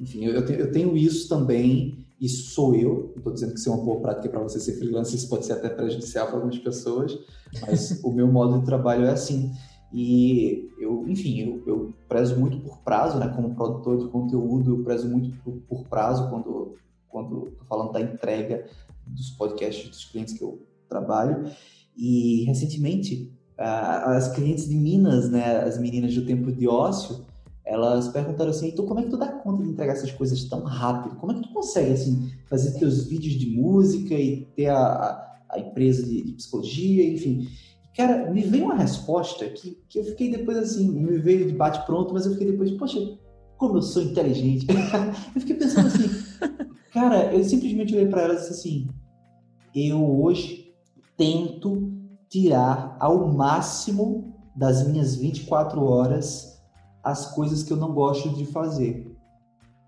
Enfim, 0.00 0.24
eu, 0.24 0.32
eu, 0.32 0.72
tenho, 0.72 0.96
isso 0.96 1.28
também 1.28 2.06
isso 2.20 2.50
sou 2.50 2.74
eu, 2.74 3.10
não 3.12 3.16
estou 3.16 3.32
dizendo 3.32 3.54
que 3.54 3.58
isso 3.58 3.70
é 3.70 3.72
uma 3.72 3.84
boa 3.84 4.00
prática 4.00 4.28
para 4.28 4.42
você 4.42 4.60
ser 4.60 4.74
freelancer, 4.74 5.14
isso 5.14 5.28
pode 5.28 5.46
ser 5.46 5.54
até 5.54 5.70
prejudicial 5.70 6.26
para 6.26 6.36
algumas 6.36 6.58
pessoas, 6.58 7.18
mas 7.62 7.98
o 8.04 8.12
meu 8.12 8.30
modo 8.30 8.58
de 8.58 8.66
trabalho 8.66 9.06
é 9.06 9.10
assim. 9.10 9.52
E 9.92 10.68
eu, 10.78 11.08
enfim, 11.08 11.40
eu, 11.40 11.62
eu, 11.66 11.94
prezo 12.06 12.38
muito 12.38 12.60
por 12.60 12.78
prazo, 12.78 13.18
né? 13.18 13.28
Como 13.34 13.54
produtor 13.54 13.98
de 13.98 14.08
conteúdo, 14.08 14.76
eu 14.76 14.84
prezo 14.84 15.08
muito 15.08 15.36
por, 15.42 15.56
por 15.62 15.88
prazo 15.88 16.28
quando 16.28 16.76
quando 17.08 17.48
estou 17.48 17.66
falando 17.66 17.90
da 17.90 18.00
entrega 18.00 18.66
dos 19.04 19.30
podcasts 19.30 19.88
dos 19.88 20.04
clientes 20.04 20.34
que 20.34 20.44
eu 20.44 20.64
trabalho. 20.88 21.50
E 21.96 22.44
recentemente, 22.44 23.32
as 23.58 24.32
clientes 24.32 24.68
de 24.68 24.76
Minas, 24.76 25.28
né, 25.28 25.58
as 25.58 25.76
meninas 25.76 26.14
do 26.14 26.24
tempo 26.24 26.52
de 26.52 26.68
ócio, 26.68 27.26
elas 27.64 28.08
perguntaram 28.08 28.50
assim, 28.50 28.68
então 28.68 28.86
como 28.86 29.00
é 29.00 29.02
que 29.04 29.10
tu 29.10 29.16
dá 29.16 29.28
conta 29.28 29.62
de 29.62 29.70
entregar 29.70 29.92
essas 29.92 30.10
coisas 30.12 30.44
tão 30.44 30.62
rápido? 30.64 31.16
Como 31.16 31.32
é 31.32 31.34
que 31.36 31.42
tu 31.42 31.52
consegue, 31.52 31.92
assim, 31.92 32.30
fazer 32.48 32.78
teus 32.78 33.06
vídeos 33.06 33.34
de 33.34 33.50
música 33.50 34.14
e 34.14 34.46
ter 34.56 34.68
a, 34.68 35.38
a, 35.50 35.58
empresa 35.58 36.02
de, 36.02 36.22
de, 36.22 36.32
psicologia, 36.32 37.08
enfim. 37.12 37.48
Cara, 37.96 38.30
me 38.30 38.42
veio 38.42 38.64
uma 38.64 38.76
resposta 38.76 39.46
que, 39.48 39.78
que 39.88 39.98
eu 39.98 40.04
fiquei 40.04 40.30
depois 40.30 40.56
assim, 40.56 40.90
me 40.90 41.18
veio 41.18 41.46
de 41.46 41.52
bate 41.54 41.84
pronto, 41.86 42.14
mas 42.14 42.24
eu 42.24 42.32
fiquei 42.32 42.50
depois, 42.50 42.70
poxa, 42.72 42.98
como 43.56 43.76
eu 43.76 43.82
sou 43.82 44.02
inteligente. 44.02 44.66
eu 45.34 45.40
fiquei 45.40 45.56
pensando 45.56 45.88
assim, 45.88 46.08
cara, 46.92 47.32
eu 47.32 47.44
simplesmente 47.44 47.94
olhei 47.94 48.06
para 48.06 48.22
ela 48.22 48.34
e 48.34 48.36
disse 48.36 48.52
assim, 48.52 48.88
eu 49.74 50.22
hoje 50.22 50.72
tento 51.16 51.92
tirar 52.28 52.96
ao 52.98 53.28
máximo 53.28 54.34
das 54.56 54.86
minhas 54.88 55.16
24 55.16 55.82
horas 55.84 56.49
as 57.02 57.34
coisas 57.34 57.62
que 57.62 57.72
eu 57.72 57.76
não 57.76 57.92
gosto 57.92 58.30
de 58.30 58.44
fazer, 58.46 59.14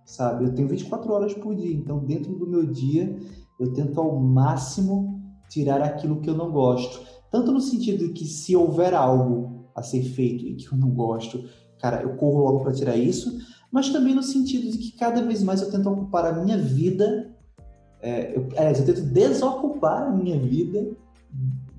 sabe? 0.05 0.45
Eu 0.45 0.55
tenho 0.55 0.69
24 0.69 1.13
horas 1.13 1.35
por 1.35 1.55
dia, 1.55 1.75
então 1.75 1.99
dentro 1.99 2.35
do 2.35 2.47
meu 2.47 2.67
dia 2.67 3.17
eu 3.61 3.73
tento 3.73 4.01
ao 4.01 4.19
máximo 4.19 5.21
tirar 5.49 5.83
aquilo 5.83 6.21
que 6.21 6.31
eu 6.31 6.35
não 6.35 6.51
gosto. 6.51 7.01
Tanto 7.31 7.53
no 7.53 7.61
sentido 7.61 8.07
de 8.07 8.13
que 8.13 8.25
se 8.25 8.57
houver 8.57 8.95
algo 8.95 9.67
a 9.75 9.83
ser 9.83 10.03
feito 10.03 10.45
e 10.45 10.55
que 10.55 10.73
eu 10.73 10.79
não 10.79 10.91
gosto, 10.91 11.45
cara, 11.79 12.03
eu 12.03 12.17
corro 12.17 12.43
logo 12.43 12.61
para 12.61 12.73
tirar 12.73 12.97
isso, 12.97 13.39
mas 13.71 13.89
também 13.89 14.15
no 14.15 14.23
sentido 14.23 14.71
de 14.71 14.79
que 14.79 14.97
cada 14.97 15.23
vez 15.23 15.43
mais 15.43 15.63
eu 15.63 15.71
tento 15.71 15.89
ocupar 15.89 16.27
a 16.27 16.43
minha 16.43 16.59
vida, 16.59 17.35
é, 18.01 18.37
eu, 18.37 18.49
é, 18.55 18.71
eu 18.71 18.85
tento 18.85 19.03
desocupar 19.03 20.03
a 20.03 20.11
minha 20.11 20.39
vida 20.39 20.95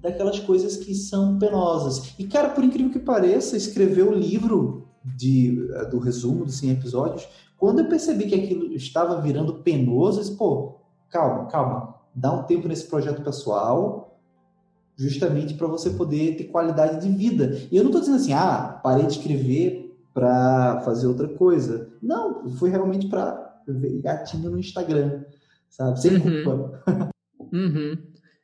daquelas 0.02 0.40
coisas 0.40 0.76
que 0.76 0.94
são 0.94 1.38
penosas. 1.38 2.14
E, 2.18 2.26
cara, 2.26 2.50
por 2.50 2.64
incrível 2.64 2.92
que 2.92 3.00
pareça, 3.00 3.56
escrever 3.56 4.04
o 4.04 4.14
livro 4.14 4.83
de, 5.04 5.70
eh, 5.74 5.86
do 5.86 5.99
resumo 5.99 6.45
dos 6.45 6.58
100 6.58 6.72
episódios, 6.72 7.28
quando 7.58 7.80
eu 7.80 7.88
percebi 7.88 8.28
que 8.28 8.36
aquilo 8.36 8.74
estava 8.74 9.22
virando 9.22 9.56
penoso, 9.56 10.20
eu 10.20 10.24
disse, 10.24 10.38
pô, 10.38 10.80
calma, 11.10 11.45
calma, 11.47 11.95
dá 12.14 12.32
um 12.32 12.43
tempo 12.43 12.68
nesse 12.68 12.88
projeto 12.88 13.22
pessoal, 13.22 14.20
justamente 14.95 15.54
para 15.54 15.68
você 15.68 15.89
poder 15.91 16.36
ter 16.36 16.45
qualidade 16.45 17.06
de 17.06 17.16
vida. 17.16 17.58
E 17.72 17.78
eu 17.78 17.84
não 17.84 17.89
estou 17.89 18.01
dizendo 18.01 18.18
assim, 18.18 18.34
ah, 18.34 18.80
parei 18.84 19.06
de 19.06 19.14
escrever 19.14 19.97
para 20.14 20.82
fazer 20.82 21.08
outra 21.08 21.28
coisa. 21.28 21.89
Não, 22.01 22.49
foi 22.51 22.70
realmente 22.70 23.08
para 23.08 23.62
ver 23.68 24.01
gatinho 24.01 24.51
no 24.51 24.60
Instagram, 24.60 25.24
sabe? 25.70 25.99
Sem 25.99 26.16
uhum. 26.16 26.43
culpa. 26.43 26.84
uhum. 27.51 27.97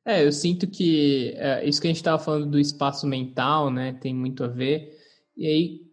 É, 0.05 0.25
eu 0.25 0.31
sinto 0.31 0.65
que 0.65 1.33
é, 1.35 1.67
isso 1.67 1.79
que 1.79 1.87
a 1.87 1.89
gente 1.89 1.97
estava 1.97 2.17
falando 2.17 2.47
do 2.49 2.59
espaço 2.59 3.05
mental, 3.05 3.69
né, 3.69 3.93
tem 3.93 4.13
muito 4.13 4.43
a 4.43 4.47
ver. 4.47 4.97
E 5.37 5.45
aí, 5.45 5.88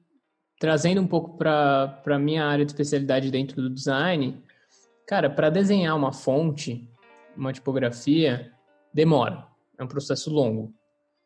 trazendo 0.59 1.01
um 1.01 1.07
pouco 1.07 1.37
para 1.37 2.01
a 2.07 2.18
minha 2.18 2.45
área 2.45 2.64
de 2.64 2.72
especialidade 2.72 3.30
dentro 3.30 3.61
do 3.61 3.71
design, 3.71 4.43
cara, 5.07 5.29
para 5.30 5.51
desenhar 5.51 5.97
uma 5.97 6.13
fonte, 6.13 6.89
uma 7.37 7.53
tipografia, 7.53 8.53
demora. 8.93 9.47
É 9.79 9.85
um 9.85 9.89
processo 9.89 10.30
longo. 10.30 10.75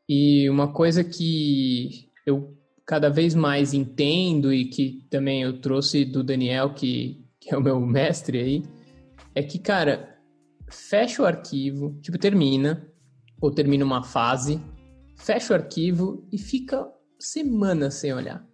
E 0.09 0.51
uma 0.51 0.73
coisa 0.73 1.05
que 1.05 2.11
eu 2.27 2.57
cada 2.85 3.09
vez 3.09 3.37
mais 3.37 3.73
entendo 3.73 4.53
e 4.53 4.65
que 4.65 5.07
também 5.09 5.43
eu 5.43 5.61
trouxe 5.61 6.05
do 6.05 6.25
Daniel, 6.25 6.75
que, 6.75 7.25
que 7.39 7.55
é 7.55 7.57
o 7.57 7.63
meu 7.63 7.81
mestre 7.81 8.39
aí, 8.39 8.63
é 9.33 9.45
que, 9.45 9.61
cara, 9.61 10.19
fecha 10.69 11.23
o 11.23 11.25
arquivo, 11.25 11.97
tipo, 12.03 12.19
termina, 12.19 12.91
ou 13.41 13.53
termina 13.53 13.85
uma 13.85 14.03
fase, 14.03 14.61
fecha 15.17 15.53
o 15.53 15.57
arquivo 15.57 16.27
e 16.33 16.39
fica 16.39 16.85
semanas 17.17 17.95
sem 17.95 18.13
olhar. 18.13 18.45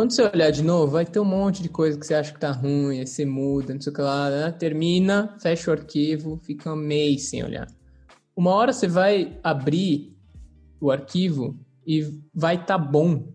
Quando 0.00 0.12
você 0.12 0.22
olhar 0.22 0.50
de 0.50 0.62
novo, 0.62 0.92
vai 0.92 1.04
ter 1.04 1.20
um 1.20 1.26
monte 1.26 1.62
de 1.62 1.68
coisa 1.68 1.98
que 1.98 2.06
você 2.06 2.14
acha 2.14 2.32
que 2.32 2.40
tá 2.40 2.50
ruim, 2.52 3.00
aí 3.00 3.06
você 3.06 3.26
muda, 3.26 3.74
não 3.74 3.80
sei 3.82 3.92
o 3.92 3.94
que 3.94 4.00
lá, 4.00 4.30
né? 4.30 4.50
termina, 4.50 5.36
fecha 5.42 5.70
o 5.70 5.74
arquivo, 5.74 6.40
fica 6.42 6.72
um 6.72 6.76
mês 6.76 7.28
sem 7.28 7.44
olhar. 7.44 7.66
Uma 8.34 8.52
hora 8.52 8.72
você 8.72 8.88
vai 8.88 9.38
abrir 9.42 10.16
o 10.80 10.90
arquivo 10.90 11.54
e 11.86 12.18
vai 12.34 12.54
estar 12.54 12.78
tá 12.78 12.78
bom. 12.78 13.30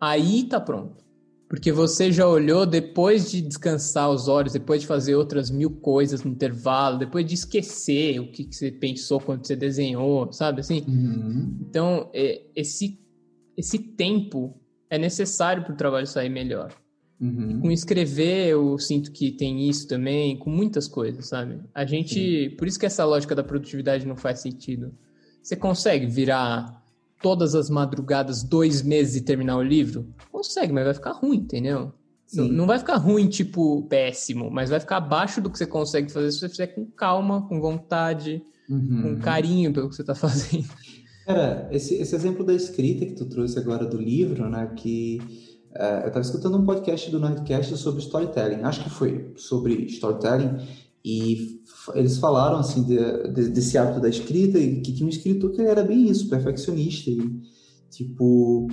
Aí 0.00 0.42
tá 0.48 0.58
pronto. 0.58 1.04
Porque 1.48 1.70
você 1.70 2.10
já 2.10 2.26
olhou 2.26 2.66
depois 2.66 3.30
de 3.30 3.40
descansar 3.40 4.10
os 4.10 4.26
olhos, 4.26 4.52
depois 4.52 4.80
de 4.80 4.88
fazer 4.88 5.14
outras 5.14 5.48
mil 5.48 5.70
coisas 5.70 6.24
no 6.24 6.32
intervalo, 6.32 6.98
depois 6.98 7.24
de 7.24 7.34
esquecer 7.34 8.18
o 8.18 8.32
que, 8.32 8.46
que 8.46 8.56
você 8.56 8.72
pensou 8.72 9.20
quando 9.20 9.46
você 9.46 9.54
desenhou, 9.54 10.32
sabe 10.32 10.58
assim? 10.58 10.82
Uhum. 10.88 11.56
Então, 11.60 12.10
é, 12.12 12.42
esse, 12.56 12.98
esse 13.56 13.78
tempo 13.78 14.59
é 14.90 14.98
necessário 14.98 15.62
para 15.62 15.72
o 15.72 15.76
trabalho 15.76 16.06
sair 16.06 16.28
melhor. 16.28 16.72
Uhum. 17.20 17.60
Com 17.60 17.70
escrever, 17.70 18.48
eu 18.48 18.78
sinto 18.78 19.12
que 19.12 19.30
tem 19.30 19.68
isso 19.68 19.86
também, 19.86 20.38
com 20.38 20.48
muitas 20.50 20.88
coisas, 20.88 21.28
sabe? 21.28 21.60
A 21.74 21.84
gente. 21.84 22.50
Por 22.58 22.66
isso 22.66 22.78
que 22.78 22.86
essa 22.86 23.04
lógica 23.04 23.34
da 23.34 23.44
produtividade 23.44 24.06
não 24.06 24.16
faz 24.16 24.40
sentido. 24.40 24.92
Você 25.42 25.54
consegue 25.54 26.06
virar 26.06 26.82
todas 27.22 27.54
as 27.54 27.68
madrugadas 27.68 28.42
dois 28.42 28.82
meses 28.82 29.16
e 29.16 29.20
terminar 29.24 29.56
o 29.58 29.62
livro? 29.62 30.08
Consegue, 30.32 30.72
mas 30.72 30.84
vai 30.84 30.94
ficar 30.94 31.12
ruim, 31.12 31.36
entendeu? 31.36 31.92
Não, 32.32 32.44
Sim. 32.46 32.52
não 32.52 32.66
vai 32.66 32.78
ficar 32.78 32.96
ruim, 32.96 33.28
tipo, 33.28 33.82
péssimo, 33.88 34.50
mas 34.50 34.70
vai 34.70 34.80
ficar 34.80 34.96
abaixo 34.98 35.40
do 35.42 35.50
que 35.50 35.58
você 35.58 35.66
consegue 35.66 36.10
fazer 36.10 36.30
se 36.32 36.38
você 36.38 36.48
fizer 36.48 36.68
com 36.68 36.86
calma, 36.86 37.46
com 37.48 37.60
vontade, 37.60 38.42
Uhum. 38.68 39.02
com 39.02 39.16
carinho 39.20 39.72
pelo 39.72 39.88
que 39.88 39.96
você 39.96 40.04
tá 40.04 40.14
fazendo. 40.16 40.64
Cara, 41.30 41.68
esse, 41.70 41.94
esse 41.94 42.12
exemplo 42.12 42.44
da 42.44 42.52
escrita 42.52 43.06
que 43.06 43.14
tu 43.14 43.24
trouxe 43.24 43.56
agora 43.56 43.86
do 43.86 43.96
livro, 43.96 44.50
né? 44.50 44.66
Que 44.74 45.20
eh, 45.72 46.00
eu 46.02 46.08
estava 46.08 46.22
escutando 46.22 46.58
um 46.58 46.66
podcast 46.66 47.08
do 47.08 47.20
Nerdcast 47.20 47.76
sobre 47.76 48.00
storytelling, 48.02 48.64
acho 48.64 48.82
que 48.82 48.90
foi 48.90 49.32
sobre 49.36 49.74
storytelling, 49.84 50.56
e 51.04 51.60
eles 51.94 52.18
falaram 52.18 52.56
assim 52.58 52.82
de- 52.82 53.28
de- 53.32 53.48
desse 53.48 53.78
hábito 53.78 54.00
da 54.00 54.08
escrita 54.08 54.58
e 54.58 54.80
que 54.80 54.92
tinha 54.92 55.06
um 55.06 55.08
escritor 55.08 55.52
que 55.52 55.62
era 55.62 55.84
bem 55.84 56.08
isso, 56.08 56.28
perfeccionista, 56.28 57.08
e 57.10 57.40
tipo 57.90 58.66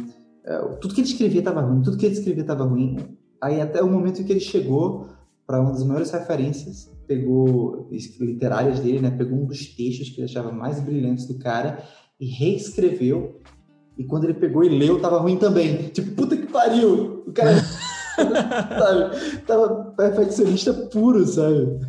eh, 0.44 0.78
tudo 0.82 0.96
que 0.96 1.02
ele 1.02 1.10
escrevia 1.10 1.42
estava 1.42 1.62
ruim, 1.62 1.84
tudo 1.84 1.96
que 1.96 2.08
ele 2.08 2.16
escrevia 2.16 2.42
estava 2.42 2.64
ruim. 2.64 2.96
Aí 3.40 3.62
até 3.62 3.84
o 3.84 3.88
momento 3.88 4.20
em 4.20 4.26
que 4.26 4.32
ele 4.34 4.40
chegou 4.40 5.06
para 5.46 5.62
uma 5.62 5.72
das 5.74 5.84
maiores 5.84 6.10
referências, 6.10 6.92
pegou 7.06 7.88
literárias 8.20 8.80
dele, 8.80 9.00
né? 9.00 9.12
Pegou 9.12 9.38
um 9.38 9.46
dos 9.46 9.64
textos 9.76 10.10
que 10.10 10.22
ele 10.22 10.26
achava 10.26 10.52
mais 10.52 10.80
brilhantes 10.80 11.28
do 11.28 11.38
cara 11.38 11.84
e 12.20 12.26
reescreveu. 12.26 13.42
E 13.98 14.04
quando 14.04 14.26
ele 14.26 14.36
pegou 14.36 14.64
e 14.64 14.70
leu, 14.70 15.00
tava 15.00 15.20
ruim 15.20 15.38
também. 15.38 15.90
Tipo, 15.90 16.12
puta 16.12 16.38
que 16.38 16.46
pariu! 16.48 17.24
O 17.26 17.32
cara, 17.32 17.56
sabe? 18.16 19.40
Tava 19.46 19.92
perfeccionista 19.98 20.74
puro, 20.74 21.26
sabe? 21.26 21.80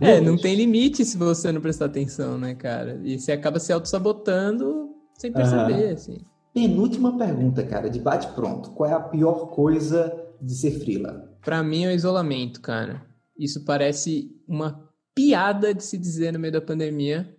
É, 0.00 0.20
não 0.20 0.36
tem 0.36 0.54
limite 0.54 1.04
se 1.04 1.16
você 1.16 1.50
não 1.50 1.60
prestar 1.60 1.86
atenção, 1.86 2.38
né, 2.38 2.54
cara? 2.54 3.00
E 3.02 3.18
você 3.18 3.32
acaba 3.32 3.58
se 3.58 3.72
auto-sabotando 3.72 4.90
sem 5.18 5.32
perceber, 5.32 5.90
assim. 5.90 6.18
Penúltima 6.52 7.16
pergunta, 7.18 7.64
cara, 7.64 7.90
de 7.90 7.98
bate 7.98 8.28
pronto. 8.28 8.70
Qual 8.70 8.88
é 8.88 8.92
a 8.92 9.00
pior 9.00 9.48
coisa 9.48 10.14
de 10.40 10.54
ser 10.54 10.78
frila? 10.78 11.28
Pra 11.44 11.62
mim 11.62 11.84
é 11.84 11.88
o 11.88 11.92
isolamento, 11.92 12.60
cara. 12.60 13.02
Isso 13.36 13.64
parece 13.64 14.30
uma 14.46 14.88
piada 15.14 15.74
de 15.74 15.82
se 15.82 15.98
dizer 15.98 16.32
no 16.32 16.38
meio 16.38 16.52
da 16.52 16.60
pandemia, 16.60 17.34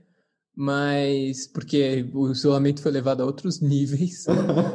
mas 0.56 1.48
porque 1.48 2.10
o 2.14 2.32
isolamento 2.32 2.82
foi 2.82 2.91
levado 2.91 3.22
a 3.22 3.26
outros 3.26 3.60
níveis. 3.60 4.26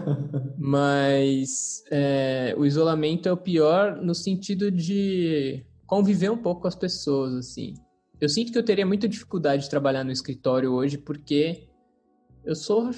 mas 0.58 1.82
é, 1.90 2.54
o 2.58 2.66
isolamento 2.66 3.28
é 3.28 3.32
o 3.32 3.36
pior 3.36 3.96
no 3.96 4.14
sentido 4.14 4.70
de 4.70 5.64
conviver 5.86 6.30
um 6.30 6.36
pouco 6.36 6.62
com 6.62 6.68
as 6.68 6.76
pessoas, 6.76 7.34
assim. 7.34 7.74
Eu 8.20 8.28
sinto 8.28 8.52
que 8.52 8.58
eu 8.58 8.64
teria 8.64 8.84
muita 8.84 9.08
dificuldade 9.08 9.62
de 9.62 9.70
trabalhar 9.70 10.04
no 10.04 10.12
escritório 10.12 10.72
hoje 10.72 10.98
porque 10.98 11.68
eu 12.44 12.54
sou 12.54 12.90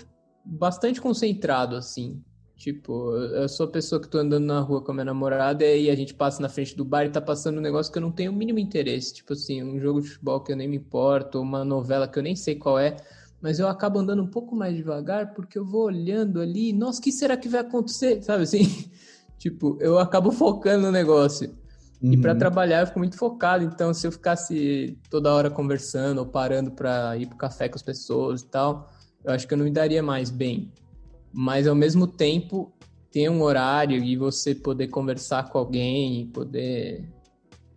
bastante 0.45 1.01
concentrado, 1.01 1.77
assim. 1.77 2.21
Tipo, 2.63 3.17
eu 3.17 3.49
sou 3.49 3.67
a 3.67 3.69
pessoa 3.69 4.01
que 4.01 4.07
tô 4.07 4.19
andando 4.19 4.45
na 4.45 4.61
rua 4.61 4.81
com 4.81 4.93
a 4.93 4.95
minha 4.95 5.05
namorada 5.07 5.65
e 5.67 5.91
a 5.91 5.97
gente 5.97 6.15
passa 6.15 6.41
na 6.41 6.49
frente 6.49 6.77
do 6.77 6.85
bar 6.85 7.05
e 7.05 7.11
tá 7.11 7.21
passando 7.21 7.59
um 7.59 7.61
negócio 7.61 7.91
que 7.91 7.99
eu 7.99 8.03
não 8.03 8.13
tenho 8.13 8.31
o 8.31 8.35
mínimo 8.37 8.61
interesse. 8.61 9.13
Tipo 9.13 9.33
assim, 9.33 9.61
um 9.65 9.81
jogo 9.81 10.01
de 10.01 10.11
futebol 10.11 10.39
que 10.41 10.53
eu 10.53 10.57
nem 10.57 10.69
me 10.69 10.77
importo, 10.77 11.41
uma 11.41 11.65
novela 11.65 12.07
que 12.07 12.17
eu 12.17 12.23
nem 12.23 12.37
sei 12.37 12.55
qual 12.55 12.79
é. 12.79 12.97
Mas 13.41 13.59
eu 13.59 13.67
acabo 13.67 13.99
andando 13.99 14.23
um 14.23 14.29
pouco 14.29 14.55
mais 14.55 14.77
devagar 14.77 15.35
porque 15.35 15.59
eu 15.59 15.65
vou 15.65 15.87
olhando 15.87 16.41
ali, 16.41 16.73
nossa, 16.73 17.01
o 17.01 17.03
que 17.03 17.11
será 17.11 17.37
que 17.37 17.49
vai 17.49 17.63
acontecer? 17.63 18.23
Sabe 18.23 18.45
assim? 18.45 18.63
tipo, 19.37 19.77
eu 19.81 19.99
acabo 19.99 20.31
focando 20.31 20.87
no 20.87 20.93
negócio. 20.93 21.53
E 22.01 22.17
para 22.17 22.31
Uhum. 22.31 22.39
trabalhar 22.39 22.83
eu 22.83 22.87
fico 22.87 23.01
muito 23.01 23.17
focado, 23.17 23.65
então 23.65 23.93
se 23.93 24.07
eu 24.07 24.13
ficasse 24.13 24.97
toda 25.11 25.35
hora 25.35 25.51
conversando 25.51 26.19
ou 26.19 26.27
parando 26.27 26.71
para 26.71 27.17
ir 27.17 27.27
pro 27.27 27.37
café 27.37 27.69
com 27.69 27.75
as 27.75 27.83
pessoas 27.83 28.43
e 28.43 28.47
tal, 28.47 28.89
eu 29.25 29.33
acho 29.33 29.49
que 29.49 29.55
eu 29.55 29.59
não 29.59 29.65
me 29.65 29.73
daria 29.73 30.01
mais 30.01 30.31
bem. 30.31 30.71
Mas 31.33 31.67
ao 31.67 31.75
mesmo 31.75 32.07
tempo, 32.07 32.73
ter 33.11 33.29
um 33.29 33.43
horário 33.43 34.03
e 34.03 34.17
você 34.17 34.55
poder 34.55 34.89
conversar 34.89 35.51
com 35.51 35.59
alguém, 35.59 36.27
poder 36.29 37.09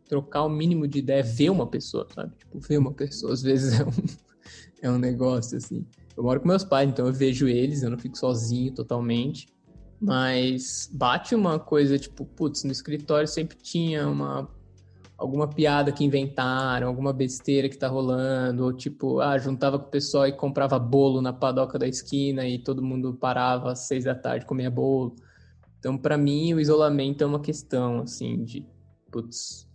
trocar 0.08 0.44
o 0.44 0.50
mínimo 0.50 0.88
de 0.88 1.00
ideia, 1.00 1.24
ver 1.24 1.50
uma 1.50 1.68
pessoa, 1.68 2.08
sabe? 2.14 2.34
Tipo, 2.38 2.60
ver 2.60 2.78
uma 2.78 2.94
pessoa 2.94 3.34
às 3.34 3.42
vezes 3.42 3.80
é 3.80 3.84
um, 3.84 3.92
é 4.82 4.90
um 4.90 4.98
negócio 4.98 5.58
assim. 5.58 5.86
Eu 6.16 6.24
moro 6.24 6.40
com 6.40 6.48
meus 6.48 6.64
pais, 6.64 6.90
então 6.90 7.06
eu 7.06 7.14
vejo 7.14 7.48
eles, 7.48 7.84
eu 7.84 7.90
não 7.90 7.98
fico 7.98 8.18
sozinho 8.18 8.74
totalmente. 8.74 9.48
Mas 10.00 10.90
bate 10.94 11.34
uma 11.34 11.60
coisa, 11.60 11.98
tipo, 11.98 12.26
putz, 12.26 12.64
no 12.64 12.72
escritório 12.72 13.28
sempre 13.28 13.58
tinha 13.58 14.08
uma 14.08 14.50
alguma 15.18 15.48
piada 15.48 15.92
que 15.92 16.04
inventaram, 16.04 16.88
alguma 16.88 17.14
besteira 17.14 17.70
que 17.70 17.78
tá 17.78 17.88
rolando, 17.88 18.66
ou 18.66 18.74
tipo, 18.74 19.20
ah, 19.20 19.38
juntava 19.38 19.80
com 19.80 19.88
o 19.88 19.92
pessoal 19.92 20.28
e 20.28 20.34
comprava 20.34 20.78
bolo 20.78 21.22
na 21.22 21.32
padoca 21.32 21.80
da 21.80 21.88
esquina 21.88 22.46
e 22.48 22.60
todo 22.60 22.84
mundo 22.84 23.14
parava 23.14 23.72
às 23.72 23.88
seis 23.88 24.04
da 24.04 24.16
tarde 24.16 24.46
comia 24.46 24.70
bolo. 24.70 25.16
Então, 25.80 25.98
para 25.98 26.18
mim, 26.18 26.54
o 26.54 26.60
isolamento 26.60 27.24
é 27.24 27.28
uma 27.28 27.40
questão, 27.40 28.02
assim, 28.02 28.44
de, 28.44 28.66
putz, 29.12 29.68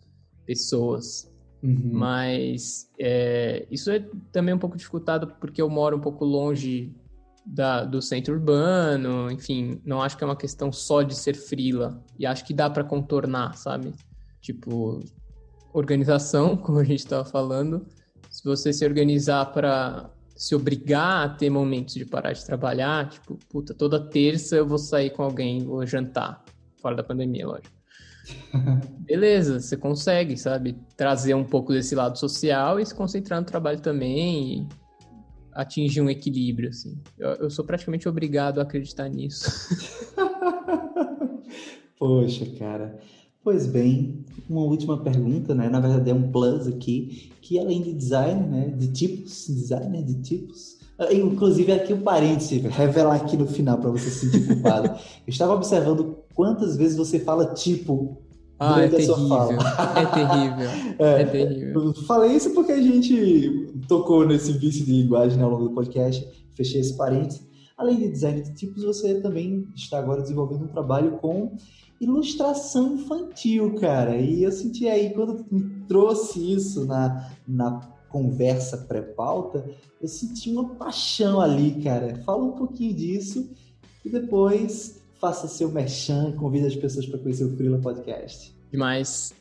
pessoas. 0.45 1.31
Uhum. 1.63 1.91
Mas 1.93 2.91
é, 2.99 3.67
isso 3.71 3.91
é 3.91 4.05
também 4.33 4.55
um 4.55 4.59
pouco 4.59 4.77
dificultado 4.77 5.29
porque 5.39 5.61
eu 5.61 5.69
moro 5.69 5.97
um 5.97 6.01
pouco 6.01 6.25
longe 6.25 6.93
da, 7.45 7.85
do 7.85 8.01
centro 8.01 8.35
urbano, 8.35 9.31
enfim, 9.31 9.81
não 9.85 10.01
acho 10.01 10.17
que 10.17 10.25
é 10.25 10.27
uma 10.27 10.37
questão 10.37 10.73
só 10.73 11.03
de 11.03 11.15
ser 11.15 11.35
frila. 11.35 12.03
E 12.19 12.27
acho 12.27 12.45
que 12.45 12.55
dá 12.55 12.69
para 12.69 12.85
contornar, 12.85 13.57
sabe? 13.57 13.93
Tipo, 14.41 15.01
organização, 15.73 16.57
como 16.59 16.79
a 16.79 16.85
gente 16.85 17.01
estava 17.01 17.25
falando. 17.25 17.87
Se 18.31 18.45
você 18.45 18.73
se 18.73 18.85
organizar 18.85 19.47
para 19.53 20.11
se 20.37 20.55
obrigar 20.55 21.27
a 21.27 21.29
ter 21.29 21.51
momentos 21.51 21.95
de 21.95 22.07
parar 22.07 22.33
de 22.33 22.45
trabalhar, 22.47 23.11
tipo, 23.11 23.39
puta, 23.49 23.75
toda 23.75 24.01
terça 24.01 24.57
eu 24.57 24.67
vou 24.67 24.79
sair 24.79 25.11
com 25.11 25.23
alguém, 25.23 25.65
vou 25.65 25.85
jantar, 25.85 26.43
fora 26.81 26.97
da 26.97 27.03
pandemia, 27.03 27.47
lógico. 27.47 27.81
Beleza, 29.05 29.61
você 29.61 29.77
consegue, 29.77 30.37
sabe, 30.37 30.79
trazer 30.97 31.35
um 31.35 31.45
pouco 31.45 31.73
desse 31.73 31.95
lado 31.95 32.19
social 32.19 32.81
e 32.81 32.87
se 32.87 32.95
concentrar 32.95 33.41
no 33.41 33.47
trabalho 33.47 33.81
também 33.81 34.61
e 34.61 34.69
atingir 35.53 36.01
um 36.01 36.09
equilíbrio, 36.09 36.71
assim. 36.71 36.99
Eu, 37.19 37.31
eu 37.31 37.51
sou 37.51 37.65
praticamente 37.65 38.09
obrigado 38.09 38.61
a 38.61 38.63
acreditar 38.63 39.09
nisso. 39.09 39.51
Poxa, 41.99 42.47
cara. 42.59 42.99
Pois 43.43 43.67
bem, 43.67 44.25
uma 44.49 44.63
última 44.63 44.99
pergunta, 44.99 45.55
né? 45.55 45.69
Na 45.69 45.81
verdade 45.81 46.11
é 46.11 46.15
um 46.15 46.31
plus 46.31 46.67
aqui, 46.67 47.31
que 47.41 47.59
além 47.59 47.81
de 47.83 47.93
design, 47.95 48.47
né? 48.49 48.69
De 48.77 48.89
tipos, 48.93 49.47
designer 49.49 50.03
de 50.05 50.15
tipos. 50.21 50.77
ah, 50.99 51.13
Inclusive 51.13 51.73
aqui 51.73 51.93
um 51.95 52.03
parêntese, 52.03 52.59
revelar 52.59 53.15
aqui 53.17 53.37
no 53.37 53.47
final 53.47 53.79
para 53.79 53.91
você 53.91 54.11
se 54.11 54.31
sentir 54.31 54.47
culpado. 54.47 54.89
Eu 55.27 55.31
estava 55.31 55.55
observando 55.55 56.17
quantas 56.35 56.77
vezes 56.77 56.97
você 56.99 57.19
fala 57.19 57.55
tipo 57.55 58.19
Ah, 58.59 58.83
é 58.83 58.89
terrível. 58.89 59.29
fala. 59.29 59.55
É 59.97 60.07
terrível. 60.07 60.71
É 60.99 61.25
terrível. 61.25 61.83
Eu 61.87 61.95
falei 62.05 62.33
isso 62.37 62.51
porque 62.53 62.73
a 62.73 62.83
gente 62.83 63.73
tocou 63.89 64.27
nesse 64.27 64.53
vício 64.53 64.85
de 64.85 64.93
linguagem 64.93 65.39
né, 65.39 65.45
ao 65.45 65.51
longo 65.51 65.69
do 65.69 65.75
podcast, 65.75 66.27
fechei 66.55 66.81
esse 66.83 66.95
parênteses. 66.95 67.49
Além 67.81 67.97
de 67.97 68.09
design 68.11 68.43
de 68.43 68.53
tipos, 68.53 68.85
você 68.85 69.23
também 69.23 69.67
está 69.75 69.99
agora 69.99 70.21
desenvolvendo 70.21 70.65
um 70.65 70.69
trabalho 70.69 71.13
com 71.13 71.57
ilustração 71.99 72.95
infantil, 72.95 73.75
cara. 73.77 74.19
E 74.19 74.43
eu 74.43 74.53
senti 74.53 74.87
aí, 74.87 75.15
quando 75.15 75.47
me 75.51 75.63
trouxe 75.89 76.53
isso 76.53 76.85
na, 76.85 77.31
na 77.49 77.81
conversa 78.11 78.77
pré-pauta, 78.77 79.65
eu 79.99 80.09
senti 80.09 80.51
uma 80.51 80.75
paixão 80.75 81.41
ali, 81.41 81.83
cara. 81.83 82.17
Fala 82.27 82.45
um 82.45 82.53
pouquinho 82.53 82.93
disso 82.93 83.51
e 84.05 84.11
depois 84.11 85.01
faça 85.19 85.49
seu 85.49 85.71
merchan, 85.71 86.33
convide 86.33 86.67
as 86.67 86.77
pessoas 86.77 87.07
para 87.07 87.19
conhecer 87.19 87.45
o 87.45 87.57
Freela 87.57 87.79
Podcast. 87.79 88.55
Demais. 88.71 89.40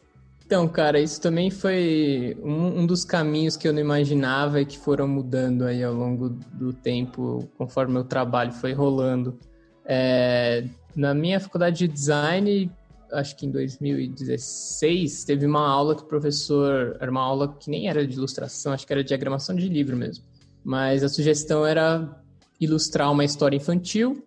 Então, 0.50 0.68
cara, 0.68 1.00
isso 1.00 1.22
também 1.22 1.52
foi 1.52 2.36
um, 2.42 2.80
um, 2.80 2.86
dos 2.88 3.06
caminhos 3.06 3.56
que 3.56 3.68
eu 3.68 3.72
não 3.72 3.80
imaginava 3.80 4.60
e 4.60 4.66
que 4.66 4.80
foram 4.80 5.08
mudando 5.08 5.64
aí 5.64 5.84
ao 5.84 5.94
longo 5.94 6.30
do 6.30 6.74
tempo, 6.74 7.48
conforme 7.56 7.94
meu 7.94 8.04
trabalho 8.04 8.52
foi 8.52 8.74
rolando. 8.74 9.38
É, 9.86 10.66
na 10.96 11.14
minha 11.14 11.40
faculdade 11.40 11.78
de 11.78 11.88
design, 11.88 12.72
acho 13.12 13.36
que 13.36 13.46
em 13.46 13.52
2016, 13.52 15.24
teve 15.24 15.46
uma 15.46 15.70
aula 15.70 15.96
que 15.96 16.02
o 16.02 16.08
professor. 16.08 16.98
Era 17.00 17.12
uma 17.12 17.22
aula 17.22 17.56
que 17.56 17.70
nem 17.70 17.88
era 17.88 18.08
de 18.08 18.16
ilustração, 18.16 18.74
acho 18.74 18.88
que 18.88 18.92
era 18.92 19.04
diagramação 19.04 19.56
de 19.56 19.70
livro 19.70 19.96
mesmo. 19.96 20.26
Mas 20.64 21.04
a 21.04 21.10
sugestão 21.10 21.64
era 21.64 22.24
ilustrar 22.60 23.12
uma 23.12 23.24
história 23.24 23.56
infantil 23.56 24.26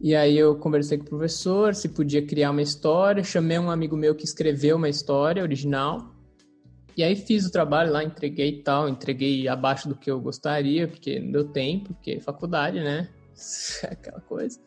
E 0.00 0.14
aí 0.14 0.38
eu 0.38 0.56
conversei 0.56 0.96
com 0.96 1.04
o 1.04 1.08
professor 1.08 1.74
se 1.74 1.88
podia 1.88 2.24
criar 2.24 2.52
uma 2.52 2.62
história, 2.62 3.24
chamei 3.24 3.58
um 3.58 3.70
amigo 3.70 3.96
meu 3.96 4.14
que 4.14 4.24
escreveu 4.24 4.76
uma 4.76 4.88
história 4.88 5.42
original. 5.42 6.14
E 6.96 7.02
aí 7.02 7.16
fiz 7.16 7.46
o 7.46 7.50
trabalho 7.50 7.92
lá, 7.92 8.02
entreguei 8.02 8.48
e 8.48 8.62
tal, 8.62 8.88
entreguei 8.88 9.48
abaixo 9.48 9.88
do 9.88 9.96
que 9.96 10.10
eu 10.10 10.20
gostaria, 10.20 10.86
porque 10.86 11.18
não 11.20 11.32
deu 11.32 11.44
tempo, 11.48 11.94
porque 11.94 12.12
é 12.12 12.20
faculdade, 12.20 12.80
né? 12.80 13.08
Aquela 13.84 14.20
coisa. 14.20 14.58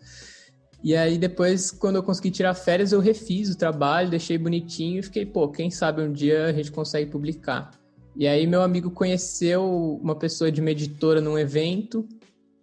E 0.83 0.95
aí 0.95 1.17
depois, 1.17 1.71
quando 1.71 1.97
eu 1.97 2.03
consegui 2.03 2.31
tirar 2.31 2.53
férias, 2.53 2.91
eu 2.91 2.99
refiz 2.99 3.49
o 3.49 3.57
trabalho, 3.57 4.09
deixei 4.09 4.37
bonitinho 4.37 4.99
e 4.99 5.03
fiquei, 5.03 5.25
pô, 5.25 5.49
quem 5.49 5.69
sabe 5.69 6.01
um 6.01 6.11
dia 6.11 6.45
a 6.45 6.53
gente 6.53 6.71
consegue 6.71 7.09
publicar. 7.09 7.71
E 8.15 8.27
aí 8.27 8.45
meu 8.45 8.61
amigo 8.61 8.91
conheceu 8.91 9.99
uma 10.01 10.15
pessoa 10.15 10.51
de 10.51 10.59
uma 10.59 10.71
editora 10.71 11.21
num 11.21 11.37
evento, 11.37 12.07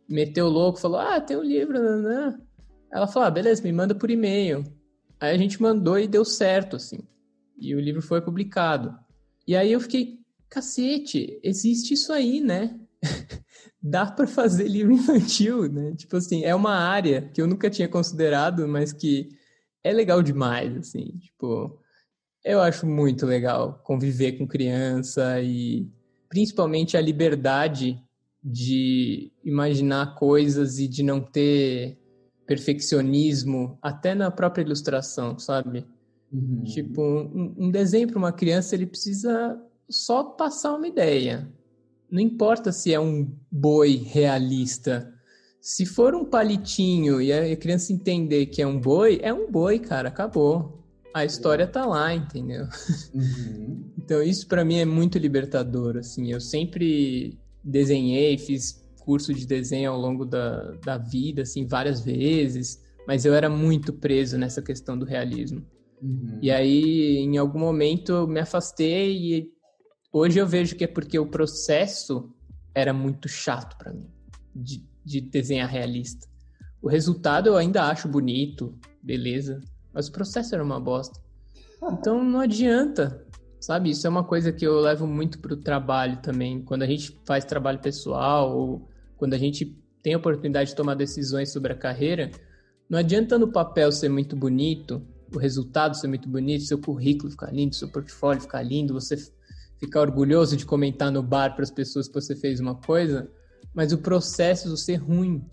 meteu 0.08 0.48
louco, 0.48 0.78
falou, 0.78 0.98
ah, 0.98 1.20
tem 1.20 1.36
um 1.36 1.42
livro, 1.42 1.78
né? 2.02 2.38
Ela 2.90 3.06
falou, 3.06 3.28
ah, 3.28 3.30
beleza, 3.30 3.62
me 3.62 3.72
manda 3.72 3.94
por 3.94 4.10
e-mail. 4.10 4.64
Aí 5.20 5.34
a 5.34 5.38
gente 5.38 5.60
mandou 5.60 5.98
e 5.98 6.06
deu 6.06 6.24
certo, 6.24 6.76
assim. 6.76 7.00
E 7.58 7.74
o 7.74 7.80
livro 7.80 8.00
foi 8.00 8.20
publicado. 8.20 8.96
E 9.46 9.56
aí 9.56 9.72
eu 9.72 9.80
fiquei, 9.80 10.18
cacete, 10.48 11.40
existe 11.42 11.94
isso 11.94 12.12
aí, 12.12 12.40
né? 12.40 12.78
dá 13.82 14.06
para 14.06 14.26
fazer 14.26 14.68
livro 14.68 14.92
infantil, 14.92 15.70
né? 15.70 15.94
Tipo 15.96 16.16
assim, 16.16 16.44
é 16.44 16.54
uma 16.54 16.74
área 16.74 17.22
que 17.32 17.40
eu 17.40 17.46
nunca 17.46 17.70
tinha 17.70 17.88
considerado, 17.88 18.66
mas 18.66 18.92
que 18.92 19.28
é 19.82 19.92
legal 19.92 20.22
demais, 20.22 20.76
assim. 20.76 21.16
Tipo, 21.18 21.80
eu 22.44 22.60
acho 22.60 22.86
muito 22.86 23.26
legal 23.26 23.80
conviver 23.84 24.32
com 24.32 24.46
criança 24.46 25.40
e 25.40 25.88
principalmente 26.28 26.96
a 26.96 27.00
liberdade 27.00 27.98
de 28.42 29.32
imaginar 29.44 30.14
coisas 30.14 30.78
e 30.78 30.86
de 30.86 31.02
não 31.02 31.20
ter 31.20 31.98
perfeccionismo 32.48 33.78
até 33.82 34.14
na 34.14 34.30
própria 34.30 34.62
ilustração, 34.62 35.38
sabe? 35.38 35.84
Uhum. 36.32 36.64
Tipo, 36.64 37.02
um, 37.02 37.54
um 37.58 37.70
desenho 37.70 38.08
para 38.08 38.18
uma 38.18 38.32
criança 38.32 38.74
ele 38.74 38.86
precisa 38.86 39.60
só 39.88 40.24
passar 40.24 40.74
uma 40.74 40.88
ideia, 40.88 41.48
não 42.10 42.20
importa 42.20 42.72
se 42.72 42.92
é 42.92 42.98
um 42.98 43.30
boi 43.52 43.96
realista. 43.96 45.12
Se 45.60 45.84
for 45.84 46.14
um 46.14 46.24
palitinho 46.24 47.20
e 47.20 47.30
a 47.32 47.54
criança 47.56 47.92
entender 47.92 48.46
que 48.46 48.62
é 48.62 48.66
um 48.66 48.80
boi, 48.80 49.18
é 49.22 49.32
um 49.32 49.50
boi, 49.50 49.78
cara, 49.78 50.08
acabou. 50.08 50.82
A 51.12 51.24
história 51.24 51.66
tá 51.66 51.84
lá, 51.84 52.14
entendeu? 52.14 52.66
Uhum. 53.14 53.84
Então 54.08 54.22
isso 54.22 54.46
para 54.46 54.64
mim 54.64 54.78
é 54.78 54.86
muito 54.86 55.18
libertador, 55.18 55.98
assim. 55.98 56.32
Eu 56.32 56.40
sempre 56.40 57.38
desenhei, 57.62 58.38
fiz 58.38 58.82
curso 59.08 59.32
de 59.32 59.46
desenho 59.46 59.90
ao 59.90 59.98
longo 59.98 60.26
da, 60.26 60.72
da 60.84 60.98
vida, 60.98 61.40
assim, 61.40 61.66
várias 61.66 62.02
vezes, 62.02 62.84
mas 63.06 63.24
eu 63.24 63.32
era 63.32 63.48
muito 63.48 63.92
preso 63.92 64.36
nessa 64.36 64.60
questão 64.60 64.98
do 64.98 65.06
realismo. 65.06 65.64
Uhum. 66.02 66.38
E 66.42 66.50
aí, 66.50 67.16
em 67.16 67.38
algum 67.38 67.58
momento, 67.58 68.12
eu 68.12 68.26
me 68.26 68.40
afastei 68.40 69.16
e 69.16 69.58
Hoje 70.10 70.38
eu 70.38 70.46
vejo 70.46 70.74
que 70.74 70.84
é 70.84 70.86
porque 70.86 71.18
o 71.18 71.26
processo 71.26 72.34
era 72.74 72.94
muito 72.94 73.28
chato 73.28 73.76
para 73.76 73.92
mim 73.92 74.10
de, 74.54 74.82
de 75.04 75.20
desenhar 75.20 75.68
realista. 75.68 76.26
O 76.80 76.88
resultado 76.88 77.48
eu 77.48 77.56
ainda 77.56 77.84
acho 77.84 78.08
bonito, 78.08 78.78
beleza, 79.02 79.60
mas 79.92 80.08
o 80.08 80.12
processo 80.12 80.54
era 80.54 80.64
uma 80.64 80.80
bosta. 80.80 81.20
Então 81.92 82.24
não 82.24 82.40
adianta, 82.40 83.22
sabe? 83.60 83.90
Isso 83.90 84.06
é 84.06 84.10
uma 84.10 84.24
coisa 84.24 84.50
que 84.50 84.66
eu 84.66 84.80
levo 84.80 85.06
muito 85.06 85.38
pro 85.40 85.56
trabalho 85.56 86.16
também. 86.22 86.62
Quando 86.62 86.84
a 86.84 86.86
gente 86.86 87.20
faz 87.26 87.44
trabalho 87.44 87.78
pessoal 87.78 88.56
ou 88.56 88.88
quando 89.18 89.34
a 89.34 89.38
gente 89.38 89.76
tem 90.02 90.14
a 90.14 90.18
oportunidade 90.18 90.70
de 90.70 90.76
tomar 90.76 90.94
decisões 90.94 91.52
sobre 91.52 91.72
a 91.72 91.76
carreira, 91.76 92.30
não 92.88 92.98
adianta 92.98 93.38
no 93.38 93.52
papel 93.52 93.92
ser 93.92 94.08
muito 94.08 94.34
bonito, 94.34 95.02
o 95.34 95.38
resultado 95.38 95.94
ser 95.94 96.08
muito 96.08 96.28
bonito, 96.28 96.64
seu 96.64 96.78
currículo 96.78 97.30
ficar 97.30 97.52
lindo, 97.52 97.74
seu 97.74 97.88
portfólio 97.88 98.40
ficar 98.40 98.62
lindo, 98.62 98.94
você 98.94 99.16
ficar 99.78 100.00
orgulhoso 100.00 100.56
de 100.56 100.64
comentar 100.64 101.12
no 101.12 101.22
bar 101.22 101.54
para 101.54 101.64
as 101.64 101.70
pessoas 101.70 102.08
que 102.08 102.14
você 102.14 102.34
fez 102.34 102.60
uma 102.60 102.74
coisa, 102.74 103.28
mas 103.74 103.92
o 103.92 103.98
processo 103.98 104.74
ser 104.76 104.96
ruim. 104.96 105.44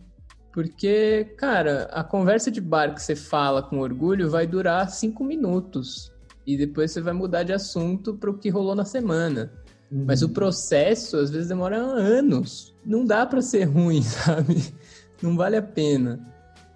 Porque, 0.54 1.36
cara, 1.38 1.84
a 1.92 2.02
conversa 2.04 2.50
de 2.50 2.62
bar 2.62 2.94
que 2.94 3.02
você 3.02 3.16
fala 3.16 3.62
com 3.62 3.80
orgulho 3.80 4.30
vai 4.30 4.48
durar 4.48 4.90
cinco 4.90 5.24
minutos. 5.24 6.12
E 6.48 6.56
depois 6.56 6.92
você 6.92 7.02
vai 7.02 7.14
mudar 7.14 7.44
de 7.44 7.52
assunto 7.52 8.14
para 8.14 8.30
o 8.30 8.38
que 8.38 8.50
rolou 8.50 8.76
na 8.76 8.86
semana. 8.86 9.52
Uhum. 9.92 10.06
Mas 10.08 10.22
o 10.22 10.30
processo, 10.30 11.18
às 11.18 11.30
vezes, 11.30 11.48
demora 11.48 11.78
anos. 11.78 12.74
Não 12.86 13.06
dá 13.06 13.26
para 13.26 13.42
ser 13.42 13.66
ruim, 13.66 14.02
sabe? 14.04 14.74
Não 15.22 15.36
vale 15.36 15.58
a 15.58 15.62
pena. 15.62 16.20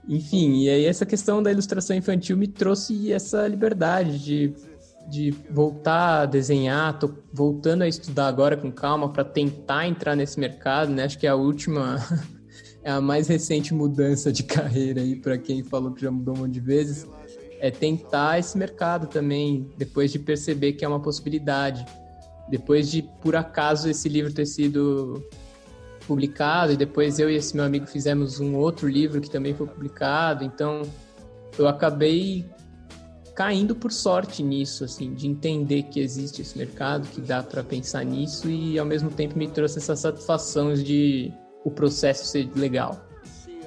Enfim, 0.08 0.64
e 0.64 0.70
aí 0.70 0.86
essa 0.86 1.06
questão 1.06 1.44
da 1.44 1.52
ilustração 1.52 1.96
infantil 1.96 2.36
me 2.36 2.48
trouxe 2.48 3.12
essa 3.12 3.48
liberdade 3.48 4.18
de 4.18 4.56
de 5.10 5.32
voltar 5.50 6.22
a 6.22 6.26
desenhar, 6.26 7.00
tô 7.00 7.10
voltando 7.34 7.82
a 7.82 7.88
estudar 7.88 8.28
agora 8.28 8.56
com 8.56 8.72
calma 8.72 9.12
para 9.12 9.24
tentar 9.24 9.88
entrar 9.88 10.16
nesse 10.16 10.40
mercado, 10.40 10.92
né? 10.92 11.04
Acho 11.04 11.18
que 11.18 11.26
é 11.26 11.30
a 11.30 11.36
última, 11.36 11.98
é 12.84 12.92
a 12.92 13.02
mais 13.02 13.28
recente 13.28 13.74
mudança 13.74 14.32
de 14.32 14.44
carreira 14.46 15.02
aí 15.02 15.16
para 15.16 15.38
quem 15.38 15.64
falou 15.64 15.92
que 15.94 16.02
já 16.02 16.12
mudou 16.12 16.36
um 16.36 16.40
monte 16.42 16.54
de 16.54 16.60
vezes, 16.60 17.08
é 17.60 17.72
tentar 17.72 18.40
esse 18.40 18.58
mercado 18.58 19.08
também, 19.08 19.68
depois 19.78 20.12
de 20.12 20.20
perceber 20.20 20.74
que 20.74 20.86
é 20.86 20.88
uma 20.88 21.00
possibilidade. 21.00 21.86
Depois 22.50 22.90
de, 22.90 23.04
por 23.22 23.36
acaso, 23.36 23.90
esse 23.90 24.10
livro 24.10 24.34
ter 24.34 24.46
sido 24.46 25.24
publicado, 26.08 26.74
e 26.74 26.78
depois 26.78 27.20
eu 27.20 27.30
e 27.30 27.36
esse 27.36 27.56
meu 27.56 27.64
amigo 27.64 27.86
fizemos 27.86 28.40
um 28.40 28.56
outro 28.56 28.88
livro 28.88 29.22
que 29.22 29.30
também 29.30 29.54
foi 29.54 29.68
publicado, 29.68 30.44
então 30.44 30.82
eu 31.58 31.68
acabei 31.68 32.50
caindo 33.36 33.76
por 33.76 33.92
sorte 33.92 34.44
nisso, 34.44 34.84
assim, 34.84 35.14
de 35.14 35.28
entender 35.28 35.84
que 35.84 36.00
existe 36.00 36.42
esse 36.42 36.58
mercado, 36.58 37.08
que 37.08 37.22
dá 37.22 37.42
para 37.42 37.64
pensar 37.64 38.04
nisso 38.04 38.50
e 38.50 38.78
ao 38.78 38.86
mesmo 38.86 39.10
tempo 39.10 39.38
me 39.38 39.48
trouxe 39.48 39.78
essa 39.78 39.96
satisfação 39.96 40.74
de 40.74 41.32
o 41.64 41.72
processo 41.72 42.26
ser 42.26 42.50
legal, 42.56 43.00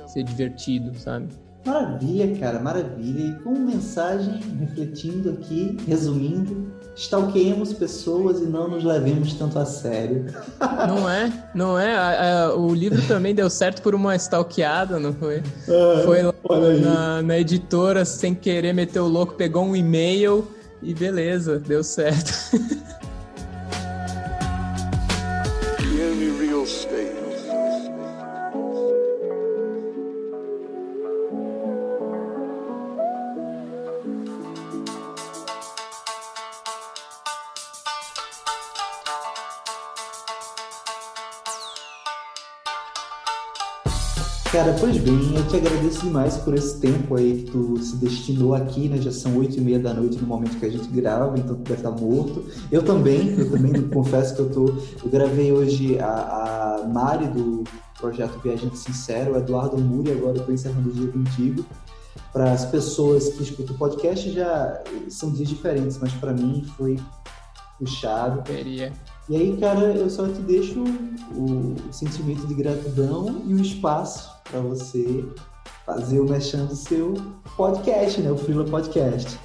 ser 0.06 0.24
divertido, 0.24 0.94
sabe? 0.98 1.28
Maravilha, 1.64 2.36
cara, 2.38 2.59
maravilha. 2.60 3.28
E 3.28 3.42
com 3.42 3.52
mensagem 3.52 4.40
refletindo 4.59 5.30
aqui, 5.30 5.76
resumindo, 5.86 6.72
stalkeemos 6.94 7.73
pessoas 7.73 8.40
e 8.40 8.44
não 8.44 8.69
nos 8.69 8.85
levemos 8.85 9.32
tanto 9.35 9.59
a 9.59 9.64
sério. 9.64 10.27
Não 10.60 11.09
é? 11.09 11.32
Não 11.55 11.78
é? 11.78 12.48
o 12.55 12.74
livro 12.74 13.01
também 13.06 13.35
deu 13.35 13.48
certo 13.48 13.82
por 13.82 13.94
uma 13.94 14.14
stalkeada, 14.16 14.98
não 14.98 15.12
foi? 15.12 15.43
É, 15.69 16.02
foi 16.05 16.23
lá 16.23 16.35
na, 16.81 17.23
na, 17.23 17.39
editora, 17.39 18.05
sem 18.05 18.35
querer, 18.35 18.73
meteu 18.73 19.05
o 19.05 19.09
louco, 19.09 19.35
pegou 19.35 19.64
um 19.64 19.74
e-mail 19.74 20.47
e 20.82 20.93
beleza, 20.94 21.59
deu 21.59 21.82
certo. 21.82 22.32
Cara, 44.62 44.76
pois 44.78 44.97
bem, 44.97 45.34
eu 45.34 45.48
te 45.48 45.56
agradeço 45.56 46.05
demais 46.05 46.36
por 46.36 46.55
esse 46.55 46.78
tempo 46.78 47.16
aí 47.16 47.43
que 47.43 47.51
tu 47.51 47.76
se 47.82 47.97
destinou 47.97 48.55
aqui, 48.55 48.89
né? 48.89 48.97
Já 48.98 49.10
são 49.10 49.36
oito 49.39 49.56
e 49.56 49.60
meia 49.60 49.80
da 49.80 49.93
noite 49.93 50.18
no 50.18 50.26
momento 50.28 50.56
que 50.56 50.64
a 50.64 50.70
gente 50.70 50.86
grava, 50.86 51.36
então 51.36 51.56
tu 51.56 51.62
deve 51.62 51.74
estar 51.74 51.90
morto. 51.90 52.44
Eu 52.70 52.80
também, 52.84 53.30
eu 53.36 53.51
também 53.51 53.72
confesso 53.90 54.36
que 54.36 54.40
eu 54.40 54.51
tô. 54.51 54.66
Eu 55.02 55.10
gravei 55.10 55.51
hoje 55.51 55.98
a, 55.98 56.78
a 56.84 56.86
Mari 56.86 57.26
do 57.26 57.64
projeto 57.98 58.39
Viajante 58.39 58.78
Sincero, 58.78 59.32
o 59.32 59.36
Eduardo 59.36 59.76
Muri, 59.78 60.12
agora 60.12 60.39
eu 60.39 60.47
tô 60.47 60.52
encerrando 60.52 60.90
o 60.90 60.93
dia 60.93 61.10
contigo. 61.10 61.66
Para 62.32 62.52
as 62.52 62.64
pessoas 62.64 63.30
que 63.30 63.43
escutam 63.43 63.74
o 63.74 63.78
podcast 63.78 64.30
já 64.30 64.80
são 65.09 65.32
dias 65.32 65.48
diferentes, 65.48 65.98
mas 65.98 66.12
para 66.12 66.32
mim 66.32 66.64
foi 66.76 67.01
puxado. 67.80 68.43
Queria. 68.43 68.93
E 69.28 69.34
aí, 69.34 69.56
cara, 69.56 69.93
eu 69.93 70.09
só 70.09 70.28
te 70.28 70.40
deixo 70.40 70.84
o 71.34 71.74
sentimento 71.90 72.47
de 72.47 72.55
gratidão 72.55 73.43
e 73.44 73.55
o 73.55 73.60
espaço 73.60 74.31
para 74.44 74.60
você 74.60 75.24
fazer 75.85 76.20
o 76.20 76.28
mexendo 76.28 76.69
do 76.69 76.77
seu 76.77 77.14
podcast, 77.56 78.20
né? 78.20 78.31
O 78.31 78.36
Frila 78.36 78.64
Podcast. 78.64 79.39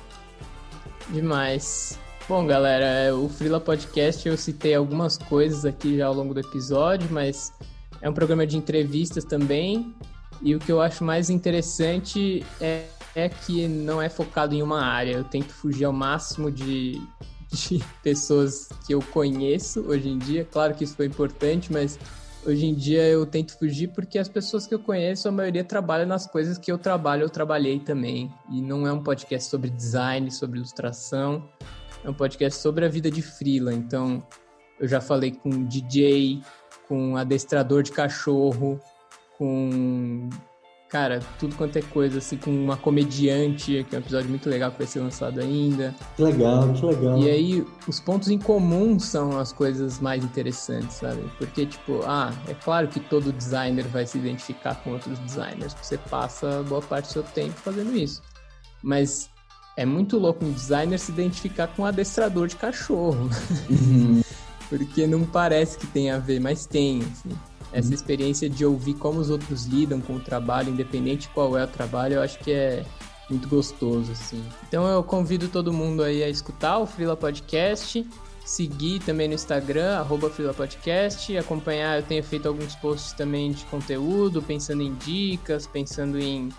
Demais. 1.10 1.98
Bom, 2.28 2.46
galera, 2.46 2.86
é, 2.86 3.14
o 3.14 3.30
Frila 3.30 3.60
Podcast 3.60 4.28
eu 4.28 4.38
citei 4.38 4.76
algumas 4.76 5.18
coisas 5.18 5.64
aqui 5.64 5.98
já 5.98 6.08
ao 6.08 6.14
longo 6.14 6.34
do 6.34 6.42
episódio, 6.42 7.08
mas 7.10 7.54
é 8.02 8.10
um 8.10 8.14
programa 8.14 8.46
de 8.46 8.58
entrevistas 8.58 9.24
também. 9.24 9.96
E 10.42 10.54
o 10.54 10.60
que 10.60 10.72
eu 10.72 10.82
acho 10.82 11.04
mais 11.04 11.30
interessante 11.30 12.46
é, 12.60 12.86
é 13.16 13.30
que 13.30 13.68
não 13.68 14.02
é 14.02 14.10
focado 14.10 14.54
em 14.54 14.62
uma 14.62 14.82
área. 14.82 15.14
Eu 15.14 15.24
tento 15.24 15.54
fugir 15.54 15.86
ao 15.86 15.94
máximo 15.94 16.52
de, 16.52 17.02
de 17.50 17.84
pessoas 18.04 18.70
que 18.86 18.94
eu 18.94 19.02
conheço 19.14 19.82
hoje 19.88 20.10
em 20.10 20.18
dia. 20.18 20.46
Claro 20.52 20.74
que 20.76 20.84
isso 20.84 20.96
foi 20.96 21.06
importante, 21.06 21.72
mas 21.72 21.98
hoje 22.48 22.66
em 22.66 22.74
dia 22.74 23.04
eu 23.04 23.26
tento 23.26 23.58
fugir 23.58 23.90
porque 23.90 24.18
as 24.18 24.30
pessoas 24.30 24.66
que 24.66 24.74
eu 24.74 24.80
conheço, 24.80 25.28
a 25.28 25.32
maioria 25.32 25.64
trabalha 25.64 26.06
nas 26.06 26.26
coisas 26.26 26.58
que 26.58 26.72
eu 26.72 26.78
trabalho, 26.78 27.24
eu 27.24 27.30
trabalhei 27.30 27.80
também. 27.80 28.32
E 28.50 28.62
não 28.62 28.88
é 28.88 28.92
um 28.92 29.04
podcast 29.04 29.50
sobre 29.50 29.70
design, 29.70 30.32
sobre 30.32 30.58
ilustração, 30.58 31.48
é 32.04 32.10
um 32.10 32.14
podcast 32.14 32.62
sobre 32.62 32.86
a 32.86 32.90
vida 32.90 33.12
de 33.12 33.22
freela. 33.22 33.74
Então, 33.74 34.26
eu 34.80 34.88
já 34.88 35.02
falei 35.02 35.32
com 35.32 35.66
DJ, 35.66 36.42
com 36.88 37.18
adestrador 37.18 37.84
de 37.84 37.92
cachorro, 37.92 38.80
com 39.38 40.30
cara, 40.90 41.20
tudo 41.40 41.56
quanto 41.56 41.78
é 41.78 41.82
coisa, 41.82 42.20
assim, 42.20 42.38
com 42.38 42.52
uma 42.52 42.78
comediante, 42.78 43.86
que 43.90 43.96
é 43.96 44.00
um 44.00 44.02
episódio 44.02 44.30
muito 44.30 44.50
legal 44.50 44.72
que 44.72 44.78
vai 44.78 44.88
ser 44.88 45.00
lançado 45.00 45.40
ainda. 45.40 45.94
Que 46.16 46.24
legal, 46.24 46.74
que 46.74 46.86
legal. 46.86 47.18
E 47.20 47.30
aí, 47.30 47.68
os 47.88 48.00
pontos 48.00 48.30
em 48.30 48.40
comum 48.40 49.00
são 49.00 49.38
as 49.38 49.52
coisas 49.52 50.00
mais 50.00 50.24
interessantes, 50.24 50.96
sabe? 50.96 51.22
Porque, 51.38 51.66
tipo, 51.66 52.02
ah, 52.06 52.34
é 52.48 52.54
claro 52.54 52.88
que 52.88 53.00
todo 53.00 53.32
designer 53.32 53.86
vai 53.88 54.06
se 54.06 54.18
identificar 54.18 54.76
com 54.76 54.92
outros 54.92 55.20
designers, 55.20 55.76
você 55.82 55.98
passa 55.98 56.64
boa 56.64 56.82
parte 56.82 57.08
do 57.08 57.14
seu 57.14 57.24
tempo 57.24 57.54
fazendo 57.54 57.96
isso. 57.96 58.22
Mas 58.82 59.30
é 59.76 59.86
muito 59.86 60.18
louco 60.18 60.46
um 60.46 60.52
designer 60.52 60.98
se 60.98 61.12
identificar 61.12 61.68
com 61.68 61.84
um 61.84 61.86
adestrador 61.86 62.48
de 62.48 62.56
cachorro. 62.56 63.30
Uhum. 63.70 64.22
Porque 64.70 65.08
não 65.08 65.24
parece 65.24 65.78
que 65.78 65.88
tem 65.88 66.12
a 66.12 66.18
ver, 66.18 66.42
mas 66.42 66.66
tem, 66.66 67.02
assim. 67.02 67.30
Essa 67.72 67.94
experiência 67.94 68.50
de 68.50 68.66
ouvir 68.66 68.94
como 68.96 69.20
os 69.20 69.30
outros 69.30 69.66
lidam 69.66 70.00
com 70.00 70.16
o 70.16 70.20
trabalho, 70.20 70.70
independente 70.70 71.30
qual 71.30 71.58
é 71.58 71.64
o 71.64 71.68
trabalho, 71.68 72.16
eu 72.16 72.22
acho 72.22 72.40
que 72.40 72.52
é 72.52 72.86
muito 73.30 73.48
gostoso, 73.48 74.12
assim. 74.12 74.44
Então 74.68 74.88
eu 74.88 75.04
convido 75.04 75.48
todo 75.48 75.74
mundo 75.74 76.04
aí 76.04 76.24
a 76.24 76.30
escutar 76.30 76.78
o 76.80 76.86
Frila 76.86 77.16
Podcast, 77.18 78.08
seguir 78.46 79.00
também 79.02 79.28
no 79.28 79.34
Instagram, 79.34 79.98
arroba 79.98 80.30
Frila 80.30 80.54
Podcast, 80.54 81.36
acompanhar, 81.36 82.00
eu 82.00 82.04
tenho 82.04 82.24
feito 82.24 82.48
alguns 82.48 82.76
posts 82.76 83.12
também 83.12 83.52
de 83.52 83.66
conteúdo, 83.66 84.42
pensando 84.42 84.82
em 84.82 84.94
dicas, 84.96 85.68
pensando 85.68 86.18
em 86.18 86.50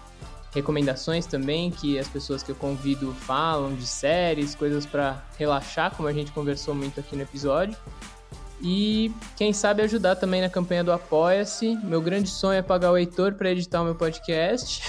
recomendações 0.55 1.27
também 1.27 1.71
que 1.71 1.99
as 1.99 2.09
pessoas 2.09 2.43
que 2.43 2.51
eu 2.51 2.57
convido 2.57 3.13
falam 3.15 3.75
de 3.75 3.87
séries, 3.87 4.55
coisas 4.55 4.85
para 4.85 5.25
relaxar, 5.39 5.95
como 5.95 6.09
a 6.09 6.13
gente 6.13 6.33
conversou 6.33 6.75
muito 6.75 7.01
aqui 7.01 7.17
no 7.17 7.23
episódio. 7.23 7.77
E 8.61 9.13
quem 9.37 9.53
sabe 9.53 9.83
ajudar 9.83 10.17
também 10.17 10.41
na 10.41 10.49
campanha 10.49 10.83
do 10.83 10.93
Apoia-se. 10.93 11.77
Meu 11.85 12.01
grande 12.01 12.29
sonho 12.29 12.59
é 12.59 12.63
pagar 12.63 12.91
o 12.91 12.97
Heitor 12.97 13.35
para 13.35 13.51
editar 13.51 13.83
o 13.83 13.85
meu 13.85 13.95
podcast. 13.95 14.83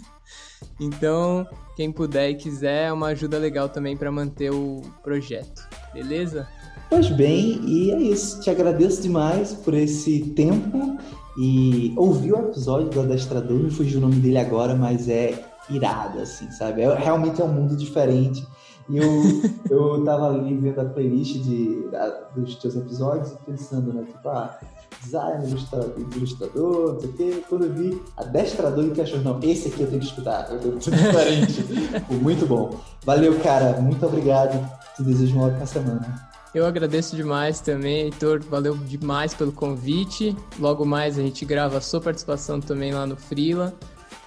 então, 0.78 1.46
quem 1.74 1.90
puder 1.90 2.30
e 2.30 2.34
quiser, 2.34 2.88
é 2.88 2.92
uma 2.92 3.08
ajuda 3.08 3.38
legal 3.38 3.68
também 3.68 3.96
para 3.96 4.12
manter 4.12 4.50
o 4.50 4.82
projeto. 5.02 5.66
Beleza? 5.92 6.46
Pois 6.90 7.08
bem, 7.08 7.60
e 7.64 7.90
é 7.90 7.98
isso. 7.98 8.40
Te 8.40 8.50
agradeço 8.50 9.02
demais 9.02 9.52
por 9.52 9.74
esse 9.74 10.20
tempo 10.30 10.98
e 11.38 11.92
ouvir 11.96 12.32
o 12.32 12.38
episódio 12.40 12.90
do 12.90 13.00
Adestrador. 13.00 13.58
Me 13.58 13.70
fugiu 13.70 13.98
o 13.98 14.02
nome 14.02 14.16
dele 14.16 14.38
agora, 14.38 14.74
mas 14.74 15.08
é 15.08 15.42
irado, 15.70 16.20
assim, 16.20 16.50
sabe? 16.50 16.82
É, 16.82 16.94
realmente 16.94 17.40
é 17.40 17.44
um 17.44 17.52
mundo 17.52 17.76
diferente 17.76 18.46
e 18.88 18.96
eu, 18.96 19.22
eu 19.68 20.04
tava 20.04 20.30
ali 20.30 20.56
vendo 20.56 20.80
a 20.80 20.84
playlist 20.86 21.42
de, 21.42 21.88
da, 21.90 22.08
dos 22.34 22.54
teus 22.56 22.74
episódios 22.74 23.32
e 23.32 23.36
pensando, 23.44 23.92
né? 23.92 24.04
Tipo, 24.04 24.28
ah, 24.30 24.58
design, 25.02 25.46
ilustrador, 25.46 25.92
ilustrador, 26.16 26.92
não 26.94 27.00
sei 27.00 27.08
o 27.08 27.12
quê. 27.12 27.44
Quando 27.48 27.64
eu 27.66 27.72
vi 27.74 28.02
adestrador 28.16 28.84
de 28.84 28.90
cachorro, 28.90 29.22
não, 29.22 29.40
esse 29.42 29.68
aqui 29.68 29.82
eu 29.82 29.88
tenho 29.88 30.00
que 30.00 30.06
escutar, 30.06 30.50
eu 30.50 30.58
tenho 30.58 30.76
que 30.76 30.84
ser 30.84 30.90
diferente. 30.92 31.64
muito 32.22 32.46
bom. 32.46 32.80
Valeu, 33.04 33.38
cara. 33.40 33.80
Muito 33.80 34.04
obrigado. 34.06 34.58
Te 34.96 35.02
desejo 35.02 35.36
uma 35.36 35.46
ótima 35.46 35.66
semana. 35.66 36.28
Eu 36.54 36.64
agradeço 36.64 37.14
demais 37.14 37.60
também, 37.60 38.04
Heitor. 38.04 38.40
Valeu 38.40 38.74
demais 38.74 39.34
pelo 39.34 39.52
convite. 39.52 40.34
Logo 40.58 40.84
mais 40.84 41.18
a 41.18 41.22
gente 41.22 41.44
grava 41.44 41.76
a 41.76 41.80
sua 41.80 42.00
participação 42.00 42.58
também 42.58 42.92
lá 42.92 43.06
no 43.06 43.16
Freela. 43.16 43.74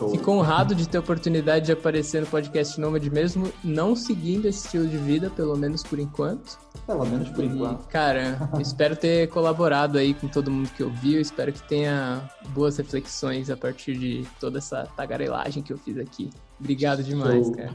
Fico 0.10 0.32
honrado 0.32 0.74
de 0.74 0.88
ter 0.88 0.98
a 0.98 1.00
oportunidade 1.02 1.68
de 1.68 1.72
aparecer 1.72 2.22
no 2.22 2.28
podcast 2.28 2.80
Nômade 2.80 3.10
mesmo, 3.10 3.52
não 3.64 3.96
seguindo 3.96 4.48
esse 4.48 4.66
estilo 4.66 4.88
de 4.88 4.98
vida, 4.98 5.30
pelo 5.30 5.56
menos 5.58 5.84
por 5.84 6.00
enquanto. 6.00 6.58
Pelo 6.86 7.06
menos 7.06 7.30
por 7.30 7.44
enquanto. 7.44 7.88
cara, 7.88 8.50
espero 8.60 8.96
ter 8.96 9.28
colaborado 9.30 9.98
aí 9.98 10.14
com 10.14 10.28
todo 10.28 10.50
mundo 10.50 10.70
que 10.76 10.84
ouviu, 10.84 11.20
espero 11.22 11.52
que 11.52 11.62
tenha 11.64 12.30
boas 12.50 12.78
reflexões 12.78 13.50
a 13.50 13.58
partir 13.58 13.98
de 13.98 14.28
toda 14.40 14.58
essa 14.58 14.88
tagarelagem 14.96 15.62
que 15.62 15.74
eu 15.74 15.78
fiz 15.78 15.98
aqui. 15.98 16.30
Obrigado 16.60 17.04
demais, 17.04 17.46
Show. 17.46 17.56
cara. 17.56 17.74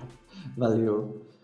Valeu. 0.57 1.36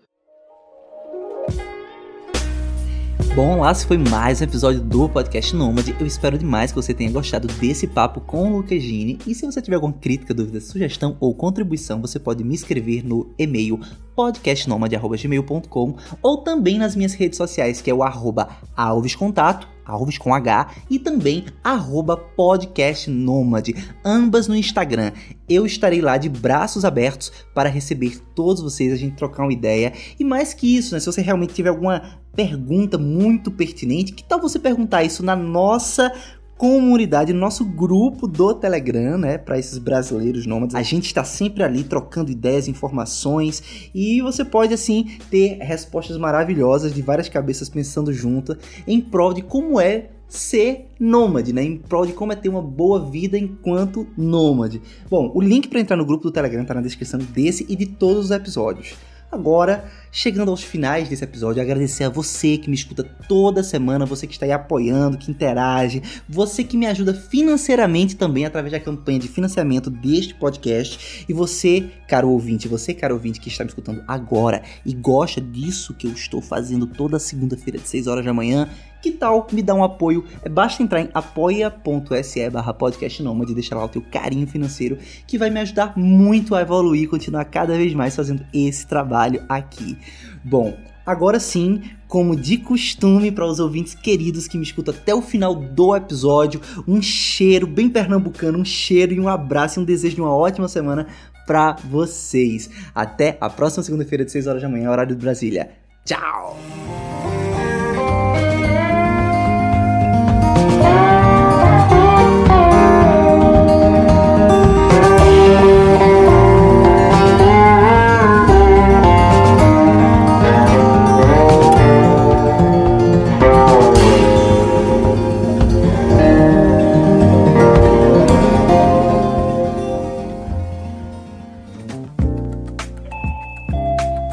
Bom, 3.34 3.60
lá 3.60 3.72
se 3.72 3.86
foi 3.86 3.96
mais 3.96 4.42
um 4.42 4.44
episódio 4.44 4.82
do 4.82 5.08
Podcast 5.08 5.56
Nômade. 5.56 5.96
Eu 5.98 6.06
espero 6.06 6.36
demais 6.36 6.70
que 6.70 6.76
você 6.76 6.92
tenha 6.92 7.10
gostado 7.10 7.48
desse 7.48 7.86
papo 7.86 8.20
com 8.20 8.52
o 8.52 8.56
Lucas 8.58 8.82
Gini. 8.82 9.18
E 9.26 9.34
se 9.34 9.46
você 9.46 9.62
tiver 9.62 9.76
alguma 9.76 9.94
crítica, 9.94 10.34
dúvida, 10.34 10.60
sugestão 10.60 11.16
ou 11.18 11.34
contribuição, 11.34 11.98
você 11.98 12.18
pode 12.18 12.44
me 12.44 12.54
escrever 12.54 13.02
no 13.02 13.32
e-mail 13.38 13.80
podcastnomade.gmail.com 14.14 15.96
ou 16.20 16.38
também 16.38 16.76
nas 16.76 16.94
minhas 16.94 17.14
redes 17.14 17.38
sociais, 17.38 17.80
que 17.80 17.90
é 17.90 17.94
o 17.94 18.02
arroba 18.02 18.50
alvescontato, 18.76 19.66
alves 19.84 20.18
com 20.18 20.34
H, 20.34 20.70
e 20.90 20.98
também 20.98 21.44
arroba 21.62 22.16
podcastnomade, 22.16 23.74
ambas 24.04 24.48
no 24.48 24.56
Instagram. 24.56 25.12
Eu 25.48 25.66
estarei 25.66 26.00
lá 26.00 26.16
de 26.16 26.28
braços 26.28 26.84
abertos 26.84 27.32
para 27.54 27.68
receber 27.68 28.20
todos 28.34 28.62
vocês, 28.62 28.92
a 28.92 28.96
gente 28.96 29.16
trocar 29.16 29.42
uma 29.42 29.52
ideia. 29.52 29.92
E 30.18 30.24
mais 30.24 30.54
que 30.54 30.76
isso, 30.76 30.94
né, 30.94 31.00
se 31.00 31.06
você 31.06 31.20
realmente 31.20 31.54
tiver 31.54 31.70
alguma 31.70 32.20
pergunta 32.34 32.96
muito 32.96 33.50
pertinente, 33.50 34.12
que 34.12 34.24
tal 34.24 34.40
você 34.40 34.58
perguntar 34.58 35.04
isso 35.04 35.22
na 35.22 35.36
nossa 35.36 36.12
comunidade, 36.56 37.32
nosso 37.32 37.64
grupo 37.64 38.28
do 38.28 38.54
Telegram, 38.54 39.18
né, 39.18 39.36
para 39.36 39.58
esses 39.58 39.78
brasileiros 39.78 40.46
nômades. 40.46 40.76
A 40.76 40.82
gente 40.82 41.06
está 41.06 41.24
sempre 41.24 41.62
ali 41.62 41.82
trocando 41.82 42.30
ideias, 42.30 42.68
informações 42.68 43.90
e 43.94 44.20
você 44.22 44.44
pode 44.44 44.72
assim 44.72 45.16
ter 45.30 45.58
respostas 45.58 46.16
maravilhosas 46.16 46.94
de 46.94 47.02
várias 47.02 47.28
cabeças 47.28 47.68
pensando 47.68 48.12
junto 48.12 48.56
em 48.86 49.00
prol 49.00 49.34
de 49.34 49.42
como 49.42 49.80
é 49.80 50.10
ser 50.28 50.86
nômade, 50.98 51.52
né? 51.52 51.62
Em 51.62 51.76
prol 51.76 52.06
de 52.06 52.14
como 52.14 52.32
é 52.32 52.36
ter 52.36 52.48
uma 52.48 52.62
boa 52.62 53.10
vida 53.10 53.36
enquanto 53.36 54.06
nômade. 54.16 54.80
Bom, 55.10 55.30
o 55.34 55.42
link 55.42 55.68
para 55.68 55.80
entrar 55.80 55.96
no 55.96 56.06
grupo 56.06 56.22
do 56.22 56.30
Telegram 56.30 56.62
está 56.62 56.72
na 56.72 56.80
descrição 56.80 57.20
desse 57.20 57.66
e 57.68 57.76
de 57.76 57.84
todos 57.84 58.26
os 58.26 58.30
episódios. 58.30 58.94
Agora, 59.32 59.90
chegando 60.10 60.50
aos 60.50 60.62
finais 60.62 61.08
desse 61.08 61.24
episódio, 61.24 61.62
agradecer 61.62 62.04
a 62.04 62.10
você 62.10 62.58
que 62.58 62.68
me 62.68 62.76
escuta 62.76 63.02
toda 63.02 63.62
semana, 63.62 64.04
você 64.04 64.26
que 64.26 64.34
está 64.34 64.44
aí 64.44 64.52
apoiando, 64.52 65.16
que 65.16 65.30
interage, 65.30 66.02
você 66.28 66.62
que 66.62 66.76
me 66.76 66.84
ajuda 66.84 67.14
financeiramente 67.14 68.14
também 68.14 68.44
através 68.44 68.72
da 68.72 68.78
campanha 68.78 69.18
de 69.18 69.28
financiamento 69.28 69.88
deste 69.88 70.34
podcast, 70.34 71.24
e 71.26 71.32
você, 71.32 71.88
caro 72.06 72.28
ouvinte, 72.28 72.68
você, 72.68 72.92
caro 72.92 73.14
ouvinte 73.14 73.40
que 73.40 73.48
está 73.48 73.64
me 73.64 73.70
escutando 73.70 74.04
agora 74.06 74.62
e 74.84 74.92
gosta 74.92 75.40
disso 75.40 75.94
que 75.94 76.06
eu 76.06 76.12
estou 76.12 76.42
fazendo 76.42 76.86
toda 76.86 77.18
segunda-feira 77.18 77.78
de 77.78 77.88
6 77.88 78.08
horas 78.08 78.26
da 78.26 78.34
manhã, 78.34 78.68
que 79.02 79.10
tal 79.10 79.46
me 79.52 79.60
dar 79.60 79.74
um 79.74 79.82
apoio? 79.82 80.24
É, 80.42 80.48
basta 80.48 80.82
entrar 80.82 81.00
em 81.00 81.10
apoia.se 81.12 82.48
barra 82.50 82.72
podcastnomad 82.72 83.50
e 83.50 83.54
deixar 83.54 83.76
lá 83.76 83.84
o 83.84 83.88
teu 83.88 84.00
carinho 84.00 84.46
financeiro, 84.46 84.96
que 85.26 85.36
vai 85.36 85.50
me 85.50 85.60
ajudar 85.60 85.98
muito 85.98 86.54
a 86.54 86.62
evoluir 86.62 87.02
e 87.02 87.06
continuar 87.06 87.44
cada 87.46 87.76
vez 87.76 87.92
mais 87.92 88.14
fazendo 88.14 88.44
esse 88.54 88.86
trabalho 88.86 89.44
aqui. 89.48 89.98
Bom, 90.44 90.76
agora 91.04 91.40
sim, 91.40 91.82
como 92.06 92.36
de 92.36 92.58
costume 92.58 93.32
para 93.32 93.44
os 93.44 93.58
ouvintes 93.58 93.94
queridos 93.94 94.46
que 94.46 94.56
me 94.56 94.62
escutam 94.62 94.94
até 94.94 95.12
o 95.12 95.20
final 95.20 95.54
do 95.54 95.96
episódio, 95.96 96.60
um 96.86 97.02
cheiro 97.02 97.66
bem 97.66 97.90
pernambucano, 97.90 98.58
um 98.58 98.64
cheiro 98.64 99.12
e 99.12 99.20
um 99.20 99.28
abraço 99.28 99.80
e 99.80 99.82
um 99.82 99.84
desejo 99.84 100.14
de 100.14 100.20
uma 100.20 100.34
ótima 100.34 100.68
semana 100.68 101.08
para 101.44 101.72
vocês. 101.90 102.70
Até 102.94 103.36
a 103.40 103.50
próxima 103.50 103.82
segunda-feira 103.82 104.24
de 104.24 104.30
6 104.30 104.46
horas 104.46 104.62
da 104.62 104.68
manhã, 104.68 104.90
horário 104.90 105.16
de 105.16 105.22
Brasília. 105.22 105.70
Tchau! 106.04 106.56